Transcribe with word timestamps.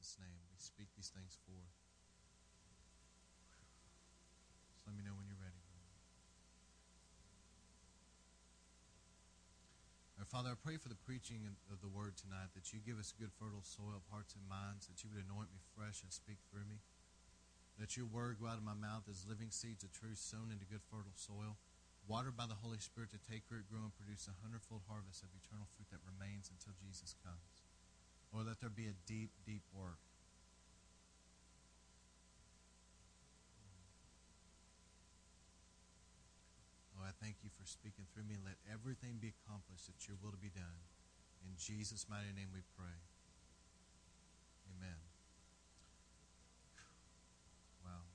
Jesus' 0.00 0.16
name. 0.16 0.32
We 0.48 0.56
speak 0.56 0.88
these 0.96 1.12
things 1.12 1.36
forth. 1.44 1.76
Just 4.72 4.88
let 4.88 4.96
me 4.96 5.04
know 5.04 5.12
when 5.12 5.28
you're 5.28 5.36
ready. 5.36 5.60
Father, 10.30 10.54
I 10.54 10.62
pray 10.62 10.78
for 10.78 10.86
the 10.86 11.02
preaching 11.02 11.42
of 11.74 11.82
the 11.82 11.90
word 11.90 12.14
tonight 12.14 12.54
that 12.54 12.70
you 12.70 12.78
give 12.78 13.02
us 13.02 13.10
good, 13.10 13.34
fertile 13.34 13.66
soil 13.66 13.98
of 13.98 14.06
hearts 14.14 14.38
and 14.38 14.46
minds, 14.46 14.86
that 14.86 15.02
you 15.02 15.10
would 15.10 15.26
anoint 15.26 15.50
me 15.50 15.58
fresh 15.74 16.06
and 16.06 16.14
speak 16.14 16.38
through 16.46 16.70
me. 16.70 16.78
Let 17.74 17.98
your 17.98 18.06
word 18.06 18.38
go 18.38 18.46
out 18.46 18.54
of 18.54 18.62
my 18.62 18.78
mouth 18.78 19.10
as 19.10 19.26
living 19.26 19.50
seeds 19.50 19.82
of 19.82 19.90
truth 19.90 20.22
sown 20.22 20.54
into 20.54 20.70
good, 20.70 20.86
fertile 20.86 21.18
soil, 21.18 21.58
watered 22.06 22.38
by 22.38 22.46
the 22.46 22.62
Holy 22.62 22.78
Spirit 22.78 23.10
to 23.10 23.18
take 23.18 23.50
root, 23.50 23.66
grow, 23.66 23.82
and 23.82 23.96
produce 23.98 24.30
a 24.30 24.38
hundredfold 24.38 24.86
harvest 24.86 25.26
of 25.26 25.34
eternal 25.34 25.66
fruit 25.74 25.90
that 25.90 26.06
remains 26.06 26.46
until 26.46 26.78
Jesus 26.78 27.18
comes. 27.26 27.59
Or 28.30 28.46
let 28.46 28.60
there 28.60 28.70
be 28.70 28.86
a 28.86 28.94
deep, 29.06 29.30
deep 29.44 29.62
work. 29.74 29.98
Oh, 36.94 37.02
I 37.02 37.10
thank 37.18 37.42
you 37.42 37.50
for 37.58 37.66
speaking 37.66 38.06
through 38.14 38.30
me. 38.30 38.38
Let 38.38 38.54
everything 38.70 39.18
be 39.18 39.34
accomplished 39.34 39.90
that 39.90 40.06
your 40.06 40.14
will 40.22 40.30
to 40.30 40.38
be 40.38 40.54
done. 40.54 40.78
In 41.42 41.58
Jesus' 41.58 42.06
mighty 42.06 42.30
name 42.30 42.54
we 42.54 42.62
pray. 42.78 43.02
Amen. 44.70 45.00
Wow. 47.82 48.06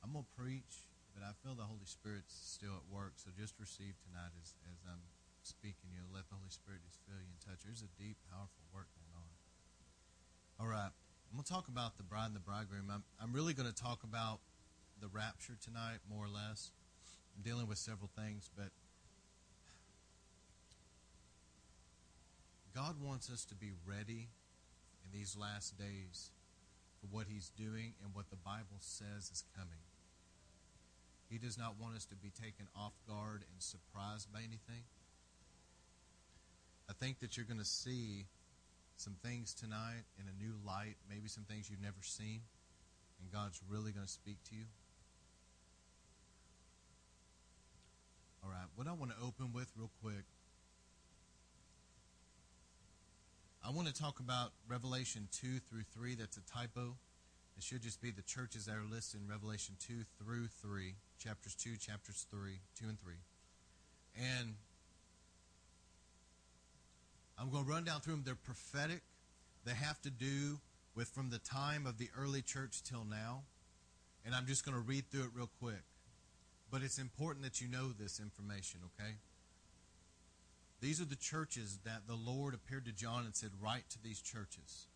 I'm 0.00 0.16
going 0.16 0.24
to 0.24 0.32
preach, 0.38 0.88
but 1.12 1.26
I 1.26 1.36
feel 1.44 1.52
the 1.52 1.68
Holy 1.68 1.84
Spirit's 1.84 2.32
still 2.32 2.72
at 2.72 2.86
work. 2.88 3.20
So 3.20 3.28
just 3.36 3.52
receive 3.60 4.00
tonight 4.00 4.32
as, 4.40 4.56
as 4.64 4.80
I'm 4.88 5.02
speaking. 5.48 5.88
You 5.96 6.04
know, 6.04 6.12
let 6.12 6.28
the 6.28 6.36
Holy 6.36 6.52
Spirit 6.52 6.84
just 6.84 7.00
fill 7.08 7.16
you 7.16 7.32
and 7.32 7.40
touch. 7.40 7.64
There's 7.64 7.80
a 7.80 7.92
deep, 7.96 8.20
powerful 8.28 8.68
work 8.68 8.92
going 8.92 9.14
on. 9.16 9.32
All 10.60 10.68
right. 10.68 10.92
I'm 10.92 11.36
going 11.36 11.44
to 11.44 11.52
talk 11.52 11.68
about 11.68 11.96
the 11.96 12.04
bride 12.04 12.32
and 12.32 12.36
the 12.36 12.44
bridegroom. 12.44 12.88
I'm, 12.92 13.04
I'm 13.20 13.32
really 13.32 13.52
going 13.52 13.68
to 13.68 13.74
talk 13.74 14.04
about 14.04 14.40
the 15.00 15.08
rapture 15.08 15.56
tonight, 15.60 16.00
more 16.08 16.24
or 16.24 16.32
less. 16.32 16.72
I'm 17.36 17.42
dealing 17.42 17.68
with 17.68 17.78
several 17.78 18.10
things, 18.16 18.50
but 18.56 18.72
God 22.74 22.96
wants 23.02 23.30
us 23.30 23.44
to 23.46 23.54
be 23.54 23.72
ready 23.86 24.28
in 25.04 25.10
these 25.12 25.36
last 25.36 25.78
days 25.78 26.30
for 27.00 27.06
what 27.10 27.26
He's 27.28 27.50
doing 27.56 27.94
and 28.02 28.14
what 28.14 28.30
the 28.30 28.36
Bible 28.36 28.80
says 28.80 29.30
is 29.30 29.44
coming. 29.56 29.84
He 31.28 31.38
does 31.38 31.58
not 31.58 31.74
want 31.78 31.94
us 31.94 32.06
to 32.06 32.16
be 32.16 32.30
taken 32.30 32.68
off 32.74 32.94
guard 33.06 33.44
and 33.52 33.62
surprised 33.62 34.32
by 34.32 34.40
anything. 34.40 34.88
I 36.88 36.94
think 36.94 37.20
that 37.20 37.36
you're 37.36 37.46
going 37.46 37.58
to 37.58 37.64
see 37.64 38.26
some 38.96 39.14
things 39.22 39.54
tonight 39.54 40.04
in 40.18 40.24
a 40.26 40.42
new 40.42 40.54
light, 40.66 40.96
maybe 41.08 41.28
some 41.28 41.44
things 41.44 41.68
you've 41.70 41.82
never 41.82 42.02
seen, 42.02 42.40
and 43.20 43.32
God's 43.32 43.60
really 43.68 43.92
going 43.92 44.06
to 44.06 44.12
speak 44.12 44.42
to 44.50 44.54
you. 44.54 44.64
All 48.42 48.50
right, 48.50 48.66
what 48.76 48.86
I 48.86 48.92
want 48.92 49.10
to 49.10 49.16
open 49.24 49.52
with 49.52 49.70
real 49.76 49.90
quick, 50.02 50.24
I 53.64 53.70
want 53.70 53.86
to 53.88 53.94
talk 53.94 54.20
about 54.20 54.52
Revelation 54.66 55.28
2 55.32 55.58
through 55.68 55.84
3. 55.92 56.14
That's 56.14 56.38
a 56.38 56.42
typo. 56.42 56.96
It 57.58 57.62
should 57.62 57.82
just 57.82 58.00
be 58.00 58.10
the 58.10 58.22
churches 58.22 58.66
that 58.66 58.76
are 58.76 58.86
listed 58.88 59.20
in 59.20 59.28
Revelation 59.28 59.74
2 59.86 60.04
through 60.18 60.46
3, 60.62 60.94
chapters 61.18 61.54
2, 61.56 61.76
chapters 61.76 62.26
3, 62.30 62.60
2 62.80 62.88
and 62.88 63.00
3. 63.00 63.14
And 64.16 64.54
I'm 67.40 67.50
going 67.50 67.64
to 67.64 67.70
run 67.70 67.84
down 67.84 68.00
through 68.00 68.14
them. 68.14 68.22
They're 68.24 68.34
prophetic. 68.34 69.02
They 69.64 69.74
have 69.74 70.00
to 70.02 70.10
do 70.10 70.58
with 70.94 71.08
from 71.08 71.30
the 71.30 71.38
time 71.38 71.86
of 71.86 71.98
the 71.98 72.10
early 72.18 72.42
church 72.42 72.82
till 72.82 73.04
now. 73.04 73.42
And 74.26 74.34
I'm 74.34 74.46
just 74.46 74.64
going 74.64 74.74
to 74.74 74.82
read 74.82 75.04
through 75.10 75.24
it 75.24 75.30
real 75.34 75.50
quick. 75.60 75.82
But 76.70 76.82
it's 76.82 76.98
important 76.98 77.44
that 77.44 77.60
you 77.60 77.68
know 77.68 77.92
this 77.98 78.20
information, 78.20 78.80
okay? 78.84 79.12
These 80.80 81.00
are 81.00 81.06
the 81.06 81.16
churches 81.16 81.78
that 81.84 82.02
the 82.06 82.14
Lord 82.14 82.54
appeared 82.54 82.84
to 82.86 82.92
John 82.92 83.24
and 83.24 83.34
said, 83.34 83.50
Write 83.60 83.88
to 83.90 84.02
these 84.02 84.20
churches. 84.20 84.86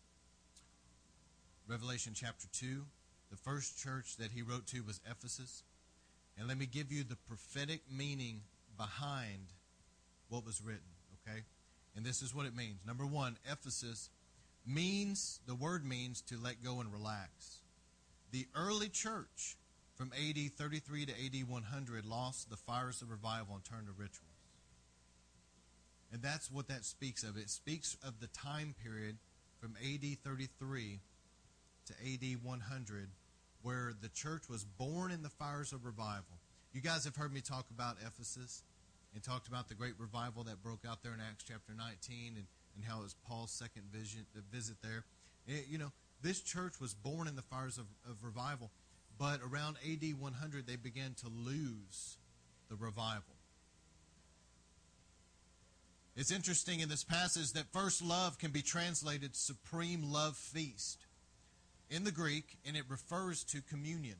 Revelation 1.67 2.13
chapter 2.13 2.47
2, 2.53 2.83
the 3.31 3.37
first 3.37 3.81
church 3.81 4.17
that 4.17 4.31
he 4.31 4.41
wrote 4.41 4.67
to 4.67 4.81
was 4.81 4.99
Ephesus. 5.09 5.63
And 6.37 6.47
let 6.47 6.57
me 6.57 6.65
give 6.65 6.91
you 6.91 7.03
the 7.03 7.15
prophetic 7.15 7.81
meaning 7.91 8.41
behind 8.77 9.53
what 10.29 10.45
was 10.45 10.61
written, 10.61 10.81
okay? 11.27 11.41
And 11.95 12.05
this 12.05 12.21
is 12.21 12.33
what 12.33 12.45
it 12.45 12.55
means. 12.55 12.79
Number 12.85 13.05
one, 13.05 13.37
Ephesus 13.49 14.09
means, 14.65 15.39
the 15.45 15.55
word 15.55 15.85
means 15.85 16.21
to 16.21 16.37
let 16.37 16.63
go 16.63 16.79
and 16.79 16.91
relax. 16.91 17.59
The 18.31 18.47
early 18.55 18.89
church 18.89 19.57
from 19.95 20.11
AD 20.13 20.53
33 20.53 21.05
to 21.05 21.11
AD 21.11 21.47
100 21.47 22.05
lost 22.05 22.49
the 22.49 22.57
fires 22.57 23.01
of 23.01 23.11
revival 23.11 23.55
and 23.55 23.63
turned 23.63 23.87
to 23.87 23.93
rituals. 23.93 24.19
And 26.11 26.21
that's 26.21 26.51
what 26.51 26.67
that 26.67 26.85
speaks 26.85 27.23
of. 27.23 27.37
It 27.37 27.49
speaks 27.49 27.97
of 28.03 28.19
the 28.19 28.27
time 28.27 28.75
period 28.83 29.17
from 29.59 29.75
AD 29.83 30.17
33 30.23 30.99
to 31.85 31.93
AD 31.93 32.43
100 32.43 33.09
where 33.61 33.93
the 34.01 34.09
church 34.09 34.43
was 34.49 34.63
born 34.63 35.11
in 35.11 35.23
the 35.23 35.29
fires 35.29 35.73
of 35.73 35.85
revival. 35.85 36.37
You 36.73 36.81
guys 36.81 37.05
have 37.05 37.15
heard 37.15 37.33
me 37.33 37.41
talk 37.41 37.65
about 37.71 37.97
Ephesus 38.05 38.63
and 39.13 39.23
talked 39.23 39.47
about 39.47 39.69
the 39.69 39.75
great 39.75 39.93
revival 39.99 40.43
that 40.43 40.63
broke 40.63 40.81
out 40.87 41.03
there 41.03 41.13
in 41.13 41.19
Acts 41.19 41.43
chapter 41.47 41.73
19 41.75 42.35
and, 42.35 42.45
and 42.75 42.85
how 42.85 42.99
it 42.99 43.03
was 43.03 43.15
Paul's 43.27 43.51
second 43.51 43.83
vision, 43.91 44.25
visit 44.51 44.77
there. 44.81 45.05
It, 45.47 45.65
you 45.69 45.77
know, 45.77 45.91
this 46.21 46.41
church 46.41 46.79
was 46.79 46.93
born 46.93 47.27
in 47.27 47.35
the 47.35 47.41
fires 47.41 47.77
of, 47.77 47.85
of 48.09 48.23
revival. 48.23 48.71
But 49.17 49.41
around 49.41 49.77
AD 49.87 50.19
100, 50.19 50.67
they 50.67 50.75
began 50.75 51.13
to 51.15 51.27
lose 51.27 52.17
the 52.69 52.75
revival. 52.75 53.23
It's 56.15 56.31
interesting 56.31 56.79
in 56.79 56.89
this 56.89 57.03
passage 57.03 57.53
that 57.53 57.65
first 57.71 58.01
love 58.01 58.37
can 58.37 58.51
be 58.51 58.61
translated 58.61 59.35
supreme 59.35 60.03
love 60.03 60.37
feast 60.37 61.05
in 61.89 62.03
the 62.03 62.11
Greek, 62.11 62.57
and 62.65 62.77
it 62.77 62.83
refers 62.87 63.43
to 63.45 63.61
communion. 63.61 64.17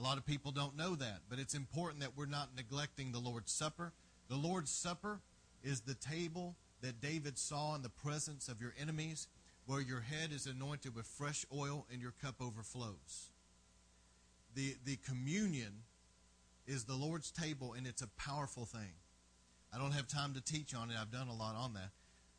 A 0.00 0.02
lot 0.02 0.16
of 0.16 0.24
people 0.24 0.50
don't 0.50 0.76
know 0.76 0.94
that, 0.94 1.20
but 1.28 1.38
it's 1.38 1.54
important 1.54 2.00
that 2.00 2.16
we're 2.16 2.26
not 2.26 2.56
neglecting 2.56 3.12
the 3.12 3.18
Lord's 3.18 3.52
Supper. 3.52 3.92
The 4.28 4.36
Lord's 4.36 4.70
Supper 4.70 5.20
is 5.62 5.82
the 5.82 5.94
table 5.94 6.56
that 6.80 7.00
David 7.00 7.38
saw 7.38 7.74
in 7.74 7.82
the 7.82 7.90
presence 7.90 8.48
of 8.48 8.62
your 8.62 8.72
enemies, 8.80 9.28
where 9.66 9.80
your 9.80 10.00
head 10.00 10.32
is 10.32 10.46
anointed 10.46 10.96
with 10.96 11.06
fresh 11.06 11.44
oil 11.54 11.86
and 11.92 12.00
your 12.00 12.14
cup 12.22 12.36
overflows 12.40 13.30
the, 14.54 14.76
the 14.84 14.96
communion 14.96 15.82
is 16.66 16.84
the 16.84 16.94
Lord's 16.94 17.30
table, 17.30 17.74
and 17.76 17.86
it's 17.86 18.02
a 18.02 18.08
powerful 18.08 18.64
thing. 18.64 18.92
I 19.74 19.78
don't 19.78 19.92
have 19.92 20.08
time 20.08 20.34
to 20.34 20.40
teach 20.40 20.74
on 20.74 20.90
it. 20.90 20.96
I've 21.00 21.12
done 21.12 21.28
a 21.28 21.34
lot 21.34 21.54
on 21.54 21.74
that. 21.74 21.90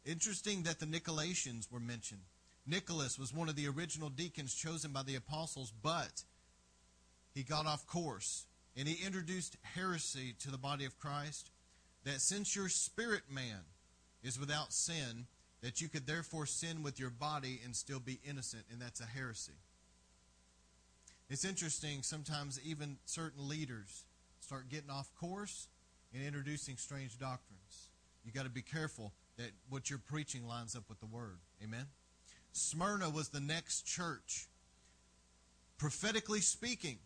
Interesting 0.06 0.64
that 0.64 0.80
the 0.80 0.86
Nicolaitans 0.86 1.72
were 1.72 1.80
mentioned. 1.80 2.22
Nicholas 2.68 3.18
was 3.18 3.34
one 3.34 3.50
of 3.50 3.56
the 3.56 3.68
original 3.68 4.10
deacons 4.10 4.54
chosen 4.54 4.92
by 4.92 5.04
the 5.04 5.16
apostles, 5.16 5.72
but 5.82 6.24
he 7.34 7.44
got 7.44 7.66
off 7.66 7.88
course 7.88 8.46
and 8.75 8.88
he 8.88 9.06
introduced 9.06 9.58
heresy 9.75 10.34
to 10.40 10.52
the 10.52 10.58
body 10.58 10.86
of 10.86 11.00
Christ 11.00 11.52
that 12.03 12.22
since 12.22 12.56
your 12.56 12.69
spirit 12.69 13.24
man 13.30 13.64
is 14.24 14.40
without 14.40 14.74
sin, 14.74 15.25
that 15.62 15.81
you 15.81 15.88
could 15.88 16.08
therefore 16.08 16.46
sin 16.46 16.84
with 16.84 17.00
your 17.00 17.09
body 17.09 17.59
and 17.64 17.75
still 17.75 18.00
be 18.00 18.19
innocent, 18.28 18.64
and 18.72 18.81
that's 18.81 19.00
a 19.00 19.06
heresy. 19.06 19.53
It's 21.30 21.46
interesting, 21.46 22.02
sometimes 22.02 22.59
even 22.66 22.97
certain 23.06 23.48
leaders 23.48 24.06
start 24.40 24.69
getting 24.69 24.90
off 24.90 25.13
course 25.16 25.68
and 26.13 26.25
introducing 26.25 26.78
strange 26.78 27.18
doctrines. 27.18 27.90
You 28.25 28.31
got 28.31 28.44
to 28.44 28.50
be 28.50 28.62
careful 28.62 29.13
that 29.38 29.51
what 29.69 29.89
you're 29.89 30.00
preaching 30.00 30.48
lines 30.48 30.75
up 30.75 30.83
with 30.89 31.00
the 31.00 31.06
word. 31.06 31.39
Amen. 31.63 31.86
Smyrna 32.51 33.10
was 33.10 33.30
the 33.30 33.39
next 33.39 33.83
church. 33.83 34.48
Prophetically 35.78 36.42
speaking, 36.42 36.98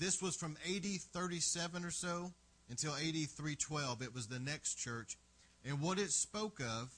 this 0.00 0.22
was 0.22 0.34
from 0.34 0.56
AD 0.66 0.86
37 0.86 1.84
or 1.84 1.90
so 1.90 2.32
until 2.70 2.94
AD 2.94 3.28
312. 3.28 4.02
It 4.02 4.14
was 4.14 4.26
the 4.26 4.38
next 4.38 4.76
church. 4.76 5.18
And 5.64 5.82
what 5.82 5.98
it 5.98 6.10
spoke 6.10 6.58
of, 6.58 6.90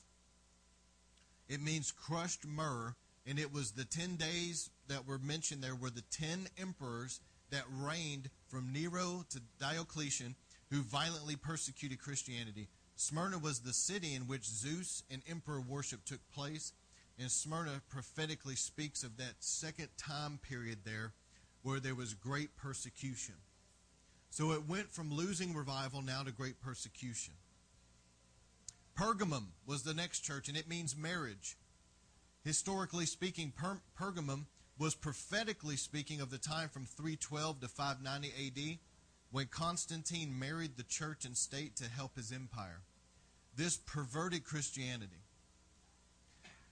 it 1.48 1.60
means 1.60 1.90
crushed 1.90 2.46
myrrh 2.46 2.94
and 3.26 3.38
it 3.38 3.52
was 3.52 3.72
the 3.72 3.84
10 3.84 4.16
days 4.16 4.70
that 4.86 5.06
were 5.06 5.18
mentioned 5.18 5.62
there 5.62 5.74
were 5.74 5.90
the 5.90 6.04
10 6.12 6.46
emperors 6.60 7.20
that 7.50 7.64
reigned 7.68 8.30
from 8.46 8.72
Nero 8.72 9.24
to 9.30 9.40
Diocletian 9.58 10.36
who 10.70 10.82
violently 10.82 11.34
persecuted 11.34 12.00
Christianity. 12.00 12.68
Smyrna 12.94 13.38
was 13.38 13.60
the 13.60 13.72
city 13.72 14.14
in 14.14 14.22
which 14.22 14.44
Zeus 14.44 15.02
and 15.10 15.22
emperor 15.28 15.60
worship 15.60 16.04
took 16.04 16.20
place. 16.32 16.72
And 17.18 17.30
Smyrna 17.30 17.82
prophetically 17.90 18.54
speaks 18.54 19.02
of 19.02 19.16
that 19.16 19.34
second 19.40 19.88
time 19.98 20.38
period 20.42 20.78
there 20.84 21.12
where 21.62 21.80
there 21.80 21.94
was 21.94 22.14
great 22.14 22.56
persecution. 22.56 23.34
So 24.30 24.52
it 24.52 24.68
went 24.68 24.90
from 24.90 25.12
losing 25.12 25.54
revival 25.54 26.02
now 26.02 26.22
to 26.22 26.32
great 26.32 26.60
persecution. 26.60 27.34
Pergamum 28.96 29.48
was 29.66 29.82
the 29.82 29.94
next 29.94 30.20
church, 30.20 30.48
and 30.48 30.56
it 30.56 30.68
means 30.68 30.96
marriage. 30.96 31.56
Historically 32.44 33.06
speaking, 33.06 33.52
per- 33.56 33.80
Pergamum 33.98 34.46
was 34.78 34.94
prophetically 34.94 35.76
speaking 35.76 36.20
of 36.20 36.30
the 36.30 36.38
time 36.38 36.68
from 36.68 36.86
312 36.86 37.60
to 37.60 37.68
590 37.68 38.32
AD 38.46 38.78
when 39.30 39.46
Constantine 39.46 40.38
married 40.38 40.76
the 40.76 40.82
church 40.82 41.24
and 41.24 41.36
state 41.36 41.76
to 41.76 41.88
help 41.88 42.16
his 42.16 42.32
empire. 42.32 42.82
This 43.56 43.76
perverted 43.76 44.44
Christianity. 44.44 45.22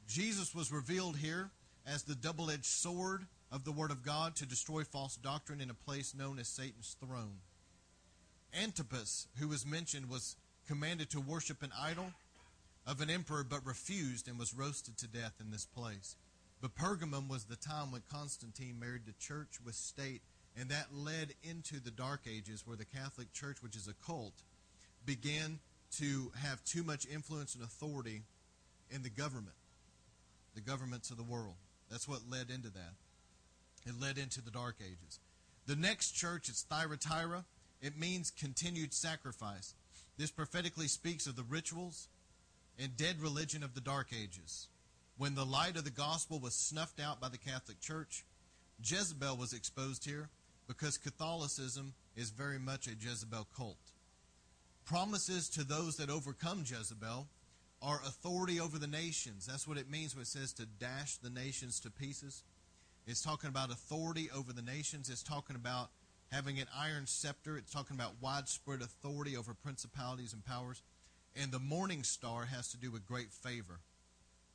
Jesus 0.06 0.54
was 0.54 0.72
revealed 0.72 1.16
here 1.16 1.50
as 1.86 2.02
the 2.02 2.14
double 2.14 2.50
edged 2.50 2.64
sword 2.64 3.26
of 3.52 3.64
the 3.64 3.72
Word 3.72 3.90
of 3.90 4.04
God 4.04 4.36
to 4.36 4.46
destroy 4.46 4.84
false 4.84 5.16
doctrine 5.16 5.60
in 5.60 5.70
a 5.70 5.74
place 5.74 6.14
known 6.14 6.38
as 6.38 6.48
Satan's 6.48 6.96
throne. 7.00 7.38
Antipas, 8.60 9.28
who 9.38 9.48
was 9.48 9.66
mentioned, 9.66 10.08
was 10.08 10.36
commanded 10.66 11.10
to 11.10 11.20
worship 11.20 11.62
an 11.62 11.72
idol 11.78 12.12
of 12.86 13.00
an 13.00 13.10
emperor 13.10 13.44
but 13.44 13.66
refused 13.66 14.28
and 14.28 14.38
was 14.38 14.54
roasted 14.54 14.96
to 14.98 15.06
death 15.06 15.34
in 15.40 15.50
this 15.50 15.66
place. 15.66 16.16
But 16.60 16.76
Pergamum 16.76 17.28
was 17.28 17.44
the 17.44 17.56
time 17.56 17.90
when 17.90 18.02
Constantine 18.10 18.78
married 18.78 19.06
the 19.06 19.14
church 19.18 19.58
with 19.64 19.74
state, 19.74 20.22
and 20.58 20.68
that 20.70 20.94
led 20.94 21.34
into 21.42 21.80
the 21.80 21.90
Dark 21.90 22.22
Ages 22.28 22.66
where 22.66 22.76
the 22.76 22.84
Catholic 22.84 23.32
Church, 23.32 23.62
which 23.62 23.76
is 23.76 23.88
a 23.88 24.06
cult, 24.06 24.42
began 25.06 25.58
to 25.98 26.30
have 26.36 26.62
too 26.64 26.82
much 26.82 27.06
influence 27.06 27.54
and 27.54 27.64
authority 27.64 28.22
in 28.90 29.02
the 29.02 29.10
government, 29.10 29.56
the 30.54 30.60
governments 30.60 31.10
of 31.10 31.16
the 31.16 31.22
world. 31.22 31.54
That's 31.90 32.06
what 32.06 32.20
led 32.30 32.50
into 32.50 32.68
that. 32.70 32.94
It 33.86 34.00
led 34.00 34.18
into 34.18 34.42
the 34.42 34.50
Dark 34.50 34.76
Ages. 34.80 35.18
The 35.66 35.76
next 35.76 36.12
church 36.12 36.48
is 36.48 36.66
Thyatira. 36.68 37.44
It 37.80 37.98
means 37.98 38.30
continued 38.30 38.92
sacrifice. 38.92 39.74
This 40.18 40.30
prophetically 40.30 40.88
speaks 40.88 41.26
of 41.26 41.36
the 41.36 41.42
rituals 41.42 42.08
and 42.78 42.96
dead 42.96 43.20
religion 43.20 43.62
of 43.62 43.74
the 43.74 43.80
Dark 43.80 44.08
Ages. 44.12 44.68
When 45.16 45.34
the 45.34 45.46
light 45.46 45.76
of 45.76 45.84
the 45.84 45.90
gospel 45.90 46.38
was 46.38 46.54
snuffed 46.54 47.00
out 47.00 47.20
by 47.20 47.28
the 47.28 47.38
Catholic 47.38 47.80
Church, 47.80 48.24
Jezebel 48.82 49.36
was 49.36 49.52
exposed 49.52 50.04
here 50.04 50.28
because 50.66 50.98
Catholicism 50.98 51.94
is 52.16 52.30
very 52.30 52.58
much 52.58 52.86
a 52.86 52.90
Jezebel 52.90 53.46
cult. 53.56 53.76
Promises 54.84 55.48
to 55.50 55.64
those 55.64 55.96
that 55.96 56.10
overcome 56.10 56.64
Jezebel 56.66 57.26
are 57.82 58.00
authority 58.06 58.60
over 58.60 58.78
the 58.78 58.86
nations. 58.86 59.46
That's 59.46 59.66
what 59.66 59.78
it 59.78 59.90
means 59.90 60.14
when 60.14 60.22
it 60.22 60.28
says 60.28 60.52
to 60.54 60.66
dash 60.66 61.16
the 61.16 61.30
nations 61.30 61.80
to 61.80 61.90
pieces. 61.90 62.42
It's 63.06 63.22
talking 63.22 63.48
about 63.48 63.70
authority 63.70 64.30
over 64.34 64.52
the 64.52 64.62
nations. 64.62 65.08
It's 65.08 65.22
talking 65.22 65.56
about 65.56 65.90
having 66.30 66.58
an 66.58 66.66
iron 66.76 67.06
scepter. 67.06 67.56
It's 67.56 67.72
talking 67.72 67.96
about 67.96 68.14
widespread 68.20 68.82
authority 68.82 69.36
over 69.36 69.54
principalities 69.54 70.32
and 70.32 70.44
powers. 70.44 70.82
And 71.34 71.52
the 71.52 71.58
morning 71.58 72.02
star 72.02 72.46
has 72.46 72.70
to 72.70 72.76
do 72.76 72.90
with 72.90 73.06
great 73.06 73.32
favor. 73.32 73.80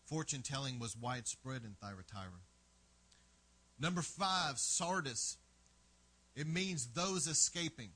Fortune 0.06 0.42
telling 0.42 0.80
was 0.80 0.96
widespread 0.96 1.64
in 1.64 1.76
Thyatira. 1.82 2.42
Number 3.80 4.02
five, 4.02 4.58
Sardis. 4.58 5.38
It 6.36 6.48
means 6.48 6.88
those 6.88 7.28
escaping. 7.28 7.90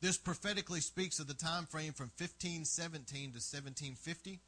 This 0.00 0.16
prophetically 0.16 0.80
speaks 0.80 1.18
of 1.18 1.26
the 1.26 1.34
time 1.34 1.66
frame 1.66 1.92
from 1.92 2.10
1517 2.16 3.32
to 3.32 3.40
1750 3.40 4.40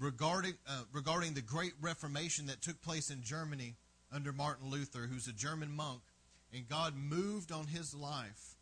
regarding, 0.00 0.54
uh, 0.68 0.82
regarding 0.92 1.34
the 1.34 1.42
great 1.42 1.72
Reformation 1.80 2.46
that 2.46 2.62
took 2.62 2.80
place 2.82 3.10
in 3.10 3.22
Germany 3.22 3.76
under 4.12 4.32
Martin 4.32 4.70
Luther, 4.70 5.08
who's 5.10 5.28
a 5.28 5.32
German 5.32 5.74
monk, 5.74 6.02
and 6.52 6.68
God 6.68 6.94
moved 6.96 7.52
on 7.52 7.66
his 7.66 7.94
life 7.94 8.56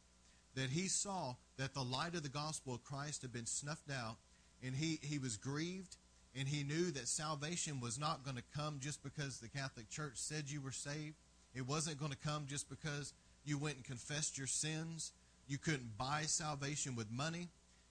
that 0.54 0.70
he 0.70 0.88
saw 0.88 1.34
that 1.58 1.74
the 1.74 1.82
light 1.82 2.14
of 2.14 2.22
the 2.22 2.28
gospel 2.28 2.74
of 2.74 2.84
Christ 2.84 3.22
had 3.22 3.32
been 3.32 3.46
snuffed 3.46 3.90
out, 3.90 4.16
and 4.62 4.74
he, 4.74 4.98
he 5.02 5.18
was 5.18 5.36
grieved, 5.36 5.96
and 6.36 6.48
he 6.48 6.62
knew 6.62 6.90
that 6.92 7.08
salvation 7.08 7.80
was 7.80 7.98
not 7.98 8.24
going 8.24 8.36
to 8.36 8.42
come 8.56 8.78
just 8.80 9.02
because 9.02 9.38
the 9.38 9.48
Catholic 9.48 9.88
Church 9.90 10.14
said 10.16 10.50
you 10.50 10.60
were 10.60 10.72
saved. 10.72 11.16
It 11.54 11.66
wasn't 11.66 12.00
going 12.00 12.12
to 12.12 12.18
come 12.18 12.46
just 12.48 12.68
because 12.68 13.12
you 13.44 13.58
went 13.58 13.76
and 13.76 13.84
confessed 13.84 14.38
your 14.38 14.46
sins. 14.46 15.12
You 15.46 15.58
couldn't 15.58 15.96
buy 15.98 16.22
salvation 16.22 16.96
with 16.96 17.10
money. 17.10 17.48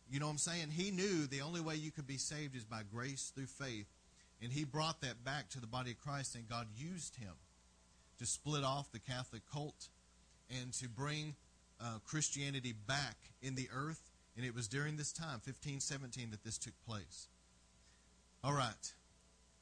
You 0.09 0.19
know 0.19 0.27
what 0.27 0.33
I'm 0.33 0.37
saying? 0.37 0.69
He 0.71 0.91
knew 0.91 1.25
the 1.25 1.41
only 1.41 1.61
way 1.61 1.75
you 1.75 1.91
could 1.91 2.07
be 2.07 2.17
saved 2.17 2.55
is 2.55 2.63
by 2.63 2.81
grace 2.91 3.31
through 3.33 3.47
faith. 3.47 3.87
And 4.41 4.51
he 4.51 4.65
brought 4.65 5.01
that 5.01 5.23
back 5.23 5.49
to 5.51 5.61
the 5.61 5.67
body 5.67 5.91
of 5.91 6.01
Christ, 6.01 6.35
and 6.35 6.47
God 6.49 6.67
used 6.75 7.15
him 7.15 7.33
to 8.19 8.25
split 8.25 8.63
off 8.63 8.91
the 8.91 8.99
Catholic 8.99 9.41
cult 9.51 9.87
and 10.49 10.73
to 10.73 10.89
bring 10.89 11.35
uh, 11.81 11.99
Christianity 12.05 12.73
back 12.73 13.15
in 13.41 13.55
the 13.55 13.69
earth. 13.73 14.11
And 14.35 14.45
it 14.45 14.53
was 14.53 14.67
during 14.67 14.97
this 14.97 15.13
time, 15.13 15.39
1517, 15.45 16.31
that 16.31 16.43
this 16.43 16.57
took 16.57 16.73
place. 16.85 17.27
All 18.43 18.53
right. 18.53 18.93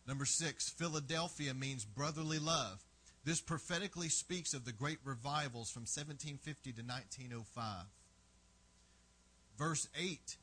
Number 0.08 0.26
six, 0.26 0.70
Philadelphia 0.70 1.54
means 1.54 1.86
brotherly 1.86 2.40
love. 2.40 2.84
This 3.24 3.40
prophetically 3.40 4.10
speaks 4.10 4.54
of 4.54 4.66
the 4.66 4.72
great 4.72 4.98
revivals 5.04 5.70
from 5.70 5.82
1750 5.82 6.72
to 6.74 6.82
1905. 6.82 7.86
Verse 9.62 9.88
8 9.96 10.38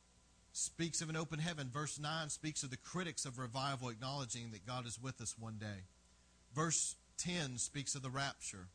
speaks 0.53 1.01
of 1.01 1.09
an 1.09 1.17
open 1.17 1.41
heaven. 1.41 1.71
Verse 1.73 1.99
9 1.99 2.29
speaks 2.29 2.63
of 2.63 2.71
the 2.71 2.77
critics 2.77 3.25
of 3.25 3.41
revival 3.41 3.89
acknowledging 3.89 4.53
that 4.53 4.65
God 4.65 4.87
is 4.87 4.97
with 5.03 5.21
us 5.21 5.35
one 5.37 5.57
day. 5.59 5.87
Verse 6.55 6.95
10 7.17 7.59
speaks 7.59 7.97
of 7.97 8.03
the 8.03 8.11
rapture. 8.11 8.69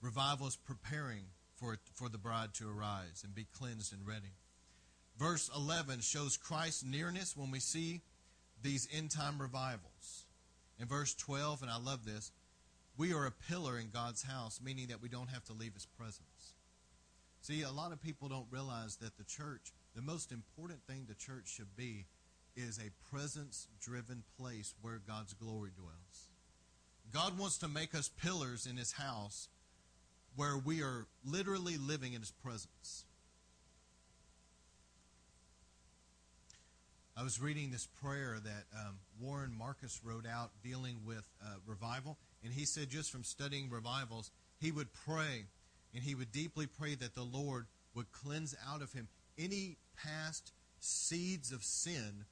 Revival 0.00 0.48
is 0.48 0.56
preparing 0.56 1.26
for, 1.54 1.78
for 1.94 2.08
the 2.08 2.18
bride 2.18 2.54
to 2.54 2.68
arise 2.68 3.22
and 3.22 3.32
be 3.36 3.46
cleansed 3.56 3.92
and 3.92 4.04
ready. 4.04 4.34
Verse 5.16 5.48
11 5.56 6.00
shows 6.00 6.36
Christ's 6.36 6.82
nearness 6.82 7.36
when 7.36 7.52
we 7.52 7.60
see 7.60 8.00
these 8.64 8.88
end 8.92 9.12
time 9.12 9.40
revivals. 9.40 10.24
In 10.80 10.88
verse 10.88 11.14
12, 11.14 11.62
and 11.62 11.70
I 11.70 11.78
love 11.78 12.04
this, 12.04 12.32
we 12.96 13.14
are 13.14 13.26
a 13.26 13.48
pillar 13.48 13.78
in 13.78 13.90
God's 13.90 14.24
house, 14.24 14.58
meaning 14.60 14.88
that 14.88 15.00
we 15.00 15.08
don't 15.08 15.30
have 15.30 15.44
to 15.44 15.52
leave 15.52 15.74
his 15.74 15.86
presence. 15.86 16.31
See, 17.42 17.62
a 17.62 17.72
lot 17.72 17.90
of 17.90 18.00
people 18.00 18.28
don't 18.28 18.46
realize 18.52 18.96
that 18.98 19.18
the 19.18 19.24
church, 19.24 19.72
the 19.96 20.00
most 20.00 20.30
important 20.30 20.78
thing 20.86 21.06
the 21.08 21.14
church 21.14 21.48
should 21.48 21.74
be, 21.76 22.06
is 22.54 22.78
a 22.78 23.10
presence 23.12 23.66
driven 23.80 24.22
place 24.38 24.76
where 24.80 25.00
God's 25.04 25.34
glory 25.34 25.70
dwells. 25.76 26.28
God 27.12 27.36
wants 27.36 27.58
to 27.58 27.68
make 27.68 27.96
us 27.96 28.08
pillars 28.08 28.64
in 28.64 28.76
his 28.76 28.92
house 28.92 29.48
where 30.36 30.56
we 30.56 30.82
are 30.82 31.08
literally 31.24 31.76
living 31.78 32.12
in 32.12 32.20
his 32.20 32.30
presence. 32.30 33.06
I 37.16 37.24
was 37.24 37.40
reading 37.40 37.72
this 37.72 37.88
prayer 38.00 38.38
that 38.42 38.64
um, 38.86 39.00
Warren 39.20 39.52
Marcus 39.52 40.00
wrote 40.04 40.26
out 40.26 40.52
dealing 40.62 41.00
with 41.04 41.26
uh, 41.44 41.56
revival, 41.66 42.18
and 42.44 42.52
he 42.52 42.66
said 42.66 42.88
just 42.88 43.10
from 43.10 43.24
studying 43.24 43.68
revivals, 43.68 44.30
he 44.60 44.70
would 44.70 44.92
pray 44.92 45.46
and 45.94 46.02
he 46.02 46.14
would 46.14 46.32
deeply 46.32 46.66
pray 46.66 46.94
that 46.94 47.14
the 47.14 47.22
Lord 47.22 47.66
would 47.94 48.12
cleanse 48.12 48.54
out 48.70 48.82
of 48.82 48.92
him 48.92 49.08
any 49.38 49.76
past 49.96 50.52
seeds 50.80 51.52
of 51.52 51.62
sin, 51.62 52.24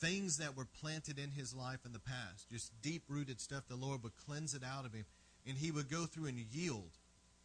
things 0.00 0.38
that 0.38 0.56
were 0.56 0.66
planted 0.80 1.18
in 1.18 1.30
his 1.30 1.54
life 1.54 1.80
in 1.84 1.92
the 1.92 1.98
past, 1.98 2.48
just 2.50 2.72
deep 2.82 3.02
rooted 3.08 3.40
stuff. 3.40 3.64
The 3.68 3.76
Lord 3.76 4.02
would 4.02 4.16
cleanse 4.16 4.54
it 4.54 4.62
out 4.64 4.86
of 4.86 4.92
him, 4.92 5.04
and 5.46 5.58
he 5.58 5.70
would 5.70 5.90
go 5.90 6.06
through 6.06 6.26
and 6.26 6.38
yield 6.38 6.90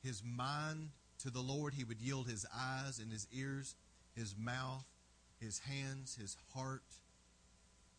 his 0.04 0.22
mind 0.24 0.90
to 1.20 1.30
the 1.30 1.42
Lord. 1.42 1.74
He 1.74 1.84
would 1.84 2.02
yield 2.02 2.28
his 2.28 2.46
eyes 2.56 3.00
and 3.00 3.12
his 3.12 3.28
ears, 3.32 3.76
his 4.16 4.36
mouth, 4.38 4.86
his 5.40 5.60
hands, 5.60 6.18
his 6.20 6.38
heart, 6.54 6.84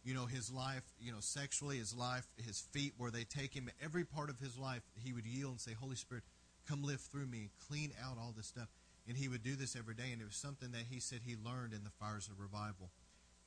you 0.04 0.14
know, 0.14 0.26
his 0.26 0.52
life, 0.52 0.84
you 1.00 1.12
know, 1.12 1.20
sexually, 1.20 1.78
his 1.78 1.94
life, 1.94 2.26
his 2.36 2.60
feet, 2.72 2.92
where 2.98 3.10
they 3.10 3.24
take 3.24 3.54
him, 3.54 3.70
every 3.82 4.04
part 4.04 4.30
of 4.30 4.38
his 4.38 4.58
life, 4.58 4.82
he 5.02 5.12
would 5.12 5.26
yield 5.26 5.52
and 5.52 5.60
say, 5.60 5.72
Holy 5.72 5.96
Spirit, 5.96 6.24
come 6.68 6.83
live 6.83 7.00
through 7.00 7.26
me, 7.26 7.38
and 7.38 7.50
clean 7.68 7.92
out 8.02 8.16
all 8.18 8.33
this 8.37 8.47
stuff. 8.47 8.68
And 9.06 9.16
he 9.16 9.28
would 9.28 9.42
do 9.42 9.54
this 9.54 9.76
every 9.76 9.94
day, 9.94 10.11
and 10.12 10.21
it 10.21 10.25
was 10.25 10.37
something 10.37 10.71
that 10.73 10.85
he 10.90 10.99
said 11.00 11.21
he 11.25 11.37
learned 11.37 11.73
in 11.73 11.85
the 11.85 11.90
fires 11.90 12.28
of 12.28 12.40
revival. 12.40 12.90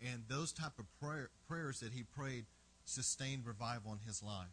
And 0.01 0.23
those 0.27 0.51
type 0.51 0.77
of 0.77 0.85
prayer, 0.99 1.29
prayers 1.47 1.79
that 1.79 1.93
he 1.93 2.03
prayed 2.03 2.45
sustained 2.85 3.45
revival 3.45 3.91
in 3.93 3.99
his 4.05 4.21
life. 4.21 4.47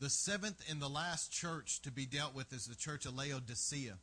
The 0.00 0.10
seventh 0.10 0.62
and 0.70 0.82
the 0.82 0.88
last 0.88 1.32
church 1.32 1.80
to 1.82 1.90
be 1.90 2.04
dealt 2.04 2.34
with 2.34 2.52
is 2.52 2.66
the 2.66 2.74
church 2.74 3.06
of 3.06 3.16
Laodicea. 3.16 3.96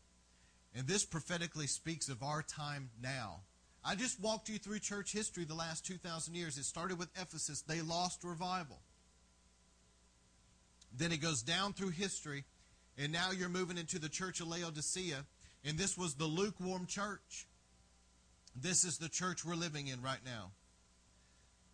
And 0.74 0.88
this 0.88 1.06
prophetically 1.06 1.68
speaks 1.68 2.10
of 2.10 2.24
our 2.24 2.42
time 2.42 2.90
now. 3.02 3.42
I 3.84 3.96
just 3.96 4.20
walked 4.20 4.48
you 4.50 4.58
through 4.58 4.80
church 4.80 5.12
history 5.12 5.44
the 5.44 5.54
last 5.54 5.86
2,000 5.86 6.34
years. 6.34 6.58
It 6.58 6.64
started 6.64 6.98
with 6.98 7.10
Ephesus, 7.16 7.62
they 7.62 7.82
lost 7.82 8.24
revival. 8.24 8.80
Then 10.96 11.12
it 11.12 11.22
goes 11.22 11.42
down 11.42 11.74
through 11.74 11.90
history, 11.90 12.44
and 12.98 13.12
now 13.12 13.32
you're 13.32 13.50
moving 13.50 13.78
into 13.78 14.00
the 14.00 14.10
church 14.10 14.42
of 14.42 14.48
Laodicea, 14.48 15.26
and 15.64 15.78
this 15.78 15.98
was 15.98 16.16
the 16.16 16.26
lukewarm 16.26 16.86
church. 16.86 17.48
This 18.56 18.84
is 18.84 18.98
the 18.98 19.10
church 19.10 19.46
we're 19.46 19.56
living 19.56 19.88
in 19.88 20.02
right 20.02 20.20
now. 20.26 20.52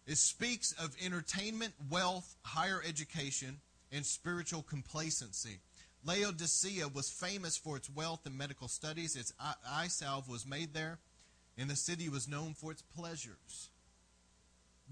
It 0.05 0.17
speaks 0.17 0.71
of 0.73 0.95
entertainment, 1.03 1.73
wealth, 1.89 2.35
higher 2.43 2.81
education, 2.87 3.59
and 3.91 4.05
spiritual 4.05 4.61
complacency. 4.61 5.59
Laodicea 6.05 6.87
was 6.87 7.09
famous 7.09 7.57
for 7.57 7.75
its 7.75 7.89
wealth 7.89 8.25
and 8.25 8.37
medical 8.37 8.67
studies. 8.67 9.15
Its 9.15 9.33
eye 9.39 9.87
salve 9.87 10.29
was 10.29 10.45
made 10.45 10.73
there. 10.73 10.99
and 11.57 11.69
the 11.69 11.75
city 11.75 12.07
was 12.07 12.27
known 12.27 12.53
for 12.53 12.71
its 12.71 12.83
pleasures. 12.83 13.69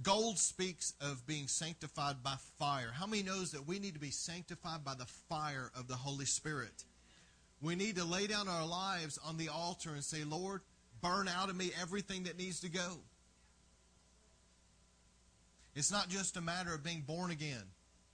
Gold 0.03 0.37
speaks 0.37 0.93
of 0.99 1.25
being 1.25 1.47
sanctified 1.47 2.21
by 2.21 2.35
fire. 2.59 2.91
How 2.93 3.05
many 3.05 3.23
knows 3.23 3.51
that 3.51 3.67
we 3.67 3.79
need 3.79 3.93
to 3.93 3.99
be 3.99 4.11
sanctified 4.11 4.83
by 4.83 4.93
the 4.95 5.05
fire 5.29 5.71
of 5.75 5.87
the 5.87 5.95
Holy 5.95 6.25
Spirit? 6.25 6.83
We 7.61 7.75
need 7.75 7.95
to 7.95 8.03
lay 8.03 8.27
down 8.27 8.49
our 8.49 8.67
lives 8.67 9.17
on 9.25 9.37
the 9.37 9.49
altar 9.49 9.91
and 9.91 10.03
say, 10.03 10.23
Lord, 10.23 10.61
burn 11.01 11.27
out 11.27 11.49
of 11.49 11.55
me 11.55 11.71
everything 11.81 12.23
that 12.23 12.37
needs 12.37 12.59
to 12.61 12.69
go. 12.69 12.97
It's 15.75 15.91
not 15.91 16.09
just 16.09 16.37
a 16.37 16.41
matter 16.41 16.73
of 16.73 16.83
being 16.83 17.01
born 17.01 17.31
again 17.31 17.63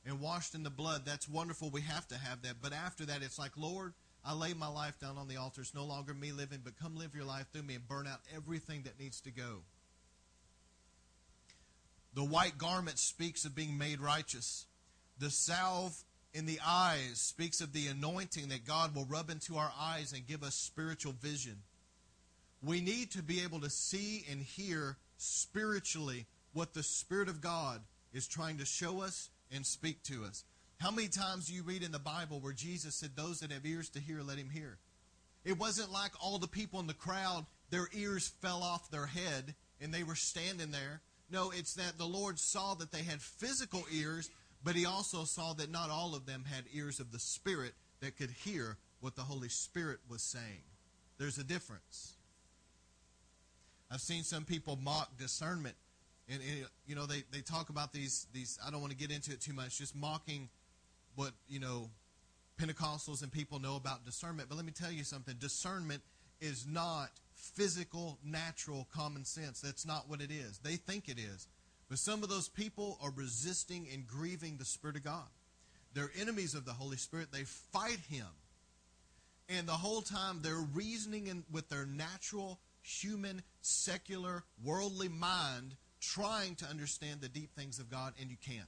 and 0.05 0.19
washed 0.19 0.55
in 0.55 0.63
the 0.63 0.69
blood. 0.69 1.01
That's 1.05 1.27
wonderful. 1.27 1.69
We 1.69 1.81
have 1.81 2.07
to 2.09 2.17
have 2.17 2.43
that. 2.43 2.55
But 2.61 2.73
after 2.73 3.05
that, 3.05 3.21
it's 3.23 3.39
like, 3.39 3.51
Lord, 3.57 3.93
I 4.23 4.33
lay 4.33 4.53
my 4.53 4.67
life 4.67 4.99
down 4.99 5.17
on 5.17 5.27
the 5.27 5.37
altar. 5.37 5.61
It's 5.61 5.75
no 5.75 5.85
longer 5.85 6.13
me 6.13 6.31
living, 6.31 6.61
but 6.63 6.79
come 6.79 6.95
live 6.95 7.15
your 7.15 7.25
life 7.25 7.47
through 7.51 7.63
me 7.63 7.75
and 7.75 7.87
burn 7.87 8.07
out 8.07 8.19
everything 8.35 8.83
that 8.83 8.99
needs 8.99 9.21
to 9.21 9.31
go. 9.31 9.63
The 12.13 12.23
white 12.23 12.57
garment 12.57 12.99
speaks 12.99 13.45
of 13.45 13.55
being 13.55 13.77
made 13.77 14.01
righteous. 14.01 14.65
The 15.17 15.29
salve 15.29 15.95
in 16.33 16.45
the 16.45 16.59
eyes 16.65 17.19
speaks 17.19 17.61
of 17.61 17.73
the 17.73 17.87
anointing 17.87 18.49
that 18.49 18.65
God 18.65 18.95
will 18.95 19.05
rub 19.05 19.29
into 19.29 19.57
our 19.57 19.71
eyes 19.79 20.13
and 20.13 20.27
give 20.27 20.43
us 20.43 20.55
spiritual 20.55 21.13
vision. 21.13 21.57
We 22.63 22.81
need 22.81 23.11
to 23.11 23.23
be 23.23 23.41
able 23.41 23.61
to 23.61 23.69
see 23.69 24.25
and 24.29 24.41
hear 24.41 24.97
spiritually 25.17 26.25
what 26.53 26.73
the 26.73 26.83
Spirit 26.83 27.29
of 27.29 27.41
God 27.41 27.81
is 28.13 28.27
trying 28.27 28.57
to 28.57 28.65
show 28.65 29.01
us 29.01 29.29
and 29.51 29.65
speak 29.65 30.03
to 30.03 30.23
us. 30.25 30.43
How 30.79 30.91
many 30.91 31.07
times 31.07 31.47
do 31.47 31.53
you 31.53 31.63
read 31.63 31.83
in 31.83 31.91
the 31.91 31.99
Bible 31.99 32.39
where 32.39 32.53
Jesus 32.53 32.95
said, 32.95 33.11
Those 33.15 33.39
that 33.39 33.51
have 33.51 33.65
ears 33.65 33.89
to 33.89 33.99
hear, 33.99 34.21
let 34.21 34.37
him 34.37 34.49
hear? 34.49 34.77
It 35.43 35.57
wasn't 35.57 35.91
like 35.91 36.11
all 36.19 36.39
the 36.39 36.47
people 36.47 36.79
in 36.79 36.87
the 36.87 36.93
crowd, 36.93 37.45
their 37.69 37.87
ears 37.93 38.31
fell 38.41 38.61
off 38.63 38.91
their 38.91 39.07
head 39.07 39.55
and 39.79 39.93
they 39.93 40.03
were 40.03 40.15
standing 40.15 40.71
there. 40.71 41.01
No, 41.31 41.51
it's 41.51 41.75
that 41.75 41.97
the 41.97 42.05
Lord 42.05 42.37
saw 42.37 42.73
that 42.75 42.91
they 42.91 43.03
had 43.03 43.21
physical 43.21 43.83
ears, 43.91 44.29
but 44.63 44.75
he 44.75 44.85
also 44.85 45.23
saw 45.23 45.53
that 45.53 45.71
not 45.71 45.89
all 45.89 46.13
of 46.13 46.25
them 46.25 46.43
had 46.45 46.65
ears 46.73 46.99
of 46.99 47.11
the 47.11 47.19
Spirit 47.19 47.73
that 48.01 48.17
could 48.17 48.31
hear 48.31 48.77
what 48.99 49.15
the 49.15 49.21
Holy 49.21 49.49
Spirit 49.49 49.99
was 50.09 50.21
saying. 50.21 50.63
There's 51.17 51.37
a 51.37 51.43
difference. 51.43 52.15
I've 53.89 54.01
seen 54.01 54.23
some 54.23 54.43
people 54.43 54.77
mock 54.81 55.17
discernment 55.17 55.75
and, 56.29 56.41
and, 56.41 56.67
you 56.87 56.95
know 56.95 57.05
they, 57.05 57.23
they 57.31 57.41
talk 57.41 57.69
about 57.69 57.91
these 57.91 58.27
these 58.33 58.57
I 58.65 58.71
don't 58.71 58.79
want 58.81 58.91
to 58.91 58.97
get 58.97 59.11
into 59.11 59.31
it 59.31 59.41
too 59.41 59.53
much 59.53 59.77
just 59.77 59.95
mocking 59.95 60.49
what 61.15 61.31
you 61.49 61.59
know 61.59 61.89
Pentecostals 62.59 63.21
and 63.21 63.31
people 63.31 63.59
know 63.59 63.75
about 63.75 64.05
discernment 64.05 64.47
but 64.47 64.55
let 64.55 64.65
me 64.65 64.71
tell 64.71 64.91
you 64.91 65.03
something 65.03 65.35
discernment 65.39 66.01
is 66.39 66.65
not 66.67 67.09
physical 67.41 68.19
natural 68.23 68.87
common 68.93 69.25
sense. 69.25 69.61
That's 69.61 69.85
not 69.85 70.07
what 70.07 70.21
it 70.21 70.31
is. 70.31 70.59
They 70.59 70.75
think 70.75 71.09
it 71.09 71.17
is. 71.17 71.47
But 71.89 71.99
some 71.99 72.23
of 72.23 72.29
those 72.29 72.47
people 72.47 72.97
are 73.01 73.11
resisting 73.11 73.87
and 73.91 74.07
grieving 74.07 74.57
the 74.57 74.65
Spirit 74.65 74.95
of 74.95 75.03
God. 75.03 75.27
They're 75.93 76.11
enemies 76.19 76.55
of 76.55 76.65
the 76.65 76.71
Holy 76.71 76.97
Spirit. 76.97 77.31
They 77.31 77.43
fight 77.43 77.99
him. 78.09 78.27
And 79.49 79.67
the 79.67 79.73
whole 79.73 80.01
time 80.01 80.39
they're 80.41 80.65
reasoning 80.73 81.27
in, 81.27 81.43
with 81.51 81.67
their 81.67 81.85
natural 81.85 82.59
human 82.81 83.43
secular 83.61 84.43
worldly 84.63 85.09
mind 85.09 85.75
trying 85.99 86.55
to 86.55 86.65
understand 86.65 87.21
the 87.21 87.27
deep 87.27 87.53
things 87.55 87.79
of 87.79 87.91
God, 87.91 88.13
and 88.19 88.29
you 88.29 88.37
can't. 88.43 88.65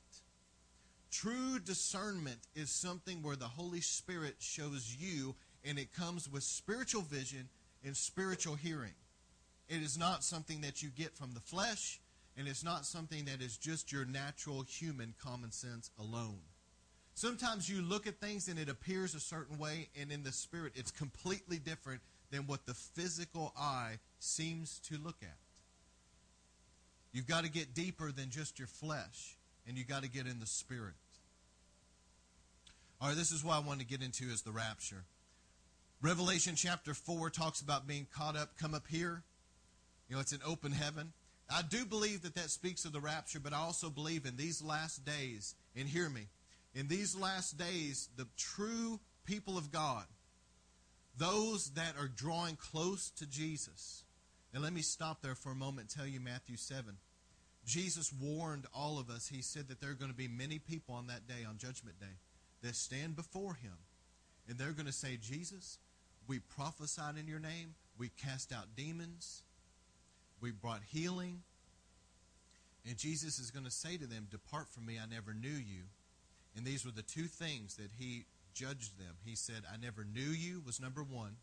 True 1.12 1.60
discernment 1.60 2.39
is 2.56 2.70
something 2.70 3.22
where 3.22 3.36
the 3.36 3.46
Holy 3.46 3.82
Spirit 3.82 4.36
shows 4.39 4.96
you, 5.00 5.36
and 5.63 5.80
it 5.80 5.94
comes 5.94 6.30
with 6.30 6.44
spiritual 6.44 7.03
vision 7.03 7.50
and 7.84 7.96
spiritual 7.96 8.56
hearing. 8.56 8.94
It 9.70 9.82
is 9.82 9.98
not 9.98 10.24
something 10.24 10.62
that 10.62 10.84
you 10.84 10.90
get 10.90 11.18
from 11.18 11.34
the 11.34 11.40
flesh, 11.40 12.00
and 12.38 12.48
it's 12.48 12.63
not 12.63 12.86
something 12.86 13.25
that 13.25 13.42
is 13.42 13.58
just 13.58 13.92
your 13.92 14.06
natural 14.06 14.63
human 14.63 15.13
common 15.24 15.52
sense 15.52 15.92
alone. 16.00 16.40
Sometimes 17.16 17.70
you 17.70 17.82
look 17.82 18.08
at 18.08 18.20
things 18.20 18.48
and 18.48 18.58
it 18.58 18.70
appears 18.70 19.13
a 19.13 19.20
certain 19.20 19.58
way, 19.58 19.90
and 20.00 20.12
in 20.12 20.24
the 20.24 20.32
spirit, 20.32 20.74
it's 20.75 20.92
completely 20.92 21.60
different 21.60 22.02
than 22.32 22.48
what 22.48 22.66
the 22.66 22.74
physical 22.74 23.54
eye 23.58 24.00
seems 24.20 24.80
to 24.80 24.98
look 24.98 25.18
at. 25.22 25.38
You've 27.12 27.28
got 27.28 27.44
to 27.44 27.52
get 27.52 27.75
deeper 27.75 28.12
than 28.12 28.32
just 28.32 28.58
your 28.58 28.68
flesh, 28.68 29.38
and 29.68 29.78
you've 29.78 29.88
got 29.88 30.02
to 30.02 30.10
get 30.10 30.25
in 30.25 30.40
the 30.40 30.48
spirit. 30.48 30.96
All 33.00 33.10
right, 33.10 33.18
this 33.18 33.32
is 33.32 33.44
what 33.44 33.56
I 33.56 33.60
want 33.60 33.80
to 33.82 33.86
get 33.86 34.02
into 34.02 34.25
is 34.25 34.42
the 34.42 34.52
rapture. 34.52 35.04
Revelation 36.03 36.55
chapter 36.57 36.93
4 36.93 37.29
talks 37.29 37.62
about 37.62 37.88
being 37.88 38.07
caught 38.13 38.36
up, 38.36 38.57
come 38.57 38.74
up 38.74 38.86
here. 38.89 39.24
You 40.10 40.15
know, 40.15 40.22
it's 40.22 40.33
an 40.33 40.41
open 40.45 40.74
heaven. 40.74 41.13
I 41.50 41.62
do 41.62 41.86
believe 41.86 42.24
that 42.24 42.36
that 42.36 42.50
speaks 42.50 42.83
of 42.83 42.91
the 42.91 43.00
rapture, 43.00 43.39
but 43.39 43.53
I 43.53 43.60
also 43.60 43.89
believe 43.89 44.25
in 44.25 44.36
these 44.36 44.62
last 44.62 45.05
days, 45.05 45.55
and 45.77 45.88
hear 45.88 46.10
me, 46.10 46.27
in 46.75 46.89
these 46.89 47.15
last 47.15 47.57
days, 47.57 48.10
the 48.17 48.27
true 48.38 49.00
people 49.24 49.57
of 49.57 49.72
God, 49.72 50.03
those 51.17 51.69
that 51.75 51.95
are 51.98 52.10
drawing 52.10 52.57
close 52.57 53.10
to 53.12 53.25
Jesus, 53.25 54.03
and 54.53 54.62
let 54.62 54.74
me 54.74 54.81
stop 54.81 55.22
there 55.22 55.36
for 55.36 55.53
a 55.53 55.55
moment 55.55 55.88
and 55.88 56.01
tell 56.01 56.12
you 56.12 56.19
Matthew 56.19 56.57
7. 56.57 56.98
Jesus 57.65 58.12
warned 58.22 58.65
all 58.75 59.00
of 59.00 59.10
us. 59.10 59.29
He 59.29 59.41
said 59.41 59.69
that 59.69 59.79
there 59.79 59.91
are 59.91 59.95
going 59.95 60.12
to 60.12 60.17
be 60.17 60.27
many 60.27 60.60
people 60.60 60.95
on 60.95 61.07
that 61.07 61.29
day, 61.29 61.45
on 61.48 61.57
Judgment 61.57 61.98
Day, 62.01 62.17
that 62.62 62.75
stand 62.75 63.15
before 63.15 63.53
Him. 63.53 63.77
And 64.50 64.57
they're 64.57 64.74
going 64.74 64.88
to 64.88 64.91
say, 64.91 65.17
Jesus, 65.22 65.77
we 66.27 66.39
prophesied 66.39 67.18
in 67.18 67.27
your 67.27 67.39
name. 67.39 67.75
We 67.98 68.10
cast 68.10 68.53
out 68.53 68.75
demons. 68.75 69.44
We 70.42 70.51
brought 70.51 70.82
healing. 70.92 71.42
And 72.88 72.98
Jesus 72.98 73.39
is 73.39 73.51
going 73.51 73.65
to 73.65 73.72
say 73.72 73.98
to 73.98 74.06
them, 74.06 74.27
Depart 74.30 74.70
from 74.70 74.86
me, 74.86 74.98
I 75.01 75.06
never 75.12 75.34
knew 75.34 75.50
you. 75.50 75.84
And 76.56 76.65
these 76.65 76.86
were 76.86 76.92
the 76.92 77.01
two 77.01 77.25
things 77.25 77.75
that 77.75 77.92
he 77.98 78.25
judged 78.53 79.00
them. 79.00 79.15
He 79.25 79.36
said, 79.36 79.63
I 79.72 79.77
never 79.77 80.03
knew 80.06 80.22
you, 80.22 80.62
was 80.65 80.80
number 80.80 81.01
one. 81.01 81.38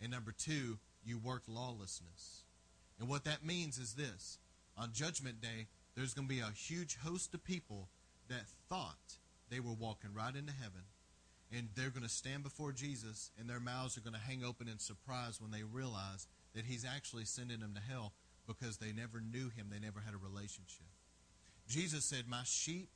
And 0.00 0.10
number 0.10 0.32
two, 0.32 0.78
you 1.04 1.18
worked 1.18 1.48
lawlessness. 1.48 2.44
And 2.98 3.08
what 3.08 3.24
that 3.24 3.44
means 3.44 3.78
is 3.78 3.94
this 3.94 4.38
on 4.76 4.92
Judgment 4.92 5.40
Day, 5.40 5.66
there's 5.96 6.14
going 6.14 6.28
to 6.28 6.34
be 6.34 6.40
a 6.40 6.52
huge 6.54 6.96
host 6.96 7.34
of 7.34 7.44
people 7.44 7.88
that 8.28 8.44
thought 8.68 9.16
they 9.50 9.60
were 9.60 9.72
walking 9.72 10.14
right 10.14 10.34
into 10.34 10.52
heaven. 10.52 10.82
And 11.52 11.68
they're 11.74 11.90
going 11.90 12.04
to 12.04 12.08
stand 12.08 12.44
before 12.44 12.72
Jesus, 12.72 13.30
and 13.38 13.48
their 13.48 13.58
mouths 13.58 13.96
are 13.96 14.02
going 14.02 14.14
to 14.14 14.20
hang 14.20 14.44
open 14.44 14.68
in 14.68 14.78
surprise 14.78 15.40
when 15.40 15.50
they 15.50 15.64
realize 15.64 16.28
that 16.54 16.64
He's 16.64 16.84
actually 16.84 17.24
sending 17.24 17.60
them 17.60 17.74
to 17.74 17.80
hell 17.80 18.12
because 18.46 18.76
they 18.76 18.92
never 18.92 19.20
knew 19.20 19.48
Him, 19.48 19.66
they 19.70 19.84
never 19.84 20.00
had 20.00 20.14
a 20.14 20.18
relationship. 20.18 20.86
Jesus 21.68 22.04
said, 22.04 22.24
My 22.28 22.42
sheep 22.44 22.88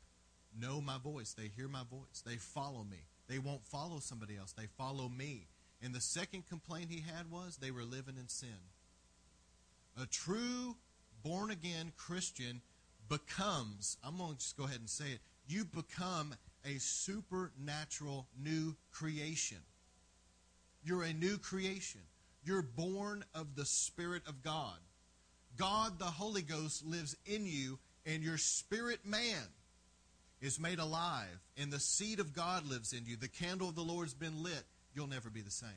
know 0.58 0.80
my 0.80 0.99
voice. 0.99 1.32
They 1.32 1.50
hear 1.56 1.68
my 1.68 1.82
voice. 1.90 2.23
They 2.25 2.37
follow 2.37 2.84
me. 2.88 3.06
They 3.28 3.38
won't 3.38 3.64
follow 3.64 3.99
somebody 4.00 4.37
else. 4.37 4.52
They 4.52 4.66
follow 4.78 5.08
me. 5.08 5.46
And 5.82 5.94
the 5.94 6.00
second 6.00 6.46
complaint 6.49 6.90
he 6.90 7.00
had 7.00 7.30
was 7.30 7.56
they 7.56 7.70
were 7.70 7.84
living 7.84 8.16
in 8.18 8.28
sin. 8.28 8.49
A 10.00 10.06
true 10.06 10.76
born 11.23 11.50
again 11.50 11.92
Christian 11.96 12.61
becomes, 13.08 13.96
I'm 14.04 14.18
going 14.18 14.32
to 14.32 14.38
just 14.38 14.56
go 14.56 14.64
ahead 14.64 14.80
and 14.80 14.90
say 14.90 15.06
it, 15.06 15.20
you 15.46 15.64
become 15.64 16.34
a 16.64 16.78
supernatural 16.78 18.26
new 18.42 18.75
creation. 18.92 19.59
You're 20.85 21.02
a 21.04 21.12
new 21.12 21.38
creation. 21.38 22.00
You're 22.44 22.62
born 22.62 23.25
of 23.35 23.56
the 23.56 23.64
Spirit 23.64 24.23
of 24.26 24.42
God. 24.42 24.78
God, 25.56 25.99
the 25.99 26.04
Holy 26.04 26.42
Ghost, 26.42 26.85
lives 26.85 27.16
in 27.26 27.47
you, 27.47 27.78
and 28.06 28.23
your 28.23 28.38
spirit 28.38 29.06
man 29.06 29.49
is 30.40 30.61
made 30.61 30.78
alive, 30.78 31.40
and 31.56 31.73
the 31.73 31.80
seed 31.80 32.21
of 32.21 32.35
God 32.35 32.66
lives 32.66 32.92
in 32.92 33.06
you. 33.06 33.16
The 33.16 33.28
candle 33.28 33.68
of 33.68 33.75
the 33.75 33.83
Lord's 33.83 34.14
been 34.14 34.42
lit 34.42 34.64
you'll 34.94 35.06
never 35.09 35.30
be 35.30 35.42
the 35.42 35.50
same. 35.50 35.71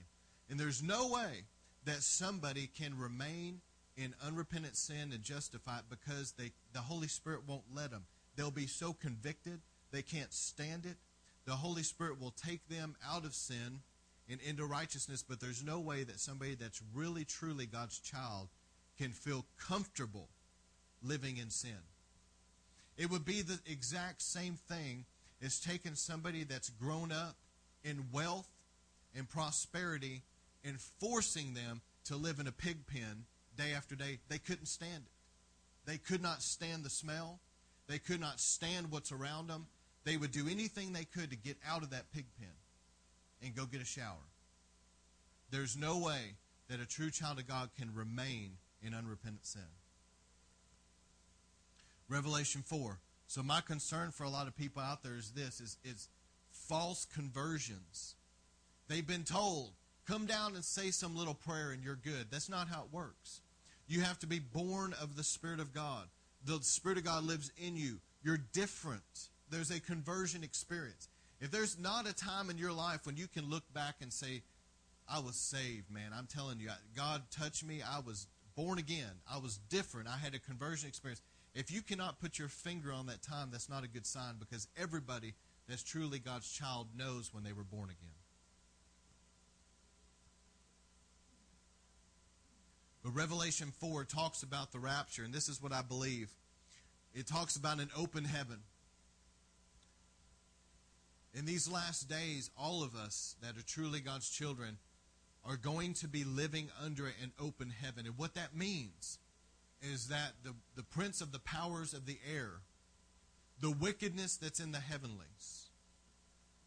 And 0.49 0.59
there's 0.59 0.81
no 0.81 1.09
way 1.09 1.43
that 1.85 2.03
somebody 2.03 2.69
can 2.77 2.97
remain 2.97 3.61
in 3.97 4.13
unrepentant 4.25 4.77
sin 4.77 5.11
and 5.11 5.23
justify 5.23 5.79
it 5.79 5.85
because 5.89 6.33
they, 6.33 6.51
the 6.73 6.79
Holy 6.79 7.07
Spirit 7.07 7.41
won't 7.47 7.63
let 7.73 7.91
them. 7.91 8.05
They'll 8.35 8.51
be 8.51 8.67
so 8.67 8.93
convicted, 8.93 9.59
they 9.91 10.01
can't 10.01 10.33
stand 10.33 10.85
it. 10.85 10.97
The 11.45 11.53
Holy 11.53 11.83
Spirit 11.83 12.19
will 12.19 12.31
take 12.31 12.67
them 12.67 12.95
out 13.07 13.25
of 13.25 13.33
sin 13.33 13.81
and 14.29 14.41
into 14.41 14.65
righteousness, 14.65 15.23
but 15.27 15.39
there's 15.39 15.63
no 15.63 15.79
way 15.79 16.03
that 16.03 16.19
somebody 16.19 16.55
that's 16.55 16.81
really, 16.93 17.23
truly 17.23 17.65
God's 17.65 17.99
child 17.99 18.49
can 18.97 19.11
feel 19.11 19.45
comfortable 19.57 20.27
living 21.01 21.37
in 21.37 21.49
sin. 21.49 21.77
It 22.97 23.09
would 23.09 23.25
be 23.25 23.41
the 23.41 23.59
exact 23.65 24.21
same 24.21 24.57
thing 24.67 25.05
as 25.41 25.59
taking 25.59 25.95
somebody 25.95 26.43
that's 26.43 26.69
grown 26.71 27.11
up 27.11 27.35
in 27.83 28.07
wealth 28.11 28.49
and 29.15 29.29
prosperity 29.29 30.23
and 30.65 30.79
forcing 30.99 31.53
them 31.53 31.81
to 32.05 32.15
live 32.15 32.39
in 32.39 32.47
a 32.47 32.51
pig 32.51 32.87
pen 32.87 33.25
day 33.55 33.73
after 33.75 33.95
day. 33.95 34.19
They 34.29 34.39
couldn't 34.39 34.65
stand 34.65 35.03
it. 35.05 35.11
They 35.85 35.97
could 35.97 36.21
not 36.21 36.41
stand 36.41 36.83
the 36.83 36.89
smell. 36.89 37.39
They 37.87 37.99
could 37.99 38.19
not 38.19 38.39
stand 38.39 38.91
what's 38.91 39.11
around 39.11 39.47
them. 39.47 39.67
They 40.07 40.15
would 40.15 40.31
do 40.31 40.47
anything 40.49 40.93
they 40.93 41.03
could 41.03 41.31
to 41.31 41.35
get 41.35 41.57
out 41.67 41.83
of 41.83 41.89
that 41.89 42.09
pig 42.13 42.23
pen 42.39 42.47
and 43.43 43.53
go 43.53 43.65
get 43.65 43.81
a 43.81 43.85
shower. 43.85 44.23
There's 45.51 45.75
no 45.75 45.97
way 45.97 46.35
that 46.69 46.79
a 46.79 46.85
true 46.85 47.11
child 47.11 47.39
of 47.39 47.47
God 47.47 47.71
can 47.77 47.93
remain 47.93 48.51
in 48.81 48.93
unrepentant 48.93 49.45
sin. 49.45 49.67
Revelation 52.07 52.63
4. 52.65 52.99
So 53.27 53.43
my 53.43 53.59
concern 53.59 54.11
for 54.11 54.23
a 54.23 54.29
lot 54.29 54.47
of 54.47 54.55
people 54.55 54.81
out 54.81 55.03
there 55.03 55.17
is 55.17 55.31
this 55.31 55.59
is, 55.59 55.77
is 55.83 56.07
false 56.51 57.03
conversions. 57.03 58.15
They've 58.87 59.05
been 59.05 59.25
told, 59.25 59.71
come 60.07 60.25
down 60.25 60.55
and 60.55 60.63
say 60.63 60.91
some 60.91 61.17
little 61.17 61.33
prayer 61.33 61.71
and 61.71 61.83
you're 61.83 61.99
good. 62.01 62.27
That's 62.31 62.47
not 62.47 62.69
how 62.69 62.83
it 62.83 62.93
works. 62.93 63.41
You 63.89 63.99
have 64.03 64.19
to 64.19 64.27
be 64.27 64.39
born 64.39 64.95
of 65.01 65.17
the 65.17 65.23
Spirit 65.25 65.59
of 65.59 65.73
God. 65.73 66.05
The 66.45 66.59
Spirit 66.61 66.97
of 66.97 67.03
God 67.03 67.25
lives 67.25 67.51
in 67.57 67.75
you. 67.75 67.97
You're 68.23 68.39
different. 68.53 69.01
There's 69.49 69.71
a 69.71 69.79
conversion 69.79 70.43
experience. 70.43 71.07
If 71.39 71.51
there's 71.51 71.77
not 71.79 72.07
a 72.07 72.13
time 72.13 72.49
in 72.49 72.57
your 72.57 72.73
life 72.73 73.05
when 73.05 73.15
you 73.17 73.27
can 73.27 73.49
look 73.49 73.63
back 73.73 73.95
and 74.01 74.11
say, 74.11 74.41
I 75.09 75.19
was 75.19 75.35
saved, 75.35 75.89
man. 75.91 76.11
I'm 76.17 76.27
telling 76.27 76.59
you, 76.59 76.69
God 76.95 77.23
touched 77.31 77.63
me. 77.65 77.81
I 77.81 77.99
was 77.99 78.27
born 78.55 78.79
again. 78.79 79.21
I 79.31 79.37
was 79.37 79.59
different. 79.69 80.07
I 80.07 80.17
had 80.17 80.35
a 80.35 80.39
conversion 80.39 80.89
experience. 80.89 81.21
If 81.55 81.71
you 81.71 81.81
cannot 81.81 82.19
put 82.19 82.37
your 82.37 82.49
finger 82.49 82.91
on 82.91 83.05
that 83.05 83.21
time, 83.21 83.49
that's 83.51 83.69
not 83.69 83.83
a 83.83 83.87
good 83.87 84.05
sign 84.05 84.35
because 84.39 84.67
everybody 84.75 85.33
that's 85.67 85.83
truly 85.83 86.19
God's 86.19 86.51
child 86.51 86.87
knows 86.97 87.33
when 87.33 87.43
they 87.43 87.53
were 87.53 87.63
born 87.63 87.89
again. 87.89 88.15
But 93.03 93.15
Revelation 93.15 93.71
4 93.79 94.03
talks 94.03 94.43
about 94.43 94.71
the 94.71 94.79
rapture, 94.79 95.23
and 95.23 95.33
this 95.33 95.47
is 95.47 95.61
what 95.61 95.71
I 95.71 95.81
believe. 95.81 96.29
It 97.13 97.25
talks 97.25 97.55
about 97.55 97.79
an 97.79 97.89
open 97.97 98.25
heaven. 98.25 98.59
In 101.37 101.45
these 101.45 101.69
last 101.69 102.09
days, 102.09 102.49
all 102.57 102.81
of 102.81 102.95
us 102.95 103.35
that 103.43 103.57
are 103.57 103.63
truly 103.63 103.99
God's 103.99 104.27
children 104.27 104.79
are 105.45 105.55
going 105.55 105.93
to 105.95 106.07
be 106.07 106.23
living 106.23 106.69
under 106.83 107.05
an 107.05 107.31
open 107.39 107.69
heaven. 107.69 108.07
And 108.07 108.17
what 108.17 108.33
that 108.33 108.55
means 108.55 109.19
is 109.79 110.07
that 110.07 110.31
the, 110.43 110.55
the 110.75 110.81
prince 110.81 111.21
of 111.21 111.31
the 111.31 111.39
powers 111.39 111.93
of 111.93 112.07
the 112.07 112.17
air, 112.33 112.61
the 113.61 113.69
wickedness 113.69 114.35
that's 114.37 114.59
in 114.59 114.71
the 114.71 114.79
heavenlies, 114.79 115.69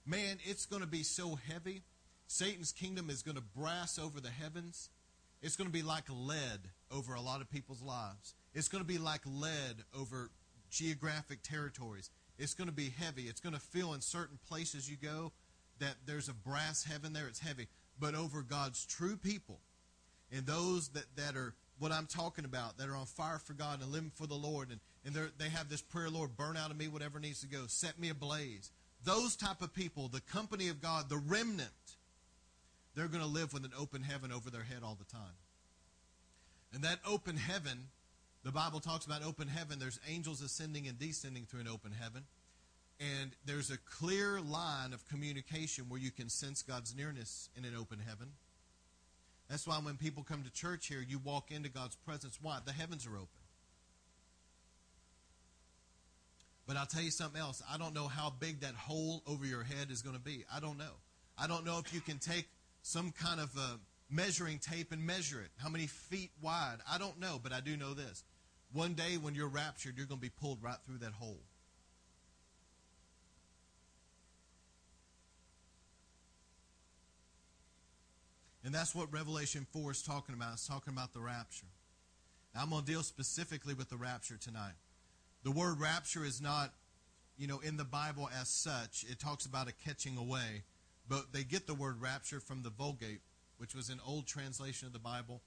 man, 0.07 0.39
it's 0.45 0.67
going 0.67 0.83
to 0.83 0.89
be 0.89 1.03
so 1.03 1.35
heavy. 1.35 1.83
Satan's 2.29 2.71
kingdom 2.71 3.11
is 3.11 3.25
going 3.25 3.37
to 3.37 3.43
brass 3.43 3.99
over 3.99 4.21
the 4.21 4.31
heavens. 4.31 4.89
It's 5.43 5.57
going 5.57 5.69
to 5.69 5.73
be 5.73 5.83
like 5.83 6.05
lead 6.09 6.61
over 6.93 7.15
a 7.15 7.21
lot 7.21 7.41
of 7.41 7.51
people's 7.51 7.83
lives. 7.83 8.35
It's 8.55 8.69
going 8.69 8.85
to 8.85 8.89
be 8.89 8.99
like 8.99 9.23
lead 9.27 9.83
over 9.99 10.31
geographic 10.71 11.43
territories. 11.43 12.09
It's 12.41 12.55
going 12.55 12.69
to 12.69 12.75
be 12.75 12.93
heavy. 12.99 13.25
It's 13.25 13.41
going 13.41 13.55
to 13.55 13.61
feel 13.61 13.95
in 13.95 14.01
certain 14.01 14.39
places 14.49 14.91
you 14.91 14.97
go 14.97 15.33
that 15.79 15.95
there's 16.07 16.29
a 16.29 16.35
brass 16.35 16.85
heaven 16.85 17.13
there. 17.13 17.29
It's 17.29 17.39
heavy 17.39 17.69
but 18.01 18.15
over 18.15 18.43
God's 18.43 18.85
true 18.87 19.17
people 19.17 19.61
and 20.33 20.47
those 20.47 20.89
that, 20.91 21.05
that 21.17 21.37
are 21.37 21.55
what 21.79 21.93
I'm 21.93 22.07
talking 22.07 22.45
about, 22.45 22.79
that 22.79 22.89
are 22.89 22.97
on 22.97 23.07
fire 23.07 23.39
for 23.39 23.53
God 23.53 23.83
and 23.83 23.93
living 23.93 24.13
for 24.15 24.27
the 24.27 24.35
Lord, 24.35 24.71
and, 24.71 24.81
and 25.05 25.31
they 25.39 25.49
have 25.49 25.69
this 25.69 25.83
prayer, 25.83 26.11
Lord, 26.11 26.37
burn 26.37 26.57
out 26.57 26.71
of 26.71 26.77
me 26.77 26.89
whatever 26.89 27.21
needs 27.21 27.41
to 27.41 27.47
go, 27.47 27.65
set 27.67 27.99
me 27.99 28.09
ablaze. 28.09 28.71
Those 29.05 29.37
type 29.37 29.63
of 29.63 29.73
people, 29.73 30.09
the 30.09 30.21
company 30.21 30.69
of 30.69 30.83
God, 30.83 31.09
the 31.09 31.17
remnant, 31.17 31.71
they're 32.95 33.09
going 33.09 33.23
to 33.23 33.29
live 33.29 33.53
with 33.53 33.65
an 33.65 33.73
open 33.79 34.03
heaven 34.03 34.31
over 34.33 34.51
their 34.51 34.63
head 34.63 34.83
all 34.85 34.97
the 34.99 35.11
time. 35.11 35.37
And 36.73 36.85
that 36.85 36.99
open 37.07 37.37
heaven, 37.37 37.89
the 38.45 38.53
Bible 38.53 38.81
talks 38.81 39.07
about 39.07 39.23
open 39.23 39.49
heaven, 39.49 39.79
there's 39.79 40.01
angels 40.09 40.41
ascending 40.41 40.89
and 40.89 40.99
descending 40.99 41.45
through 41.45 41.61
an 41.61 41.69
open 41.69 41.93
heaven. 41.93 42.25
And 42.99 43.31
there's 43.47 43.71
a 43.71 43.79
clear 43.79 44.41
line 44.41 44.93
of 44.93 45.07
communication 45.09 45.87
where 45.89 46.01
you 46.01 46.11
can 46.11 46.29
sense 46.29 46.63
God's 46.63 46.95
nearness 46.95 47.49
in 47.57 47.65
an 47.65 47.75
open 47.79 47.99
heaven. 47.99 48.29
That's 49.49 49.67
why 49.67 49.77
when 49.77 49.97
people 49.97 50.23
come 50.23 50.43
to 50.43 50.53
church 50.53 50.87
here, 50.87 51.05
you 51.07 51.19
walk 51.19 51.51
into 51.51 51.69
God's 51.69 51.97
presence. 51.97 52.39
Why? 52.41 52.59
The 52.65 52.73
heavens 52.73 53.07
are 53.07 53.17
open. 53.17 53.29
But 56.67 56.77
I'll 56.77 56.87
tell 56.87 57.03
you 57.03 57.11
something 57.11 57.41
else. 57.41 57.63
I 57.73 57.79
don't 57.79 57.95
know 57.95 58.07
how 58.07 58.33
big 58.39 58.61
that 58.61 58.75
hole 58.75 59.23
over 59.27 59.45
your 59.45 59.65
head 59.65 59.91
is 59.91 60.03
going 60.03 60.15
to 60.15 60.23
be. 60.23 60.45
I 60.55 60.61
don't 60.61 60.79
know. 60.79 60.93
I 61.37 61.47
don't 61.47 61.65
know 61.65 61.79
if 61.85 61.93
you 61.93 62.01
can 62.01 62.19
take 62.19 62.49
some 62.83 63.13
kind 63.13 63.41
of 63.41 63.51
measuring 64.09 64.59
tape 64.59 64.93
and 64.93 65.05
measure 65.05 65.41
it. 65.41 65.51
How 65.57 65.69
many 65.69 65.87
feet 65.87 66.31
wide? 66.41 66.77
I 66.89 66.99
don't 66.99 67.19
know, 67.19 67.41
but 67.43 67.53
I 67.53 67.61
do 67.61 67.77
know 67.77 67.95
this. 67.95 68.23
One 68.73 68.95
day 68.95 69.17
when 69.17 69.35
you're 69.35 69.49
raptured, 69.49 69.97
you're 69.97 70.07
going 70.07 70.21
to 70.21 70.27
be 70.27 70.33
pulled 70.41 70.63
right 70.63 70.77
through 70.87 70.99
that 70.99 71.13
hole. 71.13 71.41
And 78.65 78.75
that's 78.75 78.95
what 78.95 79.13
Revelation 79.13 79.67
4 79.73 79.91
is 79.91 80.03
talking 80.03 80.35
about. 80.35 80.53
It's 80.53 80.69
talking 80.69 80.93
about 80.93 81.13
the 81.13 81.21
rapture. 81.21 81.67
Now, 82.55 82.63
I'm 82.63 82.71
going 82.71 82.85
to 82.85 82.87
deal 82.91 83.03
specifically 83.03 83.75
with 83.75 83.89
the 83.89 83.97
rapture 83.97 84.37
tonight. 84.37 84.75
The 85.45 85.51
word 85.51 85.81
rapture 85.81 86.25
is 86.25 86.41
not, 86.41 86.73
you 87.39 87.47
know, 87.47 87.61
in 87.61 87.77
the 87.77 87.85
Bible 87.85 88.29
as 88.39 88.49
such. 88.49 89.05
It 89.11 89.19
talks 89.19 89.47
about 89.47 89.69
a 89.69 89.73
catching 89.73 90.17
away. 90.19 90.63
But 91.09 91.33
they 91.33 91.43
get 91.43 91.67
the 91.67 91.75
word 91.75 92.01
rapture 92.01 92.39
from 92.39 92.63
the 92.63 92.71
Vulgate, 92.71 93.23
which 93.59 93.75
was 93.75 93.89
an 93.89 93.99
old 94.07 94.27
translation 94.27 94.87
of 94.87 94.93
the 94.93 95.01
Bible. 95.01 95.41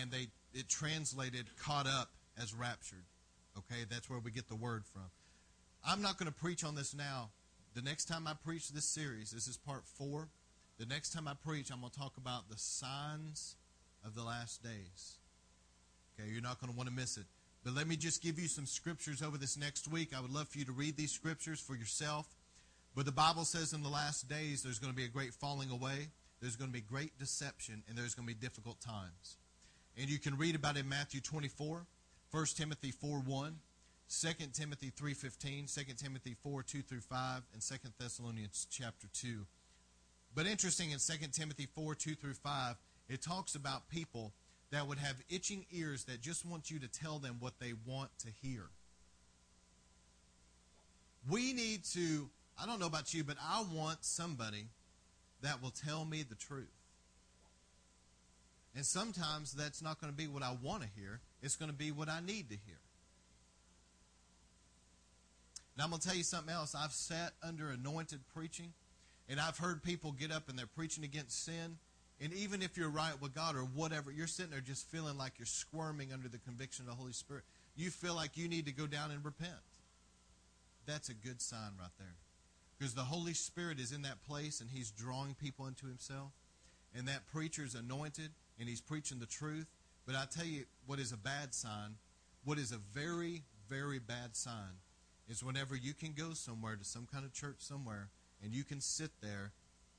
And 0.00 0.10
they 0.10 0.28
it 0.54 0.68
translated 0.68 1.46
caught 1.58 1.86
up 1.86 2.10
as 2.40 2.54
raptured. 2.54 3.04
Okay, 3.56 3.84
that's 3.88 4.08
where 4.08 4.18
we 4.18 4.30
get 4.30 4.48
the 4.48 4.56
word 4.56 4.84
from. 4.84 5.10
I'm 5.84 6.00
not 6.00 6.18
going 6.18 6.30
to 6.30 6.38
preach 6.38 6.64
on 6.64 6.74
this 6.74 6.94
now. 6.94 7.30
The 7.74 7.82
next 7.82 8.04
time 8.06 8.26
I 8.26 8.34
preach 8.34 8.68
this 8.68 8.84
series, 8.84 9.30
this 9.30 9.48
is 9.48 9.56
part 9.56 9.84
four. 9.86 10.28
The 10.78 10.86
next 10.86 11.12
time 11.12 11.28
I 11.28 11.34
preach, 11.34 11.70
I'm 11.70 11.80
going 11.80 11.90
to 11.90 11.98
talk 11.98 12.16
about 12.16 12.48
the 12.48 12.58
signs 12.58 13.56
of 14.04 14.14
the 14.14 14.22
last 14.22 14.62
days. 14.62 15.18
Okay, 16.18 16.28
you're 16.30 16.42
not 16.42 16.60
going 16.60 16.72
to 16.72 16.76
want 16.76 16.88
to 16.88 16.94
miss 16.94 17.16
it. 17.16 17.24
But 17.64 17.74
let 17.74 17.86
me 17.86 17.96
just 17.96 18.22
give 18.22 18.38
you 18.38 18.48
some 18.48 18.66
scriptures 18.66 19.22
over 19.22 19.38
this 19.38 19.56
next 19.56 19.88
week. 19.88 20.10
I 20.16 20.20
would 20.20 20.32
love 20.32 20.48
for 20.48 20.58
you 20.58 20.64
to 20.64 20.72
read 20.72 20.96
these 20.96 21.12
scriptures 21.12 21.60
for 21.60 21.76
yourself. 21.76 22.26
But 22.94 23.06
the 23.06 23.12
Bible 23.12 23.44
says 23.44 23.72
in 23.72 23.82
the 23.82 23.88
last 23.88 24.28
days 24.28 24.62
there's 24.62 24.78
going 24.78 24.92
to 24.92 24.96
be 24.96 25.04
a 25.04 25.08
great 25.08 25.32
falling 25.32 25.70
away, 25.70 26.08
there's 26.40 26.56
going 26.56 26.70
to 26.70 26.74
be 26.74 26.80
great 26.80 27.18
deception, 27.18 27.82
and 27.88 27.96
there's 27.96 28.14
going 28.14 28.28
to 28.28 28.34
be 28.34 28.38
difficult 28.38 28.80
times. 28.80 29.38
And 29.96 30.10
you 30.10 30.18
can 30.18 30.36
read 30.36 30.56
about 30.56 30.76
it 30.76 30.80
in 30.80 30.88
Matthew 30.88 31.20
24, 31.20 31.86
1 32.32 32.46
Timothy 32.56 32.90
4 32.90 33.18
1, 33.20 33.56
2 34.08 34.28
Timothy 34.54 34.90
3.15, 34.90 35.74
2 35.74 35.94
Timothy 36.02 36.34
4 36.42 36.62
2 36.62 36.80
through 36.80 37.00
5, 37.00 37.42
and 37.52 37.60
2 37.60 37.74
Thessalonians 38.00 38.66
chapter 38.70 39.06
2. 39.12 39.44
But 40.34 40.46
interesting 40.46 40.92
in 40.92 40.98
2 40.98 41.26
Timothy 41.30 41.68
4 41.74 41.94
2 41.94 42.14
through 42.14 42.32
5, 42.32 42.76
it 43.10 43.20
talks 43.20 43.54
about 43.54 43.90
people 43.90 44.32
that 44.70 44.88
would 44.88 44.96
have 44.96 45.16
itching 45.28 45.66
ears 45.70 46.04
that 46.04 46.22
just 46.22 46.46
want 46.46 46.70
you 46.70 46.78
to 46.78 46.88
tell 46.88 47.18
them 47.18 47.36
what 47.38 47.60
they 47.60 47.74
want 47.86 48.08
to 48.20 48.28
hear. 48.40 48.64
We 51.30 51.52
need 51.52 51.84
to, 51.92 52.30
I 52.58 52.64
don't 52.64 52.80
know 52.80 52.86
about 52.86 53.12
you, 53.12 53.24
but 53.24 53.36
I 53.42 53.62
want 53.70 54.06
somebody 54.06 54.68
that 55.42 55.62
will 55.62 55.70
tell 55.70 56.06
me 56.06 56.22
the 56.22 56.34
truth. 56.34 56.81
And 58.74 58.86
sometimes 58.86 59.52
that's 59.52 59.82
not 59.82 60.00
going 60.00 60.12
to 60.12 60.16
be 60.16 60.26
what 60.26 60.42
I 60.42 60.56
want 60.62 60.82
to 60.82 60.88
hear, 60.96 61.20
it's 61.42 61.56
going 61.56 61.70
to 61.70 61.76
be 61.76 61.92
what 61.92 62.08
I 62.08 62.20
need 62.20 62.48
to 62.50 62.56
hear. 62.56 62.78
Now, 65.76 65.84
I'm 65.84 65.90
going 65.90 66.00
to 66.00 66.06
tell 66.06 66.16
you 66.16 66.22
something 66.22 66.52
else. 66.52 66.74
I've 66.74 66.92
sat 66.92 67.32
under 67.42 67.70
anointed 67.70 68.20
preaching 68.34 68.72
and 69.28 69.40
I've 69.40 69.58
heard 69.58 69.82
people 69.82 70.12
get 70.12 70.30
up 70.30 70.48
and 70.48 70.58
they're 70.58 70.66
preaching 70.66 71.04
against 71.04 71.44
sin. 71.44 71.78
And 72.20 72.32
even 72.34 72.62
if 72.62 72.76
you're 72.76 72.90
right 72.90 73.20
with 73.20 73.34
God 73.34 73.56
or 73.56 73.62
whatever, 73.62 74.12
you're 74.12 74.26
sitting 74.26 74.50
there 74.50 74.60
just 74.60 74.86
feeling 74.90 75.16
like 75.16 75.32
you're 75.38 75.46
squirming 75.46 76.12
under 76.12 76.28
the 76.28 76.38
conviction 76.38 76.84
of 76.84 76.90
the 76.90 76.96
Holy 76.96 77.12
Spirit. 77.12 77.44
You 77.74 77.90
feel 77.90 78.14
like 78.14 78.36
you 78.36 78.48
need 78.48 78.66
to 78.66 78.72
go 78.72 78.86
down 78.86 79.10
and 79.10 79.24
repent. 79.24 79.52
That's 80.86 81.08
a 81.08 81.14
good 81.14 81.40
sign 81.40 81.72
right 81.80 81.90
there. 81.98 82.16
Because 82.78 82.94
the 82.94 83.02
Holy 83.02 83.34
Spirit 83.34 83.80
is 83.80 83.92
in 83.92 84.02
that 84.02 84.22
place 84.24 84.60
and 84.60 84.70
He's 84.70 84.90
drawing 84.90 85.34
people 85.34 85.66
into 85.66 85.86
Himself. 85.86 86.32
And 86.94 87.08
that 87.08 87.26
preacher's 87.32 87.74
anointed 87.74 88.30
and 88.58 88.68
he's 88.68 88.80
preaching 88.80 89.18
the 89.18 89.26
truth. 89.26 89.66
But 90.06 90.14
I 90.16 90.24
tell 90.30 90.46
you 90.46 90.64
what 90.86 90.98
is 90.98 91.12
a 91.12 91.16
bad 91.16 91.54
sign, 91.54 91.96
what 92.44 92.58
is 92.58 92.72
a 92.72 92.78
very, 92.92 93.42
very 93.68 93.98
bad 93.98 94.36
sign, 94.36 94.80
is 95.28 95.42
whenever 95.42 95.76
you 95.76 95.94
can 95.94 96.12
go 96.12 96.32
somewhere 96.32 96.76
to 96.76 96.84
some 96.84 97.06
kind 97.12 97.24
of 97.24 97.32
church 97.32 97.56
somewhere 97.58 98.08
and 98.42 98.52
you 98.52 98.64
can 98.64 98.80
sit 98.80 99.10
there 99.20 99.52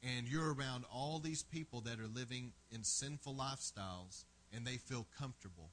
and 0.04 0.28
you're 0.28 0.54
around 0.54 0.84
all 0.94 1.20
these 1.20 1.44
people 1.44 1.82
that 1.82 2.00
are 2.00 2.08
living 2.08 2.52
in 2.72 2.84
sinful 2.84 3.34
lifestyles 3.34 4.26
and 4.54 4.68
they 4.68 4.78
feel 4.78 5.08
comfortable 5.18 5.70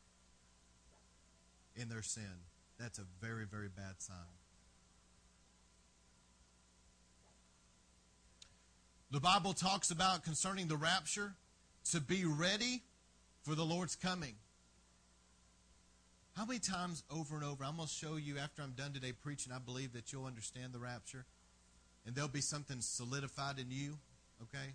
in 1.77 1.89
their 1.89 2.03
sin. 2.03 2.23
That's 2.79 2.99
a 2.99 3.05
very, 3.21 3.45
very 3.45 3.69
bad 3.69 3.95
sign. 3.99 4.17
The 9.11 9.21
Bible 9.21 9.53
talks 9.53 9.91
about 9.91 10.23
concerning 10.23 10.69
the 10.69 10.77
rapture 10.77 11.35
to 11.93 12.01
be 12.01 12.25
ready 12.25 12.83
for 13.43 13.55
the 13.55 13.65
Lord's 13.65 13.97
coming. 13.97 14.35
How 16.37 16.45
many 16.45 16.61
times 16.61 17.03
over 17.11 17.35
and 17.35 17.45
over? 17.45 17.65
I'm 17.65 17.77
going 17.77 17.89
to 17.89 17.95
show 17.95 18.17
you 18.17 18.39
after 18.39 18.63
I'm 18.63 18.73
done 18.73 18.93
today 18.93 19.13
preaching, 19.13 19.53
I 19.53 19.59
believe 19.59 19.93
that 19.95 20.13
you'll 20.13 20.27
understand 20.27 20.73
the 20.73 20.79
rapture 20.79 21.25
and 22.07 22.15
there'll 22.15 22.29
be 22.29 22.41
something 22.41 22.81
solidified 22.81 23.59
in 23.59 23.67
you, 23.71 23.99
okay? 24.43 24.73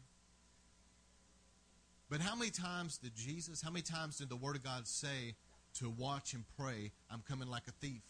But 2.10 2.22
how 2.22 2.36
many 2.36 2.52
times 2.52 2.98
did 2.98 3.16
Jesus, 3.16 3.62
how 3.62 3.72
many 3.72 3.82
times 3.82 4.18
did 4.18 4.30
the 4.30 4.36
Word 4.36 4.56
of 4.56 4.64
God 4.64 4.88
say 4.88 5.36
to 5.80 5.90
watch 5.90 6.34
and 6.34 6.44
pray, 6.58 6.92
I'm 7.12 7.24
coming 7.28 7.50
like 7.50 7.68
a 7.68 7.72
thief? 7.72 8.04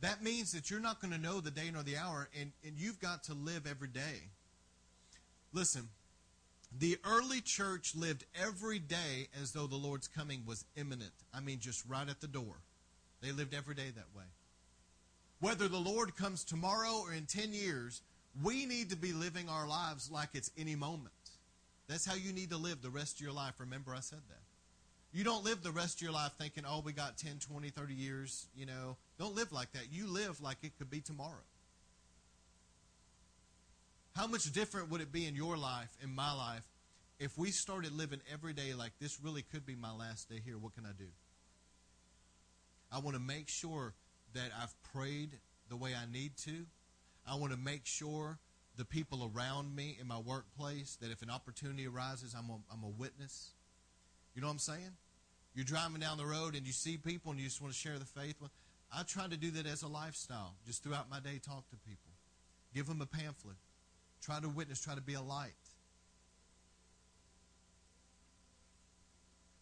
That 0.00 0.22
means 0.22 0.52
that 0.52 0.70
you're 0.70 0.80
not 0.80 1.00
going 1.00 1.12
to 1.12 1.18
know 1.18 1.40
the 1.40 1.50
day 1.50 1.70
nor 1.72 1.82
the 1.82 1.96
hour, 1.96 2.28
and, 2.38 2.52
and 2.64 2.78
you've 2.78 3.00
got 3.00 3.24
to 3.24 3.34
live 3.34 3.66
every 3.66 3.88
day. 3.88 4.20
Listen, 5.54 5.88
the 6.76 6.98
early 7.04 7.40
church 7.40 7.94
lived 7.94 8.24
every 8.34 8.80
day 8.80 9.28
as 9.40 9.52
though 9.52 9.68
the 9.68 9.76
Lord's 9.76 10.08
coming 10.08 10.42
was 10.44 10.64
imminent. 10.76 11.12
I 11.32 11.38
mean, 11.38 11.60
just 11.60 11.88
right 11.88 12.08
at 12.08 12.20
the 12.20 12.26
door. 12.26 12.56
They 13.22 13.30
lived 13.30 13.54
every 13.54 13.76
day 13.76 13.90
that 13.94 14.16
way. 14.16 14.24
Whether 15.38 15.68
the 15.68 15.78
Lord 15.78 16.16
comes 16.16 16.42
tomorrow 16.42 17.02
or 17.04 17.12
in 17.12 17.26
10 17.26 17.52
years, 17.52 18.02
we 18.42 18.66
need 18.66 18.90
to 18.90 18.96
be 18.96 19.12
living 19.12 19.48
our 19.48 19.68
lives 19.68 20.10
like 20.10 20.30
it's 20.34 20.50
any 20.58 20.74
moment. 20.74 21.12
That's 21.88 22.04
how 22.04 22.14
you 22.14 22.32
need 22.32 22.50
to 22.50 22.56
live 22.56 22.82
the 22.82 22.90
rest 22.90 23.16
of 23.16 23.20
your 23.20 23.32
life. 23.32 23.54
Remember, 23.60 23.94
I 23.94 24.00
said 24.00 24.22
that. 24.28 24.42
You 25.12 25.22
don't 25.22 25.44
live 25.44 25.62
the 25.62 25.70
rest 25.70 25.98
of 25.98 26.02
your 26.02 26.12
life 26.12 26.32
thinking, 26.36 26.64
oh, 26.68 26.82
we 26.84 26.92
got 26.92 27.16
10, 27.16 27.38
20, 27.38 27.68
30 27.68 27.94
years, 27.94 28.48
you 28.56 28.66
know. 28.66 28.96
Don't 29.20 29.36
live 29.36 29.52
like 29.52 29.70
that. 29.72 29.92
You 29.92 30.08
live 30.08 30.40
like 30.40 30.56
it 30.64 30.76
could 30.76 30.90
be 30.90 31.00
tomorrow. 31.00 31.44
How 34.16 34.28
much 34.28 34.52
different 34.52 34.90
would 34.90 35.00
it 35.00 35.10
be 35.10 35.26
in 35.26 35.34
your 35.34 35.56
life, 35.56 35.90
in 36.02 36.14
my 36.14 36.32
life, 36.32 36.62
if 37.18 37.36
we 37.36 37.50
started 37.50 37.92
living 37.92 38.20
every 38.32 38.52
day 38.52 38.72
like 38.72 38.92
this 39.00 39.18
really 39.20 39.42
could 39.42 39.66
be 39.66 39.74
my 39.74 39.92
last 39.92 40.28
day 40.28 40.40
here? 40.44 40.56
What 40.56 40.74
can 40.74 40.86
I 40.86 40.92
do? 40.96 41.08
I 42.92 42.98
want 42.98 43.16
to 43.16 43.22
make 43.22 43.48
sure 43.48 43.92
that 44.34 44.50
I've 44.60 44.74
prayed 44.92 45.30
the 45.68 45.76
way 45.76 45.94
I 45.94 46.10
need 46.10 46.36
to. 46.44 46.64
I 47.28 47.34
want 47.36 47.52
to 47.52 47.58
make 47.58 47.86
sure 47.86 48.38
the 48.76 48.84
people 48.84 49.30
around 49.34 49.74
me 49.74 49.96
in 50.00 50.06
my 50.06 50.18
workplace 50.18 50.96
that 51.00 51.10
if 51.10 51.22
an 51.22 51.30
opportunity 51.30 51.86
arises, 51.86 52.36
I'm 52.38 52.50
a, 52.50 52.58
I'm 52.72 52.84
a 52.84 52.88
witness. 52.88 53.50
You 54.34 54.42
know 54.42 54.46
what 54.46 54.54
I'm 54.54 54.58
saying? 54.60 54.92
You're 55.56 55.64
driving 55.64 56.00
down 56.00 56.18
the 56.18 56.26
road 56.26 56.54
and 56.54 56.64
you 56.66 56.72
see 56.72 56.98
people 56.98 57.32
and 57.32 57.40
you 57.40 57.46
just 57.46 57.60
want 57.60 57.72
to 57.72 57.78
share 57.78 57.98
the 57.98 58.04
faith. 58.04 58.36
Well, 58.40 58.50
I 58.96 59.02
try 59.02 59.26
to 59.26 59.36
do 59.36 59.50
that 59.52 59.66
as 59.66 59.82
a 59.82 59.88
lifestyle. 59.88 60.54
Just 60.66 60.84
throughout 60.84 61.10
my 61.10 61.18
day, 61.18 61.40
talk 61.44 61.68
to 61.70 61.76
people. 61.76 62.12
Give 62.74 62.86
them 62.86 63.00
a 63.00 63.06
pamphlet. 63.06 63.56
Try 64.24 64.40
to 64.40 64.48
witness. 64.48 64.80
Try 64.80 64.94
to 64.94 65.02
be 65.02 65.14
a 65.14 65.20
light. 65.20 65.52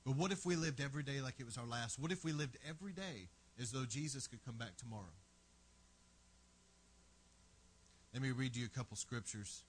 But 0.04 0.16
what 0.16 0.32
if 0.32 0.46
we 0.46 0.56
lived 0.56 0.80
every 0.80 1.02
day 1.02 1.20
like 1.20 1.34
it 1.38 1.46
was 1.46 1.58
our 1.58 1.66
last? 1.66 1.98
What 1.98 2.12
if 2.12 2.24
we 2.24 2.32
lived 2.32 2.56
every 2.68 2.92
day 2.92 3.28
as 3.60 3.72
though 3.72 3.84
Jesus 3.84 4.26
could 4.26 4.44
come 4.44 4.56
back 4.56 4.76
tomorrow? 4.76 5.14
Let 8.12 8.22
me 8.22 8.30
read 8.30 8.56
you 8.56 8.66
a 8.66 8.68
couple 8.68 8.96
scriptures. 8.96 9.62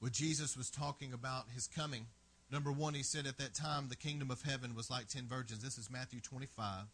When 0.00 0.12
Jesus 0.12 0.56
was 0.56 0.70
talking 0.70 1.12
about 1.12 1.44
his 1.54 1.66
coming, 1.66 2.06
number 2.50 2.72
one, 2.72 2.94
he 2.94 3.02
said 3.02 3.26
at 3.26 3.38
that 3.38 3.54
time 3.54 3.88
the 3.88 3.96
kingdom 3.96 4.30
of 4.30 4.42
heaven 4.42 4.74
was 4.74 4.90
like 4.90 5.08
ten 5.08 5.26
virgins. 5.26 5.62
This 5.62 5.78
is 5.78 5.90
Matthew 5.90 6.20
25. 6.20 6.84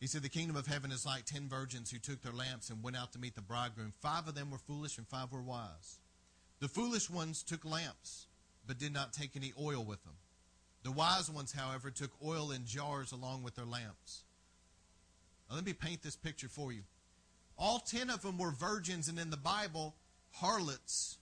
He 0.00 0.06
said, 0.06 0.22
The 0.22 0.28
kingdom 0.28 0.56
of 0.56 0.66
heaven 0.66 0.92
is 0.92 1.04
like 1.04 1.24
ten 1.24 1.48
virgins 1.48 1.90
who 1.90 1.98
took 1.98 2.22
their 2.22 2.32
lamps 2.32 2.70
and 2.70 2.82
went 2.82 2.96
out 2.96 3.12
to 3.12 3.18
meet 3.18 3.34
the 3.34 3.42
bridegroom. 3.42 3.92
Five 4.00 4.28
of 4.28 4.34
them 4.34 4.50
were 4.50 4.58
foolish 4.58 4.98
and 4.98 5.08
five 5.08 5.32
were 5.32 5.42
wise. 5.42 5.98
The 6.60 6.68
foolish 6.68 7.10
ones 7.10 7.42
took 7.42 7.64
lamps, 7.64 8.26
but 8.66 8.78
did 8.78 8.92
not 8.92 9.12
take 9.12 9.36
any 9.36 9.52
oil 9.60 9.84
with 9.84 10.02
them. 10.04 10.14
The 10.84 10.92
wise 10.92 11.30
ones, 11.30 11.52
however, 11.52 11.90
took 11.90 12.10
oil 12.24 12.50
in 12.50 12.64
jars 12.64 13.12
along 13.12 13.42
with 13.42 13.56
their 13.56 13.64
lamps. 13.64 14.22
Now, 15.48 15.56
let 15.56 15.64
me 15.66 15.72
paint 15.72 16.02
this 16.02 16.16
picture 16.16 16.48
for 16.48 16.72
you. 16.72 16.82
All 17.56 17.80
ten 17.80 18.10
of 18.10 18.22
them 18.22 18.38
were 18.38 18.52
virgins, 18.52 19.08
and 19.08 19.18
in 19.18 19.30
the 19.30 19.36
Bible, 19.36 19.96
harlots 20.32 21.18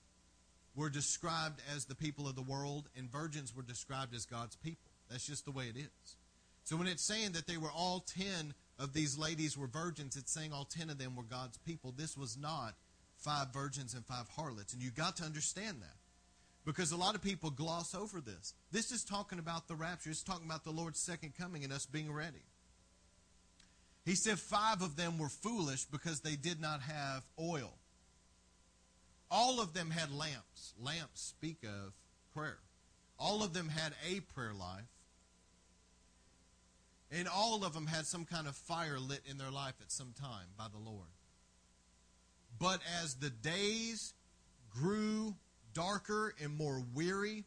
were 0.74 0.90
described 0.90 1.62
as 1.74 1.86
the 1.86 1.94
people 1.94 2.28
of 2.28 2.36
the 2.36 2.42
world, 2.42 2.90
and 2.96 3.10
virgins 3.10 3.56
were 3.56 3.62
described 3.62 4.14
as 4.14 4.26
God's 4.26 4.56
people. 4.56 4.90
That's 5.10 5.26
just 5.26 5.46
the 5.46 5.52
way 5.52 5.64
it 5.64 5.78
is. 5.78 6.16
So 6.64 6.76
when 6.76 6.88
it's 6.88 7.02
saying 7.02 7.32
that 7.32 7.46
they 7.46 7.56
were 7.56 7.70
all 7.70 8.00
ten 8.00 8.52
of 8.78 8.92
these 8.92 9.16
ladies 9.18 9.56
were 9.56 9.66
virgins, 9.66 10.16
it's 10.16 10.32
saying 10.32 10.52
all 10.52 10.64
ten 10.64 10.90
of 10.90 10.98
them 10.98 11.16
were 11.16 11.22
God's 11.22 11.58
people. 11.58 11.94
This 11.96 12.16
was 12.16 12.36
not 12.36 12.74
five 13.16 13.52
virgins 13.52 13.94
and 13.94 14.04
five 14.04 14.28
harlots. 14.28 14.72
And 14.72 14.82
you 14.82 14.90
got 14.90 15.16
to 15.16 15.24
understand 15.24 15.78
that. 15.80 15.96
Because 16.64 16.90
a 16.90 16.96
lot 16.96 17.14
of 17.14 17.22
people 17.22 17.50
gloss 17.50 17.94
over 17.94 18.20
this. 18.20 18.52
This 18.72 18.90
is 18.90 19.04
talking 19.04 19.38
about 19.38 19.68
the 19.68 19.76
rapture. 19.76 20.10
It's 20.10 20.22
talking 20.22 20.46
about 20.46 20.64
the 20.64 20.72
Lord's 20.72 20.98
second 20.98 21.34
coming 21.38 21.62
and 21.62 21.72
us 21.72 21.86
being 21.86 22.12
ready. 22.12 22.42
He 24.04 24.14
said 24.14 24.38
five 24.38 24.82
of 24.82 24.96
them 24.96 25.18
were 25.18 25.28
foolish 25.28 25.84
because 25.84 26.20
they 26.20 26.36
did 26.36 26.60
not 26.60 26.80
have 26.82 27.24
oil. 27.40 27.72
All 29.30 29.60
of 29.60 29.74
them 29.74 29.90
had 29.90 30.12
lamps. 30.12 30.74
Lamps 30.80 31.20
speak 31.20 31.58
of 31.64 31.92
prayer. 32.34 32.58
All 33.18 33.42
of 33.42 33.52
them 33.52 33.68
had 33.68 33.94
a 34.08 34.20
prayer 34.20 34.52
life. 34.52 34.84
And 37.10 37.28
all 37.28 37.64
of 37.64 37.72
them 37.72 37.86
had 37.86 38.06
some 38.06 38.24
kind 38.24 38.48
of 38.48 38.56
fire 38.56 38.98
lit 38.98 39.20
in 39.30 39.38
their 39.38 39.50
life 39.50 39.74
at 39.80 39.92
some 39.92 40.12
time 40.20 40.46
by 40.58 40.66
the 40.70 40.78
Lord. 40.78 41.08
But 42.58 42.80
as 43.02 43.14
the 43.14 43.30
days 43.30 44.14
grew 44.70 45.36
darker 45.72 46.34
and 46.42 46.56
more 46.56 46.82
weary 46.94 47.44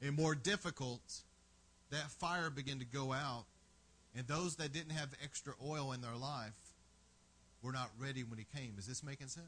and 0.00 0.16
more 0.16 0.34
difficult, 0.34 1.02
that 1.90 2.10
fire 2.10 2.50
began 2.50 2.78
to 2.78 2.84
go 2.84 3.12
out 3.12 3.44
and 4.14 4.26
those 4.26 4.56
that 4.56 4.72
didn't 4.72 4.92
have 4.92 5.08
extra 5.22 5.54
oil 5.64 5.92
in 5.92 6.00
their 6.00 6.16
life 6.16 6.52
were 7.62 7.72
not 7.72 7.90
ready 7.98 8.22
when 8.24 8.38
he 8.38 8.46
came. 8.56 8.74
Is 8.78 8.86
this 8.86 9.02
making 9.02 9.28
sense? 9.28 9.46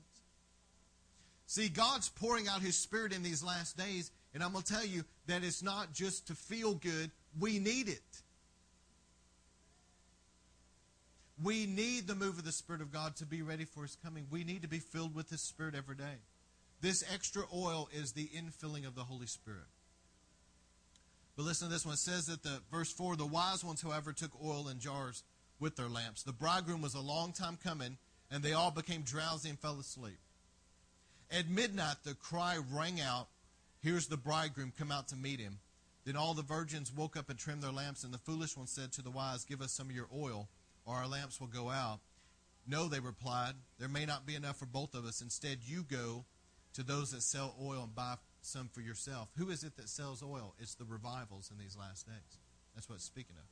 See, 1.46 1.68
God's 1.68 2.08
pouring 2.08 2.48
out 2.48 2.62
his 2.62 2.76
spirit 2.76 3.12
in 3.12 3.22
these 3.22 3.44
last 3.44 3.76
days, 3.76 4.10
and 4.32 4.42
I'm 4.42 4.52
going 4.52 4.64
to 4.64 4.72
tell 4.72 4.84
you 4.84 5.04
that 5.26 5.44
it's 5.44 5.62
not 5.62 5.92
just 5.92 6.28
to 6.28 6.34
feel 6.34 6.74
good, 6.74 7.10
we 7.38 7.58
need 7.58 7.88
it. 7.88 8.22
We 11.42 11.66
need 11.66 12.06
the 12.06 12.14
move 12.14 12.38
of 12.38 12.44
the 12.44 12.52
Spirit 12.52 12.80
of 12.80 12.92
God 12.92 13.16
to 13.16 13.26
be 13.26 13.42
ready 13.42 13.64
for 13.64 13.82
His 13.82 13.96
coming. 13.96 14.26
We 14.30 14.44
need 14.44 14.62
to 14.62 14.68
be 14.68 14.78
filled 14.78 15.14
with 15.14 15.30
His 15.30 15.40
Spirit 15.40 15.74
every 15.74 15.96
day. 15.96 16.18
This 16.80 17.04
extra 17.12 17.44
oil 17.52 17.88
is 17.92 18.12
the 18.12 18.28
infilling 18.28 18.86
of 18.86 18.94
the 18.94 19.04
Holy 19.04 19.26
Spirit. 19.26 19.66
But 21.36 21.44
listen 21.44 21.68
to 21.68 21.72
this 21.72 21.84
one. 21.84 21.94
It 21.94 21.98
says 21.98 22.26
that 22.26 22.42
the 22.42 22.60
verse 22.70 22.92
4 22.92 23.16
the 23.16 23.26
wise 23.26 23.64
ones, 23.64 23.82
however, 23.82 24.12
took 24.12 24.30
oil 24.44 24.68
in 24.68 24.78
jars 24.78 25.24
with 25.58 25.76
their 25.76 25.88
lamps. 25.88 26.22
The 26.22 26.32
bridegroom 26.32 26.82
was 26.82 26.94
a 26.94 27.00
long 27.00 27.32
time 27.32 27.58
coming, 27.62 27.98
and 28.30 28.42
they 28.42 28.52
all 28.52 28.70
became 28.70 29.02
drowsy 29.02 29.48
and 29.48 29.58
fell 29.58 29.78
asleep. 29.80 30.18
At 31.30 31.48
midnight, 31.48 31.96
the 32.04 32.14
cry 32.14 32.58
rang 32.72 33.00
out, 33.00 33.28
Here's 33.82 34.06
the 34.06 34.16
bridegroom, 34.16 34.72
come 34.78 34.90
out 34.90 35.08
to 35.08 35.16
meet 35.16 35.40
him. 35.40 35.58
Then 36.04 36.16
all 36.16 36.34
the 36.34 36.42
virgins 36.42 36.92
woke 36.92 37.16
up 37.16 37.28
and 37.28 37.38
trimmed 37.38 37.62
their 37.62 37.72
lamps, 37.72 38.04
and 38.04 38.14
the 38.14 38.18
foolish 38.18 38.56
one 38.56 38.66
said 38.66 38.92
to 38.92 39.02
the 39.02 39.10
wise, 39.10 39.44
Give 39.44 39.60
us 39.60 39.72
some 39.72 39.88
of 39.88 39.96
your 39.96 40.08
oil, 40.14 40.48
or 40.84 40.94
our 40.94 41.06
lamps 41.06 41.40
will 41.40 41.48
go 41.48 41.70
out. 41.70 42.00
No, 42.66 42.88
they 42.88 43.00
replied, 43.00 43.54
There 43.78 43.88
may 43.88 44.06
not 44.06 44.26
be 44.26 44.34
enough 44.34 44.58
for 44.58 44.66
both 44.66 44.94
of 44.94 45.04
us. 45.04 45.20
Instead, 45.20 45.58
you 45.64 45.82
go 45.82 46.24
to 46.74 46.82
those 46.82 47.10
that 47.12 47.22
sell 47.22 47.54
oil 47.62 47.82
and 47.82 47.94
buy 47.94 48.14
some 48.40 48.68
for 48.68 48.80
yourself. 48.80 49.28
Who 49.36 49.50
is 49.50 49.64
it 49.64 49.76
that 49.76 49.88
sells 49.88 50.22
oil? 50.22 50.54
It's 50.58 50.74
the 50.74 50.84
revivals 50.84 51.50
in 51.50 51.58
these 51.58 51.76
last 51.76 52.06
days. 52.06 52.38
That's 52.74 52.88
what 52.88 52.96
it's 52.96 53.04
speaking 53.04 53.36
of. 53.36 53.46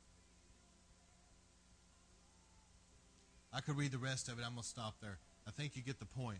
I 3.55 3.61
could 3.61 3.77
read 3.77 3.91
the 3.91 3.99
rest 3.99 4.29
of 4.29 4.39
it. 4.39 4.43
I'm 4.45 4.53
going 4.53 4.63
to 4.63 4.67
stop 4.67 4.95
there. 5.01 5.19
I 5.47 5.51
think 5.51 5.75
you 5.75 5.83
get 5.83 5.99
the 5.99 6.05
point. 6.05 6.39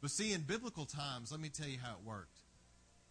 But 0.00 0.10
see, 0.10 0.32
in 0.32 0.42
biblical 0.42 0.86
times, 0.86 1.30
let 1.30 1.40
me 1.40 1.48
tell 1.48 1.68
you 1.68 1.78
how 1.82 1.92
it 1.92 2.04
worked. 2.04 2.40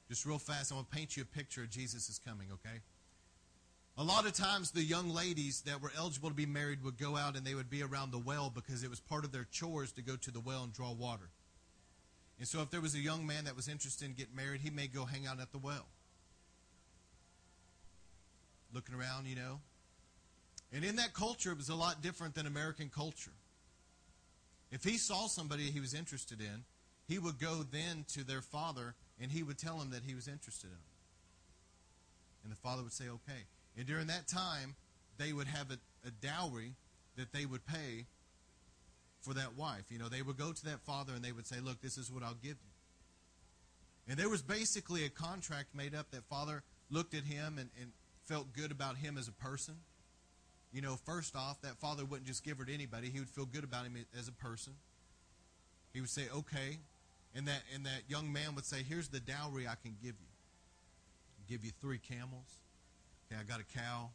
Just 0.09 0.25
real 0.25 0.39
fast, 0.39 0.71
I'm 0.71 0.77
going 0.77 0.85
to 0.89 0.95
paint 0.95 1.17
you 1.17 1.23
a 1.23 1.25
picture 1.25 1.63
of 1.63 1.69
Jesus 1.69 2.09
is 2.09 2.19
coming, 2.19 2.47
okay? 2.53 2.79
A 3.97 4.03
lot 4.03 4.25
of 4.25 4.33
times, 4.33 4.71
the 4.71 4.83
young 4.83 5.09
ladies 5.09 5.61
that 5.61 5.81
were 5.81 5.91
eligible 5.97 6.29
to 6.29 6.35
be 6.35 6.45
married 6.45 6.83
would 6.83 6.97
go 6.97 7.15
out 7.15 7.37
and 7.37 7.45
they 7.45 7.55
would 7.55 7.69
be 7.69 7.81
around 7.81 8.11
the 8.11 8.19
well 8.19 8.51
because 8.53 8.83
it 8.83 8.89
was 8.89 8.99
part 8.99 9.23
of 9.23 9.31
their 9.31 9.47
chores 9.51 9.93
to 9.93 10.01
go 10.01 10.17
to 10.17 10.31
the 10.31 10.41
well 10.41 10.63
and 10.63 10.73
draw 10.73 10.91
water. 10.91 11.29
And 12.37 12.45
so 12.47 12.61
if 12.61 12.69
there 12.69 12.81
was 12.81 12.93
a 12.93 12.99
young 12.99 13.25
man 13.25 13.45
that 13.45 13.55
was 13.55 13.69
interested 13.69 14.05
in 14.05 14.13
getting 14.13 14.35
married, 14.35 14.59
he 14.59 14.69
may 14.69 14.87
go 14.87 15.05
hang 15.05 15.25
out 15.25 15.39
at 15.39 15.53
the 15.53 15.57
well. 15.57 15.87
Looking 18.73 18.95
around, 18.95 19.27
you 19.27 19.37
know. 19.37 19.61
And 20.73 20.83
in 20.83 20.97
that 20.97 21.13
culture, 21.13 21.51
it 21.53 21.57
was 21.57 21.69
a 21.69 21.75
lot 21.75 22.01
different 22.01 22.35
than 22.35 22.45
American 22.47 22.89
culture. 22.93 23.31
If 24.71 24.83
he 24.83 24.97
saw 24.97 25.27
somebody 25.27 25.71
he 25.71 25.79
was 25.79 25.93
interested 25.93 26.41
in, 26.41 26.65
he 27.07 27.17
would 27.17 27.39
go 27.39 27.63
then 27.63 28.03
to 28.09 28.25
their 28.25 28.41
father 28.41 28.95
and 29.21 29.31
he 29.31 29.41
would 29.41 29.57
tell 29.57 29.79
him 29.79 29.91
that 29.91 30.03
he 30.03 30.15
was 30.15 30.27
interested 30.27 30.67
in 30.67 30.73
him. 30.73 30.79
And 32.43 32.51
the 32.51 32.57
father 32.57 32.83
would 32.83 32.91
say, 32.91 33.05
okay. 33.05 33.45
And 33.77 33.85
during 33.85 34.07
that 34.07 34.27
time, 34.27 34.75
they 35.17 35.33
would 35.33 35.47
have 35.47 35.71
a, 35.71 35.77
a 36.07 36.11
dowry 36.11 36.73
that 37.17 37.31
they 37.31 37.45
would 37.45 37.65
pay 37.65 38.05
for 39.21 39.33
that 39.33 39.57
wife. 39.57 39.85
You 39.89 39.99
know, 39.99 40.07
they 40.07 40.21
would 40.21 40.37
go 40.37 40.51
to 40.53 40.65
that 40.65 40.81
father 40.81 41.13
and 41.13 41.23
they 41.23 41.31
would 41.31 41.47
say, 41.47 41.57
Look, 41.59 41.81
this 41.81 41.97
is 41.97 42.11
what 42.11 42.23
I'll 42.23 42.35
give 42.35 42.51
you. 42.51 42.71
And 44.07 44.17
there 44.17 44.29
was 44.29 44.41
basically 44.41 45.03
a 45.05 45.09
contract 45.09 45.73
made 45.73 45.95
up 45.95 46.11
that 46.11 46.23
father 46.25 46.63
looked 46.91 47.15
at 47.15 47.23
him 47.23 47.57
and, 47.57 47.69
and 47.81 47.91
felt 48.25 48.53
good 48.53 48.71
about 48.71 48.97
him 48.97 49.17
as 49.17 49.27
a 49.27 49.31
person. 49.31 49.75
You 50.71 50.81
know, 50.81 50.95
first 51.05 51.35
off, 51.35 51.61
that 51.61 51.77
father 51.77 52.05
wouldn't 52.05 52.27
just 52.27 52.43
give 52.43 52.59
her 52.59 52.65
to 52.65 52.73
anybody, 52.73 53.09
he 53.09 53.19
would 53.19 53.29
feel 53.29 53.45
good 53.45 53.63
about 53.63 53.85
him 53.85 53.97
as 54.17 54.27
a 54.27 54.33
person. 54.33 54.73
He 55.93 56.01
would 56.01 56.09
say, 56.09 56.23
Okay. 56.33 56.77
And 57.37 57.49
that, 57.49 57.63
and 57.73 57.85
that 57.85 58.03
young 58.07 58.31
man 58.31 58.55
would 58.55 58.65
say, 58.65 58.77
Here's 58.87 59.09
the 59.09 59.19
dowry 59.19 59.67
I 59.67 59.75
can 59.81 59.97
give 60.01 60.15
you. 60.19 60.31
I'll 61.37 61.49
give 61.49 61.65
you 61.65 61.71
three 61.81 61.97
camels. 61.97 62.61
Okay, 63.31 63.39
I 63.39 63.43
got 63.43 63.59
a 63.59 63.63
cow, 63.63 64.09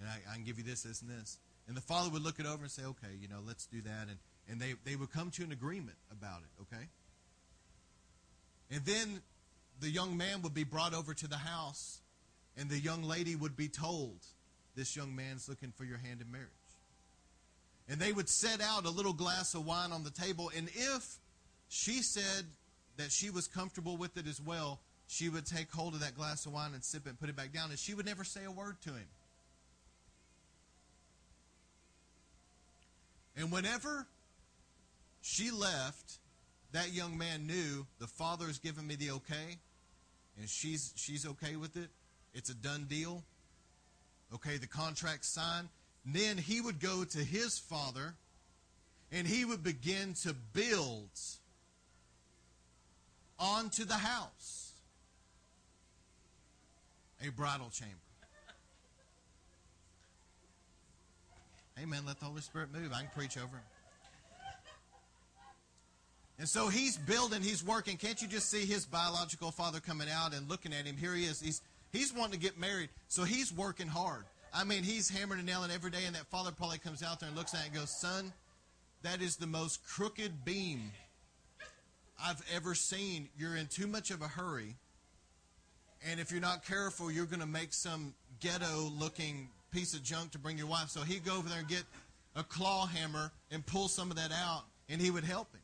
and 0.00 0.08
I, 0.08 0.18
I 0.30 0.34
can 0.34 0.44
give 0.44 0.58
you 0.58 0.64
this, 0.64 0.82
this, 0.82 1.02
and 1.02 1.10
this. 1.10 1.38
And 1.68 1.76
the 1.76 1.80
father 1.80 2.10
would 2.10 2.22
look 2.22 2.38
it 2.38 2.46
over 2.46 2.62
and 2.62 2.70
say, 2.70 2.82
Okay, 2.84 3.14
you 3.20 3.28
know, 3.28 3.40
let's 3.46 3.66
do 3.66 3.82
that. 3.82 4.08
And, 4.08 4.18
and 4.48 4.60
they, 4.60 4.74
they 4.84 4.96
would 4.96 5.12
come 5.12 5.30
to 5.32 5.42
an 5.42 5.52
agreement 5.52 5.96
about 6.10 6.40
it, 6.40 6.62
okay? 6.62 6.84
And 8.70 8.84
then 8.84 9.20
the 9.80 9.90
young 9.90 10.16
man 10.16 10.42
would 10.42 10.54
be 10.54 10.64
brought 10.64 10.94
over 10.94 11.14
to 11.14 11.28
the 11.28 11.36
house, 11.36 12.00
and 12.56 12.70
the 12.70 12.78
young 12.78 13.02
lady 13.02 13.36
would 13.36 13.56
be 13.56 13.68
told, 13.68 14.18
This 14.74 14.96
young 14.96 15.14
man's 15.14 15.48
looking 15.48 15.72
for 15.72 15.84
your 15.84 15.98
hand 15.98 16.20
in 16.20 16.30
marriage. 16.30 16.50
And 17.88 18.00
they 18.00 18.12
would 18.12 18.28
set 18.28 18.60
out 18.60 18.84
a 18.84 18.90
little 18.90 19.12
glass 19.12 19.54
of 19.54 19.64
wine 19.64 19.92
on 19.92 20.02
the 20.02 20.10
table, 20.10 20.50
and 20.56 20.68
if 20.74 21.18
she 21.68 22.02
said 22.02 22.46
that 22.96 23.12
she 23.12 23.30
was 23.30 23.46
comfortable 23.46 23.96
with 23.96 24.16
it 24.16 24.26
as 24.26 24.40
well, 24.40 24.80
she 25.06 25.28
would 25.28 25.46
take 25.46 25.70
hold 25.70 25.94
of 25.94 26.00
that 26.00 26.16
glass 26.16 26.46
of 26.46 26.52
wine 26.52 26.72
and 26.74 26.82
sip 26.82 27.06
it 27.06 27.10
and 27.10 27.20
put 27.20 27.28
it 27.28 27.36
back 27.36 27.52
down, 27.52 27.70
and 27.70 27.78
she 27.78 27.94
would 27.94 28.06
never 28.06 28.24
say 28.24 28.44
a 28.44 28.50
word 28.50 28.76
to 28.82 28.90
him. 28.90 29.08
And 33.36 33.52
whenever 33.52 34.06
she 35.20 35.50
left, 35.50 36.18
that 36.72 36.92
young 36.92 37.16
man 37.16 37.46
knew 37.46 37.86
the 37.98 38.06
father's 38.06 38.58
given 38.58 38.86
me 38.86 38.96
the 38.96 39.10
okay, 39.12 39.58
and 40.38 40.48
she's 40.48 40.92
she's 40.96 41.26
okay 41.26 41.56
with 41.56 41.76
it. 41.76 41.88
It's 42.34 42.50
a 42.50 42.54
done 42.54 42.86
deal. 42.88 43.22
Okay, 44.34 44.56
the 44.56 44.66
contract's 44.66 45.28
signed. 45.28 45.68
Then 46.04 46.38
he 46.38 46.60
would 46.60 46.80
go 46.80 47.04
to 47.04 47.18
his 47.18 47.58
father 47.58 48.14
and 49.12 49.26
he 49.26 49.44
would 49.44 49.62
begin 49.62 50.14
to 50.22 50.34
build 50.52 51.10
onto 53.38 53.84
the 53.84 53.94
house 53.94 54.65
a 57.24 57.30
bridal 57.30 57.70
chamber. 57.70 57.94
Amen. 61.80 62.02
Let 62.06 62.18
the 62.18 62.24
Holy 62.24 62.40
Spirit 62.40 62.72
move. 62.72 62.92
I 62.92 63.00
can 63.00 63.10
preach 63.14 63.36
over 63.36 63.56
him. 63.56 63.62
And 66.38 66.48
so 66.48 66.68
he's 66.68 66.98
building, 66.98 67.42
he's 67.42 67.64
working. 67.64 67.96
Can't 67.96 68.20
you 68.20 68.28
just 68.28 68.50
see 68.50 68.66
his 68.66 68.84
biological 68.84 69.50
father 69.50 69.80
coming 69.80 70.08
out 70.10 70.34
and 70.34 70.48
looking 70.48 70.72
at 70.72 70.84
him? 70.84 70.96
Here 70.96 71.14
he 71.14 71.24
is. 71.24 71.40
He's, 71.40 71.62
he's 71.92 72.12
wanting 72.12 72.32
to 72.32 72.38
get 72.38 72.58
married. 72.58 72.90
So 73.08 73.24
he's 73.24 73.52
working 73.52 73.88
hard. 73.88 74.24
I 74.52 74.64
mean, 74.64 74.82
he's 74.82 75.08
hammering 75.08 75.40
and 75.40 75.46
nailing 75.46 75.70
every 75.70 75.90
day, 75.90 76.04
and 76.06 76.14
that 76.14 76.26
father 76.26 76.50
probably 76.50 76.78
comes 76.78 77.02
out 77.02 77.20
there 77.20 77.28
and 77.28 77.36
looks 77.36 77.54
at 77.54 77.60
it 77.62 77.66
and 77.66 77.74
goes, 77.74 77.90
Son, 77.90 78.32
that 79.02 79.22
is 79.22 79.36
the 79.36 79.46
most 79.46 79.86
crooked 79.86 80.44
beam 80.44 80.92
I've 82.22 82.42
ever 82.54 82.74
seen. 82.74 83.28
You're 83.36 83.56
in 83.56 83.66
too 83.66 83.86
much 83.86 84.10
of 84.10 84.22
a 84.22 84.28
hurry. 84.28 84.76
And 86.08 86.20
if 86.20 86.30
you're 86.30 86.40
not 86.40 86.64
careful, 86.64 87.10
you're 87.10 87.26
going 87.26 87.40
to 87.40 87.46
make 87.46 87.72
some 87.72 88.14
ghetto 88.40 88.90
looking 88.96 89.48
piece 89.72 89.92
of 89.92 90.02
junk 90.02 90.30
to 90.32 90.38
bring 90.38 90.56
your 90.56 90.68
wife. 90.68 90.88
So 90.88 91.00
he'd 91.00 91.24
go 91.24 91.36
over 91.36 91.48
there 91.48 91.58
and 91.58 91.68
get 91.68 91.82
a 92.36 92.44
claw 92.44 92.86
hammer 92.86 93.32
and 93.50 93.64
pull 93.66 93.88
some 93.88 94.10
of 94.10 94.16
that 94.16 94.30
out, 94.30 94.64
and 94.88 95.00
he 95.00 95.10
would 95.10 95.24
help 95.24 95.52
him. 95.52 95.60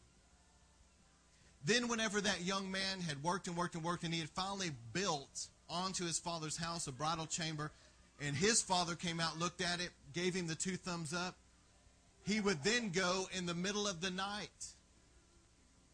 Then, 1.65 1.87
whenever 1.87 2.21
that 2.21 2.43
young 2.43 2.71
man 2.73 3.01
had 3.07 3.23
worked 3.23 3.47
and 3.47 3.57
worked 3.57 3.77
and 3.77 3.85
worked, 3.85 4.03
and 4.03 4.13
he 4.13 4.19
had 4.19 4.31
finally 4.31 4.71
built 4.93 5.47
onto 5.71 6.05
his 6.05 6.19
father's 6.19 6.57
house 6.57 6.89
a 6.89 6.93
bridal 6.93 7.27
chamber, 7.27 7.71
and 8.21 8.35
his 8.35 8.61
father 8.61 8.97
came 8.97 9.21
out, 9.21 9.39
looked 9.39 9.61
at 9.61 9.81
it, 9.81 9.91
gave 10.13 10.35
him 10.35 10.49
the 10.49 10.57
two 10.57 10.77
thumbs 10.77 11.15
up, 11.15 11.37
he 12.27 12.41
would 12.41 12.65
then 12.65 12.91
go 12.91 13.29
in 13.37 13.47
the 13.47 13.55
middle 13.55 13.87
of 13.87 14.01
the 14.01 14.11
night 14.11 14.67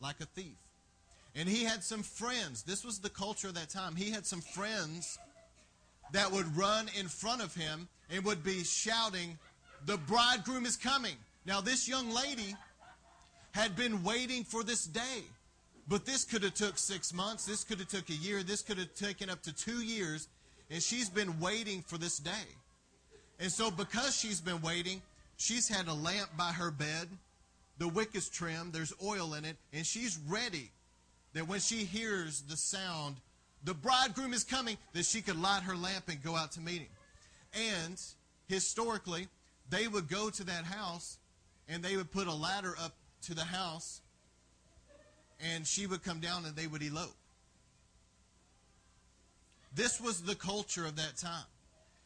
like 0.00 0.20
a 0.20 0.26
thief. 0.26 0.56
And 1.34 1.48
he 1.48 1.64
had 1.64 1.84
some 1.84 2.02
friends. 2.02 2.62
This 2.62 2.84
was 2.84 2.98
the 2.98 3.10
culture 3.10 3.48
of 3.48 3.54
that 3.54 3.68
time. 3.68 3.94
He 3.94 4.10
had 4.10 4.26
some 4.26 4.40
friends 4.40 5.18
that 6.12 6.30
would 6.30 6.56
run 6.56 6.88
in 6.98 7.06
front 7.06 7.42
of 7.42 7.54
him 7.54 7.88
and 8.10 8.24
would 8.24 8.42
be 8.42 8.64
shouting, 8.64 9.38
The 9.86 9.98
bridegroom 9.98 10.66
is 10.66 10.76
coming. 10.76 11.16
Now, 11.44 11.60
this 11.60 11.88
young 11.88 12.10
lady 12.10 12.56
had 13.52 13.76
been 13.76 14.02
waiting 14.02 14.44
for 14.44 14.62
this 14.62 14.84
day. 14.86 15.22
But 15.88 16.04
this 16.04 16.24
could 16.24 16.42
have 16.42 16.54
took 16.54 16.76
six 16.76 17.14
months. 17.14 17.46
This 17.46 17.64
could 17.64 17.78
have 17.78 17.88
took 17.88 18.10
a 18.10 18.14
year. 18.14 18.42
This 18.42 18.60
could 18.60 18.76
have 18.76 18.94
taken 18.94 19.30
up 19.30 19.42
to 19.42 19.54
two 19.54 19.82
years. 19.82 20.28
And 20.70 20.82
she's 20.82 21.08
been 21.08 21.40
waiting 21.40 21.82
for 21.82 21.96
this 21.96 22.18
day. 22.18 22.30
And 23.40 23.50
so 23.50 23.70
because 23.70 24.14
she's 24.14 24.40
been 24.40 24.60
waiting, 24.60 25.00
she's 25.38 25.66
had 25.66 25.88
a 25.88 25.94
lamp 25.94 26.28
by 26.36 26.52
her 26.52 26.70
bed. 26.70 27.08
The 27.78 27.88
wick 27.88 28.10
is 28.14 28.28
trimmed. 28.28 28.74
There's 28.74 28.92
oil 29.02 29.32
in 29.32 29.46
it. 29.46 29.56
And 29.72 29.86
she's 29.86 30.18
ready 30.28 30.70
that 31.38 31.46
when 31.46 31.60
she 31.60 31.84
hears 31.84 32.40
the 32.48 32.56
sound, 32.56 33.14
the 33.62 33.72
bridegroom 33.72 34.32
is 34.32 34.42
coming, 34.42 34.76
that 34.92 35.04
she 35.04 35.22
could 35.22 35.40
light 35.40 35.62
her 35.62 35.76
lamp 35.76 36.08
and 36.08 36.20
go 36.20 36.34
out 36.34 36.50
to 36.50 36.60
meet 36.60 36.80
him. 36.80 36.88
And 37.54 38.02
historically, 38.48 39.28
they 39.70 39.86
would 39.86 40.08
go 40.08 40.30
to 40.30 40.42
that 40.42 40.64
house 40.64 41.18
and 41.68 41.80
they 41.80 41.96
would 41.96 42.10
put 42.10 42.26
a 42.26 42.34
ladder 42.34 42.74
up 42.82 42.96
to 43.22 43.34
the 43.34 43.44
house 43.44 44.00
and 45.38 45.64
she 45.64 45.86
would 45.86 46.02
come 46.02 46.18
down 46.18 46.44
and 46.44 46.56
they 46.56 46.66
would 46.66 46.82
elope. 46.82 47.14
This 49.76 50.00
was 50.00 50.22
the 50.22 50.34
culture 50.34 50.86
of 50.86 50.96
that 50.96 51.18
time. 51.18 51.46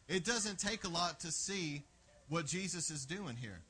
It 0.09 0.27
doesn't 0.27 0.59
take 0.59 0.85
a 0.85 0.90
lot 0.90 1.21
to 1.21 1.33
see 1.33 1.85
what 2.29 2.45
Jesus 2.45 2.90
is 2.90 3.07
doing 3.07 3.37
here. 3.37 3.61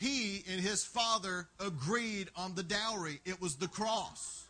He 0.00 0.42
and 0.50 0.58
his 0.58 0.82
father 0.82 1.46
agreed 1.64 2.30
on 2.34 2.54
the 2.54 2.62
dowry, 2.62 3.20
it 3.26 3.38
was 3.38 3.56
the 3.56 3.68
cross. 3.68 4.46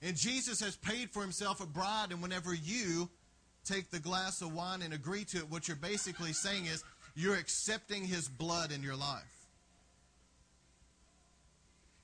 And 0.00 0.16
Jesus 0.16 0.60
has 0.60 0.76
paid 0.76 1.10
for 1.10 1.22
himself 1.22 1.60
a 1.60 1.66
bride, 1.66 2.12
and 2.12 2.22
whenever 2.22 2.54
you 2.54 3.10
take 3.64 3.90
the 3.90 3.98
glass 3.98 4.42
of 4.42 4.54
wine 4.54 4.82
and 4.82 4.94
agree 4.94 5.24
to 5.24 5.38
it, 5.38 5.50
what 5.50 5.66
you're 5.66 5.76
basically 5.76 6.32
saying 6.32 6.66
is 6.66 6.84
you're 7.16 7.36
accepting 7.36 8.04
his 8.04 8.28
blood 8.28 8.70
in 8.70 8.80
your 8.82 8.96
life. 8.96 9.48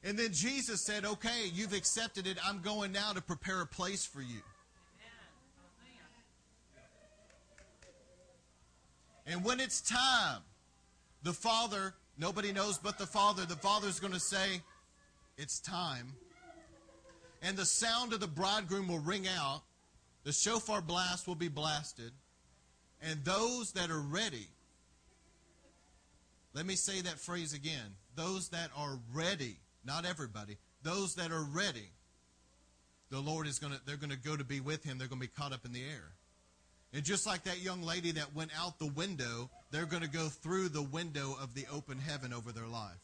And 0.02 0.18
then 0.18 0.32
Jesus 0.32 0.80
said, 0.80 1.04
Okay, 1.04 1.50
you've 1.52 1.72
accepted 1.72 2.26
it. 2.26 2.36
I'm 2.44 2.62
going 2.62 2.90
now 2.90 3.12
to 3.12 3.20
prepare 3.20 3.60
a 3.60 3.66
place 3.66 4.04
for 4.04 4.22
you. 4.22 4.42
And 9.28 9.44
when 9.44 9.60
it's 9.60 9.80
time, 9.80 10.40
the 11.22 11.32
Father, 11.32 11.94
nobody 12.16 12.52
knows 12.52 12.78
but 12.78 12.98
the 12.98 13.06
Father, 13.06 13.44
the 13.44 13.56
Father's 13.56 14.00
going 14.00 14.12
to 14.12 14.20
say, 14.20 14.60
It's 15.36 15.60
time. 15.60 16.14
And 17.42 17.56
the 17.56 17.66
sound 17.66 18.12
of 18.12 18.20
the 18.20 18.26
bridegroom 18.26 18.88
will 18.88 18.98
ring 18.98 19.28
out, 19.28 19.62
the 20.24 20.32
shofar 20.32 20.80
blast 20.80 21.28
will 21.28 21.36
be 21.36 21.48
blasted, 21.48 22.10
and 23.00 23.24
those 23.24 23.70
that 23.72 23.90
are 23.90 24.00
ready, 24.00 24.48
let 26.52 26.66
me 26.66 26.74
say 26.74 27.00
that 27.02 27.20
phrase 27.20 27.52
again 27.52 27.94
those 28.16 28.48
that 28.48 28.70
are 28.76 28.98
ready 29.14 29.58
not 29.88 30.04
everybody. 30.04 30.58
Those 30.82 31.14
that 31.16 31.32
are 31.32 31.42
ready, 31.42 31.90
the 33.10 33.20
Lord 33.20 33.46
is 33.46 33.58
going 33.58 33.72
to, 33.72 33.80
they're 33.86 33.96
going 33.96 34.10
to 34.10 34.18
go 34.18 34.36
to 34.36 34.44
be 34.44 34.60
with 34.60 34.84
him. 34.84 34.98
They're 34.98 35.08
going 35.08 35.20
to 35.20 35.26
be 35.26 35.32
caught 35.34 35.52
up 35.52 35.64
in 35.64 35.72
the 35.72 35.82
air. 35.82 36.12
And 36.92 37.04
just 37.04 37.26
like 37.26 37.44
that 37.44 37.60
young 37.60 37.82
lady 37.82 38.12
that 38.12 38.34
went 38.34 38.50
out 38.58 38.78
the 38.78 38.86
window, 38.86 39.50
they're 39.70 39.86
going 39.86 40.02
to 40.02 40.08
go 40.08 40.28
through 40.28 40.70
the 40.70 40.82
window 40.82 41.36
of 41.40 41.54
the 41.54 41.66
open 41.70 41.98
heaven 41.98 42.32
over 42.32 42.50
their 42.50 42.66
life. 42.66 42.96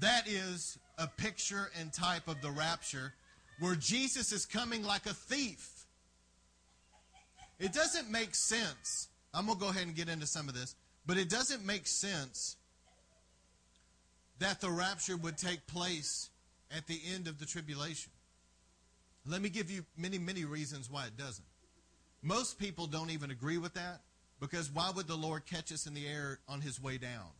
That 0.00 0.26
is 0.26 0.78
a 0.98 1.06
picture 1.06 1.70
and 1.78 1.92
type 1.92 2.26
of 2.26 2.40
the 2.40 2.50
rapture 2.50 3.12
where 3.60 3.74
Jesus 3.74 4.32
is 4.32 4.46
coming 4.46 4.82
like 4.82 5.06
a 5.06 5.14
thief. 5.14 5.84
It 7.60 7.72
doesn't 7.72 8.10
make 8.10 8.34
sense. 8.34 9.08
I'm 9.34 9.46
going 9.46 9.58
to 9.58 9.64
go 9.64 9.70
ahead 9.70 9.86
and 9.86 9.94
get 9.94 10.08
into 10.08 10.26
some 10.26 10.48
of 10.48 10.54
this, 10.54 10.74
but 11.06 11.18
it 11.18 11.28
doesn't 11.28 11.64
make 11.64 11.86
sense 11.86 12.56
that 14.38 14.60
the 14.60 14.70
rapture 14.70 15.16
would 15.16 15.38
take 15.38 15.66
place 15.66 16.30
at 16.76 16.86
the 16.86 17.00
end 17.14 17.28
of 17.28 17.38
the 17.38 17.46
tribulation. 17.46 18.10
Let 19.26 19.40
me 19.40 19.48
give 19.48 19.70
you 19.70 19.84
many, 19.96 20.18
many 20.18 20.44
reasons 20.44 20.90
why 20.90 21.06
it 21.06 21.16
doesn't. 21.16 21.46
Most 22.22 22.58
people 22.58 22.86
don't 22.86 23.10
even 23.10 23.30
agree 23.30 23.58
with 23.58 23.74
that 23.74 24.00
because 24.40 24.70
why 24.70 24.90
would 24.94 25.06
the 25.06 25.16
Lord 25.16 25.46
catch 25.46 25.72
us 25.72 25.86
in 25.86 25.94
the 25.94 26.06
air 26.06 26.38
on 26.48 26.60
his 26.60 26.80
way 26.80 26.98
down? 26.98 27.30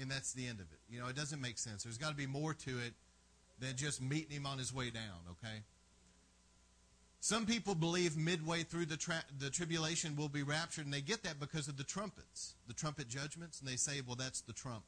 And 0.00 0.10
that's 0.10 0.32
the 0.32 0.46
end 0.46 0.60
of 0.60 0.66
it. 0.72 0.78
You 0.88 1.00
know, 1.00 1.08
it 1.08 1.16
doesn't 1.16 1.40
make 1.40 1.58
sense. 1.58 1.82
There's 1.82 1.98
got 1.98 2.10
to 2.10 2.16
be 2.16 2.26
more 2.26 2.54
to 2.54 2.70
it 2.78 2.94
than 3.58 3.76
just 3.76 4.00
meeting 4.00 4.36
him 4.36 4.46
on 4.46 4.58
his 4.58 4.72
way 4.72 4.90
down, 4.90 5.18
okay? 5.30 5.62
Some 7.20 7.46
people 7.46 7.74
believe 7.74 8.16
midway 8.16 8.62
through 8.62 8.86
the, 8.86 8.96
tra- 8.96 9.24
the 9.40 9.50
tribulation 9.50 10.14
will 10.14 10.28
be 10.28 10.44
raptured, 10.44 10.84
and 10.84 10.94
they 10.94 11.00
get 11.00 11.24
that 11.24 11.40
because 11.40 11.66
of 11.66 11.76
the 11.76 11.82
trumpets, 11.82 12.54
the 12.68 12.74
trumpet 12.74 13.08
judgments, 13.08 13.58
and 13.58 13.68
they 13.68 13.74
say, 13.74 14.00
well, 14.06 14.14
that's 14.14 14.40
the 14.40 14.52
trump 14.52 14.84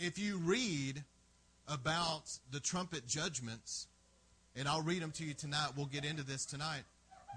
if 0.00 0.18
you 0.18 0.38
read 0.38 1.04
about 1.68 2.38
the 2.50 2.58
trumpet 2.58 3.06
judgments, 3.06 3.86
and 4.56 4.68
I'll 4.68 4.82
read 4.82 5.02
them 5.02 5.12
to 5.12 5.24
you 5.24 5.34
tonight, 5.34 5.70
we'll 5.76 5.86
get 5.86 6.04
into 6.04 6.22
this 6.22 6.44
tonight, 6.44 6.82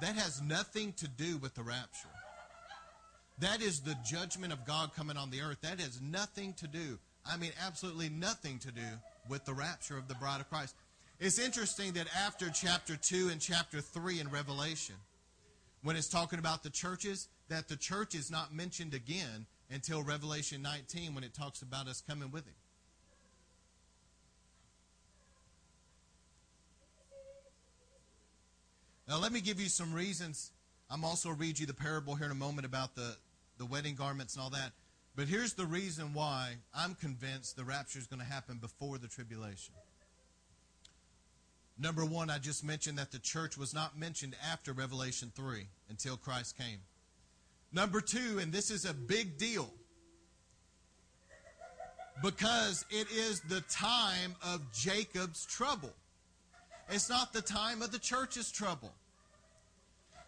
that 0.02 0.16
has 0.16 0.42
nothing 0.42 0.94
to 0.94 1.08
do 1.08 1.38
with 1.38 1.54
the 1.56 1.64
rapture. 1.64 2.10
That 3.40 3.62
is 3.62 3.82
the 3.82 3.96
judgment 4.06 4.54
of 4.54 4.66
God 4.66 4.94
coming 4.96 5.18
on 5.18 5.30
the 5.30 5.42
earth. 5.42 5.62
That 5.62 5.80
has 5.80 6.02
nothing 6.02 6.54
to 6.54 6.68
do, 6.68 7.00
I 7.26 7.38
mean, 7.38 7.52
absolutely 7.66 8.10
nothing 8.10 8.60
to 8.60 8.72
do 8.72 8.82
with 9.30 9.46
the 9.46 9.54
rapture 9.54 9.98
of 9.98 10.08
the 10.08 10.16
bride 10.16 10.42
of 10.42 10.50
Christ. 10.50 10.76
It's 11.20 11.40
interesting 11.40 11.94
that 11.94 12.08
after 12.26 12.50
chapter 12.50 12.96
2 12.96 13.30
and 13.32 13.40
chapter 13.40 13.80
3 13.80 14.20
in 14.20 14.30
Revelation, 14.30 14.96
when 15.82 15.96
it's 15.96 16.10
talking 16.10 16.40
about 16.40 16.64
the 16.64 16.70
churches, 16.70 17.28
that 17.50 17.68
the 17.68 17.76
church 17.76 18.16
is 18.16 18.32
not 18.32 18.54
mentioned 18.54 18.94
again 18.94 19.46
until 19.70 20.04
Revelation 20.04 20.62
19 20.62 21.16
when 21.16 21.24
it 21.24 21.34
talks 21.34 21.62
about 21.62 21.88
us 21.88 22.02
coming 22.02 22.32
with 22.32 22.46
him. 22.46 22.56
Now, 29.08 29.20
let 29.20 29.32
me 29.32 29.42
give 29.42 29.60
you 29.60 29.68
some 29.68 29.94
reasons. 29.94 30.52
I'm 30.90 31.04
also 31.04 31.30
read 31.30 31.60
you 31.60 31.66
the 31.66 31.74
parable 31.74 32.16
here 32.16 32.26
in 32.26 32.32
a 32.32 32.36
moment 32.36 32.66
about 32.66 32.96
the, 32.96 33.16
the 33.58 33.66
wedding 33.66 33.96
garments 33.96 34.36
and 34.36 34.44
all 34.44 34.50
that. 34.52 34.72
But 35.16 35.28
here's 35.28 35.54
the 35.54 35.66
reason 35.66 36.14
why 36.14 36.56
I'm 36.74 36.96
convinced 36.96 37.56
the 37.56 37.64
rapture 37.64 38.00
is 38.00 38.08
going 38.08 38.20
to 38.20 38.26
happen 38.26 38.58
before 38.58 38.98
the 38.98 39.08
tribulation. 39.08 39.76
Number 41.78 42.06
one, 42.06 42.30
I 42.30 42.38
just 42.38 42.64
mentioned 42.64 42.98
that 42.98 43.12
the 43.12 43.20
church 43.20 43.58
was 43.58 43.74
not 43.74 43.98
mentioned 43.98 44.36
after 44.52 44.74
Revelation 44.74 45.32
3 45.36 45.68
until 45.90 46.18
Christ 46.18 46.58
came. 46.58 46.80
Number 47.72 48.00
two, 48.02 48.38
and 48.40 48.54
this 48.54 48.70
is 48.70 48.86
a 48.86 48.94
big 48.94 49.38
deal, 49.38 49.72
because 52.22 52.86
it 52.92 53.08
is 53.12 53.42
the 53.42 53.62
time 53.62 54.36
of 54.44 54.72
Jacob's 54.72 55.46
trouble. 55.46 55.94
It's 56.90 57.10
not 57.10 57.34
the 57.34 57.42
time 57.42 57.82
of 57.82 57.92
the 57.92 58.00
church's 58.00 58.52
trouble. 58.52 58.92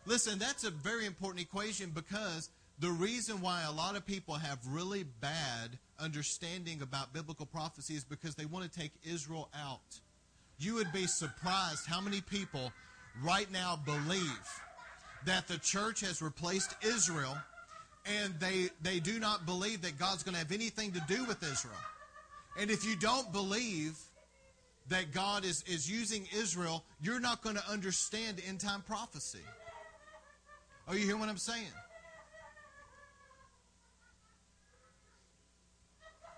Listen, 0.06 0.40
that's 0.40 0.64
a 0.64 0.72
very 0.72 1.06
important 1.06 1.42
equation 1.42 1.90
because 1.90 2.50
the 2.80 2.90
reason 2.90 3.42
why 3.42 3.64
a 3.64 3.72
lot 3.72 3.96
of 3.96 4.06
people 4.06 4.36
have 4.36 4.60
really 4.68 5.04
bad 5.04 5.78
understanding 6.00 6.82
about 6.82 7.14
biblical 7.14 7.46
prophecy 7.46 7.96
is 7.96 8.04
because 8.04 8.36
they 8.36 8.46
want 8.46 8.72
to 8.72 8.80
take 8.80 8.92
Israel 9.04 9.50
out 9.56 10.00
you 10.58 10.76
would 10.76 10.92
be 10.94 11.08
surprised 11.08 11.86
how 11.86 12.00
many 12.00 12.22
people 12.22 12.72
right 13.24 13.52
now 13.52 13.80
believe 13.86 14.62
that 15.26 15.48
the 15.48 15.58
church 15.58 16.02
has 16.02 16.22
replaced 16.22 16.76
Israel 16.84 17.38
and 18.06 18.34
they, 18.40 18.70
they 18.82 19.00
do 19.00 19.20
not 19.20 19.46
believe 19.46 19.82
that 19.82 19.98
God's 19.98 20.24
going 20.24 20.34
to 20.34 20.40
have 20.40 20.52
anything 20.52 20.92
to 20.92 21.02
do 21.08 21.26
with 21.26 21.42
Israel. 21.44 21.74
And 22.60 22.70
if 22.70 22.86
you 22.86 22.96
don't 22.96 23.32
believe 23.32 23.98
that 24.90 25.12
God 25.12 25.46
is, 25.46 25.64
is 25.68 25.90
using 25.90 26.28
Israel, 26.36 26.84
you're 27.02 27.20
not 27.20 27.42
going 27.42 27.56
to 27.56 27.70
understand 27.70 28.42
end 28.48 28.60
time 28.60 28.82
prophecy. 28.82 29.40
Are 30.88 30.96
you 30.96 31.06
hearing 31.06 31.20
what 31.20 31.30
I'm 31.30 31.38
saying? 31.38 31.66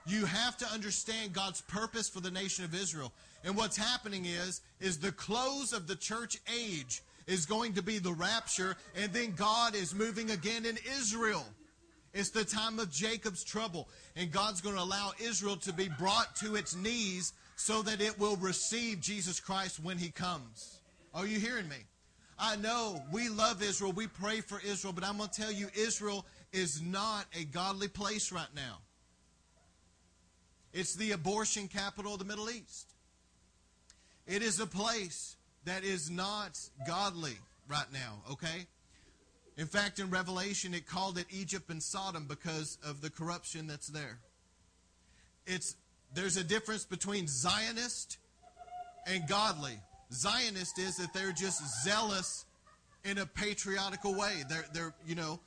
You 0.06 0.26
have 0.26 0.58
to 0.60 0.66
understand 0.68 1.34
God's 1.34 1.60
purpose 1.62 2.08
for 2.08 2.22
the 2.22 2.32
nation 2.32 2.64
of 2.64 2.74
Israel. 2.74 3.12
And 3.44 3.58
what's 3.58 3.76
happening 3.76 4.26
is, 4.26 4.62
is 4.80 4.98
the 4.98 5.12
close 5.12 5.74
of 5.74 5.86
the 5.86 5.98
church 5.98 6.38
age 6.54 7.02
is 7.28 7.46
going 7.46 7.74
to 7.74 7.84
be 7.84 8.00
the 8.00 8.14
rapture, 8.14 8.78
and 8.96 9.12
then 9.12 9.34
God 9.34 9.76
is 9.76 9.94
moving 9.94 10.32
again 10.32 10.66
in 10.66 10.78
Israel. 10.98 11.46
It's 12.14 12.30
the 12.30 12.46
time 12.46 12.80
of 12.80 12.90
Jacob's 12.90 13.44
trouble. 13.44 13.90
And 14.16 14.32
God's 14.32 14.62
going 14.62 14.76
to 14.76 14.82
allow 14.82 15.12
Israel 15.22 15.58
to 15.58 15.74
be 15.74 15.90
brought 16.00 16.36
to 16.38 16.56
its 16.56 16.74
knees 16.74 17.34
so 17.58 17.82
that 17.82 18.00
it 18.00 18.18
will 18.20 18.38
receive 18.38 19.02
Jesus 19.02 19.40
Christ 19.40 19.84
when 19.84 19.98
he 19.98 20.10
comes. 20.10 20.80
Are 21.14 21.26
you 21.26 21.40
hearing 21.40 21.68
me? 21.68 21.86
I 22.40 22.56
know 22.56 23.02
we 23.12 23.30
love 23.30 23.64
Israel. 23.64 23.92
We 23.92 24.06
pray 24.06 24.42
for 24.42 24.62
Israel. 24.64 24.94
But 24.94 25.04
I'm 25.04 25.18
going 25.18 25.30
to 25.30 25.42
tell 25.42 25.52
you, 25.52 25.68
Israel 25.76 26.24
is 26.54 26.82
not 26.84 27.26
a 27.38 27.44
godly 27.46 27.88
place 27.88 28.32
right 28.32 28.48
now. 28.56 28.78
It's 30.72 30.94
the 30.94 31.12
abortion 31.14 31.68
capital 31.68 32.14
of 32.14 32.20
the 32.20 32.26
Middle 32.26 32.52
East. 32.52 32.94
It 34.28 34.44
is 34.44 34.60
a 34.60 34.68
place 34.68 35.36
that 35.66 35.84
is 35.84 36.12
not 36.12 36.60
godly 36.86 37.38
right 37.68 37.92
now, 37.92 38.22
okay? 38.32 38.68
In 39.58 39.66
fact, 39.66 39.98
in 39.98 40.12
Revelation, 40.12 40.76
it 40.76 40.86
called 40.86 41.18
it 41.18 41.26
Egypt 41.32 41.72
and 41.72 41.82
Sodom 41.82 42.26
because 42.28 42.78
of 42.86 43.02
the 43.02 43.10
corruption 43.10 43.66
that's 43.66 43.88
there. 43.88 44.20
It's, 45.48 45.76
there's 46.14 46.38
a 46.38 46.44
difference 46.44 46.86
between 46.86 47.28
Zionist 47.28 48.18
and 49.06 49.28
godly. 49.28 49.80
Zionist 50.12 50.80
is 50.80 50.98
that 50.98 51.14
they're 51.14 51.32
just 51.32 51.84
zealous 51.84 52.46
in 53.04 53.18
a 53.18 53.26
patriotical 53.26 54.16
way. 54.16 54.44
They're, 54.50 54.66
they're, 54.74 54.94
you 55.06 55.16
know, 55.16 55.40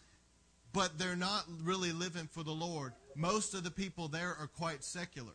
but 0.72 0.98
they're 0.98 1.16
not 1.16 1.44
really 1.62 1.92
living 1.92 2.28
for 2.30 2.42
the 2.42 2.52
Lord 2.52 2.92
most 3.14 3.54
of 3.54 3.64
the 3.64 3.70
people 3.70 4.08
there 4.08 4.36
are 4.38 4.48
quite 4.56 4.82
secular. 4.84 5.32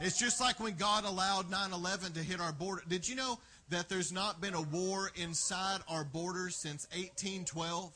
It's 0.00 0.18
just 0.18 0.40
like 0.40 0.60
when 0.60 0.74
God 0.74 1.04
allowed 1.04 1.50
9 1.50 1.72
11 1.72 2.12
to 2.12 2.22
hit 2.22 2.40
our 2.40 2.52
border. 2.52 2.82
Did 2.86 3.08
you 3.08 3.14
know 3.14 3.38
that 3.70 3.88
there's 3.88 4.12
not 4.12 4.40
been 4.40 4.54
a 4.54 4.60
war 4.60 5.10
inside 5.16 5.80
our 5.88 6.04
borders 6.04 6.54
since 6.56 6.86
1812? 6.92 7.92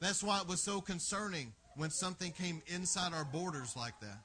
That's 0.00 0.22
why 0.22 0.40
it 0.40 0.48
was 0.48 0.62
so 0.62 0.80
concerning 0.80 1.52
when 1.76 1.90
something 1.90 2.32
came 2.32 2.62
inside 2.66 3.12
our 3.12 3.24
borders 3.24 3.74
like 3.76 3.98
that. 4.00 4.18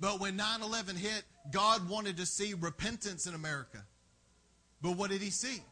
But 0.00 0.20
when 0.20 0.36
9 0.36 0.62
11 0.62 0.96
hit, 0.96 1.22
God 1.50 1.88
wanted 1.88 2.16
to 2.18 2.26
see 2.26 2.54
repentance 2.54 3.26
in 3.26 3.34
America. 3.34 3.84
But 4.82 4.96
what 4.96 5.10
did 5.10 5.22
he 5.22 5.30
see? 5.30 5.62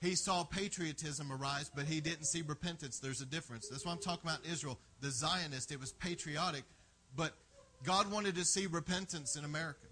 He 0.00 0.14
saw 0.14 0.44
patriotism 0.44 1.30
arise, 1.30 1.70
but 1.74 1.84
he 1.84 2.00
didn't 2.00 2.24
see 2.24 2.40
repentance. 2.40 3.00
There's 3.00 3.20
a 3.20 3.26
difference. 3.26 3.68
That's 3.68 3.84
why 3.84 3.92
I'm 3.92 3.98
talking 3.98 4.30
about 4.30 4.40
Israel. 4.50 4.78
The 5.02 5.10
Zionist, 5.10 5.72
it 5.72 5.78
was 5.78 5.92
patriotic, 5.92 6.62
but 7.16 7.34
God 7.84 8.10
wanted 8.10 8.34
to 8.36 8.44
see 8.44 8.66
repentance 8.66 9.36
in 9.36 9.44
America. 9.44 9.86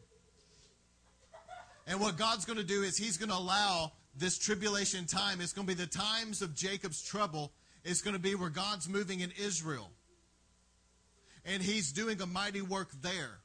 And 1.86 2.00
what 2.00 2.16
God's 2.16 2.44
going 2.44 2.58
to 2.58 2.64
do 2.64 2.82
is 2.82 2.96
He's 2.96 3.16
going 3.16 3.30
to 3.30 3.36
allow 3.36 3.92
this 4.18 4.38
tribulation 4.38 5.06
time. 5.06 5.40
It's 5.40 5.52
going 5.52 5.66
to 5.66 5.74
be 5.74 5.80
the 5.80 5.88
times 5.88 6.42
of 6.42 6.54
Jacob's 6.54 7.02
trouble. 7.02 7.52
It's 7.84 8.02
going 8.02 8.14
to 8.14 8.22
be 8.22 8.34
where 8.34 8.50
God's 8.50 8.88
moving 8.88 9.20
in 9.20 9.32
Israel. 9.40 9.90
And 11.44 11.62
He's 11.62 11.92
doing 11.92 12.20
a 12.20 12.26
mighty 12.26 12.60
work 12.60 12.88
there. 13.00 13.38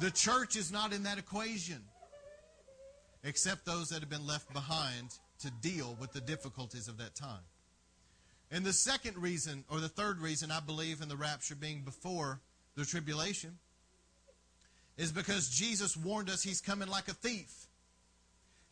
The 0.00 0.10
church 0.10 0.56
is 0.56 0.72
not 0.72 0.92
in 0.92 1.02
that 1.02 1.18
equation, 1.18 1.82
except 3.24 3.66
those 3.66 3.90
that 3.90 4.00
have 4.00 4.08
been 4.08 4.26
left 4.26 4.52
behind 4.52 5.18
to 5.40 5.50
deal 5.60 5.96
with 6.00 6.12
the 6.12 6.20
difficulties 6.20 6.88
of 6.88 6.98
that 6.98 7.14
time. 7.14 7.42
And 8.50 8.64
the 8.64 8.72
second 8.72 9.18
reason, 9.18 9.64
or 9.70 9.80
the 9.80 9.88
third 9.88 10.20
reason, 10.20 10.50
I 10.50 10.60
believe 10.60 11.02
in 11.02 11.08
the 11.08 11.16
rapture 11.16 11.54
being 11.54 11.82
before 11.82 12.40
the 12.76 12.84
tribulation, 12.84 13.58
is 14.96 15.10
because 15.10 15.48
Jesus 15.48 15.96
warned 15.96 16.30
us 16.30 16.42
he's 16.42 16.60
coming 16.60 16.88
like 16.88 17.08
a 17.08 17.14
thief. 17.14 17.66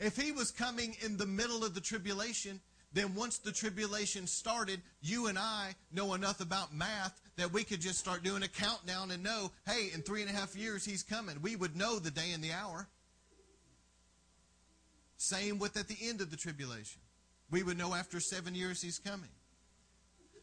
If 0.00 0.16
he 0.16 0.32
was 0.32 0.50
coming 0.50 0.96
in 1.04 1.18
the 1.18 1.26
middle 1.26 1.62
of 1.62 1.74
the 1.74 1.80
tribulation, 1.80 2.60
then 2.92 3.14
once 3.14 3.38
the 3.38 3.52
tribulation 3.52 4.26
started, 4.26 4.80
you 5.02 5.26
and 5.26 5.38
I 5.38 5.74
know 5.92 6.14
enough 6.14 6.40
about 6.40 6.74
math 6.74 7.20
that 7.36 7.52
we 7.52 7.62
could 7.64 7.82
just 7.82 7.98
start 7.98 8.24
doing 8.24 8.42
a 8.42 8.48
countdown 8.48 9.10
and 9.10 9.22
know, 9.22 9.52
hey, 9.66 9.90
in 9.94 10.00
three 10.00 10.22
and 10.22 10.30
a 10.30 10.32
half 10.32 10.56
years 10.56 10.84
he's 10.84 11.02
coming. 11.02 11.40
We 11.42 11.54
would 11.54 11.76
know 11.76 11.98
the 11.98 12.10
day 12.10 12.32
and 12.32 12.42
the 12.42 12.52
hour. 12.52 12.88
Same 15.18 15.58
with 15.58 15.76
at 15.76 15.86
the 15.86 15.98
end 16.02 16.22
of 16.22 16.30
the 16.30 16.36
tribulation. 16.36 17.02
We 17.50 17.62
would 17.62 17.76
know 17.76 17.94
after 17.94 18.20
seven 18.20 18.54
years 18.54 18.80
he's 18.80 18.98
coming. 18.98 19.28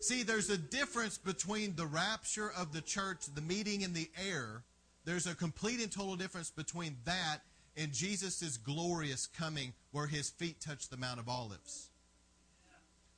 See, 0.01 0.21
there's 0.21 0.51
a 0.51 0.57
difference 0.57 1.17
between 1.17 1.75
the 1.75 1.87
rapture 1.87 2.51
of 2.55 2.73
the 2.73 2.81
church, 2.81 3.25
the 3.33 3.41
meeting 3.41 3.81
in 3.81 3.93
the 3.93 4.09
air. 4.29 4.63
There's 5.03 5.25
a 5.25 5.33
complete 5.33 5.81
and 5.81 5.91
total 5.91 6.15
difference 6.15 6.51
between 6.51 6.97
that 7.05 7.39
and 7.77 7.93
Jesus' 7.93 8.57
glorious 8.57 9.27
coming 9.27 9.73
where 9.91 10.07
his 10.07 10.29
feet 10.29 10.59
touch 10.59 10.89
the 10.89 10.97
Mount 10.97 11.19
of 11.19 11.29
Olives. 11.29 11.89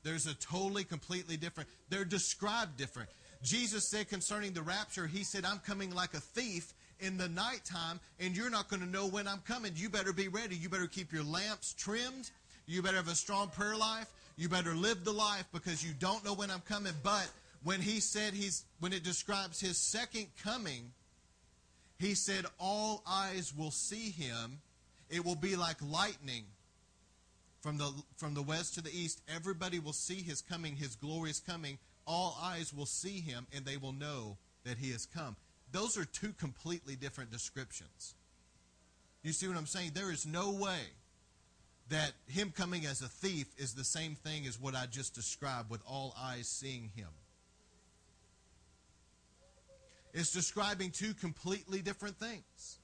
There's 0.04 0.28
a 0.28 0.34
totally, 0.36 0.84
completely 0.84 1.38
different. 1.38 1.70
They're 1.90 2.06
described 2.06 2.78
different. 2.78 3.10
Jesus 3.42 3.88
said 3.88 4.10
concerning 4.10 4.54
the 4.54 4.62
rapture, 4.62 5.08
he 5.08 5.24
said, 5.24 5.46
I'm 5.46 5.60
coming 5.60 5.92
like 5.92 6.14
a 6.14 6.20
thief, 6.20 6.74
in 7.00 7.18
the 7.18 7.30
nighttime 7.30 8.00
and 8.20 8.36
you're 8.36 8.50
not 8.50 8.70
going 8.70 8.82
to 8.82 8.90
know 8.90 9.08
when 9.08 9.28
I'm 9.28 9.40
coming. 9.40 9.74
You 9.76 9.90
better 9.90 10.14
be 10.14 10.28
ready. 10.28 10.56
You 10.56 10.70
better 10.70 10.88
keep 10.88 11.12
your 11.14 11.24
lamps 11.24 11.74
trimmed. 11.74 12.30
You 12.66 12.82
better 12.82 12.98
have 12.98 13.08
a 13.08 13.16
strong 13.16 13.50
prayer 13.50 13.76
life. 13.76 14.08
You 14.38 14.50
better 14.50 14.76
live 14.76 15.04
the 15.04 15.12
life 15.12 15.46
because 15.54 15.84
you 15.84 15.94
don't 16.00 16.24
know 16.24 16.34
when 16.34 16.52
I'm 16.52 16.62
coming. 16.62 16.94
But 17.04 17.30
when 17.64 17.82
he 17.82 18.00
said 18.00 18.34
he's, 18.34 18.66
when 18.80 18.94
it 18.94 19.04
describes 19.04 19.60
his 19.60 19.78
second 19.78 20.28
coming, 20.44 20.92
he 22.00 22.16
said, 22.16 22.46
All 22.58 23.04
eyes 23.06 23.54
will 23.56 23.72
see 23.72 24.10
him. 24.10 24.62
It 25.10 25.26
will 25.26 25.36
be 25.36 25.56
like 25.56 25.78
lightning 25.82 26.46
from 27.62 27.78
the, 27.78 27.92
from 28.16 28.34
the 28.34 28.42
west 28.42 28.76
to 28.76 28.82
the 28.82 28.92
east. 28.92 29.22
Everybody 29.28 29.80
will 29.80 29.94
see 29.94 30.22
his 30.22 30.42
coming, 30.42 30.76
his 30.76 30.96
glorious 30.96 31.40
coming. 31.40 31.78
All 32.08 32.38
eyes 32.42 32.74
will 32.74 32.86
see 32.86 33.20
him, 33.20 33.48
and 33.54 33.66
they 33.66 33.78
will 33.78 33.92
know 33.92 34.38
that 34.64 34.78
he 34.78 34.92
has 34.92 35.06
come. 35.06 35.36
Those 35.72 35.98
are 35.98 36.06
two 36.06 36.34
completely 36.34 36.96
different 36.96 37.32
descriptions. 37.32 38.16
You 39.24 39.34
see 39.34 39.48
what 39.48 39.58
I'm 39.58 39.66
saying? 39.66 39.92
There 39.94 40.12
is 40.12 40.26
no 40.26 40.52
way 40.52 40.80
that 41.90 42.14
him 42.28 42.54
coming 42.56 42.86
as 42.86 43.02
a 43.02 43.08
thief 43.08 43.48
is 43.58 43.74
the 43.74 43.84
same 43.84 44.16
thing 44.16 44.46
as 44.48 44.60
what 44.60 44.76
I 44.76 44.86
just 44.86 45.14
described 45.14 45.70
with 45.70 45.82
all 45.86 46.16
eyes 46.18 46.48
seeing 46.48 46.92
him. 46.96 47.10
It's 50.14 50.32
describing 50.32 50.92
two 50.92 51.14
completely 51.14 51.82
different 51.82 52.18
things. 52.18 52.80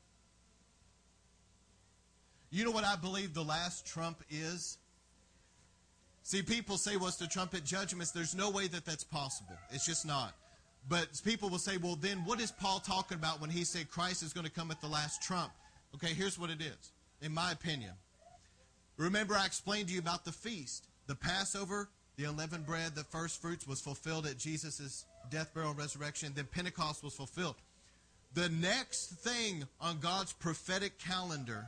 You 2.52 2.64
know 2.64 2.72
what 2.72 2.84
I 2.84 2.96
believe 2.96 3.34
the 3.34 3.44
last 3.44 3.86
trump 3.86 4.24
is? 4.30 4.78
See, 6.24 6.42
people 6.42 6.78
say, 6.78 6.98
well, 6.98 7.14
the 7.20 7.28
trumpet 7.28 7.64
judgments? 7.64 8.12
There's 8.12 8.36
no 8.36 8.50
way 8.50 8.68
that 8.68 8.86
that's 8.86 9.04
possible. 9.04 9.58
It's 9.72 9.86
just 9.86 10.06
not. 10.06 10.34
But 10.88 11.22
people 11.24 11.50
will 11.50 11.58
say, 11.58 11.78
well, 11.78 11.96
then 11.96 12.20
what 12.26 12.40
is 12.40 12.52
Paul 12.52 12.80
talking 12.80 13.18
about 13.18 13.42
when 13.42 13.50
he 13.50 13.64
said 13.64 13.90
Christ 13.90 14.24
is 14.24 14.34
going 14.34 14.46
to 14.46 14.52
come 14.52 14.72
at 14.72 14.82
the 14.82 14.88
last 14.88 15.22
trump? 15.22 15.52
Okay, 15.96 16.14
here's 16.14 16.38
what 16.38 16.50
it 16.50 16.62
is, 16.62 16.92
in 17.22 17.34
my 17.34 17.52
opinion. 17.52 17.92
Remember, 18.98 19.36
I 19.36 19.46
explained 19.46 19.88
to 19.88 19.94
you 19.94 20.00
about 20.00 20.26
the 20.26 20.32
feast. 20.32 20.88
The 21.08 21.16
Passover, 21.16 21.90
the 22.18 22.26
unleavened 22.26 22.66
bread, 22.66 22.96
the 22.96 23.04
first 23.04 23.42
fruits 23.42 23.68
was 23.68 23.82
fulfilled 23.82 24.26
at 24.26 24.38
Jesus' 24.38 25.06
death, 25.30 25.54
burial, 25.54 25.72
and 25.72 25.80
resurrection. 25.80 26.32
Then 26.36 26.46
Pentecost 26.46 27.04
was 27.04 27.14
fulfilled. 27.14 27.56
The 28.34 28.50
next 28.50 29.08
thing 29.12 29.66
on 29.80 30.00
God's 30.00 30.34
prophetic 30.34 31.00
calendar 31.00 31.66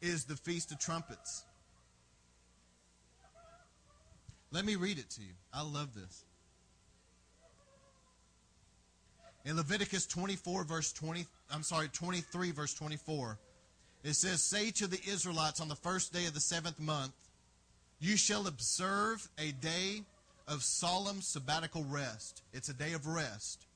is 0.00 0.24
the 0.24 0.36
Feast 0.36 0.72
of 0.72 0.78
Trumpets. 0.78 1.44
Let 4.50 4.64
me 4.64 4.76
read 4.76 4.98
it 4.98 5.10
to 5.10 5.20
you. 5.20 5.32
I 5.52 5.62
love 5.62 5.94
this. 5.94 6.24
In 9.44 9.56
Leviticus 9.56 10.06
24, 10.06 10.64
verse 10.64 10.92
20, 10.92 11.26
I'm 11.50 11.62
sorry, 11.62 11.88
23, 11.88 12.50
verse 12.52 12.72
24, 12.72 13.38
it 14.04 14.14
says, 14.14 14.42
Say 14.42 14.70
to 14.72 14.86
the 14.86 15.00
Israelites 15.06 15.60
on 15.60 15.68
the 15.68 15.74
first 15.74 16.12
day 16.12 16.26
of 16.26 16.34
the 16.34 16.40
seventh 16.40 16.80
month, 16.80 17.12
You 18.00 18.16
shall 18.16 18.46
observe 18.46 19.28
a 19.38 19.52
day 19.52 20.02
of 20.46 20.62
solemn 20.62 21.22
sabbatical 21.22 21.84
rest. 21.84 22.42
It's 22.52 22.68
a 22.68 22.74
day 22.74 22.92
of 22.92 23.06
rest. 23.06 23.66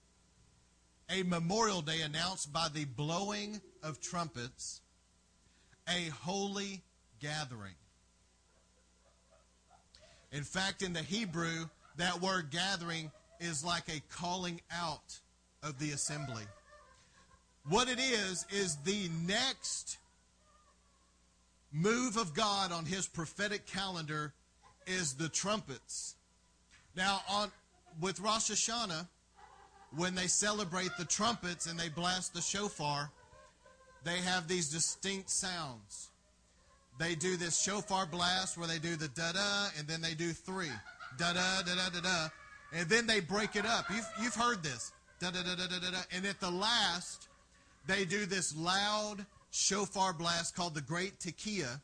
A 1.10 1.22
memorial 1.22 1.80
day 1.80 2.02
announced 2.02 2.52
by 2.52 2.68
the 2.72 2.84
blowing 2.84 3.60
of 3.82 4.00
trumpets, 4.00 4.82
a 5.88 6.10
holy 6.22 6.82
gathering. 7.20 7.74
In 10.30 10.44
fact, 10.44 10.82
in 10.82 10.92
the 10.92 11.02
Hebrew, 11.02 11.66
that 11.96 12.20
word 12.20 12.50
gathering 12.50 13.10
is 13.40 13.64
like 13.64 13.88
a 13.88 14.02
calling 14.10 14.60
out 14.70 15.18
of 15.62 15.78
the 15.78 15.92
assembly. 15.92 16.44
What 17.68 17.88
it 17.88 17.98
is, 17.98 18.46
is 18.50 18.76
the 18.84 19.08
next 19.26 19.98
move 21.72 22.16
of 22.16 22.34
God 22.34 22.72
on 22.72 22.84
his 22.84 23.06
prophetic 23.06 23.66
calendar 23.66 24.32
is 24.86 25.14
the 25.14 25.28
trumpets. 25.28 26.16
Now, 26.96 27.20
on 27.28 27.50
with 28.00 28.20
Rosh 28.20 28.50
Hashanah, 28.50 29.06
when 29.96 30.14
they 30.14 30.26
celebrate 30.26 30.90
the 30.98 31.04
trumpets 31.04 31.66
and 31.66 31.78
they 31.78 31.88
blast 31.88 32.34
the 32.34 32.40
shofar, 32.40 33.10
they 34.04 34.18
have 34.18 34.48
these 34.48 34.70
distinct 34.70 35.30
sounds. 35.30 36.10
They 36.98 37.14
do 37.14 37.36
this 37.36 37.60
shofar 37.60 38.06
blast 38.06 38.58
where 38.58 38.66
they 38.66 38.78
do 38.78 38.96
the 38.96 39.08
da 39.08 39.32
da 39.32 39.68
and 39.78 39.86
then 39.86 40.00
they 40.00 40.14
do 40.14 40.32
three 40.32 40.72
da 41.16 41.32
da 41.32 41.62
da 41.62 41.74
da 41.74 41.88
da 41.90 42.00
da, 42.00 42.28
and 42.72 42.88
then 42.88 43.06
they 43.06 43.20
break 43.20 43.56
it 43.56 43.64
up. 43.64 43.86
You've, 43.90 44.08
you've 44.22 44.34
heard 44.34 44.62
this 44.62 44.92
da 45.20 45.30
da 45.30 45.42
da 45.42 45.54
da 45.54 45.66
da 45.66 45.90
da, 45.90 45.98
and 46.12 46.26
at 46.26 46.40
the 46.40 46.50
last, 46.50 47.28
they 47.86 48.04
do 48.04 48.26
this 48.26 48.54
loud 48.56 49.24
shofar 49.50 50.12
blast 50.12 50.54
called 50.54 50.74
the 50.74 50.80
Great 50.80 51.18
Tekiah, 51.18 51.80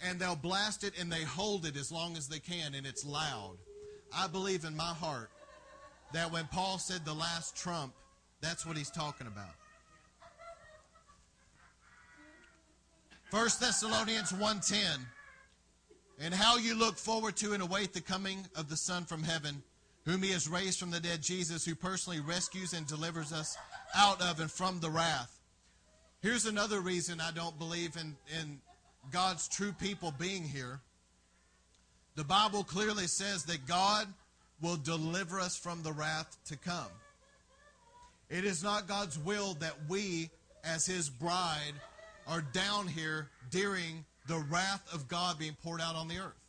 and 0.00 0.18
they'll 0.18 0.36
blast 0.36 0.84
it 0.84 0.92
and 0.98 1.10
they 1.10 1.22
hold 1.22 1.64
it 1.64 1.76
as 1.76 1.90
long 1.90 2.16
as 2.16 2.28
they 2.28 2.38
can, 2.38 2.74
and 2.74 2.86
it's 2.86 3.04
loud. 3.04 3.56
I 4.14 4.26
believe 4.26 4.64
in 4.64 4.76
my 4.76 4.92
heart 4.94 5.30
that 6.12 6.30
when 6.30 6.46
Paul 6.46 6.78
said 6.78 7.04
the 7.04 7.14
last 7.14 7.56
trump, 7.56 7.92
that's 8.40 8.66
what 8.66 8.76
he's 8.76 8.90
talking 8.90 9.26
about. 9.26 9.54
1 13.30 13.60
Thessalonians 13.60 14.32
1:10 14.32 15.06
and 16.18 16.32
how 16.32 16.56
you 16.56 16.74
look 16.74 16.96
forward 16.96 17.36
to 17.36 17.52
and 17.52 17.62
await 17.62 17.92
the 17.92 18.00
coming 18.00 18.46
of 18.54 18.68
the 18.68 18.76
Son 18.76 19.04
from 19.04 19.22
heaven 19.22 19.62
whom 20.06 20.22
he 20.22 20.30
has 20.30 20.48
raised 20.48 20.78
from 20.78 20.92
the 20.92 21.00
dead, 21.00 21.20
Jesus, 21.20 21.64
who 21.64 21.74
personally 21.74 22.20
rescues 22.20 22.72
and 22.72 22.86
delivers 22.86 23.32
us 23.32 23.58
out 23.94 24.22
of 24.22 24.38
and 24.38 24.50
from 24.50 24.78
the 24.78 24.88
wrath. 24.88 25.35
Here's 26.26 26.46
another 26.46 26.80
reason 26.80 27.20
I 27.20 27.30
don't 27.30 27.56
believe 27.56 27.94
in, 27.94 28.16
in 28.42 28.58
God's 29.12 29.46
true 29.46 29.70
people 29.70 30.12
being 30.18 30.42
here. 30.42 30.80
The 32.16 32.24
Bible 32.24 32.64
clearly 32.64 33.06
says 33.06 33.44
that 33.44 33.64
God 33.64 34.08
will 34.60 34.74
deliver 34.74 35.38
us 35.38 35.56
from 35.56 35.84
the 35.84 35.92
wrath 35.92 36.36
to 36.46 36.56
come. 36.56 36.90
It 38.28 38.44
is 38.44 38.64
not 38.64 38.88
God's 38.88 39.16
will 39.16 39.54
that 39.60 39.74
we, 39.88 40.30
as 40.64 40.84
his 40.84 41.08
bride, 41.08 41.74
are 42.26 42.42
down 42.42 42.88
here 42.88 43.28
during 43.52 44.04
the 44.26 44.44
wrath 44.50 44.82
of 44.92 45.06
God 45.06 45.38
being 45.38 45.56
poured 45.62 45.80
out 45.80 45.94
on 45.94 46.08
the 46.08 46.18
earth. 46.18 46.42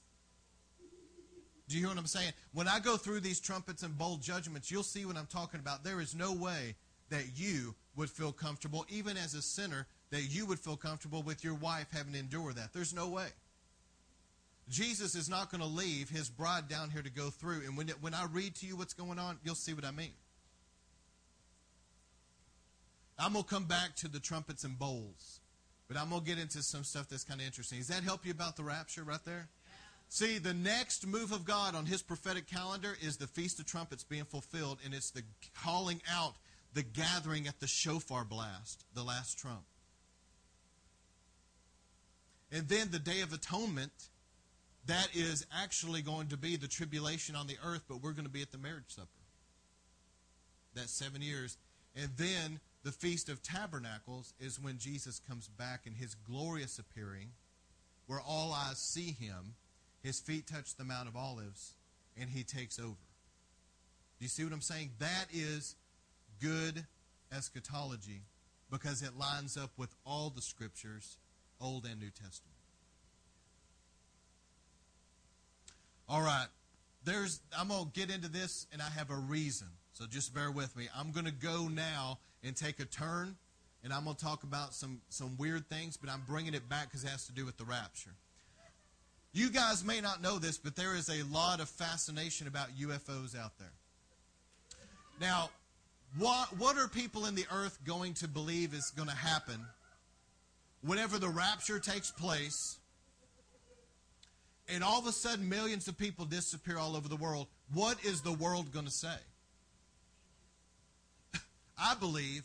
Do 1.69 1.75
you 1.75 1.82
hear 1.82 1.89
what 1.89 1.99
I'm 1.99 2.07
saying? 2.07 2.32
When 2.51 2.67
I 2.67 2.80
go 2.80 2.97
through 2.97 3.19
these 3.19 3.39
trumpets 3.39 3.84
and 3.84 3.95
bowl 3.95 4.17
judgments, 4.17 4.71
you'll 4.71 4.82
see 4.82 5.05
what 5.05 5.17
I'm 5.17 5.28
talking 5.28 5.59
about. 5.59 5.84
There 5.84 6.01
is 6.01 6.15
no 6.15 6.34
way 6.34 6.73
that 7.09 7.25
you 7.36 7.75
would 7.98 8.10
feel 8.10 8.32
comfortable, 8.32 8.86
even 8.89 9.18
as 9.18 9.34
a 9.34 9.41
sinner, 9.41 9.88
that 10.12 10.22
you 10.22 10.45
would 10.45 10.60
feel 10.60 10.78
comfortable 10.78 11.24
with 11.24 11.43
your 11.43 11.56
wife 11.56 11.88
having 11.91 12.14
to 12.14 12.20
endure 12.20 12.54
that. 12.54 12.72
There's 12.74 12.93
no 12.93 13.10
way. 13.10 13.28
Jesus 14.70 15.16
is 15.16 15.30
not 15.30 15.50
going 15.50 15.62
to 15.62 15.68
leave 15.68 16.10
his 16.10 16.30
bride 16.30 16.68
down 16.68 16.89
here 16.89 17.02
to 17.02 17.10
go 17.10 17.30
through. 17.30 17.62
And 17.66 17.78
when, 17.78 17.89
when 18.02 18.14
I 18.14 18.26
read 18.32 18.56
to 18.56 18.66
you 18.66 18.76
what's 18.78 18.93
going 18.93 19.18
on, 19.18 19.38
you'll 19.43 19.56
see 19.56 19.74
what 19.74 19.86
I 19.86 19.91
mean. 19.91 20.14
I'm 23.20 23.34
going 23.34 23.43
to 23.43 23.50
come 23.50 23.66
back 23.66 23.95
to 23.98 24.08
the 24.08 24.20
trumpets 24.20 24.64
and 24.64 24.78
bowls. 24.78 25.39
But 25.88 25.98
I'm 25.98 26.10
going 26.10 26.22
to 26.22 26.28
get 26.28 26.38
into 26.38 26.62
some 26.62 26.84
stuff 26.84 27.08
that's 27.10 27.24
kind 27.24 27.39
of 27.39 27.48
interesting. 27.48 27.80
Does 27.80 27.88
that 27.88 28.04
help 28.04 28.26
you 28.26 28.32
about 28.32 28.58
the 28.58 28.64
rapture 28.64 29.04
right 29.04 29.24
there? 29.26 29.48
See, 30.10 30.38
the 30.38 30.54
next 30.54 31.06
move 31.08 31.32
of 31.32 31.45
God 31.45 31.76
on 31.76 31.86
his 31.86 32.02
prophetic 32.02 32.48
calendar 32.48 32.98
is 33.02 33.18
the 33.18 33.28
Feast 33.28 33.60
of 33.60 33.66
Trumpets 33.66 34.04
being 34.04 34.24
fulfilled, 34.24 34.80
and 34.86 34.93
it's 34.93 35.12
the 35.12 35.24
calling 35.62 36.02
out, 36.10 36.36
the 36.78 36.84
gathering 36.84 37.47
at 37.47 37.59
the 37.59 37.65
shofar 37.65 38.23
blast, 38.23 38.86
the 38.93 39.01
last 39.01 39.39
trump. 39.39 39.63
And 42.51 42.69
then 42.69 42.89
the 42.91 42.99
Day 42.99 43.21
of 43.21 43.34
Atonement, 43.34 43.91
that 44.86 45.07
is 45.15 45.43
actually 45.51 46.03
going 46.03 46.28
to 46.28 46.38
be 46.38 46.55
the 46.55 46.67
tribulation 46.67 47.36
on 47.36 47.47
the 47.47 47.57
earth, 47.65 47.82
but 47.89 48.03
we're 48.03 48.11
going 48.11 48.28
to 48.28 48.32
be 48.32 48.43
at 48.43 48.51
the 48.51 48.59
marriage 48.59 48.89
supper. 48.89 49.07
That's 50.75 50.91
seven 50.91 51.23
years. 51.23 51.57
And 51.95 52.11
then 52.15 52.59
the 52.84 52.91
Feast 52.91 53.28
of 53.28 53.41
Tabernacles 53.41 54.36
is 54.39 54.59
when 54.59 54.78
Jesus 54.78 55.19
comes 55.28 55.47
back 55.47 55.88
in 55.88 55.95
his 55.95 56.13
glorious 56.13 56.78
appearing, 56.78 57.30
where 58.05 58.21
all 58.21 58.53
eyes 58.53 58.78
see 58.78 59.15
him 59.19 59.55
his 60.03 60.19
feet 60.19 60.45
touch 60.45 60.75
the 60.75 60.84
Mount 60.84 61.09
of 61.09 61.15
Olives, 61.15 61.73
and 62.15 62.30
he 62.30 62.43
takes 62.43 62.78
over. 62.78 62.91
Do 64.19 64.25
you 64.25 64.30
see 64.30 64.43
what 64.43 64.53
I'm 64.53 64.61
saying? 64.61 64.91
That 64.99 65.25
is 65.34 65.75
good 66.42 66.86
eschatology 67.36 68.22
because 68.72 69.02
it 69.02 69.18
lines 69.18 69.58
up 69.58 69.72
with 69.78 69.94
all 70.06 70.30
the 70.30 70.42
scriptures, 70.42 71.18
Old 71.60 71.86
and 71.86 72.00
New 72.00 72.10
Testament. 72.10 72.56
All 76.10 76.22
right. 76.22 76.48
There's 77.04 77.42
I'm 77.58 77.70
going 77.70 77.86
to 77.86 77.92
get 77.92 78.14
into 78.14 78.30
this 78.30 78.68
and 78.72 78.82
I 78.82 78.90
have 78.90 79.12
a 79.12 79.16
reason. 79.16 79.68
So 79.94 80.06
just 80.06 80.34
bear 80.34 80.52
with 80.52 80.76
me. 80.76 80.88
I'm 80.96 81.12
going 81.12 81.26
to 81.26 81.32
go 81.32 81.68
now 81.68 82.20
and 82.44 82.56
take 82.56 82.80
a 82.80 82.86
turn 82.86 83.36
and 83.84 83.94
I'm 83.94 84.04
going 84.04 84.16
to 84.16 84.24
talk 84.24 84.44
about 84.44 84.74
some 84.74 85.02
some 85.10 85.38
weird 85.38 85.70
things, 85.70 85.98
but 85.98 86.10
I'm 86.10 86.24
bringing 86.28 86.54
it 86.54 86.68
back 86.68 86.92
cuz 86.92 87.04
it 87.04 87.10
has 87.10 87.26
to 87.28 87.32
do 87.32 87.46
with 87.46 87.58
the 87.58 87.66
rapture. 87.66 88.16
You 89.34 89.50
guys 89.50 89.84
may 89.84 90.02
not 90.02 90.22
know 90.22 90.40
this, 90.40 90.58
but 90.58 90.76
there 90.76 90.96
is 90.96 91.10
a 91.10 91.22
lot 91.24 91.60
of 91.60 91.70
fascination 91.70 92.48
about 92.48 92.70
UFOs 92.78 93.38
out 93.38 93.58
there. 93.60 93.74
Now, 95.20 95.50
what, 96.18 96.58
what 96.58 96.78
are 96.78 96.88
people 96.88 97.26
in 97.26 97.36
the 97.36 97.45
earth 97.51 97.80
going 97.86 98.14
to 98.16 98.28
believe 98.28 98.74
is 98.74 98.91
going 98.91 99.10
to 99.10 99.16
happen 99.16 99.66
whenever 100.82 101.20
the 101.20 101.28
rapture 101.30 101.80
takes 101.80 102.12
place 102.12 102.78
and 104.70 104.84
all 104.84 104.99
of 104.99 105.08
a 105.08 105.12
sudden 105.12 105.47
millions 105.47 105.88
of 105.88 105.97
people 105.97 106.26
disappear 106.26 106.78
all 106.78 106.95
over 106.95 107.08
the 107.08 107.16
world? 107.16 107.47
What 107.74 108.03
is 108.03 108.22
the 108.22 108.34
world 108.34 108.72
going 108.72 108.86
to 108.86 108.91
say? 108.91 109.18
I 111.78 111.95
believe 111.95 112.43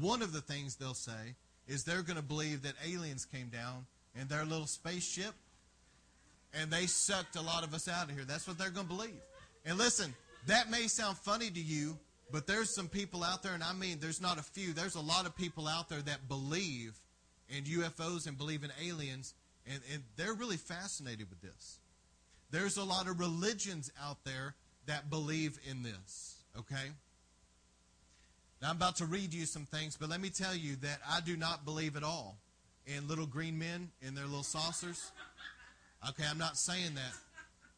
one 0.00 0.22
of 0.22 0.32
the 0.32 0.40
things 0.40 0.76
they'll 0.76 0.94
say 0.94 1.34
is 1.66 1.84
they're 1.84 2.02
going 2.02 2.16
to 2.16 2.22
believe 2.22 2.62
that 2.62 2.74
aliens 2.86 3.24
came 3.24 3.48
down 3.48 3.86
in 4.18 4.28
their 4.28 4.44
little 4.44 4.66
spaceship 4.66 5.34
and 6.54 6.70
they 6.70 6.86
sucked 6.86 7.36
a 7.36 7.42
lot 7.42 7.64
of 7.64 7.74
us 7.74 7.88
out 7.88 8.08
of 8.08 8.14
here. 8.14 8.24
That's 8.24 8.46
what 8.46 8.58
they're 8.58 8.70
going 8.70 8.86
to 8.86 8.94
believe. 8.94 9.20
And 9.66 9.76
listen, 9.76 10.14
that 10.46 10.70
may 10.70 10.86
sound 10.86 11.18
funny 11.18 11.50
to 11.50 11.60
you, 11.60 11.98
but 12.30 12.46
there's 12.46 12.74
some 12.74 12.88
people 12.88 13.24
out 13.24 13.42
there, 13.42 13.54
and 13.54 13.62
I 13.62 13.72
mean, 13.72 13.98
there's 14.00 14.20
not 14.20 14.38
a 14.38 14.42
few, 14.42 14.72
there's 14.72 14.94
a 14.94 15.00
lot 15.00 15.26
of 15.26 15.36
people 15.36 15.66
out 15.66 15.88
there 15.88 16.02
that 16.02 16.28
believe 16.28 16.98
in 17.48 17.64
UFOs 17.64 18.26
and 18.26 18.36
believe 18.36 18.64
in 18.64 18.70
aliens, 18.84 19.34
and, 19.66 19.80
and 19.92 20.02
they're 20.16 20.34
really 20.34 20.56
fascinated 20.56 21.28
with 21.30 21.40
this. 21.40 21.78
There's 22.50 22.76
a 22.76 22.84
lot 22.84 23.08
of 23.08 23.18
religions 23.18 23.90
out 24.02 24.24
there 24.24 24.54
that 24.86 25.10
believe 25.10 25.58
in 25.68 25.82
this, 25.82 26.36
okay? 26.58 26.90
Now, 28.60 28.70
I'm 28.70 28.76
about 28.76 28.96
to 28.96 29.06
read 29.06 29.32
you 29.32 29.46
some 29.46 29.66
things, 29.66 29.96
but 29.96 30.08
let 30.08 30.20
me 30.20 30.30
tell 30.30 30.54
you 30.54 30.76
that 30.76 31.00
I 31.08 31.20
do 31.20 31.36
not 31.36 31.64
believe 31.64 31.96
at 31.96 32.02
all 32.02 32.36
in 32.86 33.06
little 33.06 33.26
green 33.26 33.58
men 33.58 33.90
in 34.02 34.14
their 34.14 34.24
little 34.24 34.42
saucers. 34.42 35.12
Okay, 36.08 36.24
I'm 36.28 36.38
not 36.38 36.56
saying 36.56 36.94
that. 36.94 37.12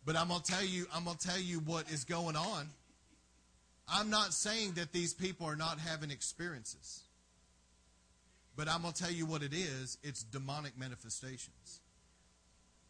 But 0.07 0.17
I'm 0.17 0.29
to 0.29 0.43
tell 0.43 0.65
you 0.65 0.87
I'm 0.95 1.05
to 1.05 1.19
tell 1.19 1.39
you 1.39 1.59
what 1.61 1.91
is 1.91 2.05
going 2.05 2.37
on. 2.37 2.69
I'm 3.91 4.11
not 4.11 4.33
saying 4.33 4.73
that 4.73 4.93
these 4.93 5.13
people 5.15 5.47
are 5.47 5.57
not 5.57 5.79
having 5.79 6.11
experiences. 6.11 7.03
But 8.57 8.69
I'm 8.69 8.83
going 8.83 8.93
to 8.95 9.03
tell 9.03 9.13
you 9.13 9.27
what 9.27 9.43
it 9.43 9.53
is. 9.53 9.99
It's 10.03 10.23
demonic 10.23 10.79
manifestations. 10.79 11.81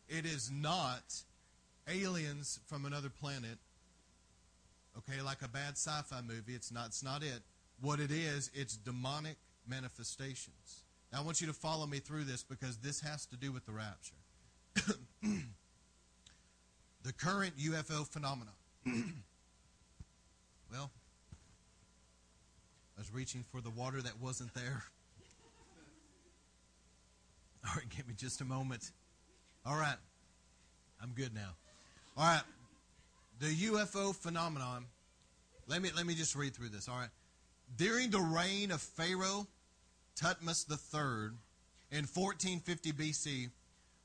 It 0.08 0.26
is 0.26 0.50
not 0.50 1.02
aliens 1.88 2.60
from 2.66 2.84
another 2.84 3.08
planet. 3.08 3.58
Okay, 4.98 5.22
like 5.22 5.42
a 5.42 5.48
bad 5.48 5.72
sci-fi 5.74 6.20
movie. 6.22 6.54
It's 6.54 6.72
not 6.72 6.86
it's 6.86 7.02
not 7.02 7.22
it. 7.22 7.40
What 7.80 8.00
it 8.00 8.10
is, 8.10 8.50
it's 8.52 8.76
demonic 8.76 9.36
manifestations. 9.66 10.82
Now 11.12 11.20
I 11.20 11.22
want 11.22 11.40
you 11.40 11.46
to 11.46 11.52
follow 11.52 11.86
me 11.86 11.98
through 11.98 12.24
this 12.24 12.42
because 12.42 12.78
this 12.78 13.00
has 13.00 13.26
to 13.26 13.36
do 13.36 13.52
with 13.52 13.64
the 13.66 13.72
rapture. 13.72 14.16
the 17.04 17.12
current 17.12 17.56
UFO 17.56 18.06
phenomenon. 18.06 18.54
well, 20.70 20.90
I 22.96 23.00
was 23.00 23.12
reaching 23.12 23.44
for 23.50 23.60
the 23.60 23.70
water 23.70 24.00
that 24.00 24.20
wasn't 24.20 24.54
there. 24.54 24.82
All 27.66 27.72
right, 27.76 27.88
give 27.88 28.06
me 28.06 28.14
just 28.16 28.40
a 28.40 28.44
moment. 28.44 28.92
All 29.66 29.76
right, 29.76 29.96
I'm 31.02 31.10
good 31.10 31.34
now. 31.34 31.50
All 32.16 32.24
right, 32.24 32.42
the 33.38 33.46
UFO 33.46 34.14
phenomenon. 34.14 34.86
Let 35.66 35.82
me 35.82 35.90
let 35.96 36.06
me 36.06 36.14
just 36.14 36.34
read 36.34 36.54
through 36.54 36.70
this. 36.70 36.88
All 36.88 36.96
right, 36.96 37.10
during 37.76 38.10
the 38.10 38.20
reign 38.20 38.70
of 38.70 38.80
Pharaoh 38.80 39.46
Thutmose 40.16 40.68
III 40.70 41.36
in 41.90 42.04
1450 42.06 42.92
BC, 42.92 43.50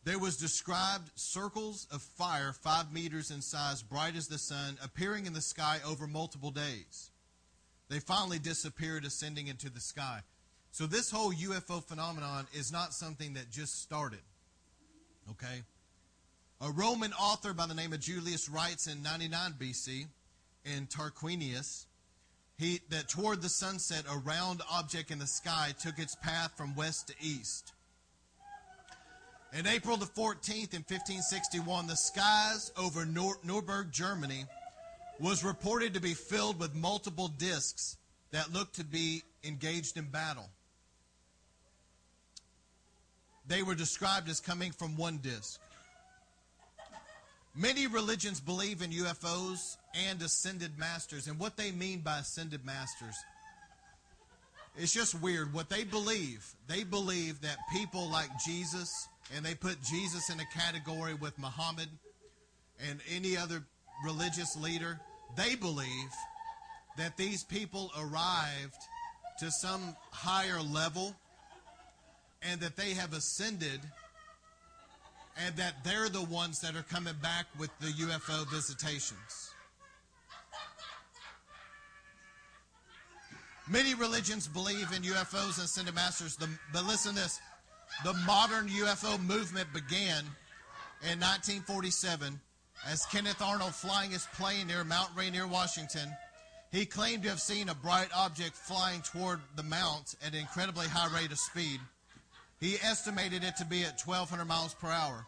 there 0.06 0.20
was 0.20 0.38
described 0.38 1.10
circles 1.16 1.88
of 1.92 2.02
fire 2.02 2.54
five 2.54 2.94
meters 2.94 3.32
in 3.32 3.42
size, 3.42 3.82
bright 3.82 4.16
as 4.16 4.28
the 4.28 4.38
sun, 4.38 4.78
appearing 4.84 5.26
in 5.26 5.34
the 5.34 5.42
sky 5.42 5.80
over 5.86 6.06
multiple 6.06 6.52
days. 6.52 7.10
They 7.90 8.00
finally 8.00 8.40
disappeared, 8.40 9.04
ascending 9.04 9.48
into 9.48 9.70
the 9.70 9.80
sky. 9.80 10.22
So 10.72 10.86
this 10.86 11.10
whole 11.10 11.34
UFO 11.34 11.84
phenomenon 11.84 12.48
is 12.54 12.72
not 12.72 12.94
something 12.94 13.34
that 13.34 13.50
just 13.50 13.82
started. 13.82 14.20
Okay? 15.32 15.64
A 16.62 16.72
Roman 16.72 17.14
author 17.14 17.54
by 17.54 17.66
the 17.66 17.74
name 17.74 17.92
of 17.92 18.00
Julius 18.00 18.48
writes 18.48 18.88
in 18.88 19.02
99 19.02 19.54
BC 19.60 20.06
in 20.66 20.86
Tarquinius 20.88 21.86
he, 22.58 22.80
that 22.90 23.10
toward 23.10 23.42
the 23.42 23.50
sunset 23.50 24.06
a 24.10 24.18
round 24.18 24.62
object 24.72 25.12
in 25.12 25.20
the 25.20 25.28
sky 25.28 25.74
took 25.80 26.00
its 26.00 26.16
path 26.16 26.54
from 26.56 26.76
west 26.76 27.08
to 27.08 27.14
east. 27.20 27.74
In 29.56 29.66
April 29.68 29.96
the 29.96 30.06
14th 30.06 30.74
in 30.74 30.84
1561, 30.84 31.88
the 31.88 31.96
skies 31.96 32.74
over 32.78 33.06
Nor- 33.06 33.40
Nuremberg, 33.42 33.90
Germany, 33.90 34.44
was 35.18 35.46
reported 35.46 35.94
to 35.94 36.02
be 36.02 36.14
filled 36.14 36.60
with 36.60 36.76
multiple 36.76 37.30
discs 37.30 37.96
that 38.32 38.52
looked 38.52 38.76
to 38.76 38.84
be 38.84 39.24
engaged 39.46 39.96
in 39.96 40.10
battle. 40.10 40.50
They 43.48 43.64
were 43.64 43.76
described 43.76 44.28
as 44.28 44.42
coming 44.42 44.74
from 44.74 44.98
one 44.98 45.20
disc. 45.20 45.62
Many 47.56 47.88
religions 47.88 48.42
believe 48.42 48.82
in 48.82 48.92
UFOs 48.92 49.78
and 49.94 50.22
ascended 50.22 50.78
masters. 50.78 51.28
And 51.28 51.40
what 51.40 51.56
they 51.56 51.72
mean 51.72 52.02
by 52.02 52.20
ascended 52.20 52.66
masters, 52.66 53.16
it's 54.76 54.94
just 54.94 55.22
weird. 55.22 55.54
What 55.54 55.70
they 55.70 55.86
believe, 55.86 56.46
they 56.68 56.84
believe 56.84 57.40
that 57.40 57.56
people 57.72 58.10
like 58.10 58.30
Jesus, 58.46 59.08
and 59.34 59.46
they 59.46 59.56
put 59.56 59.82
Jesus 59.82 60.30
in 60.30 60.40
a 60.40 60.46
category 60.46 61.14
with 61.14 61.38
Muhammad 61.40 61.90
and 62.90 63.00
any 63.10 63.38
other 63.38 63.64
religious 64.04 64.56
leader, 64.56 65.00
they 65.36 65.56
believe 65.56 66.12
that 66.98 67.18
these 67.18 67.44
people 67.44 67.92
arrived 67.98 68.78
to 69.40 69.52
some 69.52 69.96
higher 70.12 70.62
level 70.62 71.16
and 72.42 72.60
that 72.62 72.76
they 72.76 72.94
have 72.94 73.14
ascended 73.14 73.82
and 75.38 75.56
that 75.58 75.84
they're 75.84 76.10
the 76.10 76.24
ones 76.24 76.62
that 76.62 76.76
are 76.76 76.84
coming 76.84 77.16
back 77.22 77.46
with 77.60 77.70
the 77.80 77.88
UFO 77.88 78.50
visitations. 78.50 79.52
Many 83.68 83.96
religions 83.96 84.48
believe 84.48 84.92
in 84.96 85.02
UFOs 85.02 85.58
and 85.58 85.66
ascended 85.66 85.96
masters, 85.96 86.38
but 86.72 86.86
listen 86.86 87.16
to 87.16 87.22
this. 87.22 87.42
The 88.04 88.14
modern 88.26 88.68
UFO 88.68 89.20
movement 89.26 89.72
began 89.74 90.26
in 91.02 91.20
1947 91.20 92.40
as 92.86 93.06
Kenneth 93.06 93.42
Arnold 93.42 93.74
flying 93.74 94.12
his 94.12 94.28
plane 94.34 94.68
near 94.68 94.84
Mount 94.84 95.10
Rainier, 95.16 95.48
Washington. 95.48 96.16
He 96.72 96.86
claimed 96.86 97.24
to 97.24 97.30
have 97.30 97.40
seen 97.40 97.70
a 97.70 97.76
bright 97.76 98.10
object 98.14 98.56
flying 98.56 99.02
toward 99.02 99.40
the 99.56 99.64
mount 99.64 100.16
at 100.22 100.34
an 100.34 100.40
incredibly 100.40 100.88
high 100.88 101.14
rate 101.16 101.32
of 101.32 101.40
speed. 101.40 101.80
He 102.60 102.76
estimated 102.84 103.44
it 103.44 103.56
to 103.58 103.66
be 103.66 103.84
at 103.84 104.02
1,200 104.02 104.46
miles 104.46 104.74
per 104.74 104.90
hour. 104.90 105.26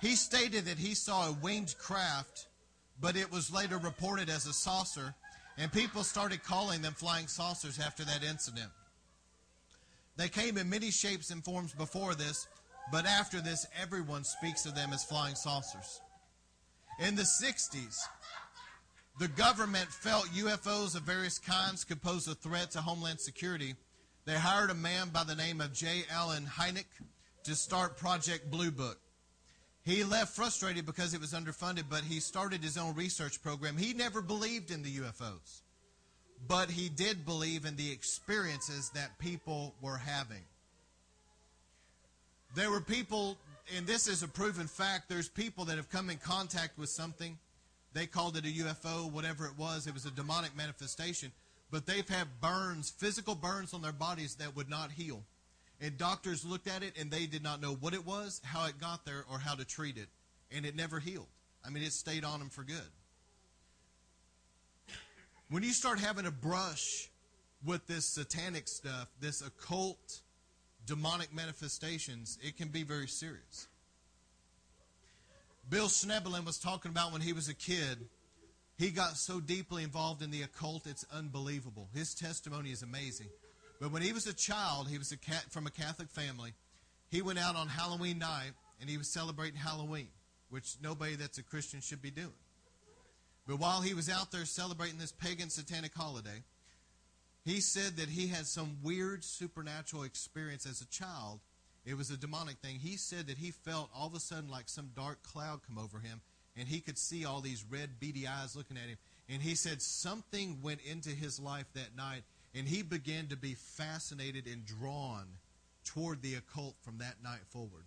He 0.00 0.14
stated 0.14 0.66
that 0.66 0.78
he 0.78 0.94
saw 0.94 1.28
a 1.28 1.32
winged 1.32 1.76
craft, 1.78 2.46
but 3.00 3.16
it 3.16 3.30
was 3.32 3.52
later 3.52 3.78
reported 3.78 4.30
as 4.30 4.46
a 4.46 4.52
saucer, 4.52 5.14
and 5.58 5.72
people 5.72 6.02
started 6.04 6.44
calling 6.44 6.82
them 6.82 6.94
flying 6.94 7.26
saucers 7.26 7.80
after 7.80 8.04
that 8.04 8.22
incident. 8.22 8.70
They 10.16 10.28
came 10.28 10.56
in 10.58 10.70
many 10.70 10.90
shapes 10.90 11.30
and 11.30 11.44
forms 11.44 11.72
before 11.72 12.14
this, 12.14 12.46
but 12.92 13.06
after 13.06 13.40
this, 13.40 13.66
everyone 13.80 14.24
speaks 14.24 14.66
of 14.66 14.74
them 14.74 14.92
as 14.92 15.04
flying 15.04 15.34
saucers. 15.34 16.00
In 17.00 17.16
the 17.16 17.22
60s, 17.22 17.98
the 19.18 19.28
government 19.28 19.88
felt 19.92 20.26
UFOs 20.26 20.94
of 20.94 21.02
various 21.02 21.38
kinds 21.38 21.84
could 21.84 22.02
pose 22.02 22.28
a 22.28 22.34
threat 22.34 22.70
to 22.72 22.80
Homeland 22.80 23.20
Security 23.20 23.74
they 24.26 24.36
hired 24.36 24.70
a 24.70 24.74
man 24.74 25.10
by 25.10 25.24
the 25.24 25.34
name 25.34 25.60
of 25.60 25.74
J. 25.74 26.04
Allen 26.10 26.46
Hynek 26.46 26.86
to 27.44 27.54
start 27.54 27.98
Project 27.98 28.50
Blue 28.50 28.70
Book. 28.70 28.98
He 29.82 30.02
left 30.02 30.34
frustrated 30.34 30.86
because 30.86 31.12
it 31.12 31.20
was 31.20 31.34
underfunded, 31.34 31.84
but 31.90 32.04
he 32.04 32.20
started 32.20 32.62
his 32.62 32.78
own 32.78 32.94
research 32.94 33.42
program. 33.42 33.76
He 33.76 33.92
never 33.92 34.22
believed 34.22 34.70
in 34.70 34.82
the 34.82 34.96
UFOs, 34.96 35.60
but 36.48 36.70
he 36.70 36.88
did 36.88 37.24
believe 37.24 37.64
in 37.64 37.76
the 37.76 37.90
experiences 37.90 38.90
that 38.90 39.18
people 39.18 39.74
were 39.80 39.96
having. 39.96 40.42
There 42.54 42.70
were 42.70 42.80
people, 42.80 43.36
and 43.76 43.86
this 43.86 44.06
is 44.06 44.22
a 44.22 44.28
proven 44.28 44.66
fact, 44.66 45.08
there's 45.08 45.28
people 45.28 45.64
that 45.66 45.76
have 45.76 45.90
come 45.90 46.10
in 46.10 46.18
contact 46.18 46.78
with 46.78 46.88
something. 46.88 47.38
They 47.92 48.06
called 48.06 48.36
it 48.36 48.44
a 48.44 48.48
UFO, 48.48 49.10
whatever 49.10 49.46
it 49.46 49.58
was. 49.58 49.86
It 49.86 49.94
was 49.94 50.06
a 50.06 50.10
demonic 50.10 50.56
manifestation 50.56 51.32
but 51.74 51.86
they've 51.86 52.08
had 52.08 52.40
burns, 52.40 52.90
physical 52.90 53.34
burns 53.34 53.74
on 53.74 53.82
their 53.82 53.90
bodies 53.90 54.36
that 54.36 54.54
would 54.54 54.70
not 54.70 54.92
heal. 54.92 55.24
And 55.80 55.98
doctors 55.98 56.44
looked 56.44 56.68
at 56.68 56.84
it 56.84 56.92
and 56.96 57.10
they 57.10 57.26
did 57.26 57.42
not 57.42 57.60
know 57.60 57.74
what 57.74 57.94
it 57.94 58.06
was, 58.06 58.40
how 58.44 58.66
it 58.66 58.80
got 58.80 59.04
there, 59.04 59.24
or 59.28 59.40
how 59.40 59.56
to 59.56 59.64
treat 59.64 59.96
it. 59.96 60.06
And 60.52 60.64
it 60.64 60.76
never 60.76 61.00
healed. 61.00 61.26
I 61.66 61.70
mean, 61.70 61.82
it 61.82 61.92
stayed 61.92 62.24
on 62.24 62.38
them 62.38 62.48
for 62.48 62.62
good. 62.62 62.76
When 65.50 65.62
you 65.62 65.72
start 65.72 65.98
having 65.98 66.26
a 66.26 66.30
brush 66.30 67.10
with 67.64 67.86
this 67.86 68.06
satanic 68.06 68.68
stuff, 68.68 69.08
this 69.20 69.42
occult, 69.42 70.20
demonic 70.86 71.34
manifestations, 71.34 72.38
it 72.42 72.56
can 72.56 72.68
be 72.68 72.82
very 72.82 73.08
serious. 73.08 73.68
Bill 75.68 75.86
Schnoebelen 75.86 76.44
was 76.44 76.58
talking 76.58 76.90
about 76.90 77.12
when 77.12 77.22
he 77.22 77.32
was 77.32 77.48
a 77.48 77.54
kid 77.54 77.98
he 78.76 78.90
got 78.90 79.16
so 79.16 79.40
deeply 79.40 79.84
involved 79.84 80.22
in 80.22 80.30
the 80.30 80.42
occult, 80.42 80.86
it's 80.86 81.06
unbelievable. 81.12 81.88
His 81.94 82.14
testimony 82.14 82.72
is 82.72 82.82
amazing. 82.82 83.28
But 83.80 83.92
when 83.92 84.02
he 84.02 84.12
was 84.12 84.26
a 84.26 84.34
child, 84.34 84.88
he 84.88 84.98
was 84.98 85.12
a 85.12 85.16
cat 85.16 85.44
from 85.50 85.66
a 85.66 85.70
Catholic 85.70 86.10
family. 86.10 86.54
He 87.10 87.22
went 87.22 87.38
out 87.38 87.54
on 87.54 87.68
Halloween 87.68 88.18
night 88.18 88.52
and 88.80 88.90
he 88.90 88.98
was 88.98 89.08
celebrating 89.08 89.58
Halloween, 89.58 90.08
which 90.50 90.76
nobody 90.82 91.14
that's 91.14 91.38
a 91.38 91.42
Christian 91.42 91.80
should 91.80 92.02
be 92.02 92.10
doing. 92.10 92.32
But 93.46 93.58
while 93.58 93.82
he 93.82 93.94
was 93.94 94.08
out 94.08 94.32
there 94.32 94.44
celebrating 94.44 94.98
this 94.98 95.12
pagan 95.12 95.50
satanic 95.50 95.94
holiday, 95.94 96.42
he 97.44 97.60
said 97.60 97.96
that 97.96 98.08
he 98.08 98.28
had 98.28 98.46
some 98.46 98.78
weird 98.82 99.22
supernatural 99.22 100.04
experience 100.04 100.64
as 100.64 100.80
a 100.80 100.86
child. 100.86 101.40
It 101.84 101.96
was 101.96 102.10
a 102.10 102.16
demonic 102.16 102.56
thing. 102.58 102.78
He 102.78 102.96
said 102.96 103.26
that 103.26 103.36
he 103.36 103.50
felt 103.50 103.90
all 103.94 104.06
of 104.06 104.14
a 104.14 104.20
sudden 104.20 104.48
like 104.48 104.68
some 104.68 104.90
dark 104.96 105.22
cloud 105.22 105.60
come 105.66 105.78
over 105.78 105.98
him 105.98 106.22
and 106.56 106.68
he 106.68 106.80
could 106.80 106.98
see 106.98 107.24
all 107.24 107.40
these 107.40 107.64
red, 107.68 107.98
beady 108.00 108.26
eyes 108.26 108.56
looking 108.56 108.76
at 108.76 108.88
him. 108.88 108.98
And 109.28 109.42
he 109.42 109.54
said 109.54 109.82
something 109.82 110.58
went 110.62 110.80
into 110.82 111.10
his 111.10 111.40
life 111.40 111.66
that 111.74 111.96
night, 111.96 112.22
and 112.54 112.68
he 112.68 112.82
began 112.82 113.26
to 113.28 113.36
be 113.36 113.54
fascinated 113.54 114.46
and 114.46 114.64
drawn 114.64 115.26
toward 115.84 116.22
the 116.22 116.34
occult 116.34 116.76
from 116.82 116.98
that 116.98 117.22
night 117.22 117.44
forward. 117.48 117.84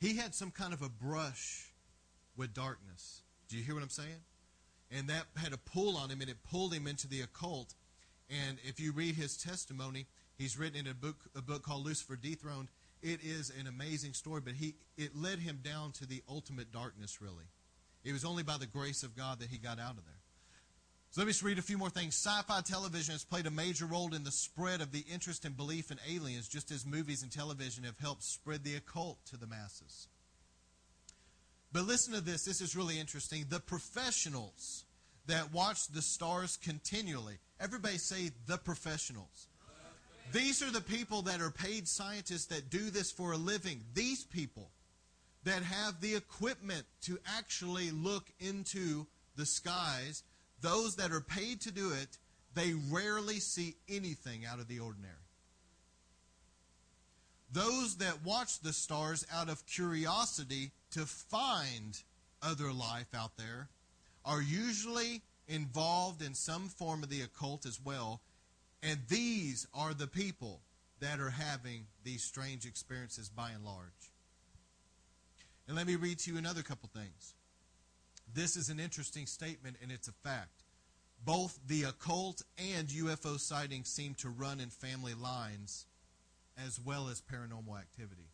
He 0.00 0.16
had 0.16 0.34
some 0.34 0.50
kind 0.50 0.72
of 0.72 0.82
a 0.82 0.88
brush 0.88 1.70
with 2.36 2.54
darkness. 2.54 3.22
Do 3.50 3.56
you 3.56 3.64
hear 3.64 3.74
what 3.74 3.82
I'm 3.82 3.90
saying? 3.90 4.22
And 4.92 5.08
that 5.08 5.24
had 5.36 5.52
a 5.52 5.58
pull 5.58 5.96
on 5.96 6.08
him, 6.08 6.20
and 6.20 6.30
it 6.30 6.36
pulled 6.48 6.72
him 6.72 6.86
into 6.86 7.08
the 7.08 7.20
occult. 7.20 7.74
And 8.30 8.58
if 8.62 8.78
you 8.78 8.92
read 8.92 9.16
his 9.16 9.36
testimony, 9.36 10.06
he's 10.38 10.56
written 10.56 10.78
in 10.78 10.86
a 10.86 10.94
book, 10.94 11.16
a 11.36 11.42
book 11.42 11.64
called 11.64 11.84
Lucifer 11.84 12.16
Dethroned. 12.16 12.68
It 13.02 13.20
is 13.22 13.52
an 13.58 13.66
amazing 13.66 14.12
story, 14.12 14.40
but 14.40 14.54
he 14.54 14.74
it 14.96 15.16
led 15.16 15.40
him 15.40 15.60
down 15.64 15.92
to 15.92 16.06
the 16.06 16.22
ultimate 16.28 16.70
darkness, 16.72 17.20
really. 17.20 17.46
It 18.04 18.12
was 18.12 18.24
only 18.24 18.42
by 18.42 18.56
the 18.56 18.66
grace 18.66 19.02
of 19.02 19.16
God 19.16 19.40
that 19.40 19.48
he 19.48 19.58
got 19.58 19.80
out 19.80 19.98
of 19.98 20.04
there. 20.04 20.14
So 21.10 21.20
let 21.20 21.26
me 21.26 21.32
just 21.32 21.42
read 21.42 21.58
a 21.58 21.62
few 21.62 21.76
more 21.76 21.90
things. 21.90 22.14
Sci 22.14 22.42
fi 22.42 22.60
television 22.60 23.12
has 23.12 23.24
played 23.24 23.46
a 23.46 23.50
major 23.50 23.86
role 23.86 24.14
in 24.14 24.22
the 24.22 24.30
spread 24.30 24.80
of 24.80 24.92
the 24.92 25.04
interest 25.12 25.44
and 25.44 25.56
belief 25.56 25.90
in 25.90 25.98
aliens, 26.08 26.46
just 26.46 26.70
as 26.70 26.86
movies 26.86 27.24
and 27.24 27.32
television 27.32 27.82
have 27.82 27.98
helped 27.98 28.22
spread 28.22 28.62
the 28.62 28.76
occult 28.76 29.18
to 29.26 29.36
the 29.36 29.48
masses. 29.48 30.06
But 31.72 31.86
listen 31.86 32.14
to 32.14 32.20
this. 32.20 32.44
This 32.44 32.60
is 32.60 32.74
really 32.74 32.98
interesting. 32.98 33.44
The 33.48 33.60
professionals 33.60 34.84
that 35.26 35.52
watch 35.52 35.88
the 35.88 36.02
stars 36.02 36.56
continually, 36.56 37.38
everybody 37.60 37.98
say 37.98 38.30
the 38.46 38.58
professionals. 38.58 39.46
These 40.32 40.62
are 40.62 40.70
the 40.70 40.80
people 40.80 41.22
that 41.22 41.40
are 41.40 41.50
paid 41.50 41.88
scientists 41.88 42.46
that 42.46 42.70
do 42.70 42.90
this 42.90 43.10
for 43.10 43.32
a 43.32 43.36
living. 43.36 43.80
These 43.94 44.24
people 44.24 44.70
that 45.44 45.62
have 45.62 46.00
the 46.00 46.14
equipment 46.14 46.84
to 47.02 47.18
actually 47.36 47.90
look 47.90 48.24
into 48.38 49.06
the 49.36 49.46
skies 49.46 50.22
those 50.60 50.96
that 50.96 51.12
are 51.12 51.20
paid 51.20 51.60
to 51.62 51.72
do 51.72 51.92
it, 51.92 52.18
they 52.54 52.74
rarely 52.90 53.40
see 53.40 53.76
anything 53.88 54.44
out 54.44 54.58
of 54.58 54.68
the 54.68 54.80
ordinary. 54.80 55.14
Those 57.52 57.96
that 57.96 58.24
watch 58.24 58.60
the 58.60 58.72
stars 58.72 59.26
out 59.32 59.48
of 59.48 59.66
curiosity 59.66 60.70
to 60.92 61.06
find 61.06 62.02
other 62.42 62.72
life 62.72 63.14
out 63.14 63.36
there 63.36 63.68
are 64.24 64.42
usually 64.42 65.22
involved 65.48 66.22
in 66.22 66.34
some 66.34 66.68
form 66.68 67.02
of 67.02 67.08
the 67.08 67.22
occult 67.22 67.66
as 67.66 67.80
well. 67.82 68.20
And 68.82 69.00
these 69.08 69.66
are 69.74 69.94
the 69.94 70.06
people 70.06 70.60
that 71.00 71.20
are 71.20 71.30
having 71.30 71.86
these 72.04 72.22
strange 72.22 72.66
experiences 72.66 73.28
by 73.28 73.50
and 73.50 73.64
large. 73.64 74.12
And 75.66 75.76
let 75.76 75.86
me 75.86 75.96
read 75.96 76.18
to 76.20 76.32
you 76.32 76.38
another 76.38 76.62
couple 76.62 76.88
things. 76.92 77.34
This 78.32 78.56
is 78.56 78.68
an 78.68 78.78
interesting 78.78 79.26
statement, 79.26 79.76
and 79.82 79.90
it's 79.90 80.08
a 80.08 80.12
fact. 80.12 80.62
Both 81.24 81.58
the 81.66 81.84
occult 81.84 82.42
and 82.58 82.88
UFO 82.88 83.38
sightings 83.38 83.88
seem 83.88 84.14
to 84.14 84.28
run 84.28 84.60
in 84.60 84.70
family 84.70 85.14
lines 85.14 85.86
as 86.66 86.80
well 86.80 87.08
as 87.08 87.20
paranormal 87.20 87.78
activity. 87.78 88.29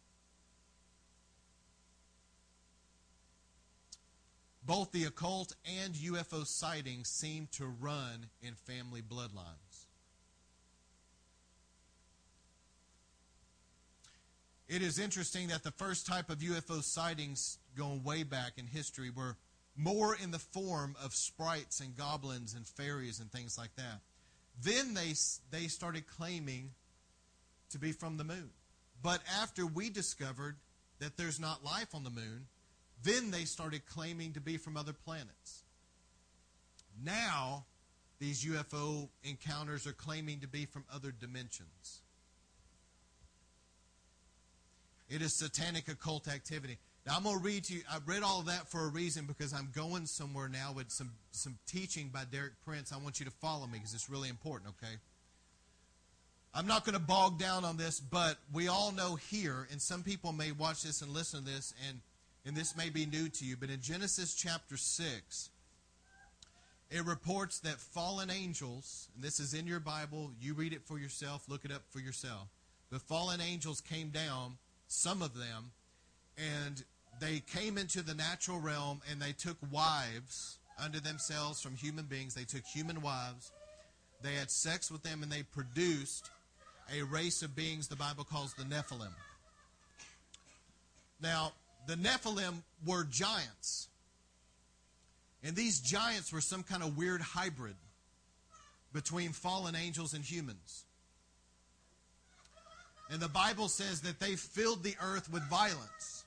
Both 4.66 4.90
the 4.90 5.04
occult 5.04 5.54
and 5.64 5.94
UFO 5.94 6.44
sightings 6.44 7.08
seem 7.08 7.48
to 7.52 7.66
run 7.66 8.26
in 8.42 8.54
family 8.54 9.00
bloodlines. 9.00 9.86
It 14.68 14.82
is 14.82 14.98
interesting 14.98 15.48
that 15.48 15.62
the 15.62 15.70
first 15.70 16.06
type 16.06 16.28
of 16.28 16.38
UFO 16.38 16.82
sightings 16.82 17.58
going 17.76 18.02
way 18.02 18.24
back 18.24 18.54
in 18.56 18.66
history 18.66 19.10
were 19.10 19.36
more 19.76 20.16
in 20.16 20.32
the 20.32 20.40
form 20.40 20.96
of 21.00 21.14
sprites 21.14 21.78
and 21.78 21.96
goblins 21.96 22.54
and 22.54 22.66
fairies 22.66 23.20
and 23.20 23.30
things 23.30 23.56
like 23.56 23.76
that. 23.76 24.00
Then 24.60 24.94
they, 24.94 25.12
they 25.52 25.68
started 25.68 26.08
claiming 26.08 26.70
to 27.70 27.78
be 27.78 27.92
from 27.92 28.16
the 28.16 28.24
moon. 28.24 28.50
But 29.00 29.20
after 29.40 29.64
we 29.64 29.90
discovered 29.90 30.56
that 30.98 31.16
there's 31.16 31.38
not 31.38 31.64
life 31.64 31.94
on 31.94 32.02
the 32.02 32.10
moon, 32.10 32.46
then 33.02 33.30
they 33.30 33.44
started 33.44 33.86
claiming 33.86 34.32
to 34.32 34.40
be 34.40 34.56
from 34.56 34.76
other 34.76 34.92
planets. 34.92 35.64
Now, 37.04 37.66
these 38.18 38.44
UFO 38.44 39.08
encounters 39.22 39.86
are 39.86 39.92
claiming 39.92 40.40
to 40.40 40.48
be 40.48 40.64
from 40.64 40.84
other 40.92 41.12
dimensions. 41.12 42.00
It 45.08 45.22
is 45.22 45.34
satanic 45.34 45.88
occult 45.88 46.26
activity. 46.26 46.78
Now 47.06 47.16
I'm 47.16 47.22
going 47.22 47.38
to 47.38 47.42
read 47.42 47.64
to 47.64 47.74
you. 47.74 47.82
I 47.88 47.98
read 48.04 48.24
all 48.24 48.40
of 48.40 48.46
that 48.46 48.68
for 48.68 48.84
a 48.84 48.88
reason 48.88 49.26
because 49.26 49.52
I'm 49.52 49.68
going 49.72 50.06
somewhere 50.06 50.48
now 50.48 50.72
with 50.74 50.90
some 50.90 51.12
some 51.30 51.56
teaching 51.66 52.08
by 52.12 52.24
Derek 52.30 52.54
Prince. 52.64 52.92
I 52.92 52.96
want 52.96 53.20
you 53.20 53.26
to 53.26 53.32
follow 53.32 53.66
me 53.66 53.74
because 53.74 53.94
it's 53.94 54.10
really 54.10 54.28
important. 54.28 54.74
Okay. 54.82 54.94
I'm 56.52 56.66
not 56.66 56.84
going 56.84 56.94
to 56.94 57.04
bog 57.04 57.38
down 57.38 57.66
on 57.66 57.76
this, 57.76 58.00
but 58.00 58.38
we 58.50 58.66
all 58.66 58.90
know 58.90 59.14
here, 59.14 59.68
and 59.70 59.80
some 59.80 60.02
people 60.02 60.32
may 60.32 60.52
watch 60.52 60.84
this 60.84 61.02
and 61.02 61.12
listen 61.12 61.44
to 61.44 61.50
this, 61.50 61.74
and 61.86 62.00
and 62.46 62.56
this 62.56 62.76
may 62.76 62.88
be 62.88 63.06
new 63.06 63.28
to 63.28 63.44
you, 63.44 63.56
but 63.56 63.70
in 63.70 63.80
Genesis 63.80 64.34
chapter 64.34 64.76
six, 64.76 65.50
it 66.90 67.04
reports 67.04 67.58
that 67.60 67.80
fallen 67.80 68.30
angels, 68.30 69.08
and 69.14 69.24
this 69.24 69.40
is 69.40 69.52
in 69.52 69.66
your 69.66 69.80
Bible. 69.80 70.30
You 70.40 70.54
read 70.54 70.72
it 70.72 70.84
for 70.84 70.98
yourself. 70.98 71.42
Look 71.48 71.64
it 71.64 71.72
up 71.72 71.82
for 71.90 71.98
yourself. 71.98 72.48
The 72.90 73.00
fallen 73.00 73.40
angels 73.40 73.80
came 73.80 74.10
down. 74.10 74.58
Some 74.86 75.20
of 75.20 75.34
them 75.34 75.72
and 76.38 76.84
they 77.18 77.40
came 77.40 77.78
into 77.78 78.02
the 78.02 78.14
natural 78.14 78.60
realm 78.60 79.00
and 79.10 79.20
they 79.20 79.32
took 79.32 79.56
wives 79.72 80.58
unto 80.78 81.00
themselves 81.00 81.60
from 81.60 81.74
human 81.74 82.04
beings. 82.04 82.34
They 82.34 82.44
took 82.44 82.64
human 82.64 83.00
wives. 83.00 83.52
They 84.22 84.34
had 84.34 84.50
sex 84.50 84.90
with 84.90 85.02
them 85.02 85.22
and 85.22 85.32
they 85.32 85.42
produced 85.42 86.30
a 86.94 87.02
race 87.02 87.42
of 87.42 87.56
beings 87.56 87.88
the 87.88 87.96
Bible 87.96 88.24
calls 88.24 88.54
the 88.54 88.64
Nephilim. 88.64 89.12
Now, 91.20 91.52
the 91.86 91.94
Nephilim 91.94 92.62
were 92.84 93.04
giants. 93.04 93.88
And 95.42 95.54
these 95.54 95.80
giants 95.80 96.32
were 96.32 96.40
some 96.40 96.62
kind 96.62 96.82
of 96.82 96.96
weird 96.96 97.20
hybrid 97.20 97.76
between 98.92 99.30
fallen 99.30 99.74
angels 99.76 100.14
and 100.14 100.24
humans. 100.24 100.84
And 103.10 103.20
the 103.20 103.28
Bible 103.28 103.68
says 103.68 104.00
that 104.00 104.18
they 104.18 104.34
filled 104.34 104.82
the 104.82 104.96
earth 105.00 105.30
with 105.32 105.42
violence. 105.44 106.24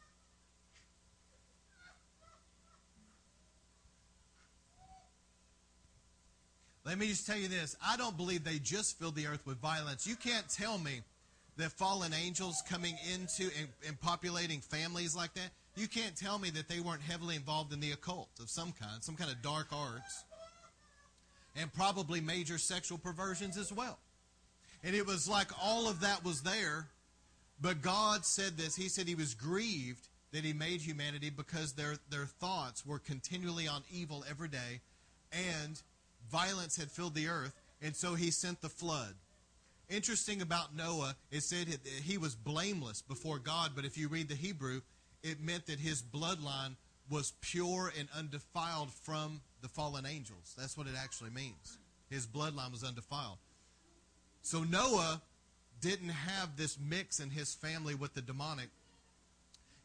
Let 6.86 6.97
me 6.97 7.07
just 7.07 7.28
tell 7.28 7.38
you 7.38 7.47
this 7.47 7.76
I 7.86 7.97
don't 7.97 8.16
believe 8.16 8.43
they 8.43 8.60
just 8.60 8.97
filled 8.97 9.16
the 9.16 9.28
earth 9.28 9.45
with 9.45 9.57
violence. 9.57 10.07
You 10.07 10.16
can't 10.16 10.47
tell 10.49 10.78
me 10.78 11.01
that 11.60 11.74
fallen 11.74 12.14
angels 12.14 12.64
coming 12.70 12.97
into 13.14 13.43
and, 13.60 13.68
and, 13.86 13.99
populating 13.99 14.62
families 14.62 15.14
like 15.14 15.34
that, 15.34 15.49
you 15.76 15.89
can't 15.89 16.16
tell 16.16 16.39
me 16.39 16.49
that 16.49 16.70
they 16.70 16.80
weren't 16.80 17.01
heavily 17.01 17.36
involved 17.36 17.74
in 17.74 17.82
the 17.82 17.91
occult 17.91 18.30
of 18.39 18.49
some 18.49 18.72
kind, 18.72 19.03
some 19.03 19.16
kind 19.16 19.30
of 19.30 19.41
dark 19.41 19.68
arts, 19.74 20.24
and 21.57 21.72
probably 21.74 22.22
major 22.22 22.57
sexual 22.57 22.97
perversions 22.97 23.57
as 23.57 23.74
well. 23.74 23.99
And 24.86 24.95
it 24.95 25.05
was 25.05 25.28
like 25.28 25.49
all 25.62 25.89
of 25.89 25.99
that 25.99 26.24
was 26.24 26.43
there, 26.43 26.88
but 27.62 27.82
God 27.82 28.26
said 28.26 28.57
this. 28.57 28.78
He 28.78 28.88
said 28.88 29.07
he 29.07 29.16
was 29.16 29.34
grieved 29.34 30.07
that 30.32 30.45
he 30.45 30.53
made 30.53 30.80
humanity 30.80 31.30
because 31.30 31.74
their, 31.74 31.95
their 32.10 32.26
thoughts 32.26 32.86
were 32.86 32.99
continually 32.99 33.68
on 33.68 33.84
evil 33.91 34.24
every 34.30 34.47
day, 34.47 34.80
and 35.34 35.82
violence 36.32 36.78
had 36.78 36.89
filled 36.89 37.16
the 37.16 37.28
earth, 37.28 37.53
and 37.82 37.93
so 37.93 38.16
he 38.16 38.32
sent 38.32 38.62
the 38.62 38.70
flood. 38.70 39.16
Interesting 39.90 40.42
about 40.42 40.76
Noah, 40.76 41.16
it 41.32 41.42
said 41.42 41.68
he 42.04 42.18
was 42.18 42.36
blameless 42.36 43.02
before 43.02 43.40
God, 43.40 43.72
but 43.76 43.86
if 43.86 43.98
you 43.98 44.08
read 44.08 44.30
the 44.30 44.36
Hebrew, 44.36 44.82
it 45.24 45.42
meant 45.42 45.66
that 45.66 45.80
his 45.80 46.04
bloodline 46.04 46.76
was 47.10 47.34
pure 47.42 47.92
and 47.98 48.08
undefiled 48.16 48.92
from 48.92 49.42
the 49.62 49.68
fallen 49.68 50.06
angels. 50.06 50.54
That's 50.56 50.78
what 50.78 50.86
it 50.86 50.94
actually 50.96 51.32
means. 51.32 51.80
His 52.10 52.28
bloodline 52.28 52.72
was 52.72 52.84
undefiled. 52.84 53.40
So 54.44 54.64
Noah 54.64 55.22
didn't 55.82 56.10
have 56.10 56.56
this 56.56 56.78
mix 56.80 57.20
in 57.20 57.32
his 57.32 57.56
family 57.56 57.96
with 57.96 58.14
the 58.14 58.22
demonic. 58.22 58.70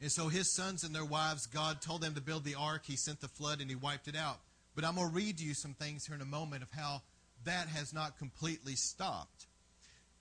And 0.02 0.12
so 0.12 0.28
his 0.28 0.54
sons 0.54 0.84
and 0.84 0.94
their 0.94 1.04
wives, 1.04 1.46
God 1.46 1.80
told 1.80 2.02
them 2.02 2.14
to 2.14 2.20
build 2.20 2.44
the 2.44 2.56
ark. 2.56 2.82
He 2.84 2.96
sent 2.96 3.20
the 3.20 3.28
flood 3.28 3.60
and 3.60 3.70
he 3.70 3.76
wiped 3.76 4.06
it 4.06 4.16
out. 4.16 4.40
But 4.74 4.84
I'm 4.84 4.96
going 4.96 5.08
to 5.08 5.14
read 5.14 5.38
to 5.38 5.44
you 5.44 5.54
some 5.54 5.72
things 5.72 6.06
here 6.06 6.14
in 6.14 6.20
a 6.20 6.26
moment 6.26 6.62
of 6.62 6.68
how 6.72 7.02
that 7.44 7.68
has 7.68 7.94
not 7.94 8.18
completely 8.18 8.74
stopped. 8.74 9.46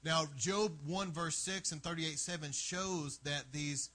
Now, 0.04 0.26
Job 0.38 0.74
1, 0.86 1.12
verse 1.12 1.36
6 1.38 1.72
and 1.72 1.82
38, 1.82 2.20
7 2.20 2.52
shows 2.52 3.20
that 3.24 3.46
these, 3.54 3.90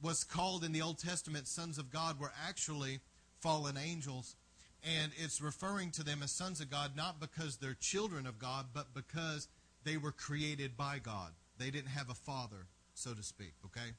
what's 0.00 0.22
called 0.22 0.64
in 0.64 0.72
the 0.72 0.82
Old 0.82 0.98
Testament 0.98 1.48
sons 1.48 1.78
of 1.78 1.90
God, 1.90 2.20
were 2.20 2.32
actually 2.46 3.00
fallen 3.40 3.76
angels. 3.78 4.36
And 4.82 5.12
it's 5.16 5.40
referring 5.40 5.92
to 5.92 6.02
them 6.02 6.22
as 6.22 6.30
sons 6.30 6.60
of 6.60 6.70
God 6.70 6.94
not 6.94 7.20
because 7.20 7.56
they're 7.56 7.76
children 7.80 8.26
of 8.26 8.38
God, 8.38 8.66
but 8.74 8.92
because 8.92 9.48
they 9.84 9.96
were 9.96 10.12
created 10.12 10.76
by 10.76 10.98
God. 11.02 11.30
They 11.58 11.70
didn't 11.70 11.88
have 11.88 12.10
a 12.10 12.14
father, 12.14 12.66
so 12.94 13.14
to 13.14 13.22
speak, 13.22 13.54
okay? 13.64 13.92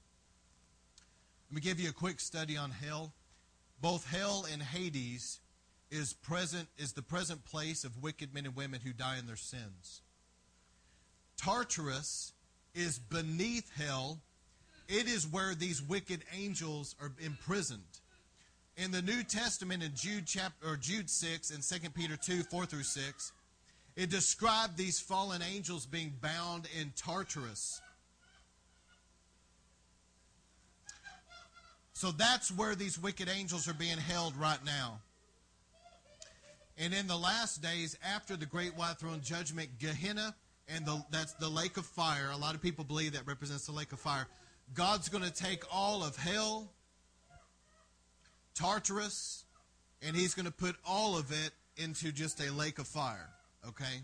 Let 1.49 1.55
me 1.55 1.61
give 1.61 1.79
you 1.79 1.89
a 1.89 1.93
quick 1.93 2.19
study 2.19 2.55
on 2.55 2.69
hell. 2.69 3.13
Both 3.81 4.11
hell 4.11 4.45
and 4.51 4.61
Hades 4.61 5.39
is 5.89 6.13
present 6.13 6.67
is 6.77 6.93
the 6.93 7.01
present 7.01 7.45
place 7.45 7.83
of 7.83 8.01
wicked 8.01 8.33
men 8.33 8.45
and 8.45 8.55
women 8.55 8.81
who 8.83 8.93
die 8.93 9.17
in 9.17 9.27
their 9.27 9.35
sins. 9.35 10.01
Tartarus 11.37 12.33
is 12.73 12.99
beneath 12.99 13.71
hell. 13.75 14.19
It 14.87 15.07
is 15.07 15.27
where 15.27 15.55
these 15.55 15.81
wicked 15.81 16.23
angels 16.37 16.95
are 17.01 17.11
imprisoned. 17.19 17.81
In 18.77 18.91
the 18.91 19.01
New 19.01 19.23
Testament, 19.23 19.83
in 19.83 19.91
Jude 19.95 20.25
chapter 20.27 20.67
or 20.67 20.75
Jude 20.75 21.09
six 21.09 21.51
and 21.51 21.63
2 21.63 21.89
Peter 21.91 22.17
two 22.17 22.43
four 22.43 22.65
through 22.65 22.83
six, 22.83 23.31
it 23.95 24.09
described 24.09 24.77
these 24.77 24.99
fallen 24.99 25.41
angels 25.41 25.85
being 25.85 26.13
bound 26.21 26.67
in 26.79 26.91
Tartarus. 26.95 27.81
So 31.93 32.11
that's 32.11 32.51
where 32.51 32.75
these 32.75 32.99
wicked 32.99 33.29
angels 33.29 33.69
are 33.69 33.73
being 33.73 33.97
held 33.97 34.35
right 34.35 34.63
now. 34.65 34.99
And 36.77 36.93
in 36.93 37.07
the 37.07 37.15
last 37.15 37.61
days, 37.61 37.97
after 38.03 38.35
the 38.35 38.45
great 38.45 38.75
white 38.75 38.99
throne 38.99 39.21
judgment, 39.23 39.79
Gehenna, 39.79 40.35
and 40.67 40.85
the, 40.85 41.03
that's 41.11 41.33
the 41.33 41.49
lake 41.49 41.77
of 41.77 41.85
fire. 41.85 42.29
A 42.31 42.37
lot 42.37 42.55
of 42.55 42.61
people 42.61 42.83
believe 42.83 43.13
that 43.13 43.27
represents 43.27 43.65
the 43.65 43.71
lake 43.71 43.91
of 43.91 43.99
fire. 43.99 44.27
God's 44.73 45.09
going 45.09 45.23
to 45.23 45.33
take 45.33 45.63
all 45.71 46.03
of 46.03 46.15
hell, 46.15 46.71
Tartarus, 48.55 49.45
and 50.01 50.15
he's 50.15 50.33
going 50.33 50.47
to 50.47 50.51
put 50.51 50.75
all 50.87 51.17
of 51.17 51.31
it 51.31 51.51
into 51.77 52.11
just 52.11 52.41
a 52.41 52.51
lake 52.51 52.79
of 52.79 52.87
fire. 52.87 53.29
Okay? 53.67 54.01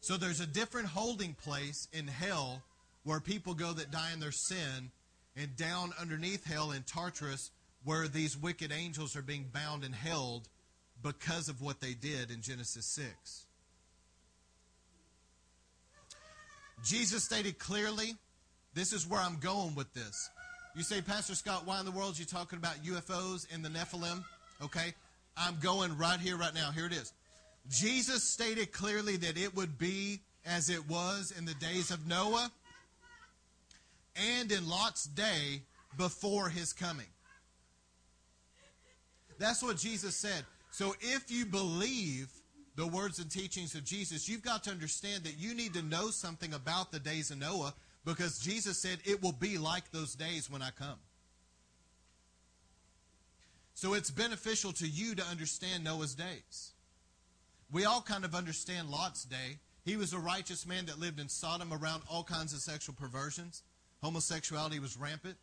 So 0.00 0.16
there's 0.16 0.40
a 0.40 0.46
different 0.46 0.88
holding 0.88 1.34
place 1.34 1.88
in 1.92 2.06
hell 2.06 2.62
where 3.02 3.20
people 3.20 3.54
go 3.54 3.72
that 3.72 3.90
die 3.90 4.10
in 4.12 4.20
their 4.20 4.32
sin, 4.32 4.90
and 5.36 5.56
down 5.56 5.92
underneath 5.98 6.44
hell 6.44 6.72
in 6.72 6.82
Tartarus, 6.82 7.50
where 7.84 8.08
these 8.08 8.36
wicked 8.36 8.72
angels 8.72 9.16
are 9.16 9.22
being 9.22 9.46
bound 9.52 9.84
and 9.84 9.94
held 9.94 10.48
because 11.02 11.48
of 11.48 11.62
what 11.62 11.80
they 11.80 11.94
did 11.94 12.30
in 12.30 12.42
Genesis 12.42 12.84
6. 12.86 13.46
Jesus 16.84 17.24
stated 17.24 17.58
clearly, 17.58 18.14
this 18.74 18.92
is 18.92 19.06
where 19.06 19.20
I'm 19.20 19.38
going 19.38 19.74
with 19.74 19.92
this. 19.94 20.30
You 20.76 20.82
say, 20.82 21.00
Pastor 21.00 21.34
Scott, 21.34 21.66
why 21.66 21.80
in 21.80 21.84
the 21.84 21.90
world 21.90 22.16
are 22.16 22.18
you 22.18 22.24
talking 22.24 22.58
about 22.58 22.82
UFOs 22.84 23.46
and 23.52 23.64
the 23.64 23.68
Nephilim? 23.68 24.22
Okay, 24.62 24.94
I'm 25.36 25.58
going 25.60 25.96
right 25.96 26.20
here, 26.20 26.36
right 26.36 26.54
now. 26.54 26.70
Here 26.70 26.86
it 26.86 26.92
is. 26.92 27.12
Jesus 27.68 28.22
stated 28.22 28.72
clearly 28.72 29.16
that 29.16 29.36
it 29.36 29.54
would 29.54 29.78
be 29.78 30.20
as 30.46 30.70
it 30.70 30.88
was 30.88 31.32
in 31.36 31.44
the 31.44 31.54
days 31.54 31.90
of 31.90 32.06
Noah 32.06 32.50
and 34.16 34.50
in 34.50 34.68
Lot's 34.68 35.04
day 35.04 35.62
before 35.96 36.48
his 36.48 36.72
coming. 36.72 37.06
That's 39.38 39.62
what 39.62 39.76
Jesus 39.76 40.16
said. 40.16 40.44
So 40.70 40.94
if 41.00 41.30
you 41.30 41.46
believe 41.46 42.28
the 42.78 42.86
words 42.86 43.18
and 43.18 43.28
teachings 43.28 43.74
of 43.74 43.82
Jesus, 43.82 44.28
you've 44.28 44.44
got 44.44 44.62
to 44.62 44.70
understand 44.70 45.24
that 45.24 45.36
you 45.36 45.52
need 45.52 45.74
to 45.74 45.82
know 45.82 46.10
something 46.10 46.54
about 46.54 46.92
the 46.92 47.00
days 47.00 47.32
of 47.32 47.38
Noah 47.38 47.74
because 48.04 48.38
Jesus 48.38 48.78
said 48.78 49.00
it 49.04 49.20
will 49.20 49.32
be 49.32 49.58
like 49.58 49.90
those 49.90 50.14
days 50.14 50.48
when 50.48 50.62
I 50.62 50.70
come. 50.70 51.00
So 53.74 53.94
it's 53.94 54.12
beneficial 54.12 54.72
to 54.74 54.86
you 54.86 55.16
to 55.16 55.24
understand 55.24 55.82
Noah's 55.82 56.14
days. 56.14 56.70
We 57.72 57.84
all 57.84 58.00
kind 58.00 58.24
of 58.24 58.32
understand 58.32 58.90
Lot's 58.90 59.24
day. 59.24 59.58
He 59.84 59.96
was 59.96 60.12
a 60.12 60.18
righteous 60.20 60.64
man 60.64 60.86
that 60.86 61.00
lived 61.00 61.18
in 61.18 61.28
Sodom 61.28 61.72
around 61.72 62.04
all 62.08 62.22
kinds 62.22 62.52
of 62.52 62.60
sexual 62.60 62.94
perversions. 62.94 63.64
Homosexuality 64.04 64.78
was 64.78 64.96
rampant. 64.96 65.36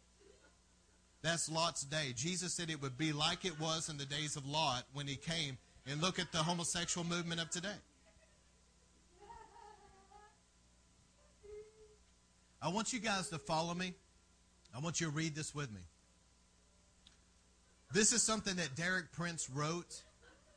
That's 1.21 1.51
Lot's 1.51 1.83
day. 1.83 2.13
Jesus 2.15 2.53
said 2.53 2.69
it 2.69 2.81
would 2.81 2.97
be 2.97 3.11
like 3.11 3.43
it 3.43 3.59
was 3.59 3.89
in 3.89 3.97
the 3.97 4.05
days 4.05 4.38
of 4.38 4.47
Lot 4.47 4.86
when 4.93 5.05
he 5.05 5.17
came. 5.17 5.57
And 5.88 6.01
look 6.01 6.19
at 6.19 6.31
the 6.31 6.39
homosexual 6.39 7.05
movement 7.05 7.41
of 7.41 7.49
today. 7.49 7.69
I 12.61 12.69
want 12.69 12.93
you 12.93 12.99
guys 12.99 13.29
to 13.29 13.38
follow 13.38 13.73
me. 13.73 13.93
I 14.75 14.79
want 14.79 14.99
you 14.99 15.07
to 15.07 15.13
read 15.13 15.36
this 15.36 15.53
with 15.53 15.71
me. 15.71 15.81
This 17.93 18.11
is 18.11 18.23
something 18.23 18.55
that 18.55 18.75
Derek 18.75 19.11
Prince 19.11 19.49
wrote 19.49 20.01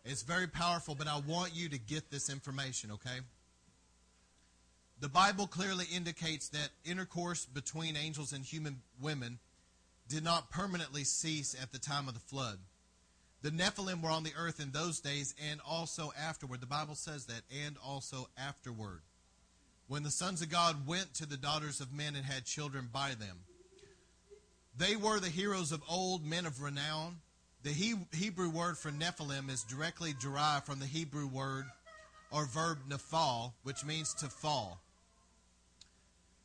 it's 0.05 0.23
very 0.23 0.47
powerful, 0.47 0.95
but 0.95 1.07
I 1.07 1.21
want 1.27 1.55
you 1.55 1.69
to 1.69 1.79
get 1.79 2.11
this 2.11 2.31
information, 2.31 2.91
okay? 2.93 3.19
The 5.01 5.09
Bible 5.09 5.47
clearly 5.47 5.85
indicates 5.95 6.49
that 6.49 6.71
intercourse 6.85 7.45
between 7.45 7.95
angels 7.95 8.33
and 8.33 8.43
human 8.43 8.81
women 9.01 9.39
did 10.09 10.25
not 10.25 10.51
permanently 10.51 11.05
cease 11.05 11.55
at 11.61 11.73
the 11.73 11.79
time 11.79 12.09
of 12.09 12.15
the 12.15 12.21
flood. 12.21 12.59
The 13.43 13.51
Nephilim 13.51 14.03
were 14.03 14.11
on 14.11 14.25
the 14.25 14.35
earth 14.37 14.61
in 14.61 14.73
those 14.73 15.01
days 15.01 15.35
and 15.51 15.61
also 15.67 16.13
afterward. 16.19 16.61
The 16.61 16.67
Bible 16.67 16.97
says 16.97 17.27
that, 17.27 17.43
and 17.65 17.77
also 17.85 18.29
afterward. 18.37 19.01
When 19.87 20.03
the 20.03 20.11
sons 20.11 20.43
of 20.43 20.51
God 20.51 20.87
went 20.87 21.15
to 21.15 21.27
the 21.27 21.37
daughters 21.37 21.81
of 21.81 21.93
men 21.93 22.17
and 22.17 22.25
had 22.25 22.45
children 22.45 22.89
by 22.93 23.11
them. 23.11 23.39
They 24.77 24.97
were 24.97 25.21
the 25.21 25.29
heroes 25.29 25.73
of 25.73 25.83
old, 25.89 26.25
men 26.25 26.47
of 26.47 26.63
renown. 26.63 27.17
The 27.63 28.05
Hebrew 28.13 28.51
word 28.51 28.77
for 28.77 28.91
Nephilim 28.91 29.51
is 29.51 29.65
directly 29.65 30.15
derived 30.21 30.67
from 30.67 30.79
the 30.79 30.87
Hebrew 30.87 31.27
word 31.27 31.65
or 32.31 32.45
verb 32.45 32.79
nephal, 32.89 33.53
which 33.63 33.85
means 33.85 34.15
to 34.15 34.27
fall. 34.27 34.81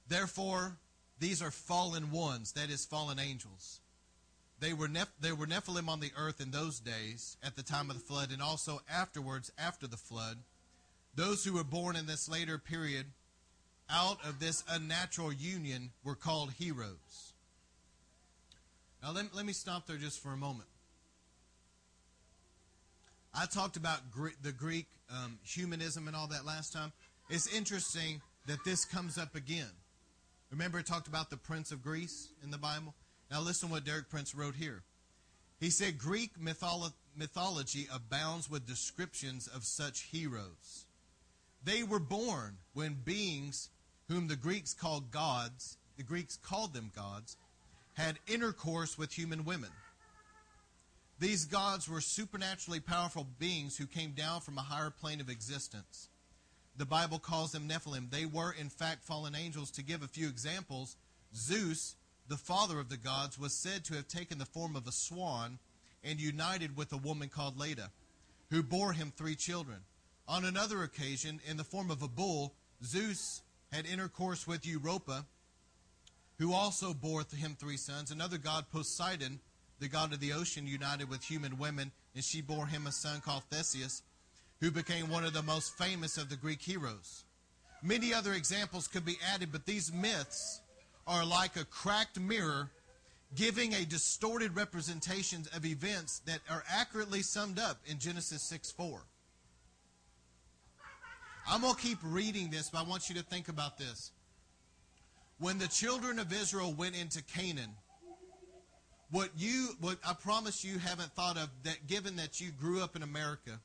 Therefore, 0.07 0.77
these 1.19 1.41
are 1.41 1.51
fallen 1.51 2.11
ones, 2.11 2.53
that 2.53 2.69
is, 2.69 2.85
fallen 2.85 3.19
angels. 3.19 3.79
They 4.63 4.71
were, 4.71 4.87
Neph- 4.87 5.11
they 5.19 5.33
were 5.33 5.45
Nephilim 5.45 5.89
on 5.89 5.99
the 5.99 6.13
earth 6.17 6.39
in 6.39 6.51
those 6.51 6.79
days 6.79 7.35
at 7.43 7.57
the 7.57 7.63
time 7.63 7.89
of 7.89 7.97
the 7.97 8.01
flood, 8.01 8.31
and 8.31 8.41
also 8.41 8.79
afterwards, 8.89 9.51
after 9.57 9.87
the 9.87 9.97
flood. 9.97 10.37
Those 11.15 11.43
who 11.43 11.51
were 11.51 11.65
born 11.65 11.97
in 11.97 12.05
this 12.05 12.29
later 12.29 12.57
period 12.57 13.07
out 13.89 14.23
of 14.25 14.39
this 14.39 14.63
unnatural 14.69 15.33
union 15.33 15.91
were 16.05 16.15
called 16.15 16.53
heroes. 16.53 17.33
Now, 19.01 19.11
let, 19.11 19.35
let 19.35 19.45
me 19.45 19.51
stop 19.51 19.85
there 19.85 19.97
just 19.97 20.23
for 20.23 20.29
a 20.29 20.37
moment. 20.37 20.69
I 23.33 23.47
talked 23.47 23.75
about 23.75 23.99
the 24.43 24.53
Greek 24.53 24.87
um, 25.11 25.39
humanism 25.43 26.07
and 26.07 26.15
all 26.15 26.27
that 26.27 26.45
last 26.45 26.71
time. 26.71 26.93
It's 27.29 27.53
interesting 27.53 28.21
that 28.45 28.63
this 28.63 28.85
comes 28.85 29.17
up 29.17 29.35
again. 29.35 29.71
Remember, 30.51 30.79
it 30.79 30.85
talked 30.85 31.09
about 31.09 31.29
the 31.29 31.35
Prince 31.35 31.73
of 31.73 31.83
Greece 31.83 32.29
in 32.41 32.49
the 32.49 32.57
Bible? 32.57 32.93
Now, 33.33 33.41
listen 33.41 33.69
to 33.69 33.73
what 33.73 33.83
Derek 33.83 34.11
Prince 34.11 34.35
wrote 34.35 34.53
here. 34.53 34.83
He 35.59 35.71
said 35.71 35.97
Greek 35.97 36.39
mytholo- 36.39 36.93
mythology 37.15 37.87
abounds 37.91 38.47
with 38.47 38.67
descriptions 38.67 39.47
of 39.47 39.63
such 39.63 40.01
heroes. 40.01 40.85
They 41.63 41.81
were 41.81 41.97
born 41.97 42.57
when 42.73 42.93
beings 42.93 43.71
whom 44.07 44.27
the 44.27 44.35
Greeks 44.35 44.75
called 44.75 45.09
gods, 45.09 45.79
the 45.97 46.03
Greeks 46.03 46.37
called 46.37 46.75
them 46.75 46.91
gods, 46.95 47.35
had 47.93 48.19
intercourse 48.27 48.99
with 48.99 49.11
human 49.11 49.45
women. 49.45 49.71
These 51.17 51.45
gods 51.45 51.89
were 51.89 52.01
supernaturally 52.01 52.81
powerful 52.81 53.25
beings 53.39 53.77
who 53.77 53.87
came 53.87 54.11
down 54.11 54.41
from 54.41 54.59
a 54.59 54.61
higher 54.61 54.91
plane 54.91 55.21
of 55.21 55.29
existence. 55.29 56.07
The 56.77 56.85
Bible 56.85 57.17
calls 57.17 57.51
them 57.51 57.67
Nephilim. 57.67 58.11
They 58.11 58.27
were, 58.27 58.51
in 58.51 58.69
fact, 58.69 59.03
fallen 59.03 59.33
angels. 59.33 59.71
To 59.71 59.81
give 59.81 60.03
a 60.03 60.07
few 60.07 60.27
examples, 60.27 60.97
Zeus, 61.35 61.95
the 62.27 62.37
father 62.37 62.79
of 62.79 62.89
the 62.89 62.97
gods, 62.97 63.37
was 63.37 63.53
said 63.53 63.83
to 63.85 63.95
have 63.95 64.07
taken 64.07 64.37
the 64.37 64.45
form 64.45 64.75
of 64.75 64.87
a 64.87 64.91
swan 64.91 65.59
and 66.03 66.19
united 66.19 66.75
with 66.75 66.91
a 66.93 66.97
woman 66.97 67.29
called 67.29 67.57
Leda, 67.57 67.91
who 68.49 68.63
bore 68.63 68.93
him 68.93 69.11
three 69.15 69.35
children. 69.35 69.79
On 70.27 70.45
another 70.45 70.83
occasion, 70.83 71.41
in 71.45 71.57
the 71.57 71.63
form 71.63 71.91
of 71.91 72.01
a 72.01 72.07
bull, 72.07 72.53
Zeus 72.83 73.41
had 73.71 73.85
intercourse 73.85 74.47
with 74.47 74.65
Europa, 74.65 75.25
who 76.39 76.53
also 76.53 76.93
bore 76.93 77.23
him 77.35 77.55
three 77.59 77.77
sons. 77.77 78.11
Another 78.11 78.37
god, 78.37 78.65
Poseidon, 78.71 79.39
the 79.79 79.87
god 79.87 80.13
of 80.13 80.19
the 80.19 80.33
ocean, 80.33 80.65
united 80.65 81.09
with 81.09 81.23
human 81.23 81.57
women, 81.57 81.91
and 82.15 82.23
she 82.23 82.41
bore 82.41 82.67
him 82.67 82.87
a 82.87 82.91
son 82.91 83.21
called 83.21 83.43
Theseus, 83.49 84.01
who 84.59 84.71
became 84.71 85.09
one 85.09 85.25
of 85.25 85.33
the 85.33 85.43
most 85.43 85.77
famous 85.77 86.17
of 86.17 86.29
the 86.29 86.37
Greek 86.37 86.61
heroes. 86.61 87.25
Many 87.81 88.13
other 88.13 88.33
examples 88.33 88.87
could 88.87 89.03
be 89.03 89.17
added, 89.33 89.51
but 89.51 89.65
these 89.65 89.91
myths 89.91 90.61
are 91.07 91.25
like 91.25 91.55
a 91.55 91.65
cracked 91.65 92.19
mirror 92.19 92.69
giving 93.35 93.73
a 93.73 93.85
distorted 93.85 94.55
representation 94.55 95.43
of 95.55 95.65
events 95.65 96.21
that 96.25 96.39
are 96.49 96.63
accurately 96.69 97.21
summed 97.21 97.59
up 97.59 97.79
in 97.85 97.99
Genesis 97.99 98.43
6 98.43 98.71
4. 98.71 99.01
I'm 101.47 101.61
going 101.61 101.75
to 101.75 101.81
keep 101.81 101.97
reading 102.03 102.49
this, 102.49 102.69
but 102.69 102.79
I 102.79 102.83
want 102.83 103.09
you 103.09 103.15
to 103.15 103.23
think 103.23 103.49
about 103.49 103.77
this. 103.77 104.11
When 105.39 105.57
the 105.57 105.67
children 105.67 106.19
of 106.19 106.31
Israel 106.31 106.73
went 106.73 106.95
into 106.95 107.21
Canaan, 107.23 107.71
what 109.11 109.29
you 109.37 109.75
what 109.81 109.97
I 110.07 110.13
promise 110.13 110.63
you 110.63 110.79
haven't 110.79 111.11
thought 111.13 111.37
of 111.37 111.49
that 111.63 111.85
given 111.87 112.15
that 112.15 112.39
you 112.39 112.51
grew 112.51 112.81
up 112.81 112.95
in 112.95 113.03
America 113.03 113.59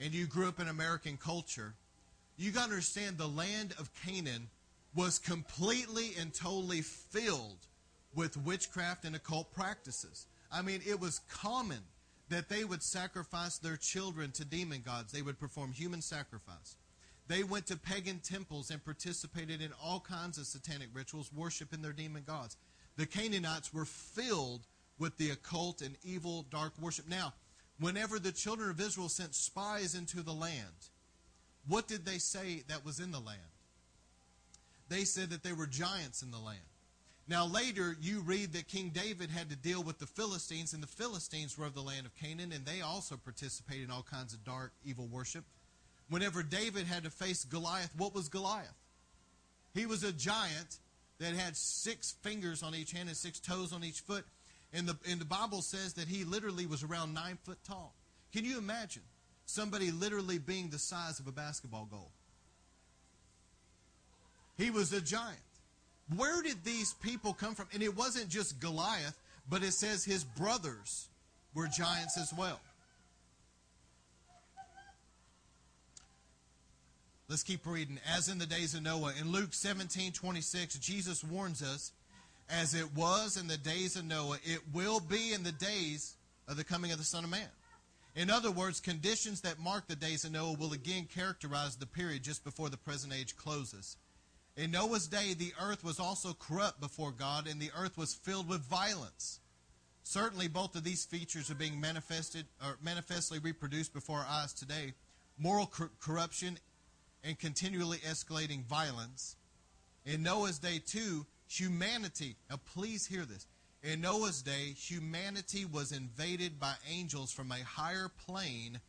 and 0.00 0.12
you 0.12 0.26
grew 0.26 0.48
up 0.48 0.60
in 0.60 0.68
American 0.68 1.16
culture, 1.16 1.74
you 2.36 2.50
got 2.50 2.66
to 2.66 2.70
understand 2.70 3.18
the 3.18 3.28
land 3.28 3.74
of 3.78 3.90
Canaan 4.04 4.48
was 4.94 5.18
completely 5.18 6.12
and 6.18 6.32
totally 6.32 6.82
filled 6.82 7.66
with 8.14 8.36
witchcraft 8.36 9.04
and 9.04 9.16
occult 9.16 9.52
practices. 9.52 10.26
I 10.52 10.62
mean, 10.62 10.80
it 10.86 11.00
was 11.00 11.20
common 11.28 11.80
that 12.28 12.48
they 12.48 12.64
would 12.64 12.82
sacrifice 12.82 13.58
their 13.58 13.76
children 13.76 14.30
to 14.32 14.44
demon 14.44 14.82
gods. 14.84 15.12
They 15.12 15.22
would 15.22 15.38
perform 15.38 15.72
human 15.72 16.00
sacrifice. 16.00 16.76
They 17.26 17.42
went 17.42 17.66
to 17.66 17.76
pagan 17.76 18.20
temples 18.20 18.70
and 18.70 18.84
participated 18.84 19.60
in 19.60 19.70
all 19.82 20.00
kinds 20.00 20.38
of 20.38 20.46
satanic 20.46 20.88
rituals, 20.92 21.32
worshiping 21.32 21.82
their 21.82 21.92
demon 21.92 22.22
gods. 22.26 22.56
The 22.96 23.06
Canaanites 23.06 23.72
were 23.72 23.86
filled 23.86 24.66
with 24.98 25.16
the 25.16 25.30
occult 25.30 25.80
and 25.80 25.96
evil, 26.04 26.44
dark 26.50 26.72
worship. 26.80 27.08
Now, 27.08 27.34
whenever 27.80 28.18
the 28.18 28.32
children 28.32 28.70
of 28.70 28.80
Israel 28.80 29.08
sent 29.08 29.34
spies 29.34 29.94
into 29.94 30.22
the 30.22 30.32
land, 30.32 30.90
what 31.66 31.88
did 31.88 32.04
they 32.04 32.18
say 32.18 32.62
that 32.68 32.84
was 32.84 33.00
in 33.00 33.10
the 33.10 33.20
land? 33.20 33.40
They 34.88 35.04
said 35.04 35.30
that 35.30 35.42
there 35.42 35.54
were 35.54 35.66
giants 35.66 36.22
in 36.22 36.30
the 36.30 36.38
land. 36.38 36.58
Now, 37.26 37.46
later, 37.46 37.96
you 38.00 38.20
read 38.20 38.52
that 38.52 38.68
King 38.68 38.90
David 38.90 39.30
had 39.30 39.48
to 39.48 39.56
deal 39.56 39.82
with 39.82 39.98
the 39.98 40.06
Philistines, 40.06 40.74
and 40.74 40.82
the 40.82 40.86
Philistines 40.86 41.56
were 41.56 41.64
of 41.64 41.74
the 41.74 41.80
land 41.80 42.04
of 42.04 42.14
Canaan, 42.16 42.52
and 42.52 42.66
they 42.66 42.82
also 42.82 43.16
participated 43.16 43.84
in 43.84 43.90
all 43.90 44.02
kinds 44.02 44.34
of 44.34 44.44
dark, 44.44 44.72
evil 44.84 45.06
worship. 45.06 45.44
Whenever 46.10 46.42
David 46.42 46.86
had 46.86 47.04
to 47.04 47.10
face 47.10 47.44
Goliath, 47.44 47.90
what 47.96 48.14
was 48.14 48.28
Goliath? 48.28 48.76
He 49.72 49.86
was 49.86 50.04
a 50.04 50.12
giant 50.12 50.78
that 51.18 51.34
had 51.34 51.56
six 51.56 52.12
fingers 52.22 52.62
on 52.62 52.74
each 52.74 52.92
hand 52.92 53.08
and 53.08 53.16
six 53.16 53.40
toes 53.40 53.72
on 53.72 53.82
each 53.82 54.00
foot. 54.00 54.24
And 54.74 54.86
the, 54.86 54.96
and 55.08 55.20
the 55.20 55.24
Bible 55.24 55.62
says 55.62 55.94
that 55.94 56.08
he 56.08 56.24
literally 56.24 56.66
was 56.66 56.82
around 56.82 57.14
nine 57.14 57.38
foot 57.44 57.58
tall. 57.66 57.94
Can 58.32 58.44
you 58.44 58.58
imagine 58.58 59.02
somebody 59.46 59.90
literally 59.90 60.38
being 60.38 60.68
the 60.68 60.78
size 60.78 61.20
of 61.20 61.26
a 61.26 61.32
basketball 61.32 61.86
goal? 61.86 62.10
He 64.56 64.70
was 64.70 64.92
a 64.92 65.00
giant. 65.00 65.38
Where 66.16 66.42
did 66.42 66.64
these 66.64 66.92
people 66.94 67.32
come 67.32 67.54
from? 67.54 67.66
And 67.72 67.82
it 67.82 67.96
wasn't 67.96 68.28
just 68.28 68.60
Goliath, 68.60 69.18
but 69.48 69.62
it 69.62 69.72
says 69.72 70.04
his 70.04 70.24
brothers 70.24 71.08
were 71.54 71.66
giants 71.66 72.18
as 72.18 72.32
well. 72.36 72.60
Let's 77.28 77.42
keep 77.42 77.66
reading. 77.66 77.98
As 78.14 78.28
in 78.28 78.38
the 78.38 78.46
days 78.46 78.74
of 78.74 78.82
Noah, 78.82 79.14
in 79.18 79.32
Luke 79.32 79.54
17 79.54 80.12
26, 80.12 80.78
Jesus 80.78 81.24
warns 81.24 81.62
us, 81.62 81.92
as 82.50 82.74
it 82.74 82.94
was 82.94 83.38
in 83.38 83.48
the 83.48 83.56
days 83.56 83.96
of 83.96 84.04
Noah, 84.04 84.38
it 84.44 84.60
will 84.74 85.00
be 85.00 85.32
in 85.32 85.42
the 85.42 85.52
days 85.52 86.16
of 86.46 86.58
the 86.58 86.64
coming 86.64 86.92
of 86.92 86.98
the 86.98 87.04
Son 87.04 87.24
of 87.24 87.30
Man. 87.30 87.48
In 88.14 88.30
other 88.30 88.50
words, 88.50 88.78
conditions 88.78 89.40
that 89.40 89.58
mark 89.58 89.88
the 89.88 89.96
days 89.96 90.24
of 90.24 90.32
Noah 90.32 90.52
will 90.52 90.74
again 90.74 91.08
characterize 91.12 91.76
the 91.76 91.86
period 91.86 92.22
just 92.22 92.44
before 92.44 92.68
the 92.68 92.76
present 92.76 93.12
age 93.12 93.36
closes. 93.36 93.96
In 94.56 94.70
Noah's 94.70 95.08
day, 95.08 95.34
the 95.34 95.52
earth 95.60 95.82
was 95.82 95.98
also 95.98 96.32
corrupt 96.32 96.80
before 96.80 97.10
God, 97.10 97.48
and 97.48 97.60
the 97.60 97.72
earth 97.76 97.98
was 97.98 98.14
filled 98.14 98.48
with 98.48 98.60
violence. 98.60 99.40
Certainly, 100.04 100.48
both 100.48 100.76
of 100.76 100.84
these 100.84 101.04
features 101.04 101.50
are 101.50 101.56
being 101.56 101.80
manifested 101.80 102.46
or 102.62 102.76
manifestly 102.80 103.40
reproduced 103.40 103.92
before 103.92 104.20
our 104.20 104.26
eyes 104.26 104.52
today. 104.52 104.92
Moral 105.38 105.66
cor- 105.66 105.90
corruption 105.98 106.58
and 107.24 107.38
continually 107.38 107.98
escalating 107.98 108.64
violence. 108.64 109.36
In 110.04 110.22
Noah's 110.22 110.58
day, 110.58 110.78
too, 110.78 111.26
humanity. 111.48 112.36
Now, 112.48 112.60
please 112.74 113.06
hear 113.06 113.24
this. 113.24 113.46
In 113.82 114.00
Noah's 114.00 114.40
day, 114.40 114.72
humanity 114.76 115.64
was 115.64 115.90
invaded 115.90 116.60
by 116.60 116.74
angels 116.88 117.32
from 117.32 117.50
a 117.50 117.64
higher 117.64 118.08
plane 118.08 118.80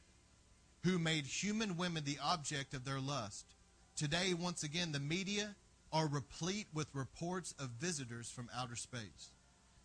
who 0.84 1.00
made 1.00 1.26
human 1.26 1.76
women 1.76 2.04
the 2.04 2.20
object 2.24 2.74
of 2.76 2.86
their 2.86 3.00
lust. 3.00 3.55
Today, 3.96 4.34
once 4.34 4.64
again, 4.64 4.92
the 4.92 5.00
media 5.00 5.56
are 5.94 6.08
replete 6.08 6.68
with 6.74 6.88
reports 6.94 7.56
of 7.58 7.70
visitors 7.80 8.30
from 8.30 8.50
outer 8.54 8.76
space. 8.76 9.32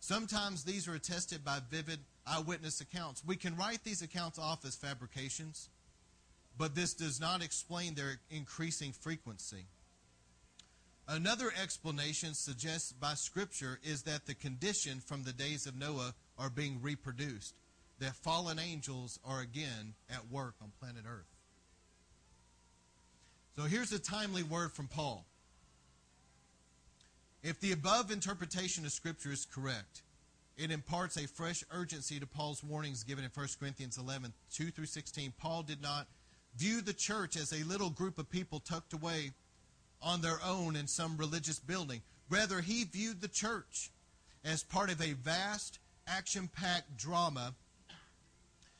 Sometimes 0.01 0.63
these 0.63 0.87
are 0.87 0.95
attested 0.95 1.45
by 1.45 1.59
vivid 1.69 1.99
eyewitness 2.27 2.81
accounts. 2.81 3.23
We 3.25 3.37
can 3.37 3.55
write 3.55 3.83
these 3.83 4.01
accounts 4.01 4.37
off 4.37 4.65
as 4.65 4.75
fabrications, 4.75 5.69
but 6.57 6.75
this 6.75 6.93
does 6.93 7.21
not 7.21 7.41
explain 7.41 7.95
their 7.95 8.19
increasing 8.29 8.91
frequency. 8.91 9.67
Another 11.07 11.51
explanation 11.61 12.33
suggested 12.33 12.99
by 12.99 13.13
Scripture 13.13 13.79
is 13.83 14.03
that 14.03 14.25
the 14.25 14.33
condition 14.33 14.99
from 14.99 15.23
the 15.23 15.33
days 15.33 15.65
of 15.67 15.75
Noah 15.75 16.13
are 16.37 16.49
being 16.49 16.81
reproduced, 16.81 17.55
that 17.99 18.15
fallen 18.15 18.59
angels 18.59 19.19
are 19.23 19.39
again 19.39 19.93
at 20.09 20.29
work 20.29 20.55
on 20.61 20.71
planet 20.79 21.05
Earth. 21.07 21.30
So 23.61 23.67
here's 23.67 23.91
a 23.91 23.99
timely 23.99 24.41
word 24.41 24.71
from 24.71 24.87
Paul. 24.87 25.23
If 27.43 27.59
the 27.59 27.73
above 27.73 28.09
interpretation 28.09 28.85
of 28.85 28.91
Scripture 28.91 29.31
is 29.31 29.45
correct, 29.45 30.01
it 30.57 30.71
imparts 30.71 31.15
a 31.15 31.27
fresh 31.27 31.63
urgency 31.71 32.19
to 32.19 32.25
Paul's 32.25 32.63
warnings 32.63 33.03
given 33.03 33.23
in 33.23 33.29
1 33.31 33.47
Corinthians 33.59 33.99
11, 33.99 34.33
2 34.51 34.71
through 34.71 34.87
16. 34.87 35.33
Paul 35.37 35.61
did 35.61 35.79
not 35.79 36.07
view 36.57 36.81
the 36.81 36.91
church 36.91 37.37
as 37.37 37.53
a 37.53 37.63
little 37.65 37.91
group 37.91 38.17
of 38.17 38.31
people 38.31 38.61
tucked 38.61 38.93
away 38.93 39.29
on 40.01 40.21
their 40.21 40.39
own 40.43 40.75
in 40.75 40.87
some 40.87 41.15
religious 41.15 41.59
building. 41.59 42.01
Rather, 42.31 42.61
he 42.61 42.83
viewed 42.85 43.21
the 43.21 43.27
church 43.27 43.91
as 44.43 44.63
part 44.63 44.89
of 44.89 44.99
a 44.99 45.13
vast, 45.13 45.77
action 46.07 46.49
packed 46.51 46.97
drama 46.97 47.53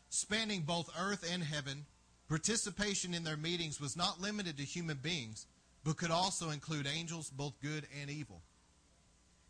spanning 0.09 0.61
both 0.61 0.89
earth 0.99 1.23
and 1.31 1.43
heaven 1.43 1.85
Participation 2.31 3.13
in 3.13 3.25
their 3.25 3.35
meetings 3.35 3.81
was 3.81 3.97
not 3.97 4.21
limited 4.21 4.55
to 4.55 4.63
human 4.63 4.95
beings, 4.95 5.47
but 5.83 5.97
could 5.97 6.11
also 6.11 6.51
include 6.51 6.87
angels, 6.87 7.29
both 7.29 7.51
good 7.61 7.85
and 7.99 8.09
evil. 8.09 8.39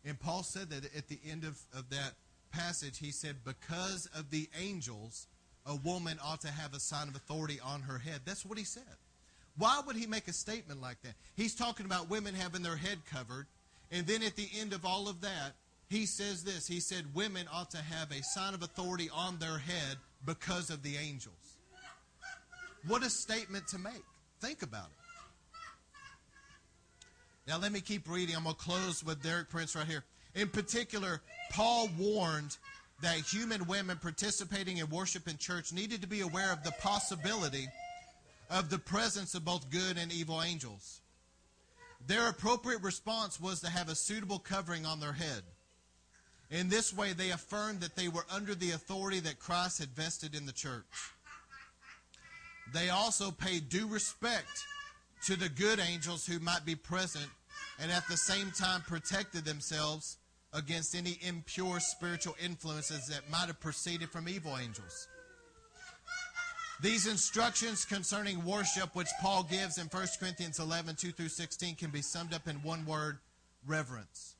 And 0.04 0.18
Paul 0.18 0.42
said 0.42 0.68
that 0.70 0.92
at 0.96 1.06
the 1.06 1.20
end 1.24 1.44
of, 1.44 1.60
of 1.72 1.90
that 1.90 2.14
passage, 2.50 2.98
he 2.98 3.12
said, 3.12 3.36
Because 3.44 4.06
of 4.16 4.30
the 4.32 4.48
angels, 4.60 5.28
a 5.64 5.76
woman 5.76 6.18
ought 6.24 6.40
to 6.40 6.48
have 6.48 6.74
a 6.74 6.80
sign 6.80 7.06
of 7.06 7.14
authority 7.14 7.60
on 7.64 7.82
her 7.82 7.98
head. 7.98 8.22
That's 8.24 8.44
what 8.44 8.58
he 8.58 8.64
said. 8.64 8.82
Why 9.56 9.80
would 9.86 9.94
he 9.94 10.08
make 10.08 10.26
a 10.26 10.32
statement 10.32 10.82
like 10.82 11.00
that? 11.02 11.14
He's 11.36 11.54
talking 11.54 11.86
about 11.86 12.10
women 12.10 12.34
having 12.34 12.62
their 12.62 12.74
head 12.74 12.98
covered. 13.08 13.46
And 13.92 14.08
then 14.08 14.24
at 14.24 14.34
the 14.34 14.48
end 14.58 14.72
of 14.72 14.84
all 14.84 15.08
of 15.08 15.20
that, 15.20 15.52
he 15.88 16.04
says 16.04 16.42
this 16.42 16.66
He 16.66 16.80
said, 16.80 17.14
Women 17.14 17.46
ought 17.52 17.70
to 17.70 17.78
have 17.78 18.10
a 18.10 18.24
sign 18.24 18.54
of 18.54 18.62
authority 18.64 19.08
on 19.14 19.38
their 19.38 19.58
head 19.58 19.98
because 20.26 20.68
of 20.68 20.82
the 20.82 20.96
angels. 20.96 21.41
What 22.86 23.04
a 23.04 23.10
statement 23.10 23.68
to 23.68 23.78
make. 23.78 24.04
Think 24.40 24.62
about 24.62 24.86
it. 24.86 25.02
Now, 27.46 27.58
let 27.58 27.72
me 27.72 27.80
keep 27.80 28.08
reading. 28.08 28.36
I'm 28.36 28.44
going 28.44 28.56
to 28.56 28.62
close 28.62 29.04
with 29.04 29.22
Derek 29.22 29.50
Prince 29.50 29.74
right 29.74 29.86
here. 29.86 30.04
In 30.34 30.48
particular, 30.48 31.20
Paul 31.50 31.88
warned 31.98 32.56
that 33.02 33.16
human 33.16 33.66
women 33.66 33.98
participating 34.00 34.78
in 34.78 34.88
worship 34.88 35.28
in 35.28 35.36
church 35.36 35.72
needed 35.72 36.00
to 36.02 36.06
be 36.06 36.20
aware 36.20 36.52
of 36.52 36.62
the 36.62 36.72
possibility 36.80 37.66
of 38.48 38.70
the 38.70 38.78
presence 38.78 39.34
of 39.34 39.44
both 39.44 39.70
good 39.70 39.98
and 39.98 40.12
evil 40.12 40.42
angels. 40.42 41.00
Their 42.06 42.28
appropriate 42.28 42.82
response 42.82 43.40
was 43.40 43.60
to 43.60 43.70
have 43.70 43.88
a 43.88 43.94
suitable 43.94 44.38
covering 44.38 44.86
on 44.86 45.00
their 45.00 45.12
head. 45.12 45.42
In 46.50 46.68
this 46.68 46.92
way, 46.92 47.12
they 47.12 47.30
affirmed 47.30 47.80
that 47.80 47.96
they 47.96 48.08
were 48.08 48.26
under 48.30 48.54
the 48.54 48.72
authority 48.72 49.20
that 49.20 49.38
Christ 49.38 49.78
had 49.78 49.90
vested 49.90 50.34
in 50.34 50.46
the 50.46 50.52
church. 50.52 50.84
They 52.72 52.90
also 52.90 53.30
paid 53.30 53.68
due 53.68 53.86
respect 53.86 54.66
to 55.24 55.36
the 55.36 55.48
good 55.48 55.78
angels 55.80 56.26
who 56.26 56.38
might 56.38 56.64
be 56.64 56.74
present 56.74 57.28
and 57.80 57.90
at 57.90 58.06
the 58.08 58.16
same 58.16 58.50
time 58.50 58.82
protected 58.82 59.44
themselves 59.44 60.18
against 60.52 60.94
any 60.94 61.18
impure 61.22 61.80
spiritual 61.80 62.36
influences 62.42 63.06
that 63.08 63.30
might 63.30 63.46
have 63.46 63.60
proceeded 63.60 64.10
from 64.10 64.28
evil 64.28 64.56
angels. 64.58 65.08
These 66.82 67.06
instructions 67.06 67.84
concerning 67.84 68.44
worship, 68.44 68.94
which 68.94 69.08
Paul 69.20 69.44
gives 69.44 69.78
in 69.78 69.86
1 69.86 70.06
Corinthians 70.18 70.58
11, 70.58 70.96
2 70.96 71.12
through 71.12 71.28
16, 71.28 71.76
can 71.76 71.90
be 71.90 72.02
summed 72.02 72.34
up 72.34 72.48
in 72.48 72.56
one 72.56 72.84
word 72.84 73.18
reverence. 73.66 74.34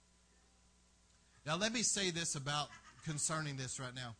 Now, 1.46 1.56
let 1.56 1.72
me 1.72 1.82
say 1.82 2.10
this 2.10 2.34
about 2.34 2.68
concerning 3.04 3.56
this 3.56 3.78
right 3.78 3.94
now. 3.94 4.16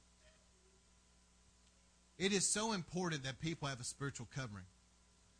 It 2.23 2.33
is 2.33 2.47
so 2.47 2.73
important 2.73 3.25
that 3.25 3.41
people 3.41 3.67
have 3.67 3.81
a 3.81 3.85
spiritual 3.85 4.29
covering. 4.33 4.67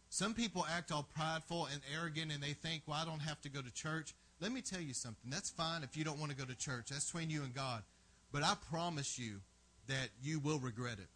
Some 0.09 0.35
people 0.35 0.67
act 0.69 0.91
all 0.91 1.05
prideful 1.15 1.69
and 1.73 1.81
arrogant 1.97 2.33
and 2.33 2.43
they 2.43 2.55
think, 2.55 2.83
well, 2.89 2.99
I 3.01 3.05
don't 3.05 3.21
have 3.21 3.41
to 3.43 3.49
go 3.49 3.63
to 3.63 3.73
church. 3.73 4.15
Let 4.41 4.51
me 4.51 4.63
tell 4.63 4.81
you 4.81 4.93
something. 4.93 5.31
That's 5.31 5.49
fine 5.49 5.85
if 5.85 5.97
you 5.97 6.03
don't 6.03 6.19
want 6.19 6.33
to 6.33 6.37
go 6.37 6.45
to 6.45 6.57
church. 6.59 6.87
That's 6.91 7.07
between 7.07 7.31
you 7.31 7.45
and 7.45 7.55
God. 7.55 7.85
But 8.33 8.43
I 8.43 8.55
promise 8.69 9.17
you 9.17 9.37
that 9.87 10.09
you 10.25 10.41
will 10.41 10.59
regret 10.59 10.99
it 10.99 11.07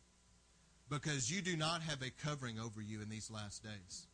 because 0.89 1.33
you 1.33 1.43
do 1.43 1.57
not 1.57 1.83
have 1.83 2.01
a 2.01 2.11
covering 2.25 2.61
over 2.61 2.81
you 2.81 3.03
in 3.03 3.09
these 3.09 3.29
last 3.29 3.65
days. 3.65 4.07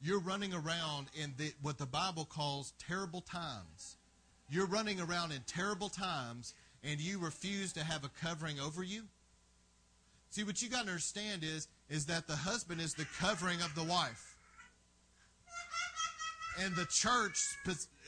You're 0.00 0.20
running 0.20 0.54
around 0.54 1.08
in 1.20 1.34
the, 1.36 1.52
what 1.62 1.78
the 1.78 1.86
Bible 1.86 2.26
calls 2.26 2.74
terrible 2.78 3.22
times. 3.22 3.96
You're 4.48 4.68
running 4.68 5.00
around 5.00 5.32
in 5.32 5.42
terrible 5.48 5.88
times 5.88 6.54
and 6.84 7.00
you 7.00 7.18
refuse 7.18 7.72
to 7.72 7.82
have 7.82 8.04
a 8.04 8.10
covering 8.24 8.60
over 8.60 8.84
you. 8.84 9.02
See, 10.30 10.44
what 10.44 10.62
you 10.62 10.68
got 10.68 10.84
to 10.84 10.90
understand 10.90 11.42
is, 11.42 11.66
is 11.88 12.06
that 12.06 12.28
the 12.28 12.36
husband 12.36 12.80
is 12.80 12.94
the 12.94 13.06
covering 13.18 13.60
of 13.62 13.74
the 13.74 13.82
wife. 13.82 14.36
And 16.60 16.74
the 16.76 16.86
church, 16.86 17.38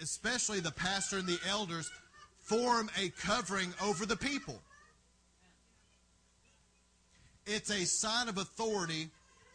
especially 0.00 0.60
the 0.60 0.70
pastor 0.70 1.18
and 1.18 1.26
the 1.26 1.38
elders, 1.48 1.90
form 2.38 2.90
a 3.00 3.08
covering 3.10 3.72
over 3.82 4.06
the 4.06 4.16
people. 4.16 4.60
It's 7.46 7.70
a 7.70 7.84
sign 7.86 8.28
of 8.28 8.38
authority. 8.38 9.08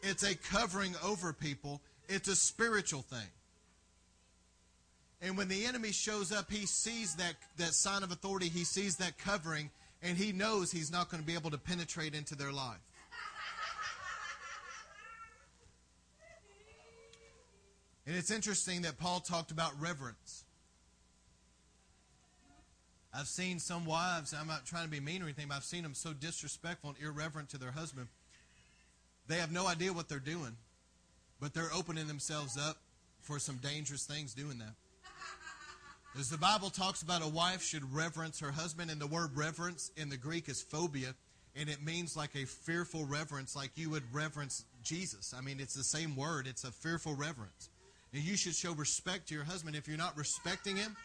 It's 0.03 0.23
a 0.23 0.35
covering 0.35 0.93
over 1.03 1.31
people. 1.31 1.81
It's 2.09 2.27
a 2.27 2.35
spiritual 2.35 3.01
thing. 3.01 3.27
And 5.21 5.37
when 5.37 5.47
the 5.47 5.65
enemy 5.65 5.91
shows 5.91 6.31
up, 6.31 6.51
he 6.51 6.65
sees 6.65 7.15
that, 7.15 7.35
that 7.57 7.73
sign 7.73 8.03
of 8.03 8.11
authority, 8.11 8.49
he 8.49 8.63
sees 8.63 8.97
that 8.97 9.17
covering, 9.17 9.71
and 10.01 10.17
he 10.17 10.31
knows 10.31 10.71
he's 10.71 10.91
not 10.91 11.09
going 11.09 11.21
to 11.21 11.27
be 11.27 11.33
able 11.33 11.51
to 11.51 11.57
penetrate 11.57 12.13
into 12.13 12.35
their 12.35 12.51
life. 12.51 12.77
And 18.05 18.15
it's 18.15 18.31
interesting 18.31 18.83
that 18.83 18.97
Paul 18.97 19.19
talked 19.19 19.51
about 19.51 19.79
reverence. 19.81 20.45
I've 23.13 23.27
seen 23.27 23.59
some 23.59 23.85
wives, 23.85 24.33
I'm 24.33 24.47
not 24.47 24.65
trying 24.65 24.85
to 24.85 24.89
be 24.89 24.99
mean 24.99 25.21
or 25.21 25.25
anything, 25.25 25.47
but 25.49 25.55
I've 25.55 25.63
seen 25.63 25.83
them 25.83 25.93
so 25.93 26.13
disrespectful 26.13 26.91
and 26.91 26.99
irreverent 27.05 27.49
to 27.49 27.57
their 27.57 27.71
husband. 27.71 28.07
They 29.27 29.37
have 29.37 29.51
no 29.51 29.67
idea 29.67 29.91
what 29.91 30.07
they're 30.07 30.19
doing, 30.19 30.55
but 31.41 31.53
they're 31.53 31.73
opening 31.75 32.07
themselves 32.07 32.57
up 32.57 32.77
for 33.19 33.39
some 33.39 33.57
dangerous 33.57 34.05
things 34.05 34.33
doing 34.33 34.59
that. 34.59 34.73
As 36.15 36.29
the 36.29 36.37
Bible 36.37 36.69
talks 36.69 37.01
about 37.01 37.23
a 37.23 37.27
wife 37.27 37.61
should 37.61 37.93
reverence 37.93 38.39
her 38.39 38.51
husband, 38.51 38.89
and 38.89 38.99
the 38.99 39.07
word 39.07 39.35
reverence 39.35 39.91
in 39.95 40.09
the 40.09 40.17
Greek 40.17 40.49
is 40.49 40.61
phobia, 40.61 41.13
and 41.55 41.69
it 41.69 41.83
means 41.83 42.15
like 42.15 42.35
a 42.35 42.45
fearful 42.45 43.05
reverence, 43.05 43.55
like 43.55 43.71
you 43.75 43.89
would 43.89 44.03
reverence 44.13 44.65
Jesus. 44.83 45.33
I 45.37 45.41
mean, 45.41 45.59
it's 45.59 45.73
the 45.73 45.83
same 45.83 46.15
word, 46.15 46.47
it's 46.47 46.63
a 46.63 46.71
fearful 46.71 47.15
reverence. 47.15 47.69
And 48.13 48.23
you 48.23 48.37
should 48.37 48.55
show 48.55 48.73
respect 48.73 49.27
to 49.27 49.35
your 49.35 49.43
husband. 49.43 49.75
If 49.75 49.87
you're 49.87 49.97
not 49.97 50.17
respecting 50.17 50.77
him 50.77 50.95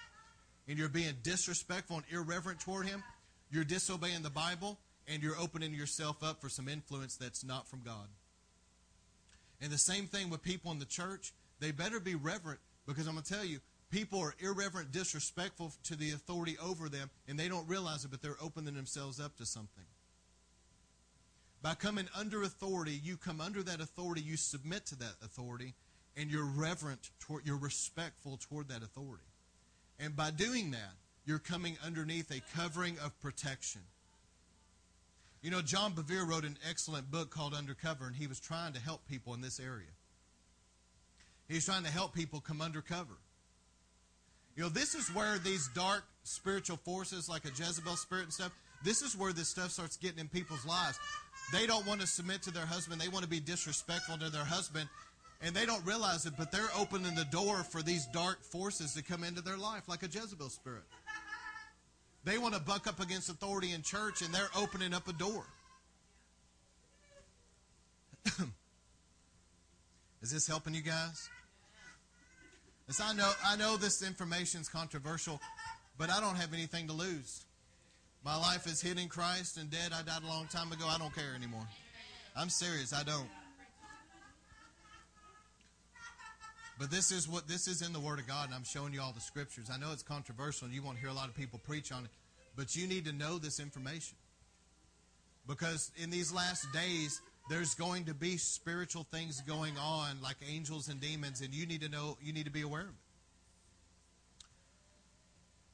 and 0.68 0.78
you're 0.78 0.88
being 0.88 1.14
disrespectful 1.22 1.96
and 1.96 2.04
irreverent 2.10 2.60
toward 2.60 2.86
him, 2.86 3.02
you're 3.50 3.64
disobeying 3.64 4.22
the 4.22 4.30
Bible 4.30 4.78
and 5.08 5.22
you're 5.22 5.38
opening 5.38 5.74
yourself 5.74 6.22
up 6.22 6.40
for 6.40 6.48
some 6.48 6.68
influence 6.68 7.16
that's 7.16 7.44
not 7.44 7.66
from 7.66 7.82
God. 7.84 8.08
And 9.60 9.70
the 9.70 9.78
same 9.78 10.06
thing 10.06 10.30
with 10.30 10.42
people 10.42 10.70
in 10.70 10.78
the 10.78 10.84
church. 10.84 11.32
They 11.60 11.70
better 11.70 12.00
be 12.00 12.14
reverent 12.14 12.60
because 12.86 13.06
I'm 13.06 13.14
going 13.14 13.24
to 13.24 13.32
tell 13.32 13.44
you, 13.44 13.60
people 13.92 14.18
are 14.20 14.34
irreverent, 14.40 14.90
disrespectful 14.90 15.72
to 15.84 15.94
the 15.94 16.10
authority 16.10 16.56
over 16.60 16.88
them, 16.88 17.10
and 17.28 17.38
they 17.38 17.48
don't 17.48 17.68
realize 17.68 18.04
it, 18.04 18.10
but 18.10 18.22
they're 18.22 18.42
opening 18.42 18.74
themselves 18.74 19.20
up 19.20 19.36
to 19.36 19.46
something. 19.46 19.84
By 21.62 21.74
coming 21.74 22.08
under 22.18 22.42
authority, 22.42 22.98
you 23.04 23.16
come 23.16 23.40
under 23.40 23.62
that 23.62 23.80
authority, 23.80 24.22
you 24.22 24.36
submit 24.36 24.86
to 24.86 24.96
that 24.96 25.14
authority, 25.22 25.74
and 26.16 26.30
you're 26.30 26.44
reverent 26.44 27.10
toward, 27.20 27.46
you're 27.46 27.56
respectful 27.56 28.38
toward 28.48 28.68
that 28.68 28.82
authority. 28.82 29.22
And 30.00 30.16
by 30.16 30.30
doing 30.30 30.72
that, 30.72 30.94
you're 31.24 31.38
coming 31.38 31.76
underneath 31.84 32.32
a 32.32 32.42
covering 32.58 32.98
of 32.98 33.18
protection. 33.20 33.82
You 35.42 35.50
know, 35.50 35.60
John 35.60 35.92
Bevere 35.92 36.26
wrote 36.26 36.44
an 36.44 36.56
excellent 36.68 37.10
book 37.10 37.30
called 37.30 37.54
Undercover, 37.54 38.06
and 38.06 38.16
he 38.16 38.26
was 38.26 38.40
trying 38.40 38.72
to 38.72 38.80
help 38.80 39.06
people 39.06 39.34
in 39.34 39.40
this 39.40 39.60
area. 39.60 39.90
He's 41.48 41.66
trying 41.66 41.84
to 41.84 41.90
help 41.90 42.14
people 42.14 42.40
come 42.40 42.62
undercover. 42.62 43.14
You 44.56 44.64
know, 44.64 44.68
this 44.68 44.94
is 44.94 45.08
where 45.14 45.38
these 45.38 45.68
dark 45.74 46.04
spiritual 46.24 46.76
forces, 46.76 47.28
like 47.28 47.44
a 47.44 47.48
Jezebel 47.48 47.96
spirit 47.96 48.24
and 48.24 48.32
stuff, 48.32 48.52
this 48.84 49.02
is 49.02 49.16
where 49.16 49.32
this 49.32 49.48
stuff 49.48 49.70
starts 49.70 49.96
getting 49.96 50.18
in 50.18 50.28
people's 50.28 50.66
lives. 50.66 50.98
They 51.52 51.66
don't 51.66 51.86
want 51.86 52.00
to 52.00 52.06
submit 52.06 52.42
to 52.42 52.50
their 52.50 52.66
husband. 52.66 53.00
They 53.00 53.08
want 53.08 53.24
to 53.24 53.30
be 53.30 53.40
disrespectful 53.40 54.18
to 54.18 54.30
their 54.30 54.44
husband 54.44 54.88
and 55.42 55.54
they 55.54 55.66
don't 55.66 55.84
realize 55.84 56.24
it, 56.24 56.34
but 56.38 56.52
they're 56.52 56.70
opening 56.78 57.14
the 57.16 57.24
door 57.24 57.64
for 57.64 57.82
these 57.82 58.06
dark 58.06 58.44
forces 58.44 58.94
to 58.94 59.02
come 59.02 59.24
into 59.24 59.42
their 59.42 59.58
life, 59.58 59.88
like 59.88 60.04
a 60.04 60.06
Jezebel 60.06 60.48
spirit. 60.50 60.84
They 62.24 62.38
want 62.38 62.54
to 62.54 62.60
buck 62.60 62.86
up 62.86 63.00
against 63.00 63.28
authority 63.28 63.72
in 63.72 63.82
church, 63.82 64.22
and 64.22 64.32
they're 64.32 64.48
opening 64.56 64.94
up 64.94 65.08
a 65.08 65.12
door. 65.12 65.44
Is 70.22 70.30
this 70.30 70.46
helping 70.46 70.74
you 70.74 70.82
guys? 70.82 71.28
I 73.00 73.12
know, 73.14 73.30
I 73.44 73.56
know 73.56 73.76
this 73.76 74.02
information 74.02 74.60
is 74.60 74.68
controversial, 74.68 75.40
but 75.98 76.10
I 76.10 76.20
don't 76.20 76.36
have 76.36 76.52
anything 76.52 76.86
to 76.88 76.92
lose. 76.92 77.44
My 78.24 78.36
life 78.36 78.66
is 78.66 78.80
hid 78.80 78.98
in 78.98 79.08
Christ 79.08 79.56
and 79.56 79.70
dead. 79.70 79.92
I 79.92 80.02
died 80.02 80.22
a 80.22 80.26
long 80.26 80.46
time 80.46 80.70
ago. 80.72 80.86
I 80.88 80.98
don't 80.98 81.14
care 81.14 81.34
anymore. 81.36 81.66
I'm 82.36 82.48
serious. 82.48 82.92
I 82.92 83.02
don't. 83.02 83.28
But 86.78 86.90
this 86.90 87.12
is 87.12 87.28
what 87.28 87.46
this 87.46 87.68
is 87.68 87.82
in 87.82 87.92
the 87.92 88.00
Word 88.00 88.18
of 88.18 88.26
God, 88.26 88.46
and 88.46 88.54
I'm 88.54 88.64
showing 88.64 88.92
you 88.92 89.00
all 89.00 89.12
the 89.12 89.20
scriptures. 89.20 89.70
I 89.72 89.78
know 89.78 89.92
it's 89.92 90.02
controversial, 90.02 90.66
and 90.66 90.74
you 90.74 90.82
won't 90.82 90.98
hear 90.98 91.10
a 91.10 91.14
lot 91.14 91.28
of 91.28 91.36
people 91.36 91.60
preach 91.64 91.92
on 91.92 92.04
it, 92.04 92.10
but 92.56 92.74
you 92.74 92.86
need 92.86 93.04
to 93.04 93.12
know 93.12 93.38
this 93.38 93.60
information. 93.60 94.16
Because 95.46 95.90
in 95.96 96.10
these 96.10 96.32
last 96.32 96.72
days, 96.72 97.20
there's 97.48 97.74
going 97.74 98.04
to 98.04 98.14
be 98.14 98.36
spiritual 98.36 99.04
things 99.10 99.40
going 99.42 99.76
on, 99.78 100.20
like 100.22 100.36
angels 100.48 100.88
and 100.88 101.00
demons, 101.00 101.40
and 101.40 101.52
you 101.52 101.66
need 101.66 101.82
to 101.82 101.88
know, 101.88 102.16
you 102.22 102.32
need 102.32 102.44
to 102.44 102.52
be 102.52 102.62
aware 102.62 102.82
of 102.82 102.88
it. 102.88 102.94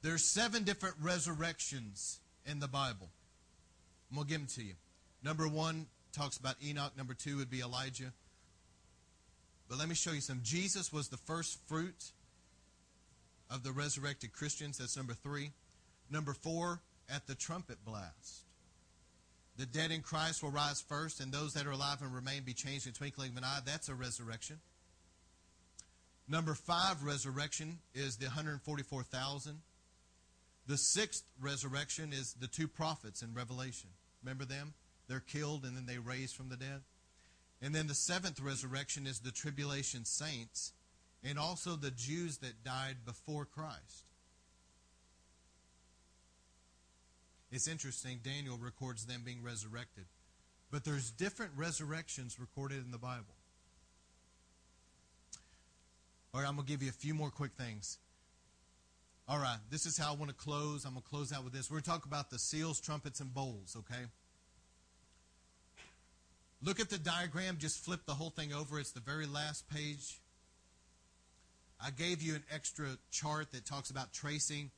There's 0.03 0.25
seven 0.25 0.65
different 0.65 0.95
resurrections 1.03 2.21
in 2.47 2.61
the 2.61 2.69
Bible. 2.69 3.11
I'm 4.11 4.17
going 4.17 4.27
to 4.27 4.33
give 4.33 4.41
them 4.41 4.49
to 4.57 4.63
you. 4.63 4.75
Number 5.23 5.49
one 5.49 5.87
talks 6.13 6.37
about 6.37 6.55
Enoch. 6.65 6.97
Number 6.97 7.15
two 7.15 7.37
would 7.39 7.51
be 7.51 7.61
Elijah. 7.61 8.13
But 9.69 9.79
let 9.79 9.89
me 9.89 9.95
show 9.95 10.13
you 10.13 10.21
some. 10.21 10.41
Jesus 10.43 10.93
was 10.93 11.09
the 11.09 11.17
first 11.17 11.59
fruit 11.67 12.13
of 13.51 13.63
the 13.63 13.73
resurrected 13.73 14.33
Christians. 14.33 14.79
That's 14.79 14.97
number 14.97 15.15
three. 15.15 15.53
Number 16.11 16.33
four, 16.33 16.81
at 17.13 17.27
the 17.27 17.35
trumpet 17.35 17.85
blast. 17.85 18.45
The 19.59 19.67
dead 19.67 19.91
in 19.91 20.03
Christ 20.03 20.43
will 20.43 20.53
rise 20.53 20.81
first, 20.81 21.21
and 21.21 21.33
those 21.33 21.53
that 21.55 21.67
are 21.67 21.73
alive 21.73 22.01
and 22.01 22.15
remain 22.15 22.45
be 22.45 22.55
changed 22.55 22.87
in 22.87 22.93
twinkling 22.93 23.33
of 23.33 23.37
an 23.39 23.45
eye. 23.45 23.59
That's 23.67 23.89
a 23.89 23.95
resurrection. 23.95 24.61
Number 26.29 26.55
five 26.55 27.03
resurrection 27.03 27.79
is 27.93 28.17
the 28.17 28.27
144,000. 28.27 29.59
The 30.69 30.77
sixth 30.77 31.25
resurrection 31.41 32.13
is 32.13 32.35
the 32.35 32.47
two 32.47 32.69
prophets 32.69 33.23
in 33.23 33.35
Revelation. 33.35 33.91
Remember 34.23 34.45
them? 34.45 34.75
They're 35.09 35.21
killed 35.21 35.65
and 35.65 35.77
then 35.77 35.87
they 35.87 35.99
raise 35.99 36.33
from 36.33 36.51
the 36.51 36.57
dead. 36.57 36.83
And 37.61 37.75
then 37.75 37.87
the 37.87 37.95
seventh 37.95 38.41
resurrection 38.41 39.07
is 39.07 39.21
the 39.21 39.31
tribulation 39.31 40.05
saints 40.05 40.73
and 41.25 41.39
also 41.39 41.75
the 41.75 41.91
Jews 41.91 42.39
that 42.39 42.63
died 42.63 42.99
before 43.05 43.47
Christ. 43.47 44.05
It's 47.51 47.67
interesting, 47.67 48.21
Daniel 48.23 48.59
records 48.59 49.07
them 49.07 49.23
being 49.25 49.43
resurrected. 49.43 50.05
But 50.71 50.85
there's 50.85 51.11
different 51.11 51.53
resurrections 51.57 52.39
recorded 52.39 52.85
in 52.85 52.91
the 52.91 52.99
Bible. 52.99 53.35
All 56.35 56.41
right, 56.43 56.49
I'm 56.49 56.57
going 56.57 56.67
to 56.67 56.73
give 56.73 56.83
you 56.83 56.91
a 56.91 56.93
few 56.93 57.15
more 57.15 57.31
quick 57.31 57.53
things. 57.57 57.99
All 59.27 59.39
right, 59.39 59.59
this 59.71 59.87
is 59.87 59.97
how 59.97 60.13
I 60.13 60.17
want 60.17 60.31
to 60.31 60.37
close. 60.37 60.85
I'm 60.85 60.93
going 60.93 61.03
to 61.03 61.09
close 61.09 61.33
out 61.33 61.45
with 61.45 61.53
this. 61.53 61.71
We're 61.71 61.77
going 61.77 61.85
to 61.85 61.91
talk 61.91 62.05
about 62.05 62.31
the 62.31 62.39
seals, 62.39 62.81
trumpets, 62.81 63.21
and 63.21 63.33
bowls, 63.33 63.77
okay? 63.79 64.05
Look 66.63 66.81
at 66.81 66.91
the 66.91 66.99
diagram, 66.99 67.57
just 67.59 67.85
flip 67.85 68.01
the 68.07 68.15
whole 68.15 68.31
thing 68.31 68.53
over. 68.53 68.79
It's 68.79 68.93
the 68.93 69.01
very 69.01 69.27
last 69.27 69.69
page. 69.71 70.19
I 71.81 71.91
gave 71.91 72.21
you 72.21 72.35
an 72.35 72.43
extra 72.53 72.99
chart 73.11 73.53
that 73.53 73.65
talks 73.65 73.91
about 73.91 74.13
tracing 74.13 74.71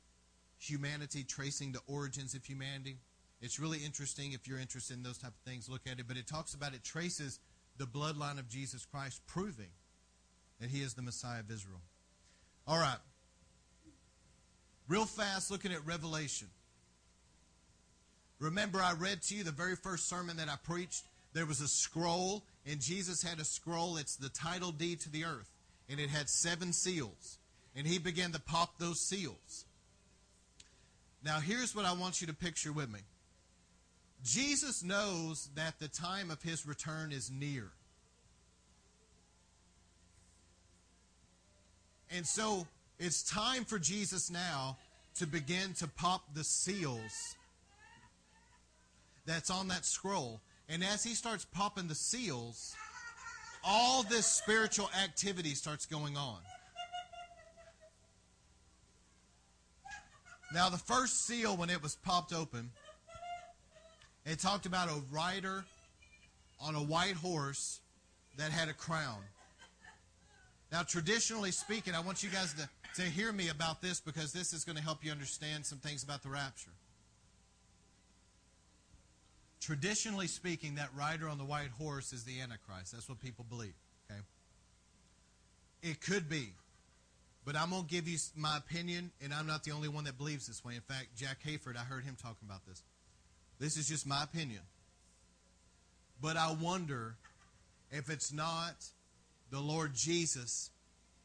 humanity, 0.61 1.25
tracing 1.25 1.73
the 1.73 1.81
origins 1.87 2.35
of 2.35 2.45
humanity. 2.45 2.99
It's 3.41 3.59
really 3.59 3.79
interesting 3.79 4.33
if 4.33 4.47
you're 4.47 4.59
interested 4.59 4.97
in 4.97 5.03
those 5.03 5.19
type 5.19 5.33
of 5.33 5.51
things, 5.51 5.69
look 5.69 5.83
at 5.91 5.99
it. 5.99 6.07
But 6.07 6.17
it 6.17 6.27
talks 6.27 6.55
about 6.55 6.75
it 6.75 6.85
traces 6.85 7.41
the 7.79 7.87
bloodline 7.87 8.39
of 8.39 8.49
Jesus 8.49 8.85
Christ, 8.85 9.21
proving 9.27 9.71
that 10.61 10.71
he 10.71 10.83
is 10.83 10.95
the 10.95 11.03
Messiah 11.03 11.41
of 11.41 11.51
Israel. 11.51 11.81
All 12.69 12.79
right. 12.79 12.99
Real 14.89 15.07
fast, 15.07 15.51
looking 15.51 15.73
at 15.73 15.85
Revelation. 15.87 16.49
Remember, 18.39 18.81
I 18.81 18.93
read 18.93 19.23
to 19.23 19.35
you 19.35 19.45
the 19.45 19.51
very 19.51 19.77
first 19.77 20.09
sermon 20.09 20.37
that 20.37 20.49
I 20.49 20.57
preached 20.63 21.05
there 21.33 21.47
was 21.47 21.61
a 21.61 21.69
scroll, 21.69 22.45
and 22.67 22.81
Jesus 22.81 23.23
had 23.23 23.39
a 23.39 23.45
scroll. 23.45 23.97
It's 23.97 24.17
the 24.17 24.29
title 24.29 24.73
deed 24.73 25.01
to 25.01 25.11
the 25.11 25.25
earth, 25.25 25.51
and 25.89 26.01
it 26.01 26.11
had 26.11 26.29
seven 26.29 26.73
seals. 26.73 27.39
And 27.77 27.87
he 27.87 27.99
began 27.99 28.33
to 28.33 28.41
pop 28.41 28.79
those 28.79 29.01
seals. 29.01 29.65
Now, 31.25 31.39
here's 31.39 31.75
what 31.75 31.85
I 31.85 31.93
want 31.93 32.21
you 32.21 32.27
to 32.29 32.35
picture 32.35 32.73
with 32.73 32.91
me 32.91 33.01
Jesus 34.23 34.83
knows 34.83 35.51
that 35.55 35.79
the 35.79 35.89
time 35.89 36.31
of 36.31 36.43
his 36.43 36.67
return 36.67 37.13
is 37.13 37.31
near. 37.31 37.69
And 42.13 42.27
so 42.27 42.67
it's 42.99 43.23
time 43.23 43.65
for 43.65 43.79
Jesus 43.79 44.31
now 44.31 44.77
to 45.17 45.27
begin 45.27 45.75
to 45.75 45.87
pop 45.87 46.35
the 46.35 46.43
seals 46.43 47.37
that's 49.27 49.51
on 49.51 49.69
that 49.69 49.85
scroll. 49.85 50.41
And 50.69 50.83
as 50.83 51.05
he 51.05 51.15
starts 51.15 51.45
popping 51.45 51.89
the 51.89 51.95
seals, 51.95 52.75
all 53.65 54.03
this 54.03 54.27
spiritual 54.27 54.91
activity 55.03 55.55
starts 55.55 55.87
going 55.87 56.17
on. 56.17 56.39
Now, 60.53 60.69
the 60.69 60.79
first 60.79 61.27
seal, 61.27 61.57
when 61.57 61.71
it 61.71 61.83
was 61.83 61.97
popped 61.97 62.33
open, 62.33 62.71
it 64.27 64.41
talked 64.41 64.67
about 64.67 64.89
a 64.89 65.01
rider 65.13 65.65
on 66.61 66.75
a 66.75 66.83
white 66.83 67.15
horse 67.15 67.81
that 68.37 68.51
had 68.51 68.69
a 68.69 68.73
crown. 68.73 69.23
Now, 70.73 70.83
traditionally 70.83 71.51
speaking, 71.51 71.95
I 71.95 72.01
want 72.01 72.23
you 72.23 72.31
guys 72.31 72.55
to, 72.55 72.69
to 73.03 73.09
hear 73.09 73.33
me 73.33 73.49
about 73.49 73.81
this 73.81 74.01
because 74.01 74.33
this 74.33 74.53
is 74.53 74.65
going 74.65 74.77
to 74.77 74.83
help 74.83 75.05
you 75.05 75.11
understand 75.11 75.65
some 75.67 75.79
things 75.79 76.03
about 76.03 76.23
the 76.23 76.29
rapture. 76.29 76.71
Traditionally 79.61 80.27
speaking, 80.27 80.77
that 80.77 80.89
rider 80.97 81.29
on 81.29 81.39
the 81.39 81.45
white 81.45 81.71
horse 81.79 82.13
is 82.13 82.25
the 82.25 82.41
Antichrist. 82.41 82.93
That's 82.93 83.09
what 83.09 83.21
people 83.21 83.45
believe. 83.49 83.75
Okay? 84.11 84.21
It 85.83 86.01
could 86.01 86.29
be. 86.29 86.55
But 87.51 87.59
I'm 87.59 87.71
going 87.71 87.83
to 87.83 87.89
give 87.89 88.07
you 88.07 88.17
my 88.37 88.59
opinion, 88.59 89.11
and 89.21 89.35
I'm 89.35 89.45
not 89.45 89.65
the 89.65 89.73
only 89.73 89.89
one 89.89 90.05
that 90.05 90.17
believes 90.17 90.47
this 90.47 90.65
way. 90.65 90.77
In 90.77 90.83
fact, 90.83 91.17
Jack 91.17 91.39
Hayford, 91.45 91.77
I 91.77 91.81
heard 91.81 92.05
him 92.05 92.15
talking 92.15 92.47
about 92.47 92.65
this. 92.65 92.85
This 93.59 93.77
is 93.77 93.89
just 93.89 94.07
my 94.07 94.23
opinion. 94.23 94.61
But 96.23 96.37
I 96.37 96.53
wonder 96.53 97.17
if 97.91 98.09
it's 98.09 98.33
not 98.33 98.77
the 99.51 99.59
Lord 99.59 99.95
Jesus 99.97 100.71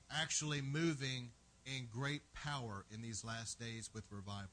actually 0.09 0.61
moving 0.61 1.29
in 1.63 1.89
great 1.91 2.23
power 2.33 2.85
in 2.91 3.03
these 3.03 3.23
last 3.23 3.59
days 3.59 3.91
with 3.93 4.03
revival. 4.09 4.49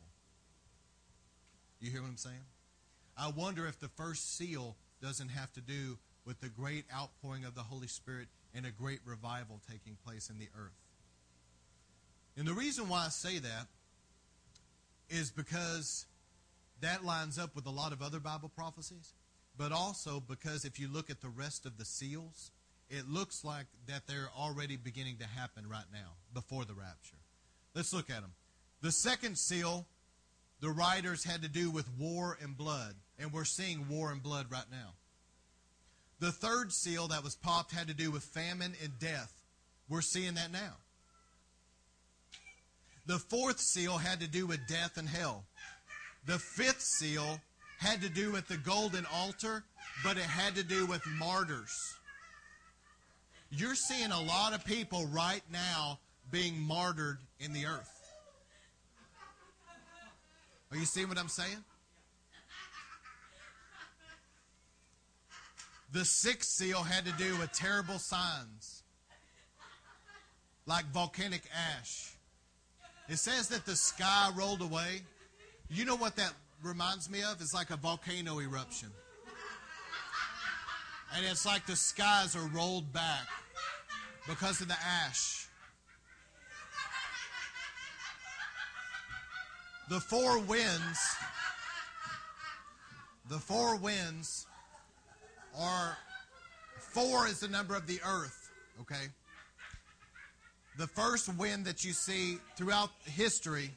You 1.80 1.90
hear 1.90 2.02
what 2.02 2.08
I'm 2.08 2.18
saying? 2.18 2.44
I 3.16 3.30
wonder 3.30 3.66
if 3.66 3.80
the 3.80 3.88
first 3.88 4.36
seal 4.36 4.76
doesn't 5.00 5.30
have 5.30 5.50
to 5.54 5.62
do 5.62 5.96
with 6.26 6.38
the 6.42 6.50
great 6.50 6.84
outpouring 6.94 7.46
of 7.46 7.54
the 7.54 7.62
Holy 7.62 7.88
Spirit 7.88 8.28
and 8.54 8.66
a 8.66 8.70
great 8.70 9.00
revival 9.06 9.62
taking 9.70 9.96
place 10.04 10.28
in 10.28 10.38
the 10.38 10.50
earth. 10.54 10.81
And 12.36 12.46
the 12.46 12.54
reason 12.54 12.88
why 12.88 13.06
I 13.06 13.08
say 13.08 13.38
that 13.38 13.66
is 15.10 15.30
because 15.30 16.06
that 16.80 17.04
lines 17.04 17.38
up 17.38 17.54
with 17.54 17.66
a 17.66 17.70
lot 17.70 17.92
of 17.92 18.02
other 18.02 18.20
Bible 18.20 18.50
prophecies, 18.54 19.12
but 19.58 19.72
also 19.72 20.20
because 20.20 20.64
if 20.64 20.80
you 20.80 20.88
look 20.88 21.10
at 21.10 21.20
the 21.20 21.28
rest 21.28 21.66
of 21.66 21.78
the 21.78 21.84
seals, 21.84 22.50
it 22.88 23.08
looks 23.08 23.44
like 23.44 23.66
that 23.86 24.06
they're 24.06 24.30
already 24.36 24.76
beginning 24.76 25.18
to 25.18 25.26
happen 25.26 25.68
right 25.68 25.84
now 25.92 26.12
before 26.34 26.64
the 26.64 26.74
rapture. 26.74 27.16
Let's 27.74 27.92
look 27.92 28.10
at 28.10 28.20
them. 28.22 28.32
The 28.80 28.92
second 28.92 29.38
seal, 29.38 29.86
the 30.60 30.70
writers 30.70 31.24
had 31.24 31.42
to 31.42 31.48
do 31.48 31.70
with 31.70 31.88
war 31.98 32.36
and 32.42 32.56
blood, 32.56 32.94
and 33.18 33.32
we're 33.32 33.44
seeing 33.44 33.88
war 33.88 34.10
and 34.10 34.22
blood 34.22 34.46
right 34.50 34.70
now. 34.70 34.94
The 36.18 36.32
third 36.32 36.72
seal 36.72 37.08
that 37.08 37.24
was 37.24 37.34
popped 37.34 37.72
had 37.72 37.88
to 37.88 37.94
do 37.94 38.10
with 38.10 38.22
famine 38.22 38.74
and 38.82 38.98
death. 38.98 39.32
We're 39.88 40.02
seeing 40.02 40.34
that 40.34 40.52
now. 40.52 40.74
The 43.06 43.18
fourth 43.18 43.58
seal 43.58 43.98
had 43.98 44.20
to 44.20 44.28
do 44.28 44.46
with 44.46 44.66
death 44.68 44.96
and 44.96 45.08
hell. 45.08 45.44
The 46.26 46.38
fifth 46.38 46.80
seal 46.82 47.40
had 47.78 48.00
to 48.02 48.08
do 48.08 48.30
with 48.30 48.46
the 48.46 48.56
golden 48.56 49.06
altar, 49.12 49.64
but 50.04 50.16
it 50.16 50.22
had 50.22 50.54
to 50.54 50.62
do 50.62 50.86
with 50.86 51.04
martyrs. 51.18 51.96
You're 53.50 53.74
seeing 53.74 54.12
a 54.12 54.22
lot 54.22 54.54
of 54.54 54.64
people 54.64 55.06
right 55.08 55.42
now 55.52 55.98
being 56.30 56.58
martyred 56.58 57.18
in 57.40 57.52
the 57.52 57.66
earth. 57.66 57.90
Are 60.70 60.76
you 60.76 60.86
seeing 60.86 61.08
what 61.08 61.18
I'm 61.18 61.28
saying? 61.28 61.64
The 65.92 66.04
sixth 66.06 66.50
seal 66.50 66.82
had 66.82 67.04
to 67.04 67.12
do 67.12 67.36
with 67.36 67.52
terrible 67.52 67.98
signs, 67.98 68.82
like 70.64 70.86
volcanic 70.86 71.42
ash. 71.78 72.11
It 73.08 73.16
says 73.16 73.48
that 73.48 73.66
the 73.66 73.76
sky 73.76 74.30
rolled 74.36 74.62
away. 74.62 75.02
You 75.68 75.84
know 75.84 75.96
what 75.96 76.16
that 76.16 76.32
reminds 76.62 77.10
me 77.10 77.22
of? 77.22 77.40
It's 77.40 77.54
like 77.54 77.70
a 77.70 77.76
volcano 77.76 78.40
eruption. 78.40 78.88
And 81.14 81.26
it's 81.26 81.44
like 81.44 81.66
the 81.66 81.76
skies 81.76 82.34
are 82.36 82.48
rolled 82.54 82.92
back 82.92 83.26
because 84.26 84.60
of 84.60 84.68
the 84.68 84.76
ash. 85.06 85.46
The 89.90 90.00
four 90.00 90.38
winds, 90.38 90.98
the 93.28 93.38
four 93.38 93.76
winds 93.76 94.46
are, 95.58 95.98
four 96.78 97.26
is 97.26 97.40
the 97.40 97.48
number 97.48 97.76
of 97.76 97.86
the 97.86 98.00
earth, 98.06 98.50
okay? 98.80 99.08
The 100.78 100.86
first 100.86 101.28
wind 101.36 101.66
that 101.66 101.84
you 101.84 101.92
see 101.92 102.38
throughout 102.56 102.90
history 103.04 103.70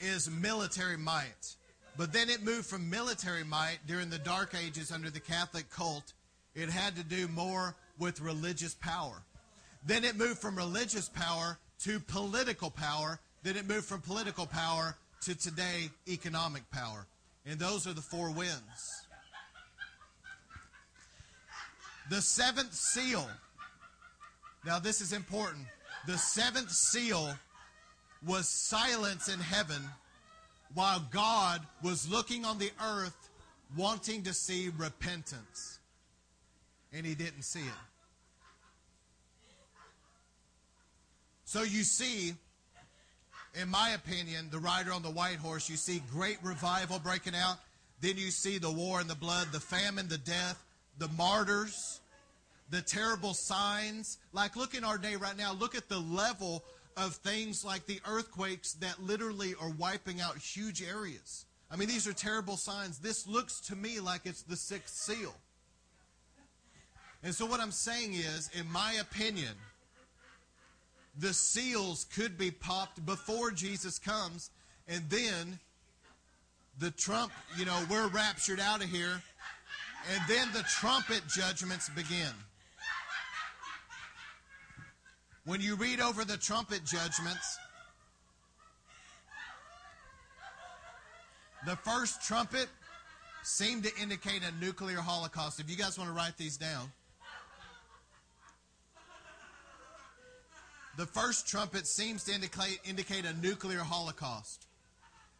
is 0.00 0.28
military 0.28 0.96
might. 0.96 1.54
But 1.96 2.12
then 2.12 2.28
it 2.28 2.42
moved 2.42 2.66
from 2.66 2.90
military 2.90 3.44
might 3.44 3.78
during 3.86 4.10
the 4.10 4.18
Dark 4.18 4.54
Ages 4.54 4.90
under 4.90 5.10
the 5.10 5.20
Catholic 5.20 5.70
cult. 5.70 6.12
It 6.54 6.70
had 6.70 6.96
to 6.96 7.04
do 7.04 7.28
more 7.28 7.76
with 7.98 8.20
religious 8.20 8.74
power. 8.74 9.22
Then 9.84 10.04
it 10.04 10.16
moved 10.16 10.38
from 10.38 10.56
religious 10.56 11.08
power 11.08 11.58
to 11.80 12.00
political 12.00 12.70
power. 12.70 13.20
Then 13.42 13.56
it 13.56 13.68
moved 13.68 13.84
from 13.84 14.00
political 14.00 14.46
power 14.46 14.96
to 15.22 15.34
today 15.34 15.90
economic 16.08 16.68
power. 16.70 17.06
And 17.46 17.58
those 17.58 17.86
are 17.86 17.92
the 17.92 18.00
four 18.00 18.30
winds. 18.30 19.06
The 22.10 22.20
seventh 22.20 22.74
seal 22.74 23.28
now, 24.64 24.78
this 24.78 25.00
is 25.00 25.12
important. 25.12 25.64
The 26.06 26.18
seventh 26.18 26.70
seal 26.70 27.34
was 28.26 28.48
silence 28.48 29.28
in 29.28 29.40
heaven 29.40 29.82
while 30.74 31.02
God 31.10 31.62
was 31.82 32.10
looking 32.10 32.44
on 32.44 32.58
the 32.58 32.70
earth 32.84 33.30
wanting 33.76 34.22
to 34.24 34.34
see 34.34 34.70
repentance. 34.76 35.78
And 36.92 37.06
he 37.06 37.14
didn't 37.14 37.42
see 37.42 37.60
it. 37.60 37.84
So 41.44 41.62
you 41.62 41.82
see, 41.82 42.34
in 43.60 43.68
my 43.68 43.90
opinion, 43.90 44.48
the 44.50 44.58
rider 44.58 44.92
on 44.92 45.02
the 45.02 45.10
white 45.10 45.36
horse, 45.36 45.68
you 45.68 45.76
see 45.76 46.02
great 46.12 46.38
revival 46.42 46.98
breaking 46.98 47.34
out. 47.34 47.56
Then 48.00 48.16
you 48.16 48.30
see 48.30 48.58
the 48.58 48.70
war 48.70 49.00
and 49.00 49.08
the 49.08 49.14
blood, 49.14 49.48
the 49.52 49.60
famine, 49.60 50.08
the 50.08 50.18
death, 50.18 50.62
the 50.98 51.08
martyrs 51.08 51.99
the 52.70 52.80
terrible 52.80 53.34
signs. 53.34 54.18
Like, 54.32 54.56
look 54.56 54.74
in 54.74 54.84
our 54.84 54.98
day 54.98 55.16
right 55.16 55.36
now, 55.36 55.52
look 55.52 55.74
at 55.74 55.88
the 55.88 55.98
level 55.98 56.64
of 56.96 57.14
things 57.16 57.64
like 57.64 57.86
the 57.86 58.00
earthquakes 58.06 58.74
that 58.74 59.02
literally 59.02 59.54
are 59.60 59.70
wiping 59.70 60.20
out 60.20 60.36
huge 60.36 60.82
areas. 60.82 61.46
I 61.70 61.76
mean, 61.76 61.88
these 61.88 62.06
are 62.06 62.12
terrible 62.12 62.56
signs. 62.56 62.98
This 62.98 63.26
looks 63.26 63.60
to 63.62 63.76
me 63.76 64.00
like 64.00 64.22
it's 64.24 64.42
the 64.42 64.56
sixth 64.56 64.94
seal. 64.94 65.34
And 67.22 67.34
so, 67.34 67.46
what 67.46 67.60
I'm 67.60 67.70
saying 67.70 68.14
is, 68.14 68.50
in 68.58 68.70
my 68.70 68.94
opinion, 68.94 69.52
the 71.18 71.34
seals 71.34 72.04
could 72.04 72.38
be 72.38 72.50
popped 72.50 73.04
before 73.04 73.50
Jesus 73.50 73.98
comes, 73.98 74.50
and 74.88 75.08
then 75.10 75.58
the 76.78 76.90
trump, 76.92 77.30
you 77.58 77.66
know, 77.66 77.78
we're 77.90 78.08
raptured 78.08 78.58
out 78.58 78.82
of 78.82 78.88
here, 78.88 79.22
and 80.12 80.22
then 80.26 80.48
the 80.54 80.62
trumpet 80.62 81.22
judgments 81.28 81.90
begin. 81.90 82.32
When 85.50 85.60
you 85.60 85.74
read 85.74 85.98
over 85.98 86.24
the 86.24 86.36
trumpet 86.36 86.84
judgments, 86.84 87.58
the 91.66 91.74
first 91.74 92.22
trumpet 92.22 92.68
seemed 93.42 93.82
to 93.82 93.90
indicate 94.00 94.42
a 94.44 94.64
nuclear 94.64 94.98
holocaust. 94.98 95.58
If 95.58 95.68
you 95.68 95.74
guys 95.74 95.98
want 95.98 96.08
to 96.08 96.14
write 96.14 96.36
these 96.36 96.56
down, 96.56 96.92
the 100.96 101.06
first 101.06 101.48
trumpet 101.48 101.88
seems 101.88 102.22
to 102.26 102.32
indicate, 102.32 102.78
indicate 102.84 103.24
a 103.24 103.32
nuclear 103.42 103.80
holocaust. 103.80 104.68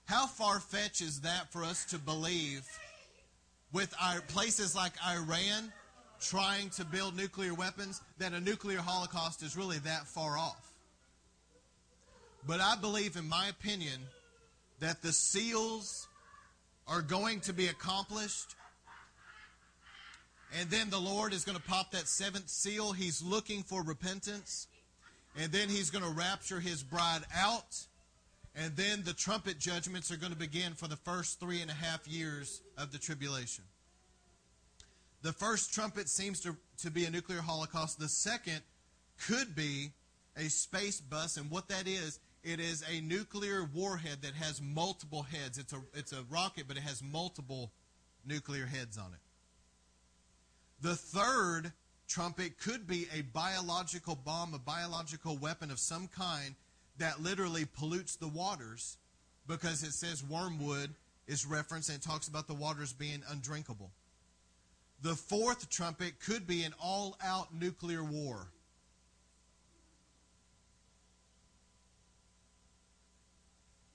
How 0.07 0.27
far 0.27 0.59
fetched 0.59 1.03
is 1.03 1.21
that 1.21 1.53
for 1.53 1.63
us 1.63 1.85
to 1.85 1.99
believe 1.99 2.67
with 3.73 3.95
our 4.03 4.21
places 4.23 4.75
like 4.75 4.95
Iran 5.09 5.73
trying 6.21 6.71
to 6.71 6.85
build 6.85 7.17
nuclear 7.17 7.55
weapons, 7.55 8.01
that 8.19 8.33
a 8.33 8.41
nuclear 8.41 8.79
holocaust 8.79 9.43
is 9.43 9.57
really 9.57 9.79
that 9.79 10.07
far 10.07 10.37
off. 10.39 10.73
But 12.47 12.61
I 12.61 12.77
believe, 12.77 13.17
in 13.17 13.29
my 13.29 13.49
opinion, 13.49 14.01
that 14.81 15.03
the 15.03 15.13
seals 15.13 16.09
are 16.89 17.03
going 17.03 17.41
to 17.41 17.53
be 17.53 17.67
accomplished. 17.67 18.55
And 20.59 20.69
then 20.71 20.91
the 20.91 20.99
Lord 20.99 21.33
is 21.33 21.45
going 21.45 21.57
to 21.57 21.63
pop 21.63 21.93
that 21.93 22.09
seventh 22.09 22.49
seal. 22.49 22.93
He's 22.93 23.23
looking 23.23 23.63
for 23.63 23.83
repentance. 23.83 24.67
And 25.39 25.53
then 25.53 25.69
he's 25.69 25.91
going 25.91 26.05
to 26.05 26.11
rapture 26.11 26.59
his 26.59 26.83
bride 26.83 27.23
out. 27.37 27.87
And 28.57 28.75
then 28.75 29.05
the 29.05 29.13
trumpet 29.13 29.59
judgments 29.61 30.11
are 30.11 30.17
going 30.17 30.33
to 30.33 30.39
begin 30.39 30.73
for 30.75 30.89
the 30.89 30.97
first 30.97 31.39
three 31.39 31.63
and 31.63 31.71
a 31.71 31.75
half 31.75 32.09
years 32.09 32.63
of 32.77 32.91
the 32.91 32.99
tribulation. 32.99 33.65
The 35.23 35.33
first 35.33 35.73
trumpet 35.73 36.09
seems 36.09 36.41
to, 36.41 36.57
to 36.79 36.91
be 36.91 37.05
a 37.05 37.11
nuclear 37.11 37.41
holocaust. 37.41 37.99
The 37.99 38.09
second 38.09 38.63
could 39.27 39.55
be 39.55 39.91
a 40.37 40.49
space 40.49 41.01
bus. 41.01 41.37
And 41.37 41.51
what 41.51 41.69
that 41.69 41.87
is, 41.87 42.21
it 42.43 42.59
is 42.59 42.83
a 42.91 43.01
nuclear 43.03 43.69
warhead 43.75 44.23
that 44.23 44.35
has 44.35 44.63
multiple 44.63 45.23
heads. 45.23 45.59
It's 45.59 45.73
a, 45.73 45.81
it's 45.95 46.13
a 46.13 46.23
rocket, 46.31 46.65
but 46.67 46.77
it 46.77 46.83
has 46.83 47.03
multiple 47.03 47.71
nuclear 48.27 48.67
heads 48.67 48.97
on 48.97 49.13
it. 49.13 49.21
The 50.81 50.95
third 50.95 51.73
trumpet 52.09 52.59
could 52.59 52.87
be 52.87 53.07
a 53.15 53.21
biological 53.21 54.17
bomb, 54.17 54.55
a 54.55 54.59
biological 54.59 55.37
weapon 55.37 55.71
of 55.71 55.79
some 55.79 56.09
kind 56.09 56.55
that 56.99 57.21
literally 57.23 57.67
pollutes 57.67 58.17
the 58.17 58.29
waters 58.29 58.97
because 59.47 59.83
it 59.83 59.93
says 59.93 60.25
wormwood 60.25 60.95
is 61.27 61.47
referenced 61.47 61.91
and 61.91 61.99
it 61.99 62.03
talks 62.03 62.29
about 62.29 62.47
the 62.47 62.55
waters 62.55 62.93
being 62.93 63.23
undrinkable. 63.31 63.91
The 65.03 65.15
fourth 65.15 65.71
trumpet 65.71 66.21
could 66.21 66.47
be 66.47 66.63
an 66.63 66.75
all 66.83 67.17
out 67.25 67.55
nuclear 67.55 68.05
war. 68.05 68.49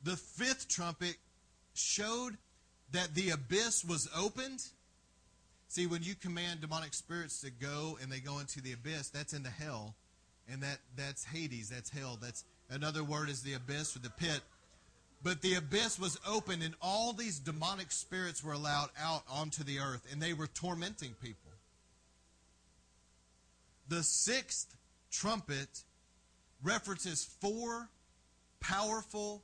The 0.04 0.16
fifth 0.16 0.68
trumpet 0.68 1.16
showed 1.74 2.38
that 2.92 3.14
the 3.16 3.32
abyss 3.32 3.84
was 3.84 4.10
opened. 4.16 4.64
See, 5.68 5.88
when 5.88 6.04
you 6.04 6.16
command 6.16 6.62
demonic 6.62 6.94
spirits 6.94 7.42
to 7.42 7.50
go 7.50 7.98
and 8.02 8.12
they 8.12 8.20
go 8.20 8.40
into 8.40 8.62
the 8.62 8.74
abyss, 8.74 9.10
that's 9.10 9.34
into 9.34 9.50
hell. 9.50 9.96
And 10.48 10.62
that, 10.62 10.78
that's 10.96 11.24
Hades, 11.24 11.70
that's 11.70 11.90
hell. 11.90 12.20
That's 12.22 12.44
another 12.70 13.04
word 13.04 13.30
is 13.30 13.42
the 13.42 13.54
abyss 13.54 13.96
or 13.96 14.00
the 14.00 14.12
pit. 14.12 14.42
But 15.24 15.42
the 15.42 15.56
abyss 15.56 15.98
was 16.00 16.20
open, 16.28 16.62
and 16.62 16.76
all 16.82 17.14
these 17.14 17.40
demonic 17.40 17.92
spirits 17.92 18.44
were 18.44 18.54
allowed 18.54 18.90
out 19.00 19.24
onto 19.30 19.64
the 19.64 19.80
earth, 19.80 20.06
and 20.12 20.22
they 20.22 20.34
were 20.34 20.48
tormenting 20.48 21.16
people. 21.22 21.52
The 23.88 24.04
sixth 24.04 24.76
trumpet 25.12 25.84
references 26.64 27.24
four 27.42 27.90
powerful 28.60 29.44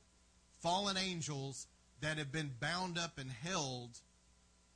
fallen 0.60 0.96
angels 0.96 1.66
that 2.00 2.18
have 2.18 2.32
been 2.32 2.50
bound 2.60 2.98
up 2.98 3.18
and 3.18 3.30
held 3.30 3.98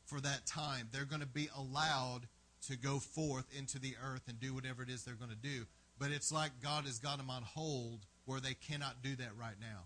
for 0.05 0.21
that 0.21 0.47
time. 0.47 0.89
They're 0.93 1.05
going 1.05 1.21
to 1.21 1.27
be 1.27 1.49
allowed 1.57 2.29
to 2.69 2.77
go 2.77 2.99
forth 2.99 3.47
into 3.57 3.79
the 3.79 3.95
earth 4.03 4.23
and 4.29 4.41
do 4.41 4.55
whatever 4.55 4.83
it 4.83 4.91
is 4.91 5.05
they're 5.05 5.15
going 5.15 5.31
to 5.31 5.37
do. 5.37 5.67
But 5.99 6.11
it's 6.11 6.33
like 6.33 6.63
God 6.63 6.85
has 6.85 6.99
got 6.99 7.19
them 7.19 7.31
on 7.31 7.43
hold 7.43 8.07
where 8.25 8.41
they 8.41 8.55
cannot 8.55 9.03
do 9.03 9.17
that 9.17 9.37
right 9.39 9.55
now. 9.61 9.85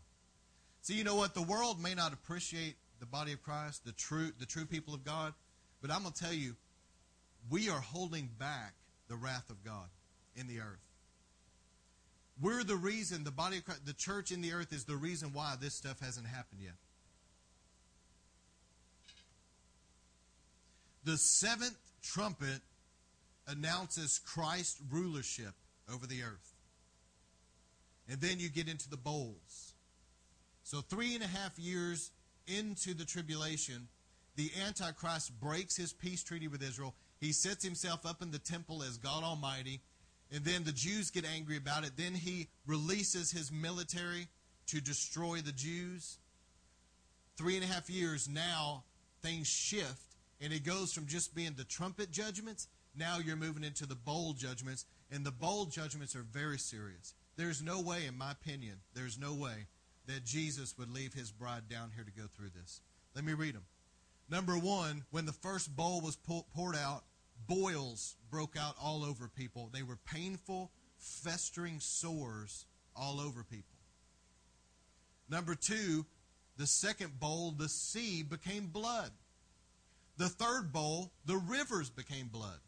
See, 0.83 0.95
you 0.95 1.05
know 1.05 1.15
what? 1.15 1.35
The 1.35 1.43
world 1.43 1.81
may 1.81 1.95
not 1.95 2.13
appreciate 2.13 2.77
the 3.01 3.07
body 3.07 3.33
of 3.33 3.43
Christ, 3.43 3.85
the 3.85 3.93
true, 3.93 4.31
the 4.39 4.47
true 4.47 4.67
people 4.67 4.95
of 4.95 5.05
God, 5.05 5.35
but 5.81 5.91
I'm 5.91 6.03
going 6.03 6.13
to 6.13 6.23
tell 6.23 6.33
you, 6.33 6.57
we 7.51 7.69
are 7.69 7.81
holding 7.81 8.29
back 8.39 8.75
the 9.09 9.17
wrath 9.17 9.51
of 9.51 9.65
God 9.65 9.89
in 10.37 10.47
the 10.47 10.61
earth. 10.61 10.79
We're 12.41 12.65
the 12.65 12.77
reason, 12.77 13.25
the 13.25 13.31
body 13.31 13.59
of 13.59 13.65
Christ, 13.65 13.85
the 13.85 13.93
church 13.93 14.31
in 14.31 14.41
the 14.41 14.53
earth 14.53 14.73
is 14.73 14.85
the 14.85 14.97
reason 14.97 15.33
why 15.33 15.57
this 15.61 15.75
stuff 15.75 16.01
hasn't 16.01 16.27
happened 16.27 16.63
yet. 16.63 16.75
The 21.05 21.17
seventh 21.17 21.79
trumpet 22.03 22.61
announces 23.47 24.19
Christ's 24.19 24.81
rulership 24.91 25.55
over 25.93 26.07
the 26.07 26.23
earth. 26.23 26.55
And 28.09 28.21
then 28.21 28.39
you 28.39 28.49
get 28.49 28.69
into 28.69 28.89
the 28.89 28.97
bowls. 28.97 29.70
So, 30.71 30.83
three 30.83 31.17
and 31.17 31.25
a 31.25 31.27
half 31.27 31.59
years 31.59 32.13
into 32.47 32.95
the 32.95 33.05
tribulation, 33.05 33.89
the 34.37 34.53
Antichrist 34.65 35.33
breaks 35.41 35.77
his 35.77 35.93
peace 35.93 36.23
treaty 36.23 36.47
with 36.47 36.63
Israel. 36.63 36.95
He 37.19 37.33
sets 37.33 37.65
himself 37.65 38.07
up 38.07 38.23
in 38.23 38.31
the 38.31 38.39
temple 38.39 38.85
as 38.85 38.97
God 38.97 39.25
Almighty. 39.25 39.81
And 40.31 40.45
then 40.45 40.63
the 40.63 40.71
Jews 40.71 41.11
get 41.11 41.25
angry 41.25 41.57
about 41.57 41.85
it. 41.85 41.97
Then 41.97 42.15
he 42.15 42.47
releases 42.69 43.33
his 43.33 43.51
military 43.51 44.29
to 44.69 44.81
destroy 44.81 45.39
the 45.39 45.51
Jews. 45.51 46.19
Three 47.37 47.57
and 47.57 47.65
a 47.65 47.67
half 47.67 47.91
years 47.91 48.29
now, 48.29 48.85
things 49.23 49.49
shift. 49.49 50.15
And 50.41 50.53
it 50.53 50.63
goes 50.63 50.93
from 50.93 51.09
just 51.09 51.35
being 51.35 51.55
the 51.57 51.65
trumpet 51.65 52.13
judgments, 52.13 52.69
now 52.97 53.19
you're 53.19 53.35
moving 53.35 53.65
into 53.65 53.87
the 53.87 53.97
bowl 53.97 54.35
judgments. 54.35 54.87
And 55.11 55.27
the 55.27 55.33
bowl 55.33 55.65
judgments 55.65 56.15
are 56.15 56.23
very 56.23 56.61
serious. 56.61 57.15
There's 57.35 57.61
no 57.61 57.81
way, 57.81 58.07
in 58.07 58.17
my 58.17 58.31
opinion, 58.31 58.77
there's 58.95 59.19
no 59.19 59.35
way 59.35 59.67
that 60.07 60.25
Jesus 60.25 60.77
would 60.79 60.91
leave 60.91 61.15
his 61.15 61.31
bride 61.31 61.69
down 61.69 61.91
here 61.95 62.05
to 62.05 62.11
go 62.11 62.27
through 62.35 62.51
this. 62.51 62.81
Let 63.15 63.25
me 63.25 63.33
read 63.33 63.55
them. 63.55 63.65
Number 64.29 64.57
one, 64.57 65.05
when 65.11 65.27
the 65.27 65.33
first 65.33 65.75
bowl 65.75 66.01
was 66.01 66.17
poured 66.55 66.77
out, 66.77 67.03
boils 67.49 68.17
broke 68.31 68.57
out 68.57 68.77
all 68.81 69.05
over 69.05 69.29
people. 69.29 69.71
They 69.73 69.83
were 69.83 69.99
painful, 70.07 70.71
festering 70.99 71.81
sores 71.81 72.67
all 72.95 73.21
over 73.21 73.43
people. 73.43 73.77
Number 75.29 75.55
two, 75.55 76.07
the 76.57 76.67
second 76.67 77.19
bowl, 77.19 77.53
the 77.53 77.69
sea 77.69 78.23
became 78.23 78.67
blood. 78.67 79.11
The 80.17 80.29
third 80.29 80.73
bowl, 80.73 81.13
the 81.25 81.37
rivers 81.37 81.89
became 81.89 82.29
blood. 82.29 82.61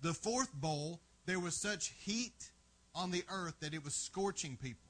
The 0.00 0.12
fourth 0.12 0.52
bowl, 0.52 1.00
there 1.26 1.40
was 1.40 1.54
such 1.54 1.94
heat 2.04 2.50
on 2.94 3.10
the 3.10 3.24
earth 3.30 3.54
that 3.60 3.74
it 3.74 3.84
was 3.84 3.94
scorching 3.94 4.56
people. 4.56 4.87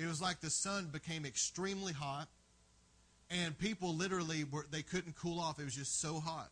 It 0.00 0.06
was 0.06 0.22
like 0.22 0.40
the 0.40 0.48
sun 0.48 0.86
became 0.86 1.26
extremely 1.26 1.92
hot, 1.92 2.28
and 3.30 3.58
people 3.58 3.94
literally 3.94 4.44
were, 4.44 4.64
they 4.70 4.80
couldn't 4.80 5.14
cool 5.14 5.38
off. 5.38 5.60
It 5.60 5.64
was 5.64 5.76
just 5.76 6.00
so 6.00 6.20
hot. 6.20 6.50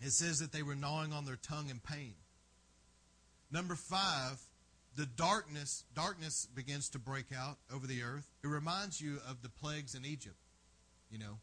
It 0.00 0.12
says 0.12 0.38
that 0.38 0.52
they 0.52 0.62
were 0.62 0.76
gnawing 0.76 1.12
on 1.12 1.24
their 1.24 1.34
tongue 1.36 1.70
in 1.70 1.80
pain. 1.80 2.14
Number 3.50 3.74
five, 3.74 4.40
the 4.94 5.06
darkness 5.06 5.82
darkness 5.92 6.46
begins 6.54 6.88
to 6.90 7.00
break 7.00 7.26
out 7.36 7.56
over 7.74 7.88
the 7.88 8.04
earth. 8.04 8.30
It 8.44 8.46
reminds 8.46 9.00
you 9.00 9.18
of 9.28 9.42
the 9.42 9.48
plagues 9.48 9.96
in 9.96 10.04
Egypt, 10.04 10.36
you 11.10 11.18
know. 11.18 11.38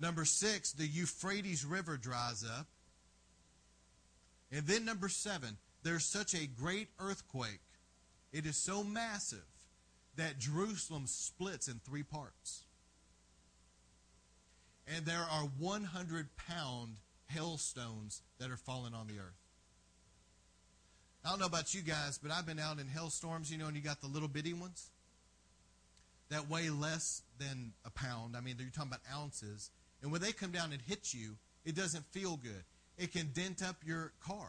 Number 0.00 0.24
six, 0.24 0.72
the 0.72 0.86
Euphrates 0.86 1.64
River 1.64 1.98
dries 1.98 2.42
up. 2.42 2.68
And 4.50 4.66
then 4.66 4.86
number 4.86 5.10
seven, 5.10 5.58
there's 5.82 6.06
such 6.06 6.34
a 6.34 6.46
great 6.46 6.88
earthquake. 6.98 7.60
It 8.34 8.46
is 8.46 8.56
so 8.56 8.82
massive 8.82 9.46
that 10.16 10.40
Jerusalem 10.40 11.04
splits 11.06 11.68
in 11.68 11.80
three 11.86 12.02
parts 12.02 12.64
and 14.88 15.06
there 15.06 15.24
are 15.30 15.48
100 15.58 16.28
pound 16.36 16.96
hailstones 17.28 18.22
that 18.40 18.50
are 18.50 18.56
falling 18.56 18.92
on 18.92 19.06
the 19.06 19.20
earth. 19.20 19.38
I 21.24 21.30
don't 21.30 21.38
know 21.38 21.46
about 21.46 21.74
you 21.74 21.80
guys, 21.80 22.18
but 22.18 22.32
I've 22.32 22.44
been 22.44 22.58
out 22.58 22.80
in 22.80 22.88
hailstorms, 22.88 23.52
you 23.52 23.56
know, 23.56 23.66
and 23.66 23.76
you 23.76 23.82
got 23.82 24.00
the 24.00 24.08
little 24.08 24.28
bitty 24.28 24.52
ones 24.52 24.90
that 26.28 26.50
weigh 26.50 26.70
less 26.70 27.22
than 27.38 27.72
a 27.86 27.90
pound. 27.90 28.36
I 28.36 28.40
mean, 28.40 28.56
you're 28.58 28.68
talking 28.68 28.90
about 28.90 29.00
ounces. 29.16 29.70
And 30.02 30.10
when 30.10 30.20
they 30.20 30.32
come 30.32 30.50
down 30.50 30.72
and 30.72 30.82
hit 30.82 31.14
you, 31.14 31.36
it 31.64 31.76
doesn't 31.76 32.04
feel 32.06 32.36
good. 32.36 32.64
It 32.98 33.12
can 33.12 33.30
dent 33.32 33.62
up 33.62 33.76
your 33.86 34.12
car. 34.26 34.48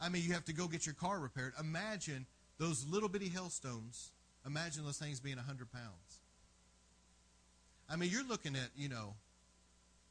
I 0.00 0.08
mean, 0.08 0.22
you 0.22 0.32
have 0.34 0.44
to 0.46 0.52
go 0.52 0.66
get 0.66 0.84
your 0.84 0.96
car 0.96 1.20
repaired. 1.20 1.52
Imagine 1.58 2.26
those 2.62 2.86
little 2.88 3.08
bitty 3.08 3.28
hailstones. 3.28 4.12
Imagine 4.46 4.84
those 4.84 4.96
things 4.96 5.18
being 5.18 5.36
100 5.36 5.72
pounds. 5.72 6.20
I 7.90 7.96
mean, 7.96 8.10
you're 8.10 8.26
looking 8.26 8.54
at, 8.54 8.68
you 8.76 8.88
know, 8.88 9.14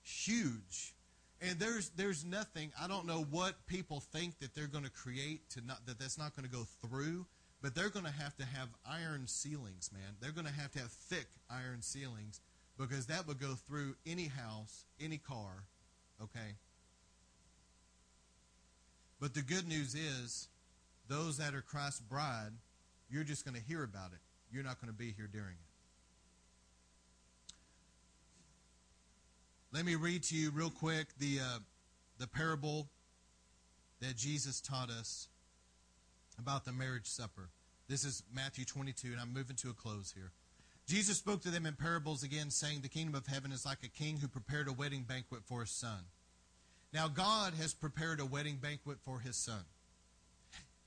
huge. 0.03 0.93
And 1.41 1.57
there's 1.57 1.89
there's 1.95 2.25
nothing. 2.25 2.71
I 2.79 2.87
don't 2.87 3.07
know 3.07 3.25
what 3.31 3.65
people 3.67 4.01
think 4.01 4.37
that 4.39 4.53
they're 4.53 4.67
going 4.67 4.83
to 4.83 4.91
create 4.91 5.49
to 5.51 5.65
not 5.65 5.85
that 5.87 5.97
that's 5.97 6.17
not 6.17 6.35
going 6.35 6.47
to 6.47 6.51
go 6.53 6.67
through. 6.85 7.25
But 7.61 7.73
they're 7.73 7.89
going 7.89 8.05
to 8.05 8.11
have 8.11 8.35
to 8.37 8.45
have 8.45 8.67
iron 8.85 9.27
ceilings, 9.27 9.89
man. 9.93 10.15
They're 10.19 10.31
going 10.31 10.47
to 10.47 10.53
have 10.53 10.71
to 10.71 10.79
have 10.79 10.91
thick 10.91 11.27
iron 11.49 11.81
ceilings 11.81 12.41
because 12.77 13.05
that 13.05 13.27
would 13.27 13.39
go 13.39 13.53
through 13.53 13.95
any 14.05 14.25
house, 14.25 14.85
any 14.99 15.19
car. 15.19 15.63
Okay. 16.21 16.55
But 19.19 19.35
the 19.35 19.41
good 19.41 19.67
news 19.67 19.93
is, 19.93 20.47
those 21.11 21.37
that 21.37 21.53
are 21.53 21.61
Christ's 21.61 21.99
bride, 21.99 22.53
you're 23.09 23.25
just 23.25 23.43
going 23.43 23.55
to 23.55 23.61
hear 23.61 23.83
about 23.83 24.13
it. 24.13 24.19
You're 24.49 24.63
not 24.63 24.79
going 24.79 24.91
to 24.91 24.97
be 24.97 25.11
here 25.11 25.27
during 25.31 25.55
it. 25.55 25.67
Let 29.73 29.85
me 29.85 29.95
read 29.95 30.23
to 30.23 30.35
you 30.35 30.51
real 30.51 30.69
quick 30.69 31.07
the, 31.19 31.39
uh, 31.41 31.59
the 32.17 32.27
parable 32.27 32.87
that 33.99 34.15
Jesus 34.15 34.61
taught 34.61 34.89
us 34.89 35.27
about 36.39 36.63
the 36.63 36.71
marriage 36.71 37.07
supper. 37.07 37.49
This 37.89 38.05
is 38.05 38.23
Matthew 38.33 38.63
22, 38.63 39.09
and 39.09 39.19
I'm 39.19 39.33
moving 39.33 39.57
to 39.57 39.69
a 39.69 39.73
close 39.73 40.13
here. 40.15 40.31
Jesus 40.87 41.17
spoke 41.17 41.41
to 41.41 41.49
them 41.49 41.65
in 41.65 41.75
parables 41.75 42.23
again, 42.23 42.49
saying, 42.49 42.81
The 42.81 42.89
kingdom 42.89 43.15
of 43.15 43.27
heaven 43.27 43.51
is 43.51 43.65
like 43.65 43.83
a 43.83 43.89
king 43.89 44.17
who 44.17 44.29
prepared 44.29 44.69
a 44.69 44.73
wedding 44.73 45.03
banquet 45.03 45.41
for 45.45 45.59
his 45.59 45.71
son. 45.71 46.05
Now, 46.93 47.09
God 47.09 47.53
has 47.55 47.73
prepared 47.73 48.21
a 48.21 48.25
wedding 48.25 48.57
banquet 48.61 48.97
for 49.03 49.19
his 49.19 49.35
son. 49.35 49.63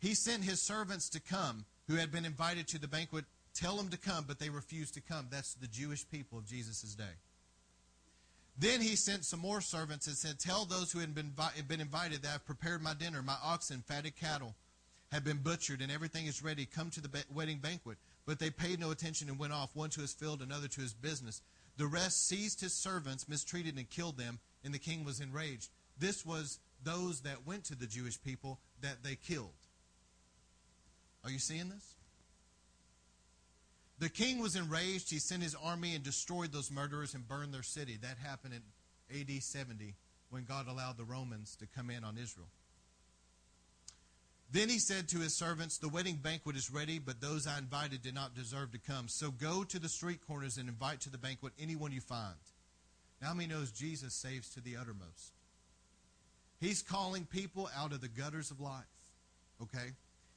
He 0.04 0.12
sent 0.12 0.44
his 0.44 0.60
servants 0.60 1.08
to 1.08 1.20
come 1.20 1.64
who 1.88 1.94
had 1.94 2.12
been 2.12 2.26
invited 2.26 2.68
to 2.68 2.78
the 2.78 2.86
banquet, 2.86 3.24
tell 3.54 3.78
them 3.78 3.88
to 3.88 3.96
come, 3.96 4.26
but 4.28 4.38
they 4.38 4.50
refused 4.50 4.92
to 4.94 5.00
come. 5.00 5.28
That's 5.30 5.54
the 5.54 5.66
Jewish 5.66 6.06
people 6.06 6.36
of 6.36 6.44
Jesus' 6.44 6.94
day. 6.94 7.16
Then 8.58 8.82
he 8.82 8.96
sent 8.96 9.24
some 9.24 9.40
more 9.40 9.62
servants 9.62 10.06
and 10.06 10.14
said, 10.14 10.38
Tell 10.38 10.66
those 10.66 10.92
who 10.92 10.98
had 10.98 11.14
been, 11.14 11.32
been 11.66 11.80
invited 11.80 12.20
that 12.20 12.34
I've 12.34 12.44
prepared 12.44 12.82
my 12.82 12.92
dinner. 12.92 13.22
My 13.22 13.38
oxen, 13.42 13.82
fatted 13.88 14.14
cattle, 14.14 14.54
have 15.10 15.24
been 15.24 15.38
butchered, 15.38 15.80
and 15.80 15.90
everything 15.90 16.26
is 16.26 16.44
ready. 16.44 16.66
Come 16.66 16.90
to 16.90 17.00
the 17.00 17.24
wedding 17.32 17.60
banquet. 17.60 17.96
But 18.26 18.38
they 18.38 18.50
paid 18.50 18.80
no 18.80 18.90
attention 18.90 19.30
and 19.30 19.38
went 19.38 19.54
off, 19.54 19.74
one 19.74 19.88
to 19.88 20.02
his 20.02 20.12
field, 20.12 20.42
another 20.42 20.68
to 20.68 20.80
his 20.82 20.92
business. 20.92 21.40
The 21.78 21.86
rest 21.86 22.28
seized 22.28 22.60
his 22.60 22.74
servants, 22.74 23.26
mistreated, 23.26 23.78
and 23.78 23.88
killed 23.88 24.18
them, 24.18 24.38
and 24.64 24.74
the 24.74 24.78
king 24.78 25.02
was 25.02 25.20
enraged. 25.20 25.70
this 25.98 26.26
was 26.26 26.58
those 26.82 27.22
that 27.22 27.46
went 27.46 27.64
to 27.64 27.74
the 27.74 27.86
Jewish 27.86 28.22
people 28.22 28.58
that 28.82 29.02
they 29.02 29.16
killed. 29.16 29.54
Are 31.24 31.30
you 31.30 31.38
seeing 31.38 31.68
this? 31.68 31.94
The 33.98 34.08
king 34.08 34.40
was 34.40 34.56
enraged. 34.56 35.10
He 35.10 35.18
sent 35.18 35.42
his 35.42 35.54
army 35.54 35.94
and 35.94 36.04
destroyed 36.04 36.52
those 36.52 36.70
murderers 36.70 37.14
and 37.14 37.26
burned 37.26 37.54
their 37.54 37.62
city. 37.62 37.98
That 38.02 38.18
happened 38.18 38.54
in 38.54 39.20
AD 39.20 39.42
70 39.42 39.94
when 40.30 40.44
God 40.44 40.68
allowed 40.68 40.98
the 40.98 41.04
Romans 41.04 41.56
to 41.56 41.66
come 41.66 41.90
in 41.90 42.04
on 42.04 42.18
Israel. 42.18 42.48
Then 44.50 44.68
he 44.68 44.78
said 44.78 45.08
to 45.08 45.18
his 45.18 45.34
servants, 45.34 45.78
The 45.78 45.88
wedding 45.88 46.16
banquet 46.16 46.56
is 46.56 46.70
ready, 46.70 46.98
but 46.98 47.20
those 47.20 47.46
I 47.46 47.58
invited 47.58 48.02
did 48.02 48.14
not 48.14 48.34
deserve 48.34 48.72
to 48.72 48.78
come. 48.78 49.08
So 49.08 49.30
go 49.30 49.64
to 49.64 49.78
the 49.78 49.88
street 49.88 50.20
corners 50.26 50.58
and 50.58 50.68
invite 50.68 51.00
to 51.02 51.10
the 51.10 51.18
banquet 51.18 51.54
anyone 51.58 51.92
you 51.92 52.00
find. 52.00 52.34
Now, 53.20 53.28
how 53.28 53.34
many 53.34 53.48
knows 53.48 53.72
Jesus 53.72 54.14
saves 54.14 54.50
to 54.50 54.60
the 54.60 54.76
uttermost? 54.76 55.32
He's 56.60 56.82
calling 56.82 57.26
people 57.26 57.68
out 57.76 57.92
of 57.92 58.00
the 58.00 58.08
gutters 58.08 58.50
of 58.50 58.60
life. 58.60 58.84
Okay? 59.62 59.92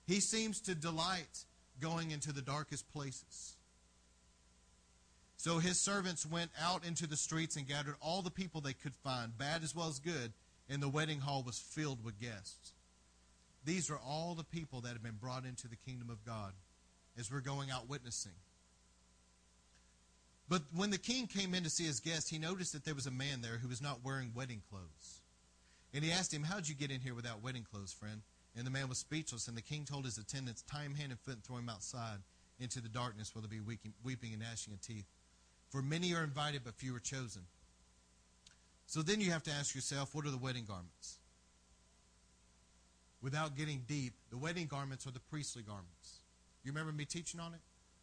He 0.08 0.22
seems 0.22 0.62
to 0.62 0.74
delight 0.74 1.46
going 1.80 2.12
into 2.12 2.32
the 2.32 2.42
darkest 2.42 2.92
places. 2.92 3.58
So 5.36 5.60
his 5.60 5.80
servants 5.80 6.26
went 6.26 6.50
out 6.60 6.86
into 6.86 7.06
the 7.06 7.18
streets 7.18 7.58
and 7.58 7.68
gathered 7.68 7.96
all 8.02 8.22
the 8.22 8.32
people 8.32 8.62
they 8.62 8.74
could 8.74 8.96
find, 8.96 9.38
bad 9.38 9.64
as 9.64 9.76
well 9.76 9.88
as 9.88 10.00
good, 10.00 10.34
and 10.70 10.82
the 10.82 10.90
wedding 10.90 11.20
hall 11.20 11.44
was 11.44 11.60
filled 11.60 12.04
with 12.04 12.20
guests. 12.20 12.74
These 13.64 13.92
are 13.92 14.00
all 14.04 14.34
the 14.34 14.44
people 14.44 14.82
that 14.82 14.94
have 14.94 15.04
been 15.04 15.20
brought 15.22 15.46
into 15.46 15.68
the 15.68 15.76
kingdom 15.76 16.10
of 16.10 16.26
God 16.26 16.54
as 17.20 17.32
we're 17.32 17.42
going 17.42 17.70
out 17.70 17.90
witnessing. 17.90 18.32
But 20.50 20.62
when 20.74 20.90
the 20.90 20.98
king 20.98 21.28
came 21.28 21.54
in 21.54 21.64
to 21.64 21.70
see 21.70 21.84
his 21.84 22.00
guest, 22.00 22.30
he 22.30 22.40
noticed 22.40 22.72
that 22.74 22.86
there 22.86 22.96
was 22.96 23.08
a 23.08 23.12
man 23.12 23.42
there 23.42 23.58
who 23.58 23.68
was 23.68 23.82
not 23.82 24.04
wearing 24.04 24.32
wedding 24.34 24.62
clothes. 24.70 25.22
And 25.94 26.04
he 26.04 26.12
asked 26.12 26.34
him, 26.34 26.44
How'd 26.44 26.68
you 26.68 26.76
get 26.76 26.92
in 26.92 27.02
here 27.02 27.14
without 27.14 27.44
wedding 27.44 27.66
clothes, 27.70 27.92
friend? 27.94 28.22
And 28.58 28.66
the 28.66 28.72
man 28.72 28.90
was 28.90 28.98
speechless, 28.98 29.48
and 29.48 29.56
the 29.56 29.62
king 29.62 29.86
told 29.86 30.06
his 30.06 30.18
attendants, 30.18 30.64
Tie 30.64 30.82
him 30.82 30.96
hand 30.96 31.12
and 31.12 31.20
foot 31.20 31.36
and 31.36 31.44
throw 31.44 31.58
him 31.58 31.70
outside 31.70 32.18
into 32.60 32.82
the 32.82 32.90
darkness 32.90 33.34
where 33.34 33.42
there'll 33.42 33.64
be 33.64 33.78
weeping 34.04 34.34
and 34.34 34.42
gnashing 34.42 34.74
of 34.74 34.82
teeth. 34.82 35.06
For 35.70 35.82
many 35.84 36.14
are 36.16 36.24
invited, 36.24 36.64
but 36.64 36.74
few 36.74 36.96
are 36.96 37.00
chosen. 37.00 37.44
So 38.88 39.02
then 39.02 39.22
you 39.22 39.32
have 39.32 39.44
to 39.44 39.52
ask 39.52 39.76
yourself, 39.76 40.16
what 40.16 40.26
are 40.26 40.32
the 40.32 40.38
wedding 40.38 40.66
garments? 40.66 41.20
Without 43.22 43.56
getting 43.56 43.84
deep, 43.88 44.14
the 44.32 44.38
wedding 44.38 44.66
garments 44.66 45.06
are 45.06 45.12
the 45.12 45.20
priestly 45.20 45.62
garments. 45.62 46.22
You 46.64 46.72
remember 46.72 46.92
me 46.92 47.06
teaching 47.06 47.40
on 47.40 47.54
it? 47.54 47.60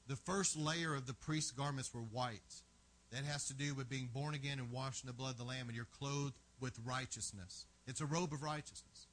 The 0.07 0.17
first 0.17 0.57
layer 0.57 0.95
of 0.95 1.07
the 1.07 1.15
priest's 1.15 1.51
garments 1.51 1.93
were 1.93 2.01
white. 2.01 2.63
That 3.11 3.25
has 3.25 3.47
to 3.47 3.55
do 3.55 3.75
with 3.75 3.89
being 3.89 4.09
born 4.13 4.35
again 4.35 4.59
and 4.59 4.71
washed 4.71 5.03
in 5.03 5.07
the 5.07 5.13
blood 5.13 5.33
of 5.33 5.39
the 5.39 5.45
Lamb, 5.45 5.69
and 5.69 5.75
you're 5.75 5.87
clothed 5.99 6.35
with 6.61 6.79
righteousness. 6.85 7.67
It's 7.87 8.01
a 8.01 8.07
robe 8.07 8.33
of 8.33 8.43
righteousness. 8.43 9.07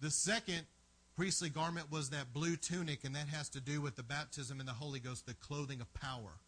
The 0.00 0.10
second 0.10 0.66
priestly 1.16 1.48
garment 1.48 1.90
was 1.90 2.10
that 2.10 2.32
blue 2.32 2.56
tunic, 2.56 3.04
and 3.04 3.14
that 3.14 3.28
has 3.28 3.48
to 3.50 3.60
do 3.60 3.80
with 3.80 3.96
the 3.96 4.02
baptism 4.02 4.60
in 4.60 4.66
the 4.66 4.72
Holy 4.72 5.00
Ghost, 5.00 5.26
the 5.26 5.34
clothing 5.34 5.80
of 5.80 5.92
power. 5.94 6.38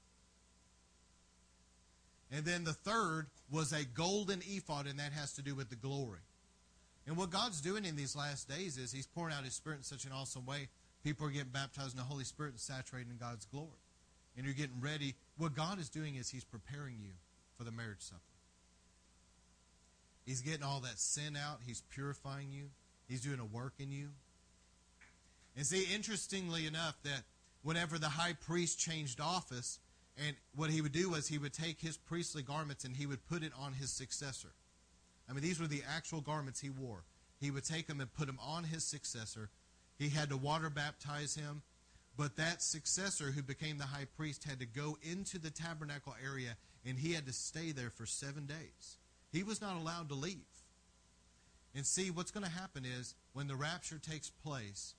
And 2.31 2.45
then 2.45 2.65
the 2.65 2.75
third 2.75 3.27
was 3.51 3.73
a 3.73 3.85
golden 3.85 4.43
ephod, 4.47 4.87
and 4.87 4.99
that 4.99 5.13
has 5.13 5.33
to 5.35 5.43
do 5.43 5.55
with 5.55 5.71
the 5.71 5.77
glory. 5.77 6.21
And 7.07 7.17
what 7.17 7.31
God's 7.31 7.63
doing 7.63 7.87
in 7.87 7.97
these 7.97 8.15
last 8.15 8.49
days 8.49 8.77
is 8.77 8.93
He's 8.93 9.07
pouring 9.07 9.35
out 9.35 9.45
His 9.45 9.55
Spirit 9.55 9.79
in 9.79 9.83
such 9.83 10.05
an 10.05 10.13
awesome 10.13 10.45
way. 10.45 10.69
People 11.03 11.27
are 11.27 11.31
getting 11.31 11.49
baptized 11.49 11.93
in 11.93 11.97
the 11.97 12.05
Holy 12.05 12.25
Spirit 12.25 12.53
and 12.53 12.61
saturated 12.61 13.11
in 13.11 13.17
God's 13.17 13.47
glory. 13.47 13.81
And 14.37 14.45
you're 14.45 14.55
getting 14.55 14.81
ready. 14.81 15.15
What 15.39 15.55
God 15.55 15.81
is 15.81 15.89
doing 15.89 16.17
is 16.17 16.29
He's 16.29 16.45
preparing 16.45 16.97
you 17.01 17.13
for 17.57 17.65
the 17.65 17.71
marriage 17.71 18.03
supper. 18.03 18.21
He's 20.27 20.43
getting 20.43 20.63
all 20.63 20.81
that 20.81 20.99
sin 20.99 21.35
out, 21.35 21.61
He's 21.67 21.81
purifying 21.89 22.53
you, 22.53 22.69
He's 23.09 23.21
doing 23.21 23.41
a 23.41 23.45
work 23.45 23.75
in 23.79 23.91
you. 23.91 24.11
And 25.57 25.67
see, 25.67 25.93
interestingly 25.93 26.67
enough, 26.67 26.97
that 27.03 27.25
whenever 27.63 27.99
the 27.99 28.09
high 28.09 28.35
priest 28.35 28.79
changed 28.79 29.21
office, 29.21 29.79
and 30.17 30.37
what 30.55 30.71
he 30.71 30.81
would 30.81 30.93
do 30.93 31.11
was 31.11 31.29
he 31.29 31.39
would 31.39 31.53
take 31.53 31.81
his 31.81 31.97
priestly 31.97 32.43
garments 32.43 32.85
and 32.85 32.97
he 32.97 33.07
would 33.07 33.27
put 33.27 33.43
it 33.43 33.53
on 33.59 33.73
his 33.73 33.91
successor. 33.91 34.53
I 35.29 35.33
mean, 35.33 35.43
these 35.43 35.61
were 35.61 35.67
the 35.67 35.83
actual 35.89 36.21
garments 36.21 36.61
he 36.61 36.71
wore. 36.71 37.05
He 37.41 37.51
would 37.51 37.65
take 37.65 37.87
them 37.87 38.01
and 38.01 38.13
put 38.13 38.27
them 38.27 38.39
on 38.43 38.65
his 38.65 38.85
successor. 38.85 39.51
He 39.99 40.09
had 40.09 40.31
to 40.31 40.37
water 40.37 40.71
baptize 40.71 41.35
him. 41.35 41.63
But 42.17 42.37
that 42.37 42.63
successor 42.63 43.27
who 43.27 43.43
became 43.43 43.79
the 43.79 43.85
high 43.85 44.07
priest 44.17 44.43
had 44.43 44.59
to 44.59 44.67
go 44.67 44.99
into 45.03 45.39
the 45.39 45.51
tabernacle 45.51 46.17
area 46.25 46.57
and 46.85 46.99
he 46.99 47.13
had 47.13 47.27
to 47.27 47.33
stay 47.33 47.71
there 47.71 47.91
for 47.91 48.07
seven 48.07 48.47
days. 48.47 48.99
He 49.31 49.45
was 49.45 49.61
not 49.61 49.77
allowed 49.77 50.09
to 50.09 50.17
leave. 50.17 50.58
And 51.75 51.87
see, 51.87 52.11
what's 52.11 52.31
going 52.31 52.45
to 52.45 52.51
happen 52.51 52.85
is 52.85 53.15
when 53.33 53.47
the 53.47 53.57
rapture 53.57 53.99
takes 53.99 54.31
place, 54.31 54.95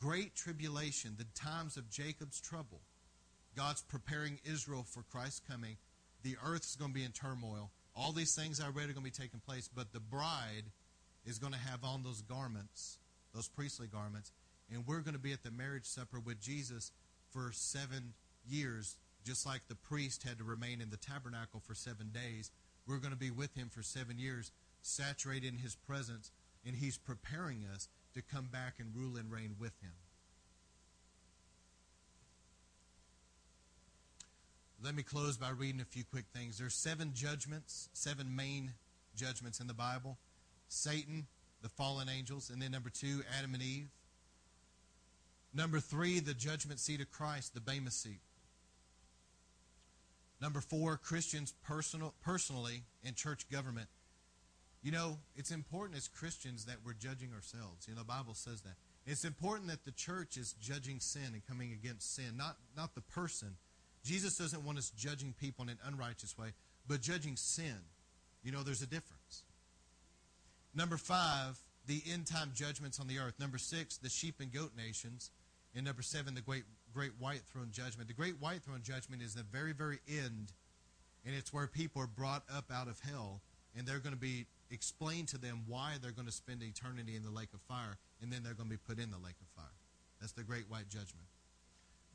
great 0.00 0.34
tribulation, 0.34 1.14
the 1.18 1.26
times 1.34 1.76
of 1.76 1.90
Jacob's 1.90 2.40
trouble, 2.40 2.80
God's 3.56 3.82
preparing 3.82 4.38
Israel 4.44 4.84
for 4.88 5.02
Christ's 5.02 5.40
coming. 5.48 5.76
The 6.22 6.36
earth 6.44 6.64
is 6.64 6.76
going 6.76 6.90
to 6.90 6.94
be 6.94 7.04
in 7.04 7.12
turmoil. 7.12 7.70
All 7.94 8.12
these 8.12 8.34
things 8.34 8.60
I 8.60 8.68
read 8.68 8.90
are 8.90 8.92
going 8.92 8.96
to 8.96 9.00
be 9.02 9.10
taking 9.10 9.40
place, 9.40 9.70
but 9.74 9.92
the 9.92 10.00
bride 10.00 10.64
is 11.24 11.38
going 11.38 11.52
to 11.52 11.58
have 11.58 11.84
on 11.84 12.02
those 12.02 12.22
garments, 12.22 12.98
those 13.34 13.48
priestly 13.48 13.86
garments, 13.86 14.32
and 14.72 14.86
we're 14.86 15.00
going 15.00 15.14
to 15.14 15.20
be 15.20 15.32
at 15.32 15.42
the 15.42 15.50
marriage 15.50 15.86
supper 15.86 16.20
with 16.20 16.40
Jesus 16.40 16.92
for 17.30 17.50
seven 17.52 18.14
years, 18.48 18.96
just 19.24 19.46
like 19.46 19.62
the 19.68 19.74
priest 19.74 20.22
had 20.22 20.38
to 20.38 20.44
remain 20.44 20.80
in 20.80 20.90
the 20.90 20.96
tabernacle 20.96 21.60
for 21.60 21.74
seven 21.74 22.10
days. 22.10 22.50
We're 22.86 22.98
going 22.98 23.12
to 23.12 23.18
be 23.18 23.30
with 23.30 23.54
him 23.54 23.68
for 23.68 23.82
seven 23.82 24.18
years, 24.18 24.52
saturated 24.86 25.52
in 25.52 25.58
his 25.58 25.74
presence, 25.74 26.30
and 26.64 26.76
he's 26.76 26.96
preparing 26.96 27.64
us 27.72 27.88
to 28.14 28.22
come 28.22 28.48
back 28.50 28.74
and 28.78 28.94
rule 28.94 29.16
and 29.16 29.30
reign 29.30 29.56
with 29.58 29.72
him. 29.82 29.92
Let 34.82 34.94
me 34.94 35.02
close 35.02 35.36
by 35.36 35.50
reading 35.50 35.80
a 35.80 35.84
few 35.84 36.04
quick 36.04 36.26
things. 36.34 36.58
There's 36.58 36.74
seven 36.74 37.12
judgments, 37.14 37.88
seven 37.92 38.36
main 38.36 38.74
judgments 39.16 39.58
in 39.58 39.66
the 39.66 39.74
Bible. 39.74 40.18
Satan, 40.68 41.26
the 41.62 41.68
fallen 41.68 42.08
angels, 42.08 42.50
and 42.50 42.60
then 42.60 42.72
number 42.72 42.90
two, 42.90 43.22
Adam 43.38 43.54
and 43.54 43.62
Eve. 43.62 43.88
Number 45.54 45.80
three, 45.80 46.20
the 46.20 46.34
judgment 46.34 46.78
seat 46.78 47.00
of 47.00 47.10
Christ, 47.10 47.54
the 47.54 47.60
Bema 47.60 47.90
seat. 47.90 48.20
Number 50.40 50.60
four, 50.60 50.98
Christians 50.98 51.54
personal, 51.64 52.12
personally 52.22 52.82
in 53.02 53.14
church 53.14 53.48
government. 53.50 53.88
You 54.86 54.92
know, 54.92 55.18
it's 55.34 55.50
important 55.50 55.98
as 55.98 56.06
Christians 56.06 56.66
that 56.66 56.76
we're 56.86 56.92
judging 56.92 57.32
ourselves. 57.34 57.88
You 57.88 57.94
know, 57.94 58.02
the 58.02 58.06
Bible 58.06 58.34
says 58.34 58.60
that. 58.60 58.74
It's 59.04 59.24
important 59.24 59.68
that 59.68 59.84
the 59.84 59.90
church 59.90 60.36
is 60.36 60.52
judging 60.62 61.00
sin 61.00 61.32
and 61.32 61.44
coming 61.44 61.72
against 61.72 62.14
sin, 62.14 62.36
not, 62.36 62.56
not 62.76 62.94
the 62.94 63.00
person, 63.00 63.56
Jesus 64.06 64.38
doesn't 64.38 64.64
want 64.64 64.78
us 64.78 64.90
judging 64.90 65.34
people 65.40 65.64
in 65.64 65.70
an 65.70 65.78
unrighteous 65.84 66.38
way, 66.38 66.52
but 66.86 67.00
judging 67.00 67.34
sin. 67.34 67.74
You 68.44 68.52
know, 68.52 68.62
there's 68.62 68.82
a 68.82 68.86
difference. 68.86 69.42
Number 70.72 70.96
five, 70.96 71.58
the 71.88 72.00
end 72.12 72.28
time 72.28 72.52
judgments 72.54 73.00
on 73.00 73.08
the 73.08 73.18
earth. 73.18 73.34
Number 73.40 73.58
six, 73.58 73.96
the 73.96 74.08
sheep 74.08 74.36
and 74.38 74.52
goat 74.52 74.70
nations. 74.76 75.32
And 75.74 75.84
number 75.84 76.02
seven, 76.02 76.36
the 76.36 76.40
great, 76.40 76.62
great 76.94 77.10
white 77.18 77.42
throne 77.52 77.70
judgment. 77.72 78.06
The 78.06 78.14
great 78.14 78.40
white 78.40 78.62
throne 78.62 78.82
judgment 78.84 79.20
is 79.20 79.34
the 79.34 79.42
very, 79.42 79.72
very 79.72 79.98
end, 80.08 80.52
and 81.24 81.34
it's 81.34 81.52
where 81.52 81.66
people 81.66 82.00
are 82.00 82.06
brought 82.06 82.44
up 82.54 82.70
out 82.72 82.86
of 82.86 83.00
hell, 83.00 83.40
and 83.76 83.84
they're 83.84 83.98
going 83.98 84.14
to 84.14 84.20
be 84.20 84.46
explained 84.70 85.28
to 85.28 85.38
them 85.38 85.62
why 85.66 85.94
they're 86.00 86.12
going 86.12 86.26
to 86.26 86.32
spend 86.32 86.62
eternity 86.62 87.16
in 87.16 87.22
the 87.22 87.30
lake 87.30 87.52
of 87.54 87.60
fire, 87.62 87.98
and 88.20 88.32
then 88.32 88.42
they're 88.42 88.54
going 88.54 88.68
to 88.68 88.76
be 88.76 88.82
put 88.86 88.98
in 88.98 89.10
the 89.10 89.18
lake 89.18 89.36
of 89.40 89.48
fire. 89.54 89.72
That's 90.20 90.32
the 90.32 90.42
great 90.42 90.70
white 90.70 90.88
judgment. 90.88 91.26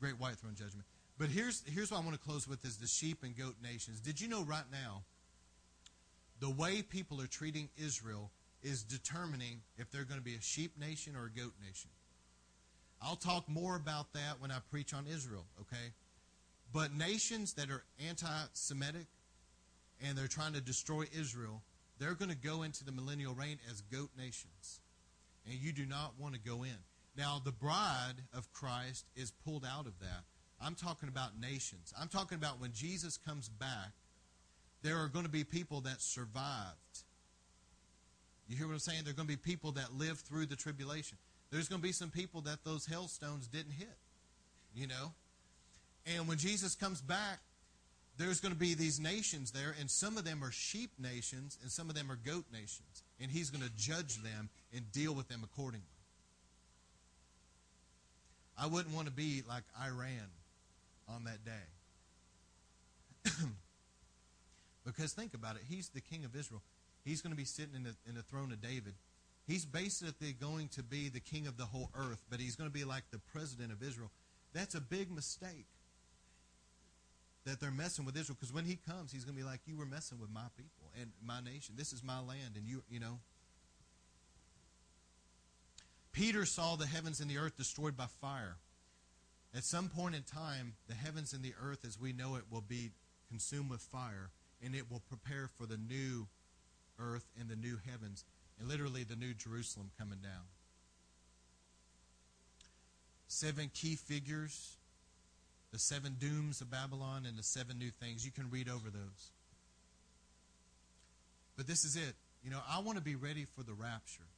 Great 0.00 0.18
white 0.18 0.36
throne 0.36 0.54
judgment. 0.54 0.86
But 1.18 1.28
here's, 1.28 1.62
here's 1.66 1.90
what 1.90 2.00
I 2.00 2.04
want 2.04 2.14
to 2.14 2.20
close 2.20 2.48
with 2.48 2.64
is 2.64 2.78
the 2.78 2.86
sheep 2.86 3.22
and 3.22 3.36
goat 3.36 3.56
nations. 3.62 4.00
Did 4.00 4.20
you 4.20 4.28
know 4.28 4.42
right 4.42 4.64
now, 4.70 5.02
the 6.40 6.50
way 6.50 6.82
people 6.82 7.20
are 7.20 7.26
treating 7.26 7.68
Israel 7.76 8.30
is 8.62 8.82
determining 8.82 9.60
if 9.76 9.90
they're 9.90 10.04
going 10.04 10.18
to 10.18 10.24
be 10.24 10.34
a 10.34 10.40
sheep 10.40 10.78
nation 10.78 11.14
or 11.16 11.26
a 11.26 11.30
goat 11.30 11.52
nation. 11.64 11.90
I'll 13.00 13.16
talk 13.16 13.48
more 13.48 13.76
about 13.76 14.12
that 14.12 14.40
when 14.40 14.50
I 14.50 14.58
preach 14.70 14.94
on 14.94 15.06
Israel, 15.06 15.44
okay? 15.60 15.92
But 16.72 16.94
nations 16.94 17.54
that 17.54 17.70
are 17.70 17.82
anti 18.08 18.26
Semitic 18.52 19.06
and 20.00 20.16
they're 20.16 20.28
trying 20.28 20.52
to 20.54 20.60
destroy 20.60 21.04
Israel, 21.12 21.62
they're 22.02 22.14
going 22.14 22.30
to 22.30 22.36
go 22.36 22.62
into 22.62 22.84
the 22.84 22.90
millennial 22.90 23.32
reign 23.32 23.58
as 23.70 23.80
goat 23.82 24.10
nations. 24.18 24.80
And 25.46 25.54
you 25.54 25.72
do 25.72 25.86
not 25.86 26.14
want 26.18 26.34
to 26.34 26.40
go 26.40 26.64
in. 26.64 26.76
Now, 27.16 27.40
the 27.44 27.52
bride 27.52 28.14
of 28.34 28.52
Christ 28.52 29.04
is 29.14 29.32
pulled 29.44 29.64
out 29.64 29.86
of 29.86 29.98
that. 30.00 30.24
I'm 30.60 30.74
talking 30.74 31.08
about 31.08 31.38
nations. 31.40 31.94
I'm 32.00 32.08
talking 32.08 32.36
about 32.36 32.60
when 32.60 32.72
Jesus 32.72 33.18
comes 33.18 33.48
back, 33.48 33.92
there 34.82 34.96
are 34.96 35.08
going 35.08 35.24
to 35.24 35.30
be 35.30 35.44
people 35.44 35.82
that 35.82 36.00
survived. 36.00 37.04
You 38.48 38.56
hear 38.56 38.66
what 38.66 38.72
I'm 38.72 38.78
saying? 38.80 39.02
There 39.04 39.12
are 39.12 39.16
going 39.16 39.28
to 39.28 39.36
be 39.36 39.40
people 39.40 39.72
that 39.72 39.94
lived 39.94 40.20
through 40.20 40.46
the 40.46 40.56
tribulation. 40.56 41.18
There's 41.50 41.68
going 41.68 41.80
to 41.80 41.86
be 41.86 41.92
some 41.92 42.10
people 42.10 42.40
that 42.42 42.64
those 42.64 42.86
hailstones 42.86 43.46
didn't 43.46 43.72
hit, 43.72 43.96
you 44.74 44.86
know? 44.86 45.12
And 46.06 46.26
when 46.26 46.38
Jesus 46.38 46.74
comes 46.74 47.00
back, 47.00 47.38
there's 48.18 48.40
going 48.40 48.52
to 48.52 48.58
be 48.58 48.74
these 48.74 49.00
nations 49.00 49.52
there, 49.52 49.74
and 49.80 49.90
some 49.90 50.18
of 50.18 50.24
them 50.24 50.44
are 50.44 50.50
sheep 50.50 50.90
nations, 50.98 51.58
and 51.62 51.70
some 51.70 51.88
of 51.88 51.94
them 51.94 52.10
are 52.10 52.16
goat 52.16 52.44
nations. 52.52 53.02
and 53.20 53.30
he's 53.30 53.50
going 53.50 53.62
to 53.62 53.70
judge 53.76 54.16
them 54.22 54.50
and 54.74 54.90
deal 54.92 55.14
with 55.14 55.28
them 55.28 55.42
accordingly. 55.44 55.86
I 58.58 58.66
wouldn't 58.66 58.94
want 58.94 59.06
to 59.06 59.12
be 59.12 59.42
like 59.48 59.62
Iran 59.80 60.28
on 61.08 61.24
that 61.24 61.44
day. 61.44 61.52
because 64.84 65.12
think 65.12 65.34
about 65.34 65.56
it, 65.56 65.62
he's 65.68 65.88
the 65.88 66.00
king 66.00 66.24
of 66.24 66.36
Israel. 66.36 66.62
He's 67.04 67.22
going 67.22 67.32
to 67.32 67.36
be 67.36 67.44
sitting 67.44 67.74
in 67.74 67.84
the, 67.84 67.94
in 68.08 68.14
the 68.14 68.22
throne 68.22 68.52
of 68.52 68.60
David. 68.60 68.94
He's 69.46 69.64
basically 69.64 70.32
going 70.32 70.68
to 70.68 70.82
be 70.82 71.08
the 71.08 71.20
king 71.20 71.46
of 71.46 71.56
the 71.56 71.64
whole 71.64 71.90
earth, 71.94 72.22
but 72.30 72.40
he's 72.40 72.56
going 72.56 72.70
to 72.70 72.74
be 72.74 72.84
like 72.84 73.04
the 73.10 73.18
president 73.18 73.72
of 73.72 73.82
Israel. 73.82 74.10
That's 74.52 74.74
a 74.74 74.80
big 74.80 75.10
mistake 75.10 75.66
that 77.44 77.60
they're 77.60 77.70
messing 77.70 78.04
with 78.04 78.16
Israel 78.16 78.36
because 78.38 78.52
when 78.54 78.64
he 78.64 78.78
comes, 78.88 79.12
he's 79.12 79.24
going 79.24 79.36
to 79.36 79.42
be 79.42 79.48
like, 79.48 79.60
You 79.66 79.76
were 79.76 79.86
messing 79.86 80.18
with 80.20 80.30
my 80.30 80.46
people 80.56 80.90
and 81.00 81.10
my 81.24 81.40
nation. 81.40 81.74
This 81.76 81.92
is 81.92 82.02
my 82.02 82.20
land, 82.20 82.56
and 82.56 82.66
you, 82.66 82.82
you 82.88 83.00
know. 83.00 83.18
Peter 86.12 86.44
saw 86.44 86.76
the 86.76 86.86
heavens 86.86 87.20
and 87.20 87.30
the 87.30 87.38
earth 87.38 87.56
destroyed 87.56 87.96
by 87.96 88.04
fire. 88.20 88.56
At 89.54 89.64
some 89.64 89.88
point 89.88 90.14
in 90.14 90.22
time, 90.22 90.74
the 90.88 90.94
heavens 90.94 91.32
and 91.32 91.42
the 91.42 91.54
earth 91.62 91.84
as 91.86 91.98
we 91.98 92.12
know 92.12 92.36
it 92.36 92.44
will 92.50 92.62
be 92.62 92.90
consumed 93.28 93.70
with 93.70 93.80
fire, 93.80 94.30
and 94.62 94.74
it 94.74 94.90
will 94.90 95.02
prepare 95.08 95.48
for 95.58 95.66
the 95.66 95.76
new 95.76 96.26
earth 96.98 97.24
and 97.38 97.48
the 97.48 97.56
new 97.56 97.78
heavens, 97.90 98.24
and 98.58 98.68
literally 98.68 99.04
the 99.04 99.16
new 99.16 99.34
Jerusalem 99.34 99.90
coming 99.98 100.18
down. 100.22 100.44
Seven 103.26 103.70
key 103.72 103.96
figures, 103.96 104.76
the 105.72 105.78
seven 105.78 106.16
dooms 106.18 106.60
of 106.60 106.70
Babylon, 106.70 107.24
and 107.26 107.38
the 107.38 107.42
seven 107.42 107.78
new 107.78 107.90
things. 107.90 108.24
You 108.24 108.30
can 108.30 108.50
read 108.50 108.68
over 108.68 108.90
those. 108.90 109.30
But 111.56 111.66
this 111.66 111.84
is 111.84 111.96
it. 111.96 112.14
You 112.44 112.50
know, 112.50 112.60
I 112.68 112.80
want 112.80 112.98
to 112.98 113.04
be 113.04 113.14
ready 113.14 113.46
for 113.56 113.62
the 113.62 113.72
rapture. 113.72 114.28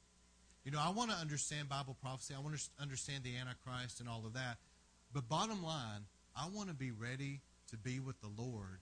You 0.63 0.71
know, 0.71 0.79
I 0.81 0.89
want 0.89 1.11
to 1.11 1.17
understand 1.17 1.69
Bible 1.69 1.95
prophecy. 2.01 2.33
I 2.35 2.41
want 2.41 2.57
to 2.57 2.69
understand 2.81 3.23
the 3.23 3.35
Antichrist 3.37 3.99
and 3.99 4.09
all 4.09 4.23
of 4.25 4.33
that. 4.33 4.57
But 5.13 5.29
bottom 5.29 5.63
line, 5.63 6.05
I 6.35 6.47
want 6.53 6.69
to 6.69 6.75
be 6.75 6.91
ready 6.91 7.41
to 7.69 7.77
be 7.77 7.99
with 7.99 8.19
the 8.21 8.29
Lord. 8.41 8.79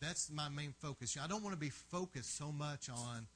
That's 0.00 0.30
my 0.30 0.48
main 0.48 0.74
focus. 0.80 1.16
I 1.22 1.26
don't 1.26 1.42
want 1.42 1.54
to 1.54 1.60
be 1.60 1.70
focused 1.70 2.36
so 2.36 2.52
much 2.52 2.88
on, 2.90 3.26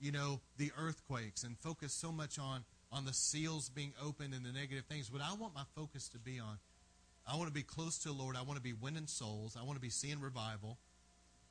you 0.00 0.12
know, 0.12 0.40
the 0.56 0.72
earthquakes 0.78 1.42
and 1.42 1.58
focus 1.58 1.92
so 1.92 2.10
much 2.10 2.38
on 2.38 2.64
on 2.92 3.04
the 3.04 3.12
seals 3.12 3.68
being 3.68 3.92
opened 4.02 4.32
and 4.34 4.44
the 4.44 4.52
negative 4.52 4.84
things. 4.84 5.10
What 5.10 5.20
I 5.20 5.34
want 5.34 5.54
my 5.54 5.64
focus 5.74 6.08
to 6.10 6.18
be 6.18 6.38
on 6.38 6.58
I 7.26 7.36
want 7.36 7.48
to 7.48 7.54
be 7.54 7.62
close 7.62 7.98
to 7.98 8.08
the 8.08 8.14
Lord. 8.14 8.36
I 8.36 8.42
want 8.42 8.56
to 8.56 8.62
be 8.62 8.72
winning 8.72 9.06
souls. 9.06 9.56
I 9.58 9.64
want 9.64 9.76
to 9.76 9.80
be 9.80 9.90
seeing 9.90 10.20
revival. 10.20 10.78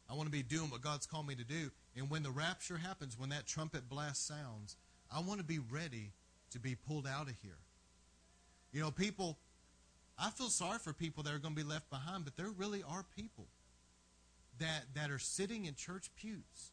I 0.10 0.14
want 0.14 0.28
to 0.28 0.32
be 0.32 0.44
doing 0.44 0.70
what 0.70 0.82
God's 0.82 1.06
called 1.06 1.28
me 1.28 1.36
to 1.36 1.44
do. 1.44 1.72
And 1.96 2.10
when 2.10 2.24
the 2.24 2.32
rapture 2.32 2.78
happens, 2.78 3.18
when 3.18 3.30
that 3.30 3.48
trumpet 3.48 3.90
blast 3.90 4.28
sounds, 4.28 4.78
I 5.12 5.22
want 5.22 5.40
to 5.40 5.46
be 5.46 5.60
ready 5.60 6.12
to 6.52 6.60
be 6.60 6.76
pulled 6.76 7.08
out 7.08 7.28
of 7.28 7.36
here. 7.42 7.58
You 8.72 8.82
know, 8.82 8.92
people, 8.92 9.38
I 10.18 10.30
feel 10.30 10.50
sorry 10.50 10.80
for 10.80 10.94
people 10.94 11.24
that 11.24 11.34
are 11.34 11.40
going 11.40 11.56
to 11.56 11.64
be 11.64 11.68
left 11.68 11.90
behind, 11.90 12.26
but 12.26 12.38
there 12.38 12.50
really 12.58 12.84
are 12.84 13.06
people 13.16 13.46
that, 14.60 14.84
that 14.96 15.10
are 15.10 15.20
sitting 15.20 15.66
in 15.66 15.76
church 15.76 16.10
pews 16.16 16.72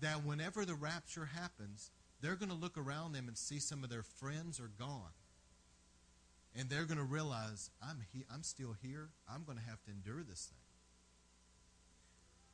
that 0.00 0.24
whenever 0.24 0.64
the 0.64 0.74
rapture 0.74 1.28
happens, 1.34 1.90
they're 2.20 2.36
going 2.36 2.50
to 2.50 2.56
look 2.56 2.78
around 2.78 3.12
them 3.12 3.28
and 3.28 3.36
see 3.36 3.58
some 3.58 3.84
of 3.84 3.90
their 3.90 4.02
friends 4.02 4.60
are 4.60 4.70
gone. 4.78 5.12
And 6.56 6.68
they're 6.68 6.84
going 6.84 6.98
to 6.98 7.04
realize, 7.04 7.70
I'm, 7.82 8.02
he, 8.12 8.24
I'm 8.32 8.42
still 8.42 8.74
here. 8.82 9.10
I'm 9.32 9.44
going 9.44 9.58
to 9.58 9.64
have 9.64 9.82
to 9.84 9.90
endure 9.90 10.22
this 10.22 10.46
thing. 10.46 10.58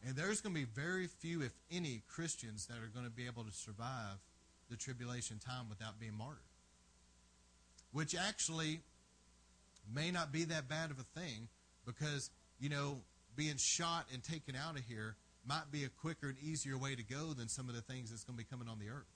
And 0.06 0.16
there's 0.16 0.40
going 0.40 0.54
to 0.54 0.60
be 0.60 0.66
very 0.66 1.06
few, 1.06 1.42
if 1.42 1.52
any, 1.70 2.02
Christians 2.08 2.66
that 2.66 2.76
are 2.76 2.90
going 2.92 3.06
to 3.06 3.10
be 3.10 3.26
able 3.26 3.44
to 3.44 3.52
survive 3.52 4.18
the 4.68 4.76
tribulation 4.76 5.38
time 5.38 5.68
without 5.68 5.98
being 5.98 6.14
martyred. 6.14 6.42
Which 7.92 8.14
actually 8.14 8.80
may 9.92 10.10
not 10.10 10.32
be 10.32 10.44
that 10.44 10.68
bad 10.68 10.90
of 10.90 10.98
a 10.98 11.20
thing 11.20 11.48
because, 11.86 12.30
you 12.58 12.68
know, 12.68 13.00
being 13.36 13.56
shot 13.56 14.06
and 14.12 14.22
taken 14.22 14.54
out 14.54 14.78
of 14.78 14.84
here 14.84 15.16
might 15.46 15.70
be 15.70 15.84
a 15.84 15.88
quicker 15.88 16.28
and 16.28 16.38
easier 16.38 16.76
way 16.76 16.94
to 16.94 17.02
go 17.02 17.32
than 17.32 17.48
some 17.48 17.68
of 17.68 17.74
the 17.74 17.82
things 17.82 18.10
that's 18.10 18.24
going 18.24 18.36
to 18.36 18.44
be 18.44 18.48
coming 18.48 18.68
on 18.68 18.78
the 18.78 18.88
earth. 18.88 19.06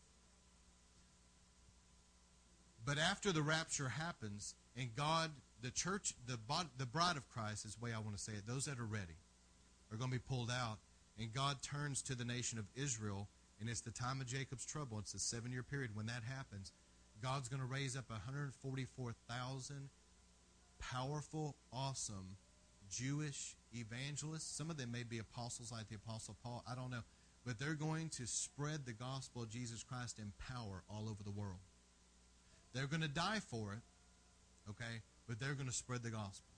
But 2.84 2.98
after 2.98 3.32
the 3.32 3.42
rapture 3.42 3.88
happens, 3.88 4.54
and 4.78 4.94
God, 4.94 5.30
the 5.60 5.70
church, 5.70 6.14
the, 6.26 6.38
the 6.78 6.86
bride 6.86 7.16
of 7.16 7.28
Christ 7.28 7.64
is 7.64 7.74
the 7.74 7.84
way 7.84 7.90
I 7.92 7.98
want 7.98 8.16
to 8.16 8.22
say 8.22 8.32
it, 8.32 8.46
those 8.46 8.66
that 8.66 8.78
are 8.78 8.86
ready 8.86 9.18
are 9.90 9.96
going 9.96 10.10
to 10.10 10.16
be 10.16 10.22
pulled 10.22 10.50
out, 10.50 10.78
and 11.18 11.32
God 11.32 11.62
turns 11.62 12.00
to 12.02 12.14
the 12.14 12.24
nation 12.24 12.58
of 12.58 12.66
Israel 12.76 13.28
and 13.60 13.68
it's 13.68 13.80
the 13.80 13.90
time 13.90 14.20
of 14.20 14.26
Jacob's 14.26 14.64
trouble. 14.64 14.98
It's 14.98 15.12
the 15.12 15.18
seven 15.18 15.50
year 15.50 15.62
period. 15.62 15.90
When 15.94 16.06
that 16.06 16.22
happens, 16.22 16.72
God's 17.22 17.48
going 17.48 17.60
to 17.60 17.66
raise 17.66 17.96
up 17.96 18.08
144,000 18.10 19.88
powerful, 20.78 21.56
awesome 21.72 22.36
Jewish 22.88 23.56
evangelists. 23.72 24.56
Some 24.56 24.70
of 24.70 24.76
them 24.76 24.92
may 24.92 25.02
be 25.02 25.18
apostles 25.18 25.72
like 25.72 25.88
the 25.88 25.96
Apostle 25.96 26.36
Paul. 26.42 26.64
I 26.70 26.74
don't 26.74 26.90
know. 26.90 27.02
But 27.44 27.58
they're 27.58 27.74
going 27.74 28.10
to 28.10 28.26
spread 28.26 28.84
the 28.84 28.92
gospel 28.92 29.42
of 29.42 29.50
Jesus 29.50 29.82
Christ 29.82 30.18
in 30.18 30.32
power 30.38 30.84
all 30.88 31.08
over 31.08 31.22
the 31.24 31.30
world. 31.30 31.58
They're 32.74 32.86
going 32.86 33.02
to 33.02 33.08
die 33.08 33.40
for 33.40 33.72
it, 33.72 33.80
okay? 34.70 35.02
But 35.26 35.40
they're 35.40 35.54
going 35.54 35.68
to 35.68 35.74
spread 35.74 36.02
the 36.02 36.10
gospel. 36.10 36.54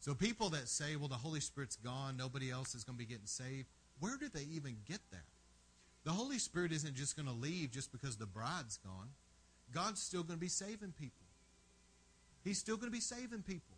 So 0.00 0.14
people 0.14 0.50
that 0.50 0.68
say, 0.68 0.96
well, 0.96 1.08
the 1.08 1.14
Holy 1.14 1.40
Spirit's 1.40 1.76
gone, 1.76 2.16
nobody 2.16 2.50
else 2.50 2.74
is 2.74 2.84
going 2.84 2.96
to 2.96 3.04
be 3.04 3.08
getting 3.08 3.26
saved, 3.26 3.66
where 3.98 4.16
do 4.16 4.28
they 4.28 4.46
even 4.54 4.76
get 4.86 5.00
that? 5.10 5.24
The 6.04 6.12
Holy 6.12 6.38
Spirit 6.38 6.70
isn't 6.72 6.94
just 6.94 7.16
going 7.16 7.26
to 7.26 7.34
leave 7.34 7.72
just 7.72 7.90
because 7.90 8.16
the 8.16 8.26
bride's 8.26 8.78
gone. 8.78 9.08
God's 9.74 10.00
still 10.00 10.22
going 10.22 10.38
to 10.38 10.40
be 10.40 10.48
saving 10.48 10.92
people. 10.98 11.26
He's 12.44 12.58
still 12.58 12.76
going 12.76 12.86
to 12.88 12.96
be 12.96 13.00
saving 13.00 13.42
people. 13.42 13.74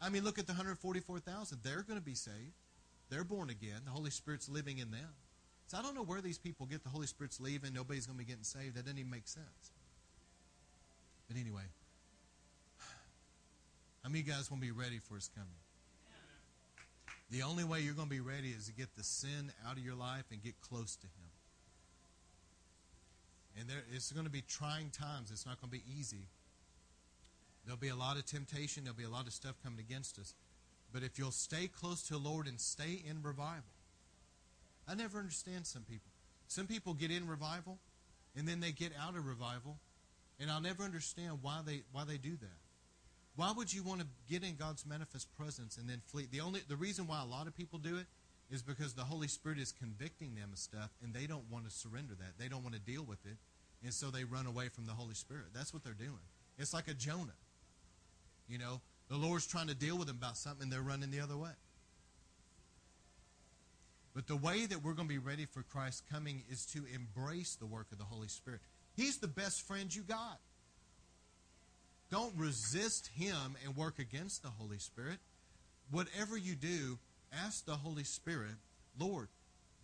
I 0.00 0.08
mean, 0.08 0.24
look 0.24 0.38
at 0.38 0.46
the 0.46 0.52
144,000. 0.52 1.58
They're 1.62 1.82
going 1.82 1.98
to 1.98 2.04
be 2.04 2.14
saved. 2.14 2.54
They're 3.10 3.24
born 3.24 3.50
again. 3.50 3.80
The 3.84 3.90
Holy 3.90 4.10
Spirit's 4.10 4.48
living 4.48 4.78
in 4.78 4.90
them. 4.90 5.08
So 5.66 5.78
I 5.78 5.82
don't 5.82 5.94
know 5.94 6.02
where 6.02 6.20
these 6.20 6.38
people 6.38 6.66
get 6.66 6.82
the 6.82 6.88
Holy 6.88 7.06
Spirit's 7.06 7.40
leaving. 7.40 7.74
Nobody's 7.74 8.06
going 8.06 8.18
to 8.18 8.24
be 8.24 8.28
getting 8.28 8.44
saved. 8.44 8.76
That 8.76 8.84
doesn't 8.84 8.98
even 8.98 9.10
make 9.10 9.26
sense. 9.26 9.72
But 11.28 11.36
anyway, 11.36 11.62
how 14.02 14.10
many 14.10 14.22
guys 14.22 14.50
want 14.50 14.62
to 14.62 14.66
be 14.66 14.72
ready 14.72 14.98
for 14.98 15.14
His 15.16 15.28
coming? 15.34 15.50
The 17.30 17.42
only 17.42 17.64
way 17.64 17.80
you're 17.80 17.94
going 17.94 18.08
to 18.08 18.14
be 18.14 18.20
ready 18.20 18.50
is 18.50 18.66
to 18.66 18.72
get 18.72 18.94
the 18.96 19.02
sin 19.02 19.50
out 19.66 19.76
of 19.76 19.84
your 19.84 19.96
life 19.96 20.24
and 20.30 20.42
get 20.42 20.60
close 20.60 20.94
to 20.96 21.06
Him. 21.06 21.30
And 23.58 23.68
there, 23.68 23.82
it's 23.92 24.12
going 24.12 24.26
to 24.26 24.30
be 24.30 24.42
trying 24.42 24.90
times. 24.90 25.30
It's 25.32 25.46
not 25.46 25.60
going 25.60 25.72
to 25.72 25.78
be 25.78 25.82
easy. 25.98 26.28
There'll 27.64 27.78
be 27.78 27.88
a 27.88 27.96
lot 27.96 28.16
of 28.16 28.24
temptation. 28.26 28.84
There'll 28.84 28.96
be 28.96 29.04
a 29.04 29.10
lot 29.10 29.26
of 29.26 29.32
stuff 29.32 29.56
coming 29.64 29.80
against 29.80 30.18
us. 30.18 30.34
But 30.92 31.02
if 31.02 31.18
you'll 31.18 31.32
stay 31.32 31.66
close 31.66 32.02
to 32.04 32.14
the 32.14 32.20
Lord 32.20 32.46
and 32.46 32.60
stay 32.60 33.02
in 33.08 33.22
revival, 33.22 33.64
I 34.88 34.94
never 34.94 35.18
understand 35.18 35.66
some 35.66 35.82
people. 35.82 36.12
Some 36.46 36.66
people 36.66 36.94
get 36.94 37.10
in 37.10 37.26
revival 37.26 37.78
and 38.36 38.46
then 38.46 38.60
they 38.60 38.70
get 38.70 38.92
out 39.02 39.16
of 39.16 39.26
revival, 39.26 39.78
and 40.40 40.50
I'll 40.50 40.60
never 40.60 40.82
understand 40.82 41.38
why 41.42 41.60
they 41.64 41.82
why 41.92 42.04
they 42.04 42.18
do 42.18 42.36
that. 42.36 42.58
Why 43.36 43.52
would 43.52 43.72
you 43.72 43.82
want 43.82 44.00
to 44.00 44.06
get 44.28 44.42
in 44.42 44.56
God's 44.56 44.86
manifest 44.86 45.34
presence 45.36 45.76
and 45.76 45.88
then 45.88 46.00
flee? 46.06 46.26
The 46.30 46.40
only 46.40 46.60
the 46.68 46.76
reason 46.76 47.06
why 47.06 47.22
a 47.22 47.26
lot 47.26 47.46
of 47.46 47.56
people 47.56 47.78
do 47.78 47.96
it 47.96 48.06
is 48.50 48.62
because 48.62 48.94
the 48.94 49.04
Holy 49.04 49.28
Spirit 49.28 49.58
is 49.58 49.72
convicting 49.72 50.34
them 50.34 50.50
of 50.52 50.58
stuff 50.58 50.90
and 51.02 51.12
they 51.12 51.26
don't 51.26 51.44
want 51.50 51.64
to 51.64 51.70
surrender 51.70 52.14
that. 52.14 52.38
They 52.38 52.48
don't 52.48 52.62
want 52.62 52.74
to 52.74 52.80
deal 52.80 53.04
with 53.04 53.24
it. 53.26 53.36
And 53.82 53.92
so 53.92 54.10
they 54.10 54.24
run 54.24 54.46
away 54.46 54.68
from 54.68 54.86
the 54.86 54.92
Holy 54.92 55.14
Spirit. 55.14 55.46
That's 55.52 55.74
what 55.74 55.84
they're 55.84 55.92
doing. 55.92 56.24
It's 56.58 56.72
like 56.72 56.88
a 56.88 56.94
Jonah. 56.94 57.36
You 58.48 58.58
know, 58.58 58.80
the 59.08 59.16
Lord's 59.16 59.46
trying 59.46 59.66
to 59.68 59.74
deal 59.74 59.98
with 59.98 60.06
them 60.06 60.16
about 60.20 60.36
something 60.36 60.64
and 60.64 60.72
they're 60.72 60.80
running 60.80 61.10
the 61.10 61.20
other 61.20 61.36
way. 61.36 61.50
But 64.14 64.28
the 64.28 64.36
way 64.36 64.64
that 64.64 64.82
we're 64.82 64.94
going 64.94 65.08
to 65.08 65.12
be 65.12 65.18
ready 65.18 65.44
for 65.44 65.62
Christ's 65.62 66.02
coming 66.10 66.42
is 66.50 66.64
to 66.66 66.84
embrace 66.94 67.56
the 67.56 67.66
work 67.66 67.88
of 67.92 67.98
the 67.98 68.04
Holy 68.04 68.28
Spirit. 68.28 68.60
He's 68.96 69.18
the 69.18 69.28
best 69.28 69.66
friend 69.66 69.94
you 69.94 70.02
got. 70.02 70.38
Don't 72.10 72.34
resist 72.36 73.10
Him 73.14 73.56
and 73.64 73.76
work 73.76 73.98
against 73.98 74.42
the 74.42 74.48
Holy 74.48 74.78
Spirit. 74.78 75.18
Whatever 75.90 76.36
you 76.36 76.54
do, 76.54 76.98
ask 77.32 77.64
the 77.64 77.76
Holy 77.76 78.04
Spirit, 78.04 78.54
Lord, 78.98 79.28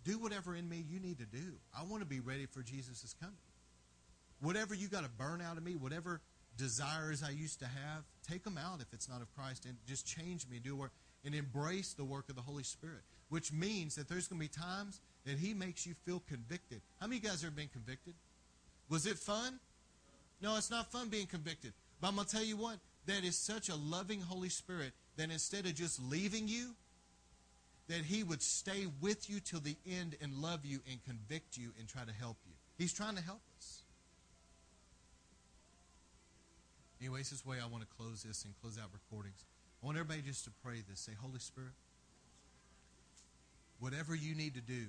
do 0.03 0.17
whatever 0.17 0.55
in 0.55 0.67
me 0.67 0.83
you 0.89 0.99
need 0.99 1.19
to 1.19 1.25
do. 1.25 1.53
I 1.77 1.83
want 1.83 2.01
to 2.01 2.07
be 2.07 2.19
ready 2.19 2.45
for 2.45 2.61
Jesus' 2.61 3.15
coming. 3.19 3.35
Whatever 4.41 4.73
you 4.73 4.87
got 4.87 5.03
to 5.03 5.09
burn 5.09 5.41
out 5.41 5.57
of 5.57 5.63
me, 5.63 5.75
whatever 5.75 6.21
desires 6.57 7.23
I 7.23 7.31
used 7.31 7.59
to 7.59 7.65
have, 7.65 8.03
take 8.27 8.43
them 8.43 8.57
out 8.57 8.81
if 8.81 8.87
it's 8.93 9.09
not 9.09 9.21
of 9.21 9.33
Christ 9.35 9.65
and 9.65 9.77
just 9.87 10.05
change 10.05 10.47
me 10.49 10.59
do 10.59 10.75
work 10.75 10.91
and 11.25 11.33
embrace 11.33 11.93
the 11.93 12.03
work 12.03 12.29
of 12.29 12.35
the 12.35 12.41
Holy 12.41 12.63
Spirit, 12.63 13.03
which 13.29 13.53
means 13.53 13.95
that 13.95 14.09
there's 14.09 14.27
going 14.27 14.41
to 14.41 14.47
be 14.47 14.49
times 14.49 14.99
that 15.25 15.37
He 15.37 15.53
makes 15.53 15.85
you 15.85 15.93
feel 16.05 16.21
convicted. 16.27 16.81
How 16.99 17.07
many 17.07 17.21
guys 17.21 17.43
ever 17.43 17.51
been 17.51 17.69
convicted? 17.69 18.13
Was 18.93 19.07
it 19.07 19.17
fun? 19.17 19.59
No, 20.39 20.55
it's 20.55 20.69
not 20.69 20.91
fun 20.91 21.09
being 21.09 21.25
convicted. 21.25 21.73
But 21.99 22.09
I'm 22.09 22.15
going 22.15 22.27
to 22.27 22.35
tell 22.35 22.45
you 22.45 22.55
what, 22.55 22.77
that 23.07 23.23
is 23.23 23.35
such 23.35 23.69
a 23.69 23.75
loving 23.75 24.21
Holy 24.21 24.49
Spirit 24.49 24.91
that 25.17 25.31
instead 25.31 25.65
of 25.65 25.73
just 25.73 25.99
leaving 25.99 26.47
you, 26.47 26.75
that 27.87 28.01
he 28.01 28.21
would 28.21 28.43
stay 28.43 28.85
with 29.01 29.31
you 29.31 29.39
till 29.39 29.61
the 29.61 29.75
end 29.89 30.15
and 30.21 30.31
love 30.35 30.63
you 30.63 30.79
and 30.91 31.03
convict 31.05 31.57
you 31.57 31.71
and 31.79 31.87
try 31.87 32.03
to 32.03 32.11
help 32.11 32.37
you. 32.45 32.53
He's 32.77 32.93
trying 32.93 33.15
to 33.15 33.23
help 33.23 33.41
us. 33.57 33.81
Anyways, 37.01 37.31
this 37.31 37.43
way 37.43 37.57
I 37.63 37.65
want 37.65 37.81
to 37.81 37.89
close 37.97 38.21
this 38.21 38.45
and 38.45 38.53
close 38.61 38.77
out 38.77 38.91
recordings. 38.93 39.43
I 39.81 39.87
want 39.87 39.97
everybody 39.97 40.21
just 40.21 40.45
to 40.45 40.51
pray 40.63 40.83
this. 40.87 40.99
Say, 40.99 41.13
Holy 41.19 41.39
Spirit, 41.39 41.73
whatever 43.79 44.13
you 44.13 44.35
need 44.35 44.53
to 44.53 44.61
do 44.61 44.85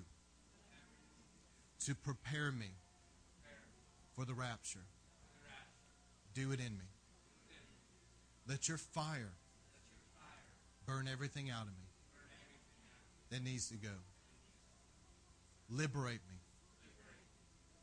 to 1.87 1.95
prepare 1.95 2.53
me 2.53 2.67
for 4.15 4.25
the 4.25 4.35
rapture, 4.35 4.85
do 6.35 6.53
it 6.53 6.61
in 6.61 6.73
me. 6.73 6.85
Let 8.49 8.69
your 8.69 8.79
fire 8.79 9.33
burn 10.87 11.09
everything 11.11 11.51
out 11.51 11.63
of 11.63 11.69
me 11.69 11.89
that 13.31 13.43
needs 13.43 13.69
to 13.69 13.77
go. 13.77 13.95
Liberate 15.71 16.21
me. 16.29 16.37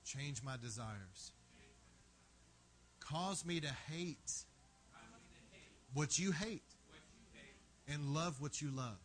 Change 0.06 0.44
my 0.44 0.56
desires. 0.62 1.32
Cause 3.00 3.46
me 3.46 3.60
to 3.60 3.70
hate 3.90 4.32
what 5.94 6.20
you 6.20 6.32
hate 6.32 6.62
and 7.88 8.14
love 8.14 8.40
what 8.40 8.62
you 8.62 8.70
love. 8.72 9.00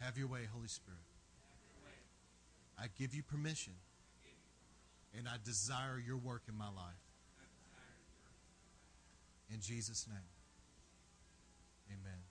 Have 0.00 0.18
your 0.18 0.28
way, 0.28 0.40
Holy 0.52 0.68
Spirit. 0.68 1.00
I 2.78 2.86
give 2.98 3.14
you 3.14 3.22
permission 3.22 3.72
and 5.16 5.28
I 5.28 5.36
desire 5.44 6.02
your 6.04 6.16
work 6.16 6.42
in 6.48 6.56
my 6.56 6.66
life. 6.66 7.00
In 9.52 9.60
Jesus' 9.60 10.06
name, 10.08 10.28
amen. 11.90 12.23